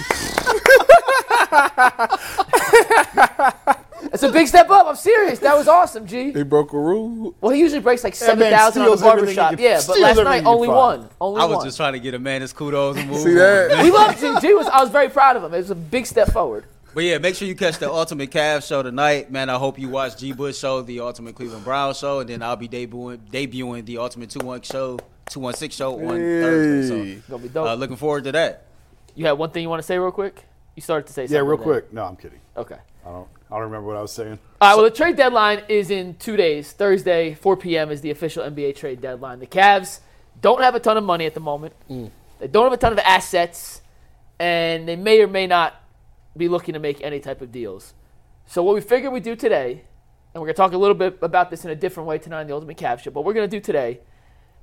It's 4.12 4.22
a 4.22 4.30
big 4.32 4.46
step 4.46 4.70
up. 4.70 4.86
I'm 4.86 4.96
serious. 4.96 5.40
That 5.40 5.56
was 5.56 5.68
awesome, 5.68 6.06
G. 6.06 6.32
He 6.32 6.42
broke 6.42 6.72
a 6.72 6.78
rule. 6.78 7.34
Well, 7.40 7.52
he 7.52 7.60
usually 7.60 7.80
breaks 7.80 8.04
like 8.04 8.12
man 8.14 8.16
seven 8.18 8.50
thousand 8.50 8.82
on 8.82 8.90
the 8.90 8.96
steals 8.96 9.12
everything 9.12 9.36
barbershop. 9.36 9.60
Yeah, 9.60 9.80
but 9.86 9.98
last 10.00 10.16
night 10.16 10.34
he 10.36 10.40
can 10.40 10.46
only 10.46 10.68
one. 10.68 11.08
Only 11.20 11.40
I 11.40 11.44
was 11.44 11.56
one. 11.56 11.66
just 11.66 11.76
trying 11.76 11.92
to 11.94 12.00
get 12.00 12.14
a 12.14 12.18
man 12.18 12.40
his 12.40 12.52
kudos 12.52 12.96
and 12.96 13.10
move. 13.10 13.20
See 13.20 13.34
that? 13.34 13.82
we 13.82 13.90
love 13.90 14.18
G. 14.18 14.46
G 14.48 14.54
was. 14.54 14.66
I 14.68 14.80
was 14.80 14.90
very 14.90 15.08
proud 15.08 15.36
of 15.36 15.44
him. 15.44 15.52
It 15.52 15.58
was 15.58 15.70
a 15.70 15.74
big 15.74 16.06
step 16.06 16.30
forward. 16.32 16.64
But 16.96 17.04
yeah, 17.04 17.18
make 17.18 17.34
sure 17.34 17.46
you 17.46 17.54
catch 17.54 17.76
the 17.76 17.92
Ultimate 17.92 18.30
Cavs 18.30 18.66
show 18.66 18.82
tonight, 18.82 19.30
man. 19.30 19.50
I 19.50 19.56
hope 19.56 19.78
you 19.78 19.90
watch 19.90 20.16
G. 20.16 20.32
Bush 20.32 20.56
show, 20.56 20.80
the 20.80 21.00
Ultimate 21.00 21.34
Cleveland 21.34 21.62
Brown 21.62 21.92
show, 21.92 22.20
and 22.20 22.30
then 22.30 22.40
I'll 22.42 22.56
be 22.56 22.68
debuting 22.70 23.18
debuting 23.30 23.84
the 23.84 23.98
Ultimate 23.98 24.30
Two 24.30 24.38
One 24.38 24.62
show, 24.62 24.98
Two 25.28 25.40
One 25.40 25.52
Six 25.52 25.74
show 25.76 25.92
on 26.00 26.16
Thursday. 26.16 27.14
Hey. 27.16 27.22
Gonna 27.28 27.42
be 27.42 27.48
So, 27.48 27.52
dope. 27.52 27.68
uh, 27.68 27.74
looking 27.74 27.96
forward 27.96 28.24
to 28.24 28.32
that. 28.32 28.64
you 29.14 29.26
had 29.26 29.32
one 29.32 29.50
thing 29.50 29.62
you 29.62 29.68
want 29.68 29.80
to 29.80 29.86
say 29.86 29.98
real 29.98 30.10
quick? 30.10 30.42
You 30.74 30.80
started 30.80 31.06
to 31.08 31.12
say 31.12 31.24
something. 31.26 31.34
Yeah, 31.34 31.40
real 31.46 31.58
there. 31.58 31.64
quick. 31.82 31.92
No, 31.92 32.02
I'm 32.06 32.16
kidding. 32.16 32.40
Okay. 32.56 32.78
I 33.04 33.10
don't. 33.10 33.28
I 33.50 33.54
don't 33.56 33.64
remember 33.64 33.88
what 33.88 33.98
I 33.98 34.00
was 34.00 34.12
saying. 34.12 34.38
All 34.62 34.70
right, 34.70 34.74
well, 34.76 34.84
the 34.84 34.96
trade 34.96 35.16
deadline 35.16 35.64
is 35.68 35.90
in 35.90 36.14
two 36.14 36.38
days. 36.38 36.72
Thursday, 36.72 37.34
4 37.34 37.58
p.m. 37.58 37.90
is 37.90 38.00
the 38.00 38.10
official 38.10 38.42
NBA 38.42 38.74
trade 38.74 39.02
deadline. 39.02 39.40
The 39.40 39.46
Cavs 39.46 40.00
don't 40.40 40.62
have 40.62 40.74
a 40.74 40.80
ton 40.80 40.96
of 40.96 41.04
money 41.04 41.26
at 41.26 41.34
the 41.34 41.40
moment. 41.40 41.74
They 41.90 42.48
don't 42.48 42.64
have 42.64 42.72
a 42.72 42.78
ton 42.78 42.92
of 42.94 42.98
assets, 43.00 43.82
and 44.40 44.88
they 44.88 44.96
may 44.96 45.20
or 45.20 45.26
may 45.26 45.46
not 45.46 45.82
be 46.36 46.48
looking 46.48 46.74
to 46.74 46.78
make 46.78 47.02
any 47.02 47.20
type 47.20 47.40
of 47.40 47.52
deals. 47.52 47.94
So 48.46 48.62
what 48.62 48.74
we 48.74 48.80
figured 48.80 49.12
we'd 49.12 49.22
do 49.22 49.36
today, 49.36 49.84
and 50.34 50.40
we're 50.40 50.46
going 50.46 50.54
to 50.54 50.62
talk 50.62 50.72
a 50.72 50.78
little 50.78 50.94
bit 50.94 51.18
about 51.22 51.50
this 51.50 51.64
in 51.64 51.70
a 51.70 51.74
different 51.74 52.08
way 52.08 52.18
tonight 52.18 52.42
in 52.42 52.46
the 52.46 52.54
Ultimate 52.54 52.76
Cavs 52.76 53.00
Show, 53.00 53.10
but 53.10 53.20
what 53.20 53.26
we're 53.26 53.34
going 53.34 53.48
to 53.48 53.56
do 53.56 53.60
today 53.60 54.00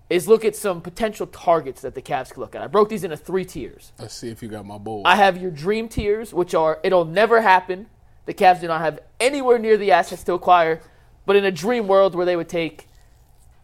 is 0.10 0.28
look 0.28 0.46
at 0.46 0.56
some 0.56 0.82
potential 0.82 1.28
targets 1.28 1.82
that 1.82 1.96
the 1.96 2.02
Cavs 2.02 2.30
could 2.30 2.40
look 2.40 2.56
at. 2.56 2.62
I 2.62 2.68
broke 2.68 2.90
these 2.90 3.04
into 3.04 3.18
three 3.18 3.46
tiers. 3.46 3.94
Let's 3.98 4.14
see 4.14 4.30
if 4.30 4.44
you 4.44 4.50
got 4.50 4.66
my 4.66 4.78
bowl. 4.78 5.02
I 5.06 5.16
have 5.16 5.42
your 5.42 5.52
dream 5.52 5.88
tiers, 5.88 6.34
which 6.34 6.54
are 6.54 6.80
it'll 6.84 7.06
never 7.06 7.42
happen, 7.42 7.88
The 8.26 8.34
Cavs 8.34 8.62
do 8.62 8.68
not 8.68 8.82
have 8.82 9.00
anywhere 9.20 9.60
near 9.60 9.78
the 9.78 9.92
assets 9.92 10.24
to 10.24 10.34
acquire. 10.34 10.82
But 11.26 11.36
in 11.36 11.46
a 11.46 11.52
dream 11.52 11.88
world 11.88 12.16
where 12.16 12.26
they 12.26 12.36
would 12.36 12.50
take, 12.50 12.88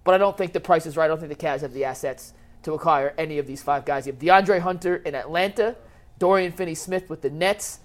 but 0.05 0.15
I 0.15 0.17
don't 0.17 0.37
think 0.37 0.53
the 0.53 0.61
price 0.61 0.85
is 0.85 0.95
right. 0.95 1.03
I 1.05 1.09
don't 1.09 1.19
think 1.19 1.37
the 1.37 1.45
Cavs 1.45 1.59
have 1.61 1.73
the 1.73 1.83
assets 1.83 2.33
to 2.63 2.73
acquire 2.73 3.13
any 3.17 3.37
of 3.37 3.47
these 3.47 3.61
five 3.61 3.85
guys. 3.85 4.05
You 4.05 4.13
have 4.13 4.21
DeAndre 4.21 4.59
Hunter 4.59 4.97
in 4.97 5.15
Atlanta, 5.15 5.75
Dorian 6.19 6.51
Finney-Smith 6.51 7.09
with 7.09 7.21
the 7.21 7.29
Nets, 7.29 7.79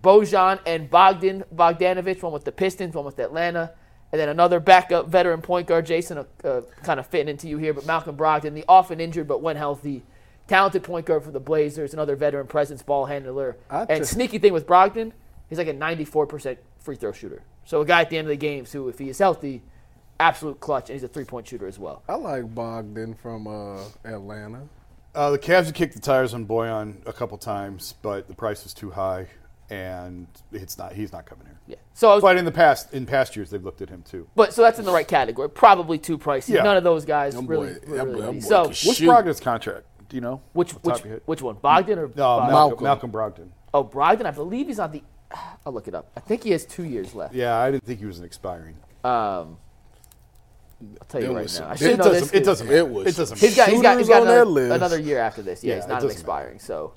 Bojan 0.00 0.60
and 0.66 0.90
Bogdan 0.90 1.44
Bogdanovich, 1.54 2.22
one 2.22 2.32
with 2.32 2.44
the 2.44 2.52
Pistons, 2.52 2.94
one 2.94 3.04
with 3.04 3.18
Atlanta, 3.18 3.72
and 4.10 4.20
then 4.20 4.28
another 4.28 4.60
backup 4.60 5.08
veteran 5.08 5.40
point 5.40 5.66
guard, 5.66 5.86
Jason, 5.86 6.18
uh, 6.18 6.24
uh, 6.44 6.60
kind 6.82 7.00
of 7.00 7.06
fitting 7.06 7.28
into 7.28 7.48
you 7.48 7.58
here, 7.58 7.72
but 7.72 7.86
Malcolm 7.86 8.16
Brogdon, 8.16 8.54
the 8.54 8.64
often 8.68 9.00
injured 9.00 9.26
but 9.26 9.40
when 9.40 9.56
healthy, 9.56 10.02
talented 10.48 10.82
point 10.82 11.06
guard 11.06 11.22
for 11.24 11.30
the 11.30 11.40
Blazers, 11.40 11.94
another 11.94 12.16
veteran 12.16 12.46
presence, 12.46 12.82
ball 12.82 13.06
handler, 13.06 13.56
I 13.70 13.84
and 13.84 14.06
sneaky 14.06 14.38
thing 14.38 14.52
with 14.52 14.66
Brogdon, 14.66 15.12
he's 15.48 15.58
like 15.58 15.68
a 15.68 15.74
94% 15.74 16.58
free 16.78 16.96
throw 16.96 17.12
shooter. 17.12 17.42
So 17.64 17.80
a 17.80 17.86
guy 17.86 18.02
at 18.02 18.10
the 18.10 18.18
end 18.18 18.26
of 18.26 18.30
the 18.30 18.36
games 18.36 18.72
who, 18.72 18.88
if 18.88 18.98
he 18.98 19.08
is 19.08 19.18
healthy, 19.18 19.62
absolute 20.20 20.60
clutch, 20.60 20.88
and 20.90 20.94
he's 20.94 21.04
a 21.04 21.08
three-point 21.08 21.46
shooter 21.46 21.66
as 21.66 21.78
well. 21.78 22.02
I 22.08 22.14
like 22.14 22.54
Bogdan 22.54 23.14
from 23.14 23.46
uh, 23.46 23.82
Atlanta. 24.04 24.62
Uh, 25.14 25.30
the 25.30 25.38
Cavs 25.38 25.66
have 25.66 25.74
kicked 25.74 25.94
the 25.94 26.00
tires 26.00 26.32
on 26.34 26.46
Bojan 26.46 27.06
a 27.06 27.12
couple 27.12 27.36
times, 27.38 27.94
but 28.02 28.28
the 28.28 28.34
price 28.34 28.64
is 28.64 28.72
too 28.72 28.90
high, 28.90 29.26
and 29.68 30.26
it's 30.52 30.78
not. 30.78 30.92
He's 30.94 31.12
not 31.12 31.26
coming 31.26 31.44
here. 31.46 31.58
Yeah. 31.66 31.76
So 31.94 32.10
I 32.10 32.14
was, 32.14 32.22
But 32.22 32.36
in 32.38 32.44
the 32.46 32.50
past, 32.52 32.94
in 32.94 33.04
past 33.04 33.36
years, 33.36 33.50
they've 33.50 33.62
looked 33.62 33.82
at 33.82 33.90
him 33.90 34.02
too. 34.02 34.26
but 34.34 34.54
so 34.54 34.62
that's 34.62 34.78
in 34.78 34.84
the 34.86 34.92
right 34.92 35.06
category. 35.06 35.50
Probably 35.50 35.98
too 35.98 36.16
pricey. 36.16 36.54
Yeah. 36.54 36.62
None 36.62 36.76
of 36.78 36.84
those 36.84 37.04
guys 37.04 37.34
Them 37.34 37.46
really, 37.46 37.74
boy- 37.74 37.78
really, 37.86 37.96
them 37.98 38.06
boy- 38.06 38.12
really 38.12 38.26
them 38.26 38.34
be. 38.36 38.40
So 38.40 38.62
can 38.64 38.68
What's 38.70 39.00
Brogdon's 39.00 39.40
contract? 39.40 39.86
Do 40.08 40.16
you 40.16 40.20
know? 40.22 40.40
which 40.54 40.72
which 40.72 40.82
top 40.82 40.98
of 41.00 41.04
your 41.04 41.14
head? 41.14 41.22
which 41.26 41.42
one? 41.42 41.56
Bogdan 41.56 41.98
or 41.98 42.06
No, 42.08 42.14
Bogdan? 42.14 42.52
Malcolm, 42.52 42.84
Malcolm. 42.84 43.10
Malcolm 43.12 43.12
Brogdon. 43.12 43.48
Oh, 43.74 43.84
Brogdon, 43.84 44.26
I 44.26 44.30
believe 44.30 44.66
he's 44.68 44.78
on 44.78 44.92
the. 44.92 45.02
I'll 45.66 45.72
look 45.72 45.88
it 45.88 45.94
up. 45.94 46.10
I 46.16 46.20
think 46.20 46.42
he 46.44 46.50
has 46.50 46.64
two 46.66 46.84
years 46.84 47.14
left. 47.14 47.34
Yeah, 47.34 47.56
I 47.56 47.70
didn't 47.70 47.84
think 47.84 48.00
he 48.00 48.06
was 48.06 48.18
an 48.18 48.24
expiring. 48.24 48.76
Um, 49.04 49.56
I'll 51.00 51.06
tell 51.06 51.22
you 51.22 51.34
right 51.34 51.42
was- 51.44 51.60
now. 51.60 51.68
I 51.68 51.72
it 51.72 51.78
should 51.78 51.98
know 51.98 52.04
doesn't. 52.04 52.20
this. 52.20 52.32
It 52.32 52.44
doesn't. 52.44 52.66
Matter. 52.66 52.78
It 52.78 52.88
was- 52.88 53.06
It 53.06 53.16
doesn't. 53.16 53.38
He's 53.38 53.56
got, 53.56 53.68
he's 53.68 53.82
got, 53.82 53.98
he's 53.98 54.08
got 54.08 54.22
another, 54.22 54.44
list. 54.44 54.74
another 54.74 54.98
year 54.98 55.18
after 55.18 55.42
this. 55.42 55.62
Yeah, 55.62 55.74
Yeah, 55.74 55.80
he's 55.80 55.88
not 55.88 56.04
expiring. 56.04 56.58
So 56.58 56.94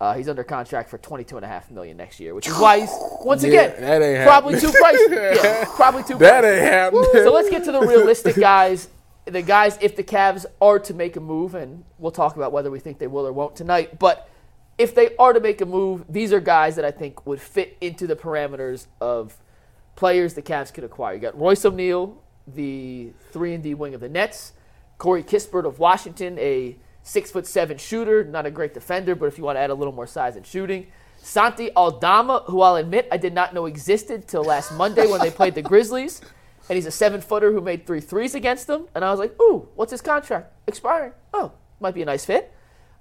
uh, 0.00 0.14
he's 0.14 0.28
under 0.28 0.42
contract 0.44 0.88
for 0.88 0.98
twenty-two 0.98 1.36
and 1.36 1.44
a 1.44 1.48
half 1.48 1.70
million 1.70 1.96
next 1.96 2.20
year, 2.20 2.34
which 2.34 2.46
is 2.48 2.56
why 2.58 2.80
he's 2.80 2.90
once 3.22 3.42
again 3.44 3.74
that 3.80 4.00
ain't 4.02 4.26
probably 4.26 4.58
too 4.58 4.68
pricey. 4.68 5.10
Yeah, 5.44 5.64
probably 5.76 6.02
too 6.04 6.16
That 6.18 6.44
ain't 6.44 6.62
happening. 6.62 7.04
So 7.12 7.32
let's 7.32 7.50
get 7.50 7.64
to 7.64 7.72
the 7.72 7.80
realistic 7.86 8.36
guys. 8.36 8.88
The 9.26 9.42
guys, 9.42 9.78
if 9.82 9.94
the 9.96 10.02
Cavs 10.02 10.46
are 10.60 10.78
to 10.78 10.94
make 10.94 11.16
a 11.16 11.20
move, 11.20 11.54
and 11.54 11.84
we'll 11.98 12.10
talk 12.10 12.36
about 12.36 12.52
whether 12.52 12.70
we 12.70 12.80
think 12.80 12.98
they 12.98 13.06
will 13.06 13.26
or 13.26 13.32
won't 13.32 13.54
tonight, 13.54 13.98
but 13.98 14.28
if 14.78 14.94
they 14.94 15.14
are 15.18 15.34
to 15.34 15.40
make 15.40 15.60
a 15.60 15.66
move, 15.66 16.04
these 16.08 16.32
are 16.32 16.40
guys 16.40 16.76
that 16.76 16.86
I 16.86 16.90
think 16.90 17.26
would 17.26 17.40
fit 17.40 17.76
into 17.82 18.06
the 18.06 18.16
parameters 18.16 18.86
of 19.00 19.36
players 19.94 20.32
the 20.32 20.40
Cavs 20.42 20.72
could 20.72 20.84
acquire. 20.84 21.14
You 21.14 21.20
got 21.20 21.38
Royce 21.38 21.64
O'Neal, 21.66 22.20
the 22.46 23.12
three 23.30 23.54
and 23.54 23.62
D 23.62 23.74
wing 23.74 23.94
of 23.94 24.00
the 24.00 24.08
Nets, 24.08 24.52
Corey 24.98 25.22
Kispert 25.22 25.64
of 25.64 25.78
Washington, 25.78 26.38
a 26.38 26.76
six 27.02 27.30
foot 27.30 27.46
seven 27.46 27.78
shooter, 27.78 28.24
not 28.24 28.46
a 28.46 28.50
great 28.50 28.74
defender, 28.74 29.14
but 29.14 29.26
if 29.26 29.38
you 29.38 29.44
want 29.44 29.56
to 29.56 29.60
add 29.60 29.70
a 29.70 29.74
little 29.74 29.92
more 29.92 30.06
size 30.06 30.36
and 30.36 30.46
shooting. 30.46 30.86
Santi 31.22 31.70
Aldama, 31.74 32.44
who 32.46 32.62
I'll 32.62 32.76
admit 32.76 33.06
I 33.12 33.16
did 33.16 33.34
not 33.34 33.52
know 33.52 33.66
existed 33.66 34.26
till 34.26 34.42
last 34.42 34.72
Monday 34.72 35.06
when 35.06 35.20
they 35.20 35.30
played 35.30 35.54
the 35.54 35.62
Grizzlies. 35.62 36.20
And 36.68 36.76
he's 36.76 36.86
a 36.86 36.90
seven 36.90 37.20
footer 37.20 37.52
who 37.52 37.60
made 37.60 37.86
three 37.86 38.00
threes 38.00 38.34
against 38.34 38.66
them. 38.68 38.86
And 38.94 39.04
I 39.04 39.10
was 39.10 39.18
like, 39.18 39.38
ooh, 39.40 39.68
what's 39.74 39.90
his 39.90 40.00
contract? 40.00 40.52
Expiring. 40.68 41.12
Oh, 41.34 41.52
might 41.80 41.94
be 41.94 42.02
a 42.02 42.04
nice 42.06 42.24
fit. 42.24 42.54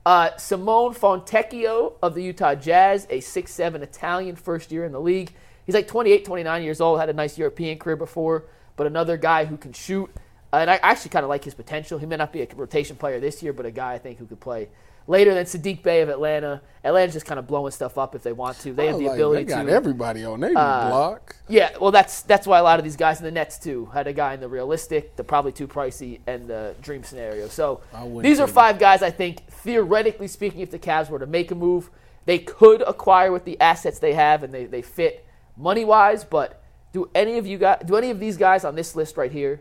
Uh, 0.06 0.36
Simone 0.38 0.94
Fontecchio 0.94 1.94
of 2.02 2.16
the 2.16 2.24
Utah 2.24 2.56
Jazz, 2.56 3.06
a 3.10 3.20
6'7 3.20 3.82
Italian, 3.82 4.36
first 4.36 4.72
year 4.72 4.86
in 4.86 4.92
the 4.92 5.00
league. 5.00 5.32
He's 5.66 5.76
like 5.76 5.88
28, 5.88 6.26
29 6.26 6.64
years 6.64 6.82
old, 6.82 7.00
had 7.00 7.10
a 7.10 7.14
nice 7.14 7.38
European 7.38 7.78
career 7.78 7.96
before, 7.96 8.46
but 8.80 8.88
another 8.88 9.18
guy 9.18 9.44
who 9.44 9.58
can 9.58 9.74
shoot. 9.74 10.10
Uh, 10.54 10.56
and 10.56 10.72
I 10.72 10.78
actually 10.78 11.10
kind 11.10 11.26
of 11.26 11.30
like 11.30 11.44
his 11.44 11.54
potential. 11.54 12.00
He 12.00 12.06
may 12.06 12.16
not 12.16 12.32
be 12.32 12.42
a 12.42 12.48
rotation 12.56 12.96
player 12.96 13.20
this 13.20 13.44
year, 13.44 13.52
but 13.52 13.66
a 13.66 13.72
guy 13.72 13.94
I 13.96 13.98
think 13.98 14.20
who 14.20 14.26
could 14.26 14.40
play 14.40 14.70
later 15.06 15.34
than 15.34 15.46
Sadiq 15.46 15.84
Bey 15.84 16.00
of 16.00 16.08
Atlanta. 16.08 16.62
Atlanta's 16.86 17.14
just 17.14 17.26
kind 17.26 17.40
of 17.40 17.46
blowing 17.46 17.74
stuff 17.74 17.98
up 17.98 18.16
if 18.16 18.24
they 18.24 18.32
want 18.32 18.58
to. 18.60 18.72
They 18.72 18.88
have 18.88 18.98
the 18.98 19.08
Like, 19.08 19.16
ability 19.16 19.44
they 19.44 19.50
got 19.50 19.64
to. 19.64 19.72
Uh, 19.74 19.76
everybody 19.76 20.24
on 20.24 20.40
their 20.40 20.54
block. 20.54 21.36
Yeah, 21.50 21.76
well, 21.82 21.92
that's 21.92 22.22
that's 22.22 22.48
why 22.48 22.58
a 22.58 22.64
lot 22.64 22.80
of 22.80 22.86
these 22.86 22.96
guys 22.96 23.20
in 23.20 23.26
the 23.26 23.32
Nets 23.32 23.60
too 23.60 23.88
had 23.88 24.08
a 24.08 24.14
guy 24.14 24.34
in 24.34 24.40
the 24.40 24.48
realistic, 24.48 25.18
the 25.18 25.26
probably 25.26 25.52
too 25.52 25.68
pricey, 25.68 26.22
and 26.26 26.48
the 26.48 26.74
dream 26.82 27.04
scenario. 27.04 27.50
So 27.50 27.82
these 28.22 28.40
are 28.40 28.48
five 28.48 28.80
guys 28.80 29.02
I 29.02 29.12
think 29.12 29.46
theoretically 29.48 30.30
speaking, 30.30 30.62
if 30.62 30.72
the 30.72 30.80
Cavs 30.80 31.10
were 31.10 31.20
to 31.20 31.28
make 31.28 31.52
a 31.52 31.56
move, 31.56 31.90
they 32.26 32.40
could 32.40 32.82
acquire 32.84 33.34
with 33.34 33.44
the 33.44 33.60
assets 33.60 34.00
they 34.00 34.14
have 34.14 34.42
and 34.42 34.54
they, 34.54 34.66
they 34.68 34.82
fit 34.82 35.26
money 35.58 35.84
wise. 35.84 36.24
But 36.24 36.64
do 36.92 37.10
any 37.14 37.38
of 37.38 37.46
you 37.48 37.58
guys, 37.58 37.82
do 37.86 37.96
any 37.96 38.10
of 38.10 38.20
these 38.20 38.38
guys 38.38 38.64
on 38.66 38.76
this 38.76 38.96
list 38.96 39.18
right 39.18 39.32
here, 39.32 39.58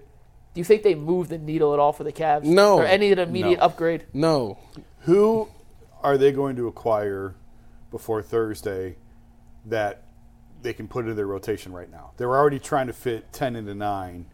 do 0.55 0.61
you 0.61 0.65
think 0.65 0.83
they 0.83 0.95
move 0.95 1.29
the 1.29 1.39
needle 1.39 1.73
at 1.75 1.79
all 1.79 1.93
for 1.93 2.05
the 2.05 2.13
Cavs? 2.13 2.45
No. 2.45 2.79
or 2.79 2.85
any 2.85 3.13
an 3.13 3.19
immediate 3.19 3.59
No. 3.59 3.65
upgrade? 3.67 4.07
No, 4.13 4.59
Who 5.03 5.49
are 6.03 6.17
they 6.19 6.33
going 6.33 6.57
to 6.57 6.67
acquire 6.69 7.35
before 7.91 8.23
Thursday 8.23 8.97
that 9.67 10.03
they 10.63 10.73
can 10.73 10.89
put 10.89 11.05
into 11.05 11.15
their 11.15 11.27
rotation 11.27 11.73
right 11.73 11.91
now? 11.91 12.13
They're 12.17 12.37
already 12.37 12.59
trying 12.59 12.87
to 12.89 12.93
fit 12.93 13.33
ten 13.33 13.57
into 13.57 13.75
nine, 13.75 14.27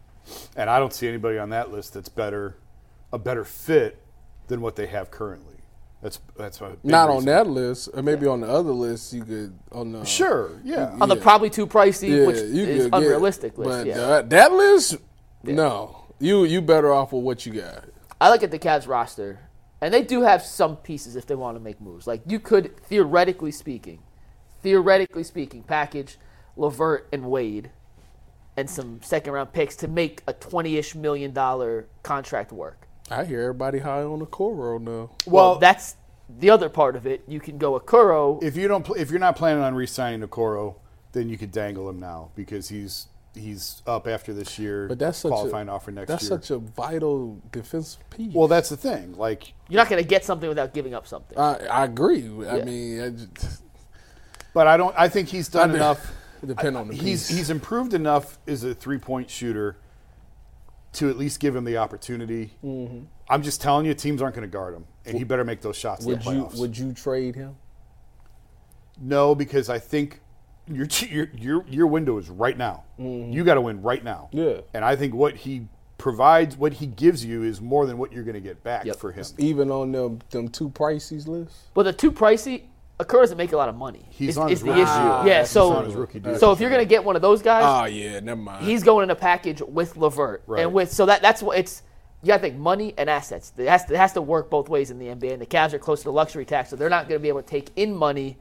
and 0.55 0.69
I 0.69 0.79
don't 0.79 0.93
see 0.93 1.07
anybody 1.07 1.37
on 1.37 1.49
that 1.49 1.71
list 1.71 1.93
that's 1.93 2.09
better, 2.09 2.57
a 3.13 3.17
better 3.19 3.43
fit 3.43 4.01
than 4.47 4.61
what 4.61 4.75
they 4.75 4.87
have 4.87 5.11
currently. 5.11 5.54
That's 6.05 6.19
that's 6.37 6.61
a 6.61 6.69
big 6.69 6.83
not 6.83 7.09
on 7.09 7.25
that 7.25 7.47
list. 7.47 7.89
Or 7.91 8.03
maybe 8.03 8.27
on 8.27 8.41
the 8.41 8.47
other 8.47 8.71
list, 8.71 9.11
you 9.11 9.23
could 9.23 9.57
oh, 9.71 9.79
on 9.81 9.91
the 9.91 10.05
Sure, 10.05 10.61
yeah. 10.63 10.95
On 11.01 11.09
the 11.09 11.15
probably 11.15 11.49
too 11.49 11.65
pricey, 11.65 12.09
Yeah, 12.09 12.27
which 12.27 12.35
you 12.37 12.63
is 12.63 12.83
could 12.83 12.91
get- 12.91 13.01
unrealistic 13.01 13.57
list. 13.57 13.69
But 13.71 13.87
yeah. 13.87 13.95
that, 13.97 14.29
that 14.29 14.51
list, 14.51 14.97
no. 15.41 16.03
You 16.19 16.43
you 16.43 16.61
better 16.61 16.93
off 16.93 17.11
with 17.11 17.23
what 17.23 17.47
you 17.47 17.53
got. 17.53 17.85
I 18.21 18.29
look 18.29 18.43
at 18.43 18.51
the 18.51 18.59
Cavs 18.59 18.87
roster, 18.87 19.39
and 19.81 19.91
they 19.91 20.03
do 20.03 20.21
have 20.21 20.43
some 20.43 20.77
pieces 20.77 21.15
if 21.15 21.25
they 21.25 21.33
want 21.33 21.57
to 21.57 21.59
make 21.59 21.81
moves. 21.81 22.05
Like 22.05 22.21
you 22.27 22.39
could, 22.39 22.77
theoretically 22.83 23.51
speaking, 23.51 24.03
theoretically 24.61 25.23
speaking, 25.23 25.63
package 25.63 26.19
LeVert 26.55 27.07
and 27.11 27.25
Wade 27.31 27.71
and 28.55 28.69
some 28.69 29.01
second 29.01 29.33
round 29.33 29.53
picks 29.53 29.75
to 29.77 29.87
make 29.87 30.21
a 30.27 30.33
twenty-ish 30.33 30.93
million 30.93 31.33
dollar 31.33 31.87
contract 32.03 32.51
work. 32.51 32.84
I 33.09 33.23
hear 33.25 33.41
everybody 33.41 33.79
high 33.79 34.01
on 34.03 34.19
the 34.19 34.25
Coro 34.25 34.77
now. 34.79 34.91
Well, 34.91 35.09
Well, 35.27 35.55
that's 35.59 35.95
the 36.39 36.49
other 36.49 36.69
part 36.69 36.95
of 36.95 37.05
it. 37.05 37.23
You 37.27 37.39
can 37.39 37.57
go 37.57 37.79
Okoro. 37.79 38.41
if 38.43 38.55
you 38.57 38.67
don't, 38.67 38.83
pl- 38.83 38.95
if 38.95 39.11
you're 39.11 39.19
not 39.19 39.35
planning 39.35 39.63
on 39.63 39.75
re-signing 39.75 40.21
Okoro, 40.27 40.75
then 41.11 41.29
you 41.29 41.37
could 41.37 41.51
dangle 41.51 41.87
him 41.89 41.99
now 41.99 42.31
because 42.35 42.69
he's 42.69 43.07
he's 43.35 43.81
up 43.85 44.07
after 44.07 44.33
this 44.33 44.57
year. 44.57 44.87
But 44.87 44.97
that's 44.97 45.17
such 45.19 45.29
qualifying 45.29 45.67
a, 45.69 45.75
offer 45.75 45.91
next 45.91 46.07
That's 46.07 46.23
year. 46.23 46.29
such 46.29 46.51
a 46.51 46.57
vital 46.57 47.39
defensive 47.51 48.09
piece. 48.09 48.33
well, 48.33 48.47
that's 48.47 48.69
the 48.69 48.77
thing. 48.77 49.15
Like 49.17 49.53
You're 49.69 49.77
not 49.81 49.89
going 49.89 50.01
to 50.01 50.07
get 50.07 50.23
something 50.25 50.47
without 50.49 50.73
giving 50.73 50.93
up 50.93 51.05
something. 51.05 51.37
I, 51.37 51.57
I 51.69 51.83
agree. 51.85 52.23
I 52.47 52.63
mean, 52.63 53.01
I 53.01 53.09
just, 53.09 53.61
But 54.53 54.67
I 54.67 54.77
don't. 54.77 54.95
I 54.97 55.09
think 55.09 55.27
he's 55.29 55.47
done 55.49 55.69
I 55.69 55.73
mean, 55.73 55.75
enough. 55.77 56.11
it 56.41 56.45
depend 56.47 56.75
on 56.77 56.87
the 56.87 56.95
he's 56.95 57.27
piece. 57.27 57.37
he's 57.37 57.49
improved 57.49 57.93
enough 57.93 58.39
as 58.47 58.63
a 58.63 58.73
three 58.73 58.97
point 58.97 59.29
shooter 59.29 59.75
to 60.95 61.09
at 61.09 61.17
least 61.17 61.39
give 61.39 61.55
him 61.55 61.63
the 61.63 61.77
opportunity. 61.77 62.51
Mm-hmm. 62.63 63.05
I'm 63.29 63.41
just 63.43 63.61
telling 63.61 63.85
you, 63.85 63.93
teams 63.93 64.21
aren't 64.21 64.35
going 64.35 64.47
to 64.47 64.51
guard 64.51 64.73
him, 64.73 64.85
and 65.05 65.17
he 65.17 65.23
better 65.23 65.43
make 65.43 65.61
those 65.61 65.77
shots 65.77 66.05
would 66.05 66.19
in 66.19 66.25
the 66.25 66.31
you 66.31 66.49
would 66.59 66.77
you 66.77 66.93
trade 66.93 67.35
him? 67.35 67.55
no, 69.01 69.35
because 69.35 69.69
I 69.69 69.79
think 69.79 70.21
your 70.67 70.87
your 71.09 71.27
your 71.35 71.65
your 71.67 71.87
window 71.87 72.17
is 72.17 72.29
right 72.29 72.57
now. 72.57 72.83
You 72.97 73.43
got 73.43 73.55
to 73.55 73.61
win 73.61 73.81
right 73.81 74.03
now. 74.03 74.29
Mm-hmm. 74.33 74.37
Yeah. 74.57 74.61
and 74.73 74.85
I 74.85 74.95
think 74.95 75.13
what 75.13 75.35
he 75.35 75.67
provides, 75.97 76.57
what 76.57 76.73
he 76.73 76.85
gives 76.87 77.23
you, 77.23 77.43
is 77.43 77.61
more 77.61 77.85
than 77.85 77.97
what 77.97 78.11
you're 78.11 78.23
going 78.23 78.35
to 78.35 78.41
get 78.41 78.63
back 78.63 78.85
Yep. 78.85 78.97
for 78.97 79.11
him. 79.11 79.25
Even 79.37 79.71
on 79.71 79.91
them 79.91 80.19
them 80.31 80.47
two 80.49 80.69
prices 80.69 81.27
list. 81.27 81.55
Well, 81.73 81.83
the 81.83 81.93
two 81.93 82.11
pricey, 82.11 82.63
Okoro 82.99 83.21
doesn't 83.21 83.37
make 83.37 83.51
a 83.51 83.57
lot 83.57 83.67
of 83.69 83.75
money. 83.75 84.05
He's 84.09 84.29
is, 84.29 84.37
on 84.37 84.47
is 84.49 84.59
his 84.59 84.61
the 84.61 84.67
rookie 84.69 84.81
issue. 84.81 84.93
deal. 84.93 85.27
yeah, 85.27 85.43
so 85.43 85.73
on 85.73 85.85
his 85.85 85.95
rookie 85.95 86.19
deal. 86.19 86.37
so 86.37 86.51
if 86.53 86.59
you're 86.61 86.69
gonna 86.69 86.85
get 86.85 87.03
one 87.03 87.15
of 87.17 87.21
those 87.21 87.41
guys, 87.41 87.63
Oh 87.65 87.85
yeah, 87.85 88.19
never 88.21 88.39
mind. 88.41 88.65
he's 88.65 88.83
going 88.83 89.03
in 89.03 89.09
a 89.09 89.15
package 89.15 89.61
with 89.61 89.97
LeVert 89.97 90.43
Right. 90.47 90.61
and 90.63 90.73
with 90.73 90.91
so 90.93 91.05
that 91.07 91.21
that's 91.21 91.41
what 91.41 91.57
it's. 91.57 91.81
You 92.23 92.29
got 92.29 92.37
to 92.37 92.41
think 92.43 92.55
money 92.57 92.91
and 92.97 93.07
assets. 93.07 93.53
It 93.55 93.67
has, 93.67 93.85
to, 93.85 93.93
it 93.93 93.97
has 93.97 94.13
to 94.13 94.21
work 94.21 94.49
both 94.49 94.67
ways 94.67 94.89
in 94.89 94.97
the 94.97 95.05
NBA. 95.07 95.33
And 95.33 95.41
the 95.41 95.45
Cavs 95.45 95.73
are 95.73 95.77
close 95.77 95.99
to 95.99 96.05
the 96.05 96.11
luxury 96.11 96.43
tax, 96.43 96.71
so 96.71 96.75
they're 96.75 96.89
not 96.89 97.07
going 97.07 97.19
to 97.19 97.21
be 97.21 97.27
able 97.27 97.43
to 97.43 97.47
take 97.47 97.69
in 97.75 97.93
money 97.93 98.39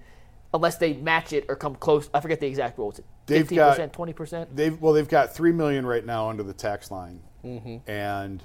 unless 0.54 0.78
they 0.78 0.94
match 0.94 1.34
it 1.34 1.44
or 1.50 1.56
come 1.56 1.74
close. 1.74 2.08
I 2.14 2.20
forget 2.20 2.40
the 2.40 2.46
exact 2.46 2.78
rules. 2.78 2.98
They've 3.26 3.40
Fifteen 3.40 3.56
got- 3.56 3.70
percent, 3.72 3.92
twenty 3.92 4.14
percent. 4.14 4.56
They've 4.56 4.80
well, 4.80 4.94
they've 4.94 5.08
got 5.08 5.34
three 5.34 5.52
million 5.52 5.84
right 5.84 6.06
now 6.06 6.30
under 6.30 6.42
the 6.42 6.54
tax 6.54 6.90
line, 6.90 7.20
Mm-hmm. 7.44 7.90
and 7.90 8.42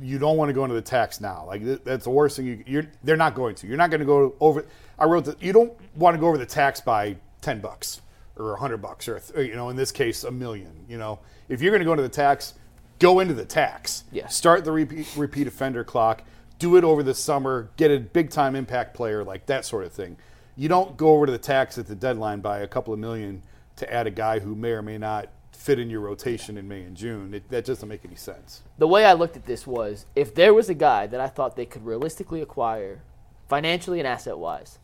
you 0.00 0.18
don't 0.18 0.38
want 0.38 0.48
to 0.48 0.54
go 0.54 0.64
into 0.64 0.76
the 0.76 0.80
tax 0.80 1.20
now. 1.20 1.44
Like 1.46 1.84
that's 1.84 2.04
the 2.04 2.10
worst 2.10 2.36
thing. 2.36 2.46
You, 2.46 2.64
you're 2.66 2.86
they're 3.04 3.16
not 3.16 3.34
going 3.34 3.56
to. 3.56 3.66
You're 3.66 3.76
not 3.76 3.90
going 3.90 4.00
to 4.00 4.06
go 4.06 4.36
over. 4.40 4.64
I 4.98 5.04
wrote 5.04 5.24
that 5.26 5.42
you 5.42 5.52
don't 5.52 5.72
want 5.94 6.14
to 6.14 6.20
go 6.20 6.26
over 6.28 6.38
the 6.38 6.46
tax 6.46 6.80
by 6.80 7.16
ten 7.40 7.60
bucks 7.60 8.00
or 8.36 8.54
a 8.54 8.58
hundred 8.58 8.78
bucks 8.78 9.08
or, 9.08 9.20
or, 9.34 9.42
you 9.42 9.54
know 9.56 9.68
in 9.68 9.76
this 9.76 9.92
case 9.92 10.24
a 10.24 10.30
million. 10.30 10.72
You 10.88 10.98
know 10.98 11.18
if 11.48 11.62
you're 11.62 11.70
going 11.70 11.80
to 11.80 11.84
go 11.84 11.92
into 11.92 12.02
the 12.02 12.08
tax, 12.08 12.54
go 12.98 13.20
into 13.20 13.34
the 13.34 13.44
tax. 13.44 14.04
Yeah. 14.12 14.28
Start 14.28 14.64
the 14.64 14.72
repeat, 14.72 15.08
repeat 15.16 15.46
offender 15.46 15.84
clock. 15.84 16.22
Do 16.58 16.76
it 16.76 16.84
over 16.84 17.02
the 17.02 17.14
summer. 17.14 17.70
Get 17.76 17.90
a 17.90 17.98
big 17.98 18.30
time 18.30 18.56
impact 18.56 18.94
player 18.94 19.22
like 19.24 19.46
that 19.46 19.64
sort 19.64 19.84
of 19.84 19.92
thing. 19.92 20.16
You 20.56 20.68
don't 20.68 20.96
go 20.96 21.10
over 21.10 21.26
to 21.26 21.32
the 21.32 21.38
tax 21.38 21.78
at 21.78 21.86
the 21.86 21.94
deadline 21.94 22.40
by 22.40 22.58
a 22.58 22.66
couple 22.66 22.92
of 22.92 22.98
million 22.98 23.42
to 23.76 23.92
add 23.92 24.08
a 24.08 24.10
guy 24.10 24.40
who 24.40 24.56
may 24.56 24.70
or 24.72 24.82
may 24.82 24.98
not 24.98 25.28
fit 25.52 25.78
in 25.78 25.88
your 25.90 26.00
rotation 26.00 26.56
in 26.56 26.66
May 26.66 26.82
and 26.82 26.96
June. 26.96 27.34
It, 27.34 27.48
that 27.50 27.64
doesn't 27.64 27.88
make 27.88 28.04
any 28.04 28.16
sense. 28.16 28.62
the 28.78 28.88
way 28.88 29.04
I 29.04 29.12
looked 29.12 29.36
at 29.36 29.46
this 29.46 29.66
was 29.66 30.06
if 30.16 30.34
there 30.34 30.54
was 30.54 30.68
a 30.68 30.74
guy 30.74 31.06
that 31.06 31.20
I 31.20 31.28
thought 31.28 31.56
they 31.56 31.66
could 31.66 31.84
realistically 31.84 32.40
acquire, 32.40 33.02
financially 33.48 33.98
and 33.98 34.06
asset 34.06 34.38
wise, 34.38 34.78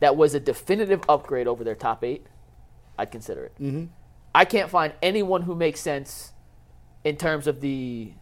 that 0.00 0.16
was 0.16 0.34
a 0.34 0.40
definitive 0.40 1.02
upgrade 1.08 1.46
over 1.46 1.62
their 1.62 1.74
top 1.74 2.02
eight, 2.04 2.26
I'd 2.98 3.10
consider 3.10 3.44
it. 3.44 3.54
Mm-hmm. 3.60 3.84
I 4.34 4.44
can't 4.44 4.70
find 4.70 4.92
anyone 5.02 5.42
who 5.42 5.54
makes 5.54 5.80
sense 5.80 6.32
in 7.04 7.16
terms 7.16 7.46
of 7.46 7.60
the 7.60 8.12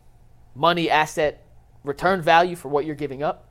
money, 0.55 0.91
asset, 0.91 1.45
return 1.85 2.23
value 2.23 2.57
for 2.57 2.69
what 2.69 2.85
you're 2.85 2.95
giving 2.95 3.23
up. 3.23 3.45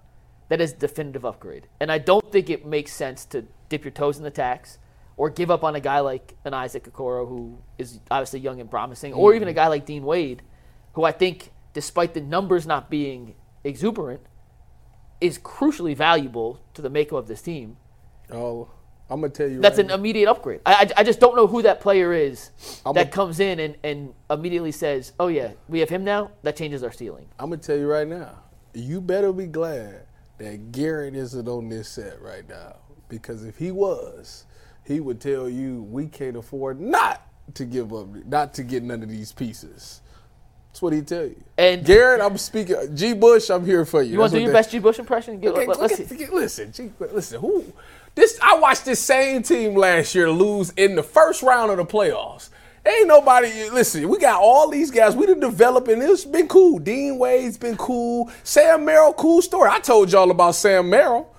That 0.49 0.61
is 0.61 0.71
a 0.71 0.77
definitive 0.77 1.25
upgrade, 1.25 1.67
and 1.81 1.91
I 1.91 1.97
don't 1.97 2.31
think 2.31 2.49
it 2.49 2.65
makes 2.65 2.93
sense 2.93 3.25
to 3.25 3.45
dip 3.67 3.83
your 3.83 3.91
toes 3.91 4.17
in 4.17 4.23
the 4.23 4.31
tax 4.31 4.77
or 5.17 5.29
give 5.29 5.51
up 5.51 5.63
on 5.63 5.75
a 5.75 5.81
guy 5.81 5.99
like 5.99 6.37
an 6.45 6.53
Isaac 6.53 6.89
Okoro 6.89 7.27
who 7.27 7.57
is 7.77 7.99
obviously 8.09 8.39
young 8.39 8.61
and 8.61 8.69
promising, 8.69 9.13
or 9.13 9.33
even 9.33 9.49
a 9.49 9.53
guy 9.53 9.67
like 9.67 9.85
Dean 9.85 10.05
Wade, 10.05 10.43
who 10.93 11.03
I 11.03 11.11
think, 11.11 11.51
despite 11.73 12.13
the 12.13 12.21
numbers 12.21 12.65
not 12.65 12.89
being 12.89 13.35
exuberant, 13.63 14.21
is 15.19 15.37
crucially 15.37 15.95
valuable 15.95 16.61
to 16.75 16.81
the 16.81 16.89
makeup 16.89 17.17
of 17.17 17.27
this 17.27 17.41
team. 17.41 17.75
Oh, 18.31 18.69
I'm 19.09 19.21
gonna 19.21 19.31
tell 19.31 19.47
you. 19.47 19.61
That's 19.61 19.77
right 19.77 19.85
an 19.85 19.91
immediate 19.91 20.29
upgrade. 20.29 20.61
I, 20.65 20.73
I, 20.97 21.01
I 21.01 21.03
just 21.03 21.19
don't 21.19 21.35
know 21.35 21.47
who 21.47 21.61
that 21.61 21.79
player 21.79 22.11
is 22.13 22.51
I'm 22.85 22.93
that 22.95 23.07
a- 23.07 23.11
comes 23.11 23.39
in 23.39 23.59
and, 23.59 23.77
and 23.83 24.13
immediately 24.29 24.71
says, 24.71 25.13
oh, 25.19 25.27
yeah, 25.27 25.51
we 25.69 25.79
have 25.79 25.89
him 25.89 26.03
now. 26.03 26.31
That 26.43 26.55
changes 26.57 26.83
our 26.83 26.91
ceiling. 26.91 27.27
I'm 27.39 27.49
gonna 27.49 27.61
tell 27.61 27.77
you 27.77 27.87
right 27.87 28.07
now. 28.07 28.43
You 28.73 29.01
better 29.01 29.31
be 29.31 29.47
glad 29.47 30.05
that 30.37 30.71
Garrett 30.71 31.15
isn't 31.15 31.47
on 31.47 31.69
this 31.69 31.87
set 31.89 32.21
right 32.21 32.47
now, 32.47 32.75
because 33.09 33.43
if 33.45 33.57
he 33.57 33.71
was, 33.71 34.45
he 34.83 34.99
would 34.99 35.19
tell 35.19 35.49
you 35.49 35.83
we 35.83 36.07
can't 36.07 36.37
afford 36.37 36.79
not 36.79 37.21
to 37.55 37.65
give 37.65 37.93
up, 37.93 38.07
not 38.25 38.53
to 38.55 38.63
get 38.63 38.83
none 38.83 39.01
of 39.03 39.09
these 39.09 39.31
pieces. 39.31 40.01
That's 40.77 40.83
what 40.83 40.93
he 40.93 41.01
tell 41.01 41.23
you. 41.23 41.35
And- 41.57 41.83
Garrett, 41.83 42.21
I'm 42.21 42.37
speaking. 42.37 42.75
G. 42.95 43.13
Bush, 43.13 43.49
I'm 43.49 43.65
here 43.65 43.83
for 43.83 44.03
you. 44.03 44.11
You 44.11 44.19
want 44.19 44.31
to 44.31 44.37
do 44.37 44.43
your 44.43 44.51
they- 44.51 44.59
best 44.59 44.69
G. 44.69 44.77
Bush 44.77 44.99
impression? 44.99 45.39
Get, 45.39 45.53
Okay, 45.53 45.65
let, 45.65 45.79
us 45.79 45.95
see. 45.95 46.27
listen, 46.31 46.71
G, 46.71 46.91
listen. 46.99 47.39
Who? 47.41 47.65
This 48.13 48.37
I 48.43 48.59
watched 48.59 48.85
this 48.85 48.99
same 48.99 49.41
team 49.41 49.73
last 49.73 50.13
year 50.13 50.29
lose 50.29 50.69
in 50.77 50.95
the 50.95 51.01
first 51.01 51.41
round 51.41 51.71
of 51.71 51.77
the 51.77 51.85
playoffs. 51.85 52.49
Ain't 52.85 53.07
nobody. 53.07 53.71
Listen, 53.71 54.07
we 54.07 54.19
got 54.19 54.39
all 54.39 54.69
these 54.69 54.91
guys. 54.91 55.15
We 55.15 55.25
done 55.25 55.39
developing. 55.39 55.99
it's 55.99 56.25
been 56.25 56.47
cool. 56.47 56.77
Dean 56.77 57.17
Wade's 57.17 57.57
been 57.57 57.75
cool. 57.77 58.29
Sam 58.43 58.85
Merrill, 58.85 59.13
cool 59.13 59.41
story. 59.41 59.71
I 59.71 59.79
told 59.79 60.11
y'all 60.11 60.29
about 60.29 60.53
Sam 60.53 60.91
Merrill. 60.91 61.33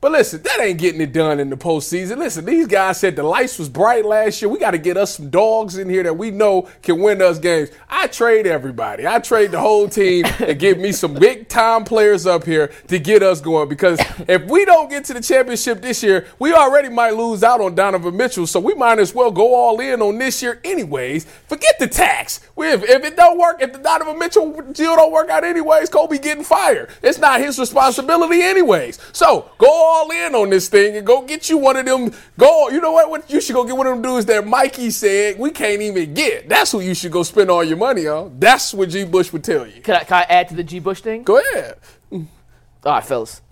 But 0.00 0.12
listen, 0.12 0.40
that 0.42 0.60
ain't 0.62 0.78
getting 0.78 1.02
it 1.02 1.12
done 1.12 1.38
in 1.40 1.50
the 1.50 1.58
postseason. 1.58 2.16
Listen, 2.16 2.46
these 2.46 2.66
guys 2.66 2.98
said 2.98 3.16
the 3.16 3.22
lights 3.22 3.58
was 3.58 3.68
bright 3.68 4.06
last 4.06 4.40
year. 4.40 4.48
We 4.48 4.58
got 4.58 4.70
to 4.70 4.78
get 4.78 4.96
us 4.96 5.16
some 5.16 5.28
dogs 5.28 5.76
in 5.76 5.90
here 5.90 6.02
that 6.02 6.16
we 6.16 6.30
know 6.30 6.70
can 6.82 7.02
win 7.02 7.20
us 7.20 7.38
games. 7.38 7.68
I 7.86 8.06
trade 8.06 8.46
everybody. 8.46 9.06
I 9.06 9.18
trade 9.18 9.50
the 9.50 9.60
whole 9.60 9.90
team 9.90 10.24
and 10.38 10.58
give 10.58 10.78
me 10.78 10.92
some 10.92 11.12
big 11.12 11.48
time 11.48 11.84
players 11.84 12.24
up 12.24 12.44
here 12.44 12.68
to 12.88 12.98
get 12.98 13.22
us 13.22 13.42
going. 13.42 13.68
Because 13.68 14.00
if 14.26 14.46
we 14.46 14.64
don't 14.64 14.88
get 14.88 15.04
to 15.04 15.12
the 15.12 15.20
championship 15.20 15.82
this 15.82 16.02
year, 16.02 16.26
we 16.38 16.54
already 16.54 16.88
might 16.88 17.14
lose 17.14 17.44
out 17.44 17.60
on 17.60 17.74
Donovan 17.74 18.16
Mitchell. 18.16 18.46
So 18.46 18.58
we 18.58 18.72
might 18.74 18.98
as 18.98 19.14
well 19.14 19.30
go 19.30 19.54
all 19.54 19.80
in 19.80 20.00
on 20.00 20.16
this 20.16 20.42
year, 20.42 20.60
anyways. 20.64 21.26
Forget 21.46 21.78
the 21.78 21.86
tax. 21.86 22.40
If, 22.56 22.84
if 22.84 23.04
it 23.04 23.16
don't 23.16 23.38
work, 23.38 23.60
if 23.60 23.74
the 23.74 23.78
Donovan 23.78 24.18
Mitchell 24.18 24.50
deal 24.72 24.96
don't 24.96 25.12
work 25.12 25.28
out 25.28 25.44
anyways, 25.44 25.90
Koby 25.90 26.22
getting 26.22 26.44
fired. 26.44 26.88
It's 27.02 27.18
not 27.18 27.40
his 27.40 27.58
responsibility 27.58 28.40
anyways. 28.40 28.98
So 29.12 29.50
go 29.58 29.66
all 29.68 29.89
in 30.10 30.34
on 30.34 30.50
this 30.50 30.68
thing 30.68 30.96
and 30.96 31.06
go 31.06 31.22
get 31.22 31.48
you 31.48 31.58
one 31.58 31.76
of 31.76 31.84
them. 31.84 32.12
Go, 32.38 32.68
you 32.70 32.80
know 32.80 32.92
what? 32.92 33.10
What 33.10 33.30
you 33.30 33.40
should 33.40 33.54
go 33.54 33.64
get 33.64 33.76
one 33.76 33.86
of 33.86 33.94
them 33.94 34.02
dudes 34.02 34.26
that 34.26 34.46
Mikey 34.46 34.90
said 34.90 35.38
we 35.38 35.50
can't 35.50 35.82
even 35.82 36.14
get. 36.14 36.48
That's 36.48 36.72
who 36.72 36.80
you 36.80 36.94
should 36.94 37.12
go 37.12 37.22
spend 37.22 37.50
all 37.50 37.62
your 37.64 37.76
money 37.76 38.06
on. 38.06 38.38
That's 38.38 38.72
what 38.74 38.88
G. 38.88 39.04
Bush 39.04 39.32
would 39.32 39.44
tell 39.44 39.66
you. 39.66 39.80
Can 39.82 39.96
I, 39.96 40.04
can 40.04 40.16
I 40.18 40.22
add 40.22 40.48
to 40.48 40.54
the 40.54 40.64
G. 40.64 40.78
Bush 40.78 41.00
thing? 41.00 41.22
Go 41.22 41.38
ahead. 41.40 41.76
All 42.12 42.92
right, 42.94 43.04
fellas. 43.04 43.42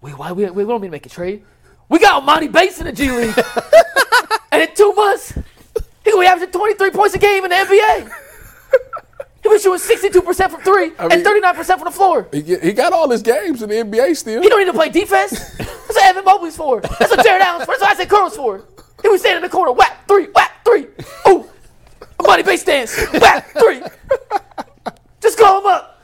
Wait, 0.00 0.16
why 0.18 0.32
we, 0.32 0.48
we 0.50 0.64
don't 0.64 0.80
mean 0.80 0.90
to 0.90 0.92
make 0.92 1.06
a 1.06 1.08
trade? 1.08 1.44
We 1.88 1.98
got 1.98 2.22
Emoni 2.22 2.50
Bates 2.50 2.78
in 2.80 2.86
the 2.86 2.92
G 2.92 3.10
League, 3.10 3.34
and 4.52 4.62
in 4.62 4.74
two 4.74 4.92
months, 4.94 5.32
he 6.04 6.10
gonna 6.10 6.22
be 6.22 6.26
averaging 6.26 6.52
23 6.52 6.90
points 6.90 7.14
a 7.14 7.18
game 7.18 7.44
in 7.44 7.50
the 7.50 7.56
NBA. 7.56 8.10
He 9.42 9.48
was 9.48 9.62
shooting 9.62 9.80
62% 9.80 10.50
from 10.50 10.60
three 10.62 10.92
I 10.98 11.08
mean- 11.08 11.18
and 11.18 11.26
39% 11.26 11.66
from 11.66 11.84
the 11.84 11.90
floor. 11.90 12.28
He, 12.32 12.42
get, 12.42 12.62
he 12.62 12.72
got 12.72 12.92
all 12.92 13.08
his 13.10 13.22
games 13.22 13.62
in 13.62 13.68
the 13.70 13.74
NBA 13.76 14.16
still. 14.16 14.40
He 14.40 14.48
don't 14.48 14.60
need 14.60 14.66
to 14.66 14.72
play 14.72 14.88
defense. 14.88 15.32
That's 15.56 15.88
what 15.88 16.04
Evan 16.04 16.24
Mobley's 16.24 16.56
for. 16.56 16.80
That's 16.80 17.10
what 17.10 17.24
Jarrett 17.24 17.42
Allen's 17.42 17.64
for. 17.64 17.72
That's 17.72 17.80
what 17.82 17.90
I 17.90 17.94
said 17.96 18.08
Curl's 18.08 18.36
for. 18.36 18.62
He 19.02 19.08
was 19.08 19.20
standing 19.20 19.38
in 19.38 19.42
the 19.42 19.48
corner, 19.48 19.72
whack 19.72 20.06
three, 20.06 20.28
whack 20.28 20.64
three. 20.64 20.86
Ooh, 21.28 21.44
a 22.00 22.06
Emoni 22.22 22.44
Bates 22.46 22.62
dance, 22.62 22.96
whack 23.14 23.50
three. 23.58 23.82
Just 25.20 25.36
call 25.38 25.60
him 25.60 25.66
up. 25.66 26.00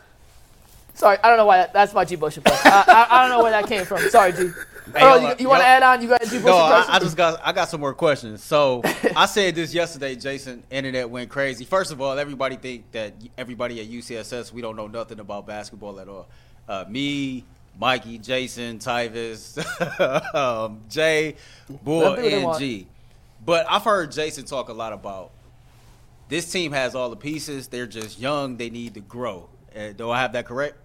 Sorry, 0.94 1.16
I 1.22 1.28
don't 1.28 1.36
know 1.36 1.46
why 1.46 1.58
that, 1.58 1.72
that's 1.72 1.94
my 1.94 2.04
G 2.04 2.16
Bush 2.16 2.38
impression. 2.38 2.60
I, 2.64 2.84
I, 2.88 3.06
I 3.18 3.20
don't 3.22 3.30
know 3.36 3.42
where 3.44 3.52
that 3.52 3.68
came 3.68 3.84
from. 3.84 4.00
Sorry, 4.10 4.32
G. 4.32 4.50
Earl, 4.94 5.20
yo, 5.20 5.28
you, 5.28 5.34
you 5.40 5.48
want 5.48 5.60
to 5.60 5.66
add 5.66 5.82
on? 5.82 6.02
You 6.02 6.08
got 6.08 6.22
G 6.22 6.38
Bush 6.38 6.44
No, 6.44 6.56
I. 6.56 6.84
I 6.88 6.98
just 6.98 7.16
got 7.16 7.40
I 7.44 7.52
got 7.52 7.68
some 7.68 7.80
more 7.80 7.94
questions. 7.94 8.42
So 8.42 8.82
I 9.16 9.26
said 9.26 9.54
this 9.54 9.72
yesterday, 9.74 10.16
Jason. 10.16 10.62
Internet 10.70 11.10
went 11.10 11.30
crazy. 11.30 11.64
First 11.64 11.92
of 11.92 12.00
all, 12.00 12.18
everybody 12.18 12.56
think 12.56 12.90
that 12.92 13.14
everybody 13.36 13.80
at 13.80 13.88
UCSS 13.88 14.52
we 14.52 14.62
don't 14.62 14.76
know 14.76 14.86
nothing 14.86 15.20
about 15.20 15.46
basketball 15.46 16.00
at 16.00 16.08
all. 16.08 16.28
Uh, 16.68 16.84
me, 16.88 17.44
Mikey, 17.78 18.18
Jason, 18.18 18.78
Tyvis, 18.78 19.56
um, 20.34 20.80
Jay, 20.88 21.36
Bull, 21.82 22.00
Let 22.00 22.16
them 22.16 22.30
do 22.30 22.46
what 22.46 22.58
they 22.58 22.66
and. 22.68 22.82
G. 22.82 22.86
But 23.44 23.66
I've 23.70 23.84
heard 23.84 24.12
Jason 24.12 24.44
talk 24.44 24.68
a 24.68 24.72
lot 24.72 24.92
about 24.92 25.30
this 26.28 26.50
team 26.50 26.72
has 26.72 26.94
all 26.94 27.10
the 27.10 27.16
pieces. 27.16 27.68
They're 27.68 27.86
just 27.86 28.18
young. 28.18 28.56
They 28.56 28.70
need 28.70 28.94
to 28.94 29.00
grow. 29.00 29.48
Uh, 29.74 29.92
do 29.92 30.10
I 30.10 30.20
have 30.20 30.32
that 30.32 30.46
correct? 30.46 30.76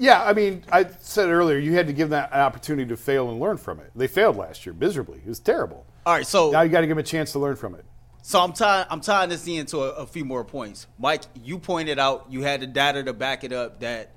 Yeah, 0.00 0.22
I 0.24 0.32
mean, 0.32 0.64
I 0.72 0.86
said 1.00 1.28
earlier 1.28 1.58
you 1.58 1.74
had 1.74 1.86
to 1.86 1.92
give 1.92 2.08
them 2.08 2.26
an 2.32 2.40
opportunity 2.40 2.88
to 2.88 2.96
fail 2.96 3.30
and 3.30 3.38
learn 3.38 3.58
from 3.58 3.80
it. 3.80 3.90
They 3.94 4.06
failed 4.06 4.34
last 4.34 4.64
year 4.64 4.74
miserably. 4.74 5.18
It 5.18 5.28
was 5.28 5.40
terrible. 5.40 5.84
All 6.06 6.14
right. 6.14 6.26
So 6.26 6.50
Now 6.50 6.62
you 6.62 6.70
got 6.70 6.80
to 6.80 6.86
give 6.86 6.96
them 6.96 7.04
a 7.04 7.06
chance 7.06 7.32
to 7.32 7.38
learn 7.38 7.54
from 7.54 7.74
it. 7.74 7.84
So 8.22 8.40
I'm 8.40 8.54
tying 8.54 8.86
I'm 8.88 9.02
tying 9.02 9.28
this 9.28 9.46
into 9.46 9.82
a, 9.82 9.90
a 9.90 10.06
few 10.06 10.24
more 10.24 10.42
points. 10.42 10.86
Mike, 10.98 11.24
you 11.34 11.58
pointed 11.58 11.98
out 11.98 12.26
you 12.30 12.42
had 12.42 12.62
the 12.62 12.66
data 12.66 13.02
to 13.02 13.12
back 13.12 13.44
it 13.44 13.52
up 13.52 13.80
that 13.80 14.12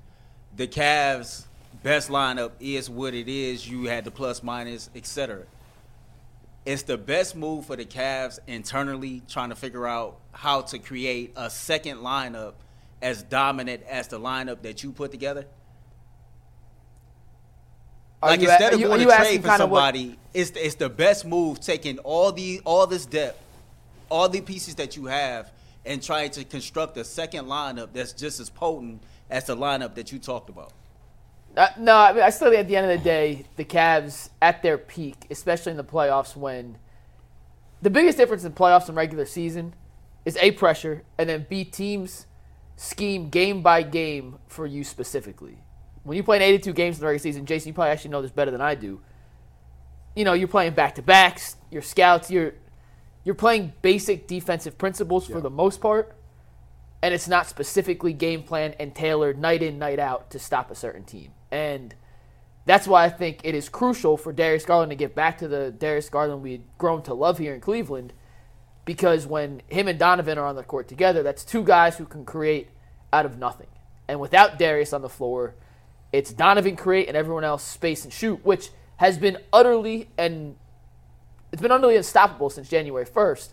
the 0.56 0.66
Cavs' 0.66 1.44
best 1.82 2.08
lineup 2.08 2.52
is 2.60 2.88
what 2.88 3.12
it 3.12 3.28
is. 3.28 3.68
You 3.68 3.84
had 3.84 4.04
the 4.04 4.10
plus 4.10 4.42
minus, 4.42 4.88
etc. 4.94 5.44
it's 6.64 6.82
the 6.82 6.96
best 6.96 7.36
move 7.36 7.66
for 7.66 7.76
the 7.76 7.84
Cavs 7.84 8.38
internally, 8.46 9.20
trying 9.28 9.50
to 9.50 9.56
figure 9.56 9.86
out 9.86 10.16
how 10.32 10.62
to 10.62 10.78
create 10.78 11.34
a 11.36 11.50
second 11.50 11.98
lineup 11.98 12.54
as 13.02 13.22
dominant 13.22 13.82
as 13.82 14.08
the 14.08 14.18
lineup 14.18 14.62
that 14.62 14.82
you 14.82 14.90
put 14.90 15.10
together? 15.10 15.44
Are 18.24 18.30
like 18.30 18.40
you 18.40 18.48
instead 18.50 18.72
a- 18.72 18.74
of 18.74 18.80
are 18.80 18.82
you- 18.82 18.86
going 18.88 19.00
to 19.00 19.06
trade 19.06 19.42
for 19.42 19.48
kinda 19.48 19.66
what- 19.66 19.78
somebody, 19.78 20.18
it's 20.32 20.50
it's 20.50 20.74
the 20.76 20.88
best 20.88 21.24
move 21.24 21.60
taking 21.60 21.98
all 21.98 22.32
the 22.32 22.60
all 22.64 22.86
this 22.86 23.06
depth, 23.06 23.38
all 24.10 24.28
the 24.28 24.40
pieces 24.40 24.74
that 24.76 24.96
you 24.96 25.06
have, 25.06 25.52
and 25.84 26.02
trying 26.02 26.30
to 26.30 26.44
construct 26.44 26.96
a 26.96 27.04
second 27.04 27.46
lineup 27.46 27.88
that's 27.92 28.12
just 28.12 28.40
as 28.40 28.50
potent 28.50 29.02
as 29.30 29.44
the 29.44 29.56
lineup 29.56 29.94
that 29.94 30.10
you 30.12 30.18
talked 30.18 30.48
about. 30.48 30.72
Uh, 31.56 31.68
no, 31.78 31.94
I, 31.96 32.12
mean, 32.12 32.22
I 32.22 32.30
still 32.30 32.48
think 32.50 32.60
at 32.60 32.68
the 32.68 32.76
end 32.76 32.90
of 32.90 32.98
the 32.98 33.04
day, 33.04 33.44
the 33.56 33.64
Cavs 33.64 34.30
at 34.42 34.62
their 34.62 34.76
peak, 34.76 35.26
especially 35.30 35.70
in 35.70 35.76
the 35.76 35.84
playoffs, 35.84 36.34
when 36.34 36.78
the 37.80 37.90
biggest 37.90 38.18
difference 38.18 38.42
in 38.44 38.52
playoffs 38.52 38.88
and 38.88 38.96
regular 38.96 39.24
season 39.24 39.74
is 40.24 40.36
a 40.38 40.50
pressure, 40.52 41.04
and 41.16 41.28
then 41.28 41.46
b 41.48 41.64
teams 41.64 42.26
scheme 42.76 43.28
game 43.28 43.62
by 43.62 43.82
game 43.82 44.38
for 44.48 44.66
you 44.66 44.82
specifically. 44.82 45.58
When 46.04 46.16
you 46.16 46.22
play 46.22 46.36
in 46.36 46.42
82 46.42 46.72
games 46.74 46.96
in 46.96 47.00
the 47.00 47.06
regular 47.06 47.22
season, 47.22 47.46
Jason, 47.46 47.68
you 47.68 47.74
probably 47.74 47.90
actually 47.90 48.10
know 48.12 48.22
this 48.22 48.30
better 48.30 48.50
than 48.50 48.60
I 48.60 48.74
do. 48.74 49.00
You 50.14 50.24
know, 50.24 50.34
you're 50.34 50.48
playing 50.48 50.74
back 50.74 50.94
to 50.94 51.02
backs, 51.02 51.56
your 51.70 51.82
scouts, 51.82 52.30
you're 52.30 52.54
you're 53.24 53.34
playing 53.34 53.72
basic 53.80 54.26
defensive 54.26 54.76
principles 54.76 55.26
for 55.26 55.40
the 55.40 55.48
most 55.48 55.80
part, 55.80 56.14
and 57.02 57.14
it's 57.14 57.26
not 57.26 57.46
specifically 57.46 58.12
game 58.12 58.42
plan 58.42 58.74
and 58.78 58.94
tailored 58.94 59.38
night 59.38 59.62
in, 59.62 59.78
night 59.78 59.98
out 59.98 60.30
to 60.30 60.38
stop 60.38 60.70
a 60.70 60.74
certain 60.74 61.04
team. 61.04 61.32
And 61.50 61.94
that's 62.66 62.86
why 62.86 63.04
I 63.04 63.08
think 63.08 63.40
it 63.42 63.54
is 63.54 63.70
crucial 63.70 64.18
for 64.18 64.32
Darius 64.32 64.66
Garland 64.66 64.90
to 64.90 64.96
get 64.96 65.14
back 65.14 65.38
to 65.38 65.48
the 65.48 65.70
Darius 65.70 66.10
Garland 66.10 66.42
we'd 66.42 66.64
grown 66.76 67.02
to 67.04 67.14
love 67.14 67.38
here 67.38 67.54
in 67.54 67.60
Cleveland. 67.60 68.12
Because 68.84 69.26
when 69.26 69.62
him 69.68 69.88
and 69.88 69.98
Donovan 69.98 70.36
are 70.36 70.46
on 70.46 70.56
the 70.56 70.62
court 70.62 70.88
together, 70.88 71.22
that's 71.22 71.44
two 71.44 71.62
guys 71.62 71.96
who 71.96 72.04
can 72.04 72.26
create 72.26 72.68
out 73.12 73.24
of 73.24 73.38
nothing. 73.38 73.68
And 74.06 74.20
without 74.20 74.58
Darius 74.58 74.92
on 74.92 75.00
the 75.00 75.08
floor, 75.08 75.54
it's 76.14 76.32
Donovan 76.32 76.76
create 76.76 77.08
and 77.08 77.16
everyone 77.16 77.42
else 77.42 77.64
space 77.64 78.04
and 78.04 78.12
shoot, 78.12 78.44
which 78.44 78.70
has 78.98 79.18
been 79.18 79.36
utterly 79.52 80.08
and 80.16 80.54
it's 81.50 81.60
been 81.60 81.72
utterly 81.72 81.96
unstoppable 81.96 82.50
since 82.50 82.68
January 82.68 83.04
1st. 83.04 83.52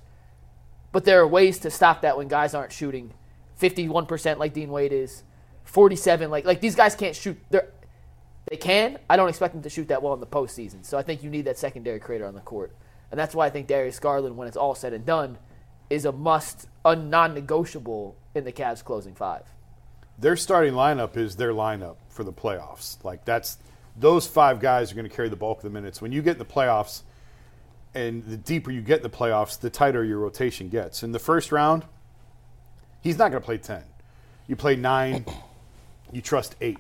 But 0.92 1.04
there 1.04 1.20
are 1.22 1.28
ways 1.28 1.58
to 1.60 1.72
stop 1.72 2.04
that 2.04 2.18
when 2.18 2.28
guys 2.28 2.54
aren't 2.54 2.72
shooting 2.72 3.16
51% 3.60 4.38
like 4.38 4.54
Dean 4.54 4.70
Wade 4.70 4.94
is, 4.94 5.24
47 5.64 6.30
like 6.30 6.46
like 6.46 6.62
these 6.62 6.76
guys 6.76 6.94
can't 6.96 7.16
shoot. 7.16 7.36
They're, 7.50 7.68
they 8.48 8.58
can. 8.58 9.00
I 9.10 9.18
don't 9.18 9.30
expect 9.30 9.56
them 9.56 9.64
to 9.64 9.70
shoot 9.70 9.88
that 9.88 10.04
well 10.04 10.14
in 10.14 10.20
the 10.20 10.28
postseason. 10.28 10.86
So 10.86 11.00
I 11.00 11.02
think 11.02 11.24
you 11.24 11.32
need 11.32 11.46
that 11.46 11.58
secondary 11.58 12.00
creator 12.00 12.28
on 12.28 12.36
the 12.36 12.42
court, 12.42 12.76
and 13.10 13.20
that's 13.20 13.34
why 13.34 13.48
I 13.48 13.50
think 13.50 13.66
Darius 13.66 14.00
Garland, 14.00 14.38
when 14.38 14.48
it's 14.48 14.58
all 14.58 14.76
said 14.76 14.94
and 14.94 15.04
done, 15.04 15.40
is 15.90 16.06
a 16.06 16.12
must, 16.12 16.68
a 16.86 16.96
non-negotiable 16.96 18.16
in 18.36 18.44
the 18.44 18.52
Cavs' 18.52 18.84
closing 18.84 19.16
five. 19.16 19.46
Their 20.20 20.36
starting 20.36 20.74
lineup 20.74 21.18
is 21.18 21.36
their 21.36 21.52
lineup 21.52 21.96
for 22.10 22.24
the 22.24 22.34
playoffs. 22.34 23.04
Like 23.04 23.26
that's 23.26 23.58
those 23.98 24.28
five 24.28 24.60
guys 24.60 24.92
are 24.92 24.96
going 24.96 25.10
to 25.10 25.16
carry 25.16 25.30
the 25.30 25.36
bulk 25.36 25.60
of 25.60 25.64
the 25.64 25.70
minutes. 25.70 26.02
When 26.02 26.12
you 26.12 26.22
get 26.22 26.34
in 26.34 26.40
the 26.40 26.46
playoffs, 26.46 27.02
and 27.94 28.26
the 28.26 28.38
deeper 28.38 28.72
you 28.72 28.82
get 28.82 28.98
in 28.98 29.04
the 29.04 29.10
playoffs, 29.10 29.60
the 29.60 29.70
tighter 29.70 30.04
your 30.04 30.20
rotation 30.20 30.70
gets. 30.70 31.04
In 31.04 31.12
the 31.12 31.20
first 31.20 31.52
round, 31.52 31.86
he's 33.02 33.18
not 33.18 33.32
going 33.32 33.42
to 33.42 33.46
play 33.46 33.58
ten. 33.58 33.84
You 34.48 34.56
play 34.56 34.76
nine, 34.76 35.26
you 36.12 36.22
trust 36.22 36.56
eight. 36.62 36.78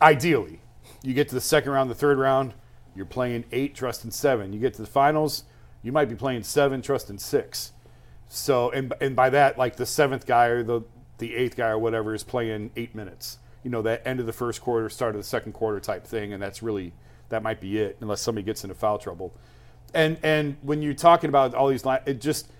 Ideally, 0.00 0.60
you 1.02 1.14
get 1.14 1.28
to 1.28 1.34
the 1.34 1.40
second 1.40 1.72
round, 1.72 1.90
the 1.90 1.94
third 1.94 2.18
round, 2.18 2.54
you're 2.94 3.06
playing 3.06 3.44
eight, 3.52 3.74
trusting 3.74 4.10
seven. 4.10 4.52
You 4.52 4.58
get 4.58 4.74
to 4.74 4.82
the 4.82 4.88
finals, 4.88 5.44
you 5.82 5.92
might 5.92 6.08
be 6.08 6.14
playing 6.14 6.42
seven, 6.42 6.82
trusting 6.82 7.18
six. 7.18 7.72
So, 8.28 8.70
and 8.70 8.92
and 9.00 9.16
by 9.16 9.30
that, 9.30 9.58
like 9.58 9.76
the 9.76 9.86
seventh 9.86 10.26
guy 10.26 10.46
or 10.46 10.62
the 10.62 10.82
the 11.20 11.36
eighth 11.36 11.56
guy 11.56 11.68
or 11.68 11.78
whatever 11.78 12.14
is 12.14 12.24
playing 12.24 12.70
eight 12.76 12.94
minutes. 12.94 13.38
You 13.62 13.70
know, 13.70 13.82
that 13.82 14.02
end 14.06 14.20
of 14.20 14.26
the 14.26 14.32
first 14.32 14.60
quarter, 14.60 14.88
start 14.88 15.14
of 15.14 15.20
the 15.20 15.26
second 15.26 15.52
quarter 15.52 15.78
type 15.80 16.06
thing, 16.06 16.32
and 16.32 16.42
that's 16.42 16.62
really 16.62 16.92
that 17.28 17.42
might 17.42 17.60
be 17.60 17.78
it, 17.78 17.96
unless 18.00 18.20
somebody 18.20 18.44
gets 18.44 18.64
into 18.64 18.74
foul 18.74 18.98
trouble. 18.98 19.32
And 19.94 20.18
and 20.22 20.56
when 20.62 20.82
you're 20.82 20.94
talking 20.94 21.28
about 21.28 21.54
all 21.54 21.68
these 21.68 21.84
line, 21.84 22.00
it 22.06 22.20
just 22.20 22.50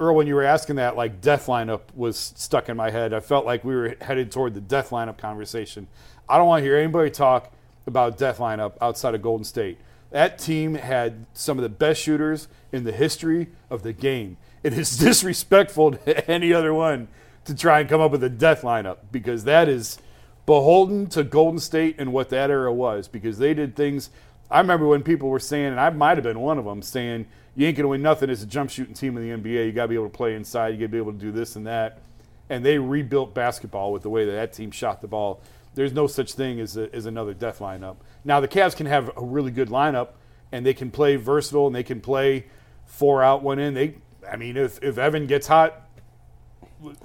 Earl, 0.00 0.14
when 0.14 0.26
you 0.28 0.36
were 0.36 0.44
asking 0.44 0.76
that, 0.76 0.96
like 0.96 1.20
death 1.20 1.46
lineup 1.46 1.80
was 1.94 2.16
stuck 2.36 2.68
in 2.68 2.76
my 2.76 2.90
head. 2.90 3.12
I 3.12 3.20
felt 3.20 3.44
like 3.44 3.64
we 3.64 3.74
were 3.74 3.96
headed 4.00 4.30
toward 4.30 4.54
the 4.54 4.60
death 4.60 4.90
lineup 4.90 5.18
conversation. 5.18 5.88
I 6.28 6.38
don't 6.38 6.46
want 6.46 6.60
to 6.60 6.64
hear 6.64 6.76
anybody 6.76 7.10
talk 7.10 7.52
about 7.86 8.16
death 8.16 8.38
lineup 8.38 8.74
outside 8.80 9.14
of 9.14 9.22
Golden 9.22 9.44
State. 9.44 9.78
That 10.10 10.38
team 10.38 10.74
had 10.74 11.26
some 11.32 11.58
of 11.58 11.62
the 11.62 11.68
best 11.68 12.00
shooters 12.00 12.48
in 12.70 12.84
the 12.84 12.92
history 12.92 13.48
of 13.70 13.82
the 13.82 13.92
game. 13.92 14.36
It 14.62 14.72
is 14.72 14.96
disrespectful 14.98 15.92
to 15.92 16.30
any 16.30 16.52
other 16.52 16.72
one 16.72 17.08
to 17.48 17.54
try 17.54 17.80
and 17.80 17.88
come 17.88 18.00
up 18.00 18.12
with 18.12 18.22
a 18.22 18.28
death 18.28 18.62
lineup 18.62 18.98
because 19.10 19.44
that 19.44 19.68
is 19.68 19.98
beholden 20.46 21.06
to 21.08 21.24
Golden 21.24 21.58
State 21.58 21.96
and 21.98 22.12
what 22.12 22.28
that 22.28 22.50
era 22.50 22.72
was 22.72 23.08
because 23.08 23.38
they 23.38 23.54
did 23.54 23.74
things. 23.74 24.10
I 24.50 24.60
remember 24.60 24.86
when 24.86 25.02
people 25.02 25.28
were 25.28 25.40
saying, 25.40 25.66
and 25.66 25.80
I 25.80 25.90
might 25.90 26.16
have 26.16 26.24
been 26.24 26.40
one 26.40 26.58
of 26.58 26.64
them, 26.64 26.82
saying, 26.82 27.26
you 27.56 27.66
ain't 27.66 27.76
going 27.76 27.84
to 27.84 27.88
win 27.88 28.02
nothing 28.02 28.30
as 28.30 28.42
a 28.42 28.46
jump 28.46 28.70
shooting 28.70 28.94
team 28.94 29.16
in 29.16 29.42
the 29.42 29.48
NBA. 29.48 29.66
You 29.66 29.72
got 29.72 29.82
to 29.82 29.88
be 29.88 29.94
able 29.94 30.08
to 30.08 30.16
play 30.16 30.34
inside. 30.34 30.68
You 30.68 30.76
got 30.76 30.84
to 30.84 30.88
be 30.88 30.98
able 30.98 31.12
to 31.12 31.18
do 31.18 31.32
this 31.32 31.56
and 31.56 31.66
that. 31.66 32.00
And 32.48 32.64
they 32.64 32.78
rebuilt 32.78 33.34
basketball 33.34 33.92
with 33.92 34.02
the 34.02 34.10
way 34.10 34.24
that 34.26 34.32
that 34.32 34.52
team 34.52 34.70
shot 34.70 35.00
the 35.00 35.08
ball. 35.08 35.40
There's 35.74 35.92
no 35.92 36.06
such 36.06 36.34
thing 36.34 36.60
as, 36.60 36.76
a, 36.76 36.94
as 36.94 37.06
another 37.06 37.34
death 37.34 37.58
lineup. 37.58 37.96
Now, 38.24 38.40
the 38.40 38.48
Cavs 38.48 38.76
can 38.76 38.86
have 38.86 39.10
a 39.16 39.24
really 39.24 39.50
good 39.50 39.68
lineup, 39.68 40.10
and 40.52 40.64
they 40.64 40.74
can 40.74 40.90
play 40.90 41.16
versatile, 41.16 41.66
and 41.66 41.74
they 41.74 41.82
can 41.82 42.00
play 42.00 42.46
four 42.86 43.22
out, 43.22 43.42
one 43.42 43.58
in. 43.58 43.74
They, 43.74 43.94
I 44.30 44.36
mean, 44.36 44.56
if, 44.56 44.82
if 44.82 44.96
Evan 44.96 45.26
gets 45.26 45.46
hot, 45.46 45.87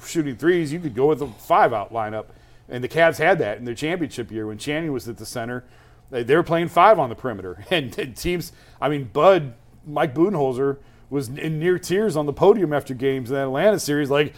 shooting 0.05 0.35
threes, 0.35 0.71
you 0.71 0.79
could 0.79 0.95
go 0.95 1.07
with 1.07 1.21
a 1.21 1.27
five 1.27 1.73
out 1.73 1.93
lineup. 1.93 2.25
And 2.69 2.83
the 2.83 2.87
Cavs 2.87 3.17
had 3.17 3.39
that 3.39 3.57
in 3.57 3.65
their 3.65 3.75
championship 3.75 4.31
year 4.31 4.47
when 4.47 4.57
Channing 4.57 4.91
was 4.91 5.07
at 5.07 5.17
the 5.17 5.25
center. 5.25 5.63
They, 6.09 6.35
were 6.35 6.43
playing 6.43 6.67
five 6.67 6.99
on 6.99 7.09
the 7.09 7.15
perimeter. 7.15 7.63
And, 7.71 7.97
and 7.97 8.15
teams, 8.15 8.51
I 8.79 8.89
mean, 8.89 9.05
Bud, 9.05 9.53
Mike 9.85 10.13
Budenholzer 10.13 10.77
was 11.09 11.29
in 11.29 11.59
near 11.59 11.79
tears 11.79 12.15
on 12.15 12.25
the 12.25 12.33
podium 12.33 12.71
after 12.73 12.93
games 12.93 13.29
in 13.29 13.35
that 13.35 13.43
Atlanta 13.43 13.79
series. 13.79 14.09
Like, 14.09 14.33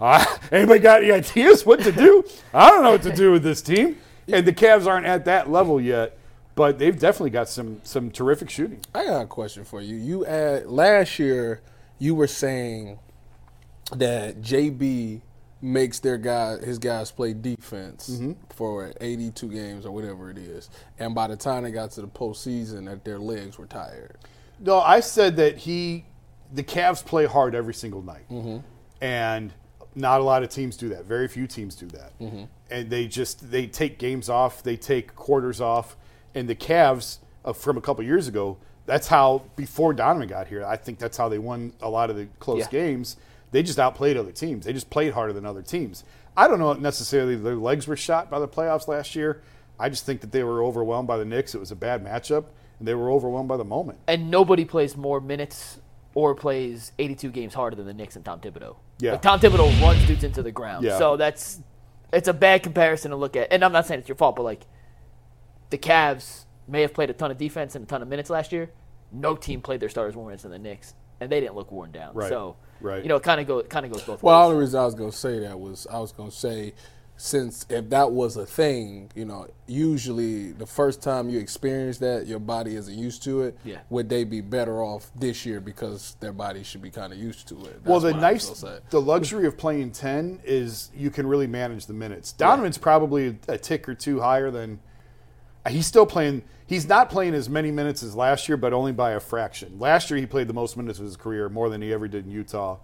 uh, 0.00 0.24
anybody 0.52 0.80
got 0.80 1.02
any 1.02 1.12
ideas 1.12 1.64
what 1.66 1.80
to 1.80 1.92
do? 1.92 2.24
I 2.54 2.70
don't 2.70 2.82
know 2.82 2.92
what 2.92 3.02
to 3.02 3.14
do 3.14 3.32
with 3.32 3.42
this 3.42 3.62
team. 3.62 3.98
And 4.28 4.46
the 4.46 4.52
Cavs 4.52 4.86
aren't 4.86 5.06
at 5.06 5.24
that 5.26 5.50
level 5.50 5.80
yet, 5.80 6.18
but 6.54 6.78
they've 6.78 6.98
definitely 6.98 7.30
got 7.30 7.48
some 7.48 7.80
some 7.84 8.10
terrific 8.10 8.48
shooting. 8.48 8.80
I 8.94 9.04
got 9.04 9.22
a 9.22 9.26
question 9.26 9.64
for 9.64 9.80
you. 9.80 9.96
You 9.96 10.24
add 10.26 10.66
last 10.66 11.18
year 11.18 11.62
you 11.98 12.14
were 12.14 12.26
saying 12.26 12.98
that 13.96 14.40
JB 14.40 15.20
makes 15.62 15.98
their 15.98 16.16
guy 16.16 16.56
his 16.58 16.78
guys 16.78 17.10
play 17.10 17.34
defense 17.34 18.08
Mm-hmm. 18.10 18.32
for 18.50 18.92
82 19.00 19.48
games 19.48 19.84
or 19.84 19.90
whatever 19.92 20.30
it 20.30 20.38
is, 20.38 20.70
and 20.98 21.14
by 21.14 21.26
the 21.26 21.36
time 21.36 21.64
they 21.64 21.70
got 21.70 21.90
to 21.92 22.00
the 22.00 22.06
postseason, 22.08 22.86
that 22.86 23.04
their 23.04 23.18
legs 23.18 23.58
were 23.58 23.66
tired. 23.66 24.16
No, 24.58 24.78
I 24.80 25.00
said 25.00 25.36
that 25.36 25.58
he, 25.58 26.04
the 26.52 26.62
Cavs 26.62 27.04
play 27.04 27.26
hard 27.26 27.54
every 27.54 27.74
single 27.74 28.02
night, 28.02 28.26
and 29.00 29.52
not 29.94 30.20
a 30.20 30.24
lot 30.24 30.42
of 30.42 30.48
teams 30.50 30.76
do 30.76 30.88
that. 30.90 31.04
Very 31.04 31.28
few 31.28 31.46
teams 31.46 31.74
do 31.74 31.86
that, 31.88 32.12
and 32.70 32.88
they 32.90 33.06
just 33.06 33.50
they 33.50 33.66
take 33.66 33.98
games 33.98 34.28
off, 34.28 34.62
they 34.62 34.76
take 34.76 35.14
quarters 35.14 35.60
off, 35.60 35.96
and 36.34 36.48
the 36.48 36.54
Cavs 36.54 37.18
uh, 37.44 37.52
from 37.52 37.76
a 37.76 37.80
couple 37.80 38.04
years 38.04 38.28
ago. 38.28 38.56
That's 38.86 39.06
how 39.08 39.42
before 39.56 39.92
Donovan 39.92 40.26
got 40.28 40.48
here. 40.48 40.64
I 40.64 40.76
think 40.76 40.98
that's 40.98 41.16
how 41.16 41.28
they 41.28 41.38
won 41.38 41.74
a 41.80 41.88
lot 41.88 42.10
of 42.10 42.16
the 42.16 42.26
close 42.40 42.60
Yeah. 42.60 42.68
games. 42.70 43.16
They 43.52 43.62
just 43.62 43.78
outplayed 43.78 44.16
other 44.16 44.32
teams. 44.32 44.64
They 44.64 44.72
just 44.72 44.90
played 44.90 45.12
harder 45.12 45.32
than 45.32 45.44
other 45.44 45.62
teams. 45.62 46.04
I 46.36 46.46
don't 46.46 46.58
know 46.58 46.72
necessarily 46.74 47.36
their 47.36 47.56
legs 47.56 47.86
were 47.86 47.96
shot 47.96 48.30
by 48.30 48.38
the 48.38 48.48
playoffs 48.48 48.86
last 48.88 49.14
year. 49.16 49.42
I 49.78 49.88
just 49.88 50.06
think 50.06 50.20
that 50.20 50.30
they 50.30 50.44
were 50.44 50.62
overwhelmed 50.62 51.08
by 51.08 51.16
the 51.16 51.24
Knicks. 51.24 51.54
It 51.54 51.58
was 51.58 51.70
a 51.70 51.76
bad 51.76 52.04
matchup, 52.04 52.44
and 52.78 52.86
they 52.86 52.94
were 52.94 53.10
overwhelmed 53.10 53.48
by 53.48 53.56
the 53.56 53.64
moment. 53.64 53.98
And 54.06 54.30
nobody 54.30 54.64
plays 54.64 54.96
more 54.96 55.20
minutes 55.20 55.80
or 56.14 56.34
plays 56.34 56.92
82 56.98 57.30
games 57.30 57.54
harder 57.54 57.76
than 57.76 57.86
the 57.86 57.94
Knicks 57.94 58.16
and 58.16 58.24
Tom 58.24 58.40
Thibodeau. 58.40 58.76
Yeah. 58.98 59.12
Like, 59.12 59.22
Tom 59.22 59.40
Thibodeau 59.40 59.80
runs 59.80 60.06
dudes 60.06 60.24
into 60.24 60.42
the 60.42 60.52
ground. 60.52 60.84
Yeah. 60.84 60.98
So 60.98 61.16
that's 61.16 61.60
it's 62.12 62.28
a 62.28 62.34
bad 62.34 62.62
comparison 62.62 63.10
to 63.10 63.16
look 63.16 63.36
at. 63.36 63.52
And 63.52 63.64
I'm 63.64 63.72
not 63.72 63.86
saying 63.86 64.00
it's 64.00 64.08
your 64.08 64.16
fault, 64.16 64.36
but 64.36 64.42
like 64.42 64.66
the 65.70 65.78
Cavs 65.78 66.44
may 66.68 66.82
have 66.82 66.92
played 66.92 67.10
a 67.10 67.12
ton 67.12 67.30
of 67.30 67.38
defense 67.38 67.74
and 67.74 67.84
a 67.84 67.88
ton 67.88 68.02
of 68.02 68.08
minutes 68.08 68.30
last 68.30 68.52
year. 68.52 68.70
No 69.12 69.34
team 69.34 69.60
played 69.60 69.80
their 69.80 69.88
starters 69.88 70.14
more 70.14 70.26
minutes 70.26 70.42
than 70.42 70.52
the 70.52 70.58
Knicks, 70.58 70.94
and 71.20 71.30
they 71.30 71.40
didn't 71.40 71.56
look 71.56 71.72
worn 71.72 71.90
down. 71.90 72.14
Right. 72.14 72.28
So 72.28 72.56
Right. 72.80 73.02
you 73.02 73.08
know, 73.08 73.16
it 73.16 73.22
kind 73.22 73.40
of 73.40 73.46
go 73.46 73.62
kind 73.62 73.86
of 73.86 73.92
goes 73.92 74.02
both 74.02 74.22
Well, 74.22 74.38
the 74.40 74.46
ways. 74.46 74.50
only 74.52 74.60
reason 74.64 74.80
I 74.80 74.84
was 74.84 74.94
going 74.94 75.10
to 75.10 75.16
say 75.16 75.38
that 75.40 75.58
was 75.60 75.86
I 75.90 75.98
was 75.98 76.12
going 76.12 76.30
to 76.30 76.36
say, 76.36 76.74
since 77.16 77.66
if 77.68 77.90
that 77.90 78.12
was 78.12 78.36
a 78.38 78.46
thing, 78.46 79.10
you 79.14 79.26
know, 79.26 79.46
usually 79.66 80.52
the 80.52 80.66
first 80.66 81.02
time 81.02 81.28
you 81.28 81.38
experience 81.38 81.98
that, 81.98 82.26
your 82.26 82.38
body 82.38 82.76
isn't 82.76 82.96
used 82.96 83.22
to 83.24 83.42
it. 83.42 83.58
Yeah. 83.64 83.78
Would 83.90 84.08
they 84.08 84.24
be 84.24 84.40
better 84.40 84.82
off 84.82 85.10
this 85.14 85.44
year 85.44 85.60
because 85.60 86.16
their 86.20 86.32
body 86.32 86.62
should 86.62 86.80
be 86.80 86.90
kind 86.90 87.12
of 87.12 87.18
used 87.18 87.48
to 87.48 87.56
it? 87.66 87.80
well, 87.84 88.00
That's 88.00 88.14
the 88.14 88.18
what 88.20 88.24
I 88.24 88.32
was 88.32 88.62
nice, 88.62 88.80
the 88.90 89.00
luxury 89.00 89.46
of 89.46 89.58
playing 89.58 89.90
ten 89.92 90.40
is 90.44 90.90
you 90.94 91.10
can 91.10 91.26
really 91.26 91.46
manage 91.46 91.86
the 91.86 91.92
minutes. 91.94 92.32
Donovan's 92.32 92.78
probably 92.78 93.36
a 93.48 93.58
tick 93.58 93.88
or 93.88 93.94
two 93.94 94.20
higher 94.20 94.50
than 94.50 94.80
He's 95.68 95.86
still 95.86 96.06
playing. 96.06 96.42
He's 96.66 96.86
not 96.86 97.10
playing 97.10 97.34
as 97.34 97.48
many 97.48 97.70
minutes 97.70 98.02
as 98.02 98.14
last 98.14 98.48
year, 98.48 98.56
but 98.56 98.72
only 98.72 98.92
by 98.92 99.12
a 99.12 99.20
fraction. 99.20 99.78
Last 99.78 100.10
year, 100.10 100.18
he 100.18 100.26
played 100.26 100.48
the 100.48 100.54
most 100.54 100.76
minutes 100.76 100.98
of 100.98 101.04
his 101.04 101.16
career, 101.16 101.48
more 101.48 101.68
than 101.68 101.82
he 101.82 101.92
ever 101.92 102.08
did 102.08 102.24
in 102.24 102.30
Utah. 102.30 102.78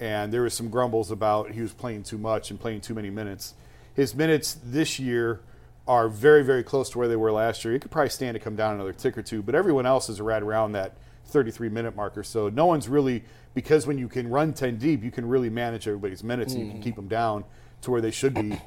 And 0.00 0.32
there 0.32 0.42
was 0.42 0.54
some 0.54 0.68
grumbles 0.68 1.10
about 1.10 1.50
he 1.50 1.60
was 1.60 1.72
playing 1.72 2.04
too 2.04 2.18
much 2.18 2.50
and 2.50 2.58
playing 2.58 2.80
too 2.80 2.94
many 2.94 3.10
minutes. 3.10 3.54
His 3.94 4.14
minutes 4.14 4.58
this 4.64 4.98
year 4.98 5.40
are 5.86 6.08
very, 6.08 6.44
very 6.44 6.62
close 6.62 6.90
to 6.90 6.98
where 6.98 7.08
they 7.08 7.16
were 7.16 7.32
last 7.32 7.64
year. 7.64 7.74
He 7.74 7.80
could 7.80 7.90
probably 7.90 8.10
stand 8.10 8.34
to 8.34 8.40
come 8.40 8.54
down 8.54 8.74
another 8.74 8.92
tick 8.92 9.16
or 9.16 9.22
two, 9.22 9.42
but 9.42 9.54
everyone 9.54 9.86
else 9.86 10.08
is 10.08 10.20
right 10.20 10.42
around 10.42 10.72
that 10.72 10.96
33 11.26 11.68
minute 11.68 11.96
marker. 11.96 12.22
So 12.22 12.48
no 12.48 12.66
one's 12.66 12.88
really 12.88 13.24
because 13.54 13.86
when 13.86 13.98
you 13.98 14.08
can 14.08 14.28
run 14.28 14.52
10 14.52 14.76
deep, 14.76 15.02
you 15.02 15.10
can 15.10 15.26
really 15.26 15.50
manage 15.50 15.88
everybody's 15.88 16.22
minutes 16.22 16.54
and 16.54 16.64
you 16.64 16.70
can 16.70 16.80
mm. 16.80 16.84
keep 16.84 16.96
them 16.96 17.08
down 17.08 17.44
to 17.82 17.90
where 17.90 18.00
they 18.00 18.10
should 18.10 18.34
be 18.34 18.60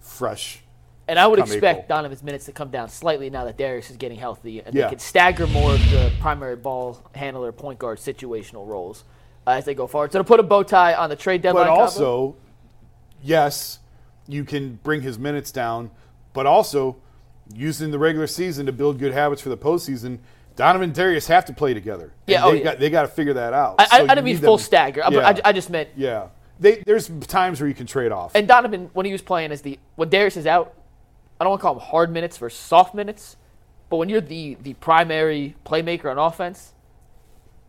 fresh. 0.00 0.62
And 1.08 1.18
I 1.18 1.26
would 1.26 1.38
expect. 1.38 1.88
Donovan's 1.88 2.22
minutes 2.22 2.44
to 2.44 2.52
come 2.52 2.68
down 2.70 2.90
slightly 2.90 3.30
now 3.30 3.44
that 3.46 3.56
Darius 3.56 3.90
is 3.90 3.96
getting 3.96 4.18
healthy, 4.18 4.60
and 4.60 4.74
Yeah. 4.74 4.84
they 4.84 4.90
can 4.90 4.98
stagger 4.98 5.46
more 5.46 5.72
of 5.72 5.80
the 5.90 6.12
primary 6.20 6.54
ball 6.56 7.00
handler, 7.14 7.50
point 7.50 7.78
guard 7.78 7.98
situational 7.98 8.66
roles 8.66 9.04
uh, 9.46 9.52
as 9.52 9.64
they 9.64 9.74
go 9.74 9.86
forward. 9.86 10.12
So 10.12 10.18
to 10.18 10.24
put 10.24 10.38
a 10.38 10.42
bow 10.42 10.62
tie 10.62 10.92
on 10.94 11.08
the 11.08 11.16
trade 11.16 11.40
deadline, 11.40 11.64
But 11.64 11.68
combo- 11.70 11.82
also, 11.82 12.36
yes, 13.22 13.78
you 14.26 14.44
can 14.44 14.78
bring 14.82 15.00
his 15.02 15.18
minutes 15.18 15.50
down, 15.50 15.90
but 16.34 16.46
also 16.46 16.96
using 17.54 17.90
the 17.90 17.98
regular 17.98 18.26
season 18.26 18.66
to 18.66 18.72
build 18.72 18.98
good 18.98 19.12
habits 19.14 19.40
for 19.40 19.48
the 19.48 19.56
postseason. 19.56 20.18
Donovan 20.56 20.84
and 20.90 20.94
Darius 20.94 21.26
have 21.28 21.44
to 21.46 21.52
play 21.52 21.72
together. 21.72 22.12
Yeah, 22.26 22.44
oh, 22.44 22.50
they 22.52 22.58
yeah. 22.58 22.64
got 22.64 22.78
they 22.80 22.90
got 22.90 23.02
to 23.02 23.08
figure 23.08 23.32
that 23.34 23.52
out. 23.54 23.76
I, 23.78 23.84
I, 23.84 23.86
So 23.86 23.96
I 23.96 24.00
you 24.02 24.08
didn't 24.08 24.24
mean 24.24 24.38
full 24.38 24.56
them- 24.56 24.64
stagger. 24.64 25.04
I, 25.04 25.08
Yeah. 25.10 25.28
I, 25.28 25.40
I 25.46 25.52
just 25.52 25.70
meant 25.70 25.88
yeah. 25.96 26.28
They, 26.60 26.82
there's 26.84 27.08
times 27.28 27.60
where 27.60 27.68
you 27.68 27.74
can 27.74 27.86
trade 27.86 28.10
off. 28.10 28.32
And 28.34 28.48
Donovan, 28.48 28.90
when 28.92 29.06
he 29.06 29.12
was 29.12 29.22
playing 29.22 29.52
as 29.52 29.62
the 29.62 29.78
when 29.94 30.08
Darius 30.08 30.36
is 30.36 30.46
out, 30.46 30.74
I 31.40 31.44
don't 31.44 31.50
want 31.50 31.60
to 31.60 31.62
call 31.62 31.74
them 31.74 31.82
hard 31.84 32.10
minutes 32.12 32.36
versus 32.38 32.58
soft 32.58 32.94
minutes, 32.94 33.36
but 33.90 33.96
when 33.96 34.08
you're 34.08 34.20
the 34.20 34.56
the 34.60 34.74
primary 34.74 35.54
playmaker 35.64 36.10
on 36.10 36.18
offense, 36.18 36.74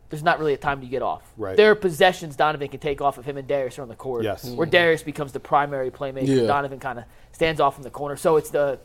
there's 0.10 0.24
not 0.24 0.40
really 0.40 0.54
a 0.54 0.58
time 0.58 0.82
to 0.82 0.88
get 0.88 1.02
off. 1.04 1.22
Right. 1.38 1.56
There 1.56 1.70
are 1.72 1.76
possessions 1.76 2.36
Donovan 2.36 2.68
can 2.70 2.80
take 2.80 3.00
off 3.00 3.18
of 3.20 3.26
him 3.26 3.38
and 3.38 3.48
Darius 3.48 3.78
are 3.78 3.84
on 3.84 3.90
the 3.90 3.96
court. 3.96 4.24
Yes. 4.24 4.44
Where 4.50 4.66
Darius 4.66 5.04
becomes 5.04 5.34
the 5.34 5.40
primary 5.40 5.92
playmaker, 5.92 6.28
Yeah. 6.28 6.48
Donovan 6.48 6.80
kind 6.80 6.98
of 7.00 7.06
stands 7.32 7.62
off 7.62 7.78
in 7.78 7.84
the 7.84 7.92
corner. 7.92 8.16
So 8.16 8.38
it's 8.38 8.50
the 8.50 8.80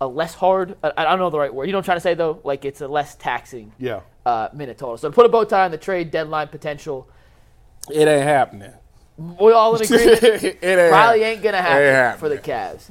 a 0.00 0.06
less 0.06 0.34
hard. 0.34 0.76
I, 0.82 0.92
I 0.96 1.04
don't 1.04 1.18
know 1.20 1.30
the 1.30 1.38
right 1.38 1.54
word. 1.54 1.66
You 1.66 1.72
know 1.72 1.78
what 1.78 1.82
I'm 1.82 1.86
trying 1.86 1.96
to 1.98 2.00
say 2.02 2.14
though? 2.14 2.40
Like 2.44 2.64
it's 2.66 2.80
a 2.82 2.88
less 2.88 3.14
taxing 3.14 3.72
yeah. 3.78 4.00
uh, 4.26 4.48
minute 4.52 4.76
total. 4.76 4.98
So 4.98 5.08
to 5.08 5.14
put 5.14 5.24
a 5.24 5.28
bow 5.30 5.44
tie 5.44 5.64
on 5.64 5.70
the 5.70 5.78
trade 5.78 6.10
deadline 6.10 6.48
potential, 6.48 7.08
It 7.90 8.06
ain't 8.06 8.22
happening. 8.24 8.72
we're 9.16 9.54
all 9.54 9.74
in 9.76 9.82
agreement. 9.82 10.22
it 10.22 10.64
ain't 10.64 10.90
Probably 10.92 11.20
hap- 11.22 11.28
ain't 11.32 11.42
gonna 11.42 11.56
Ain't 11.56 11.66
happen 11.66 11.94
happening. 11.94 12.20
for 12.20 12.28
the 12.28 12.38
Cavs. 12.38 12.90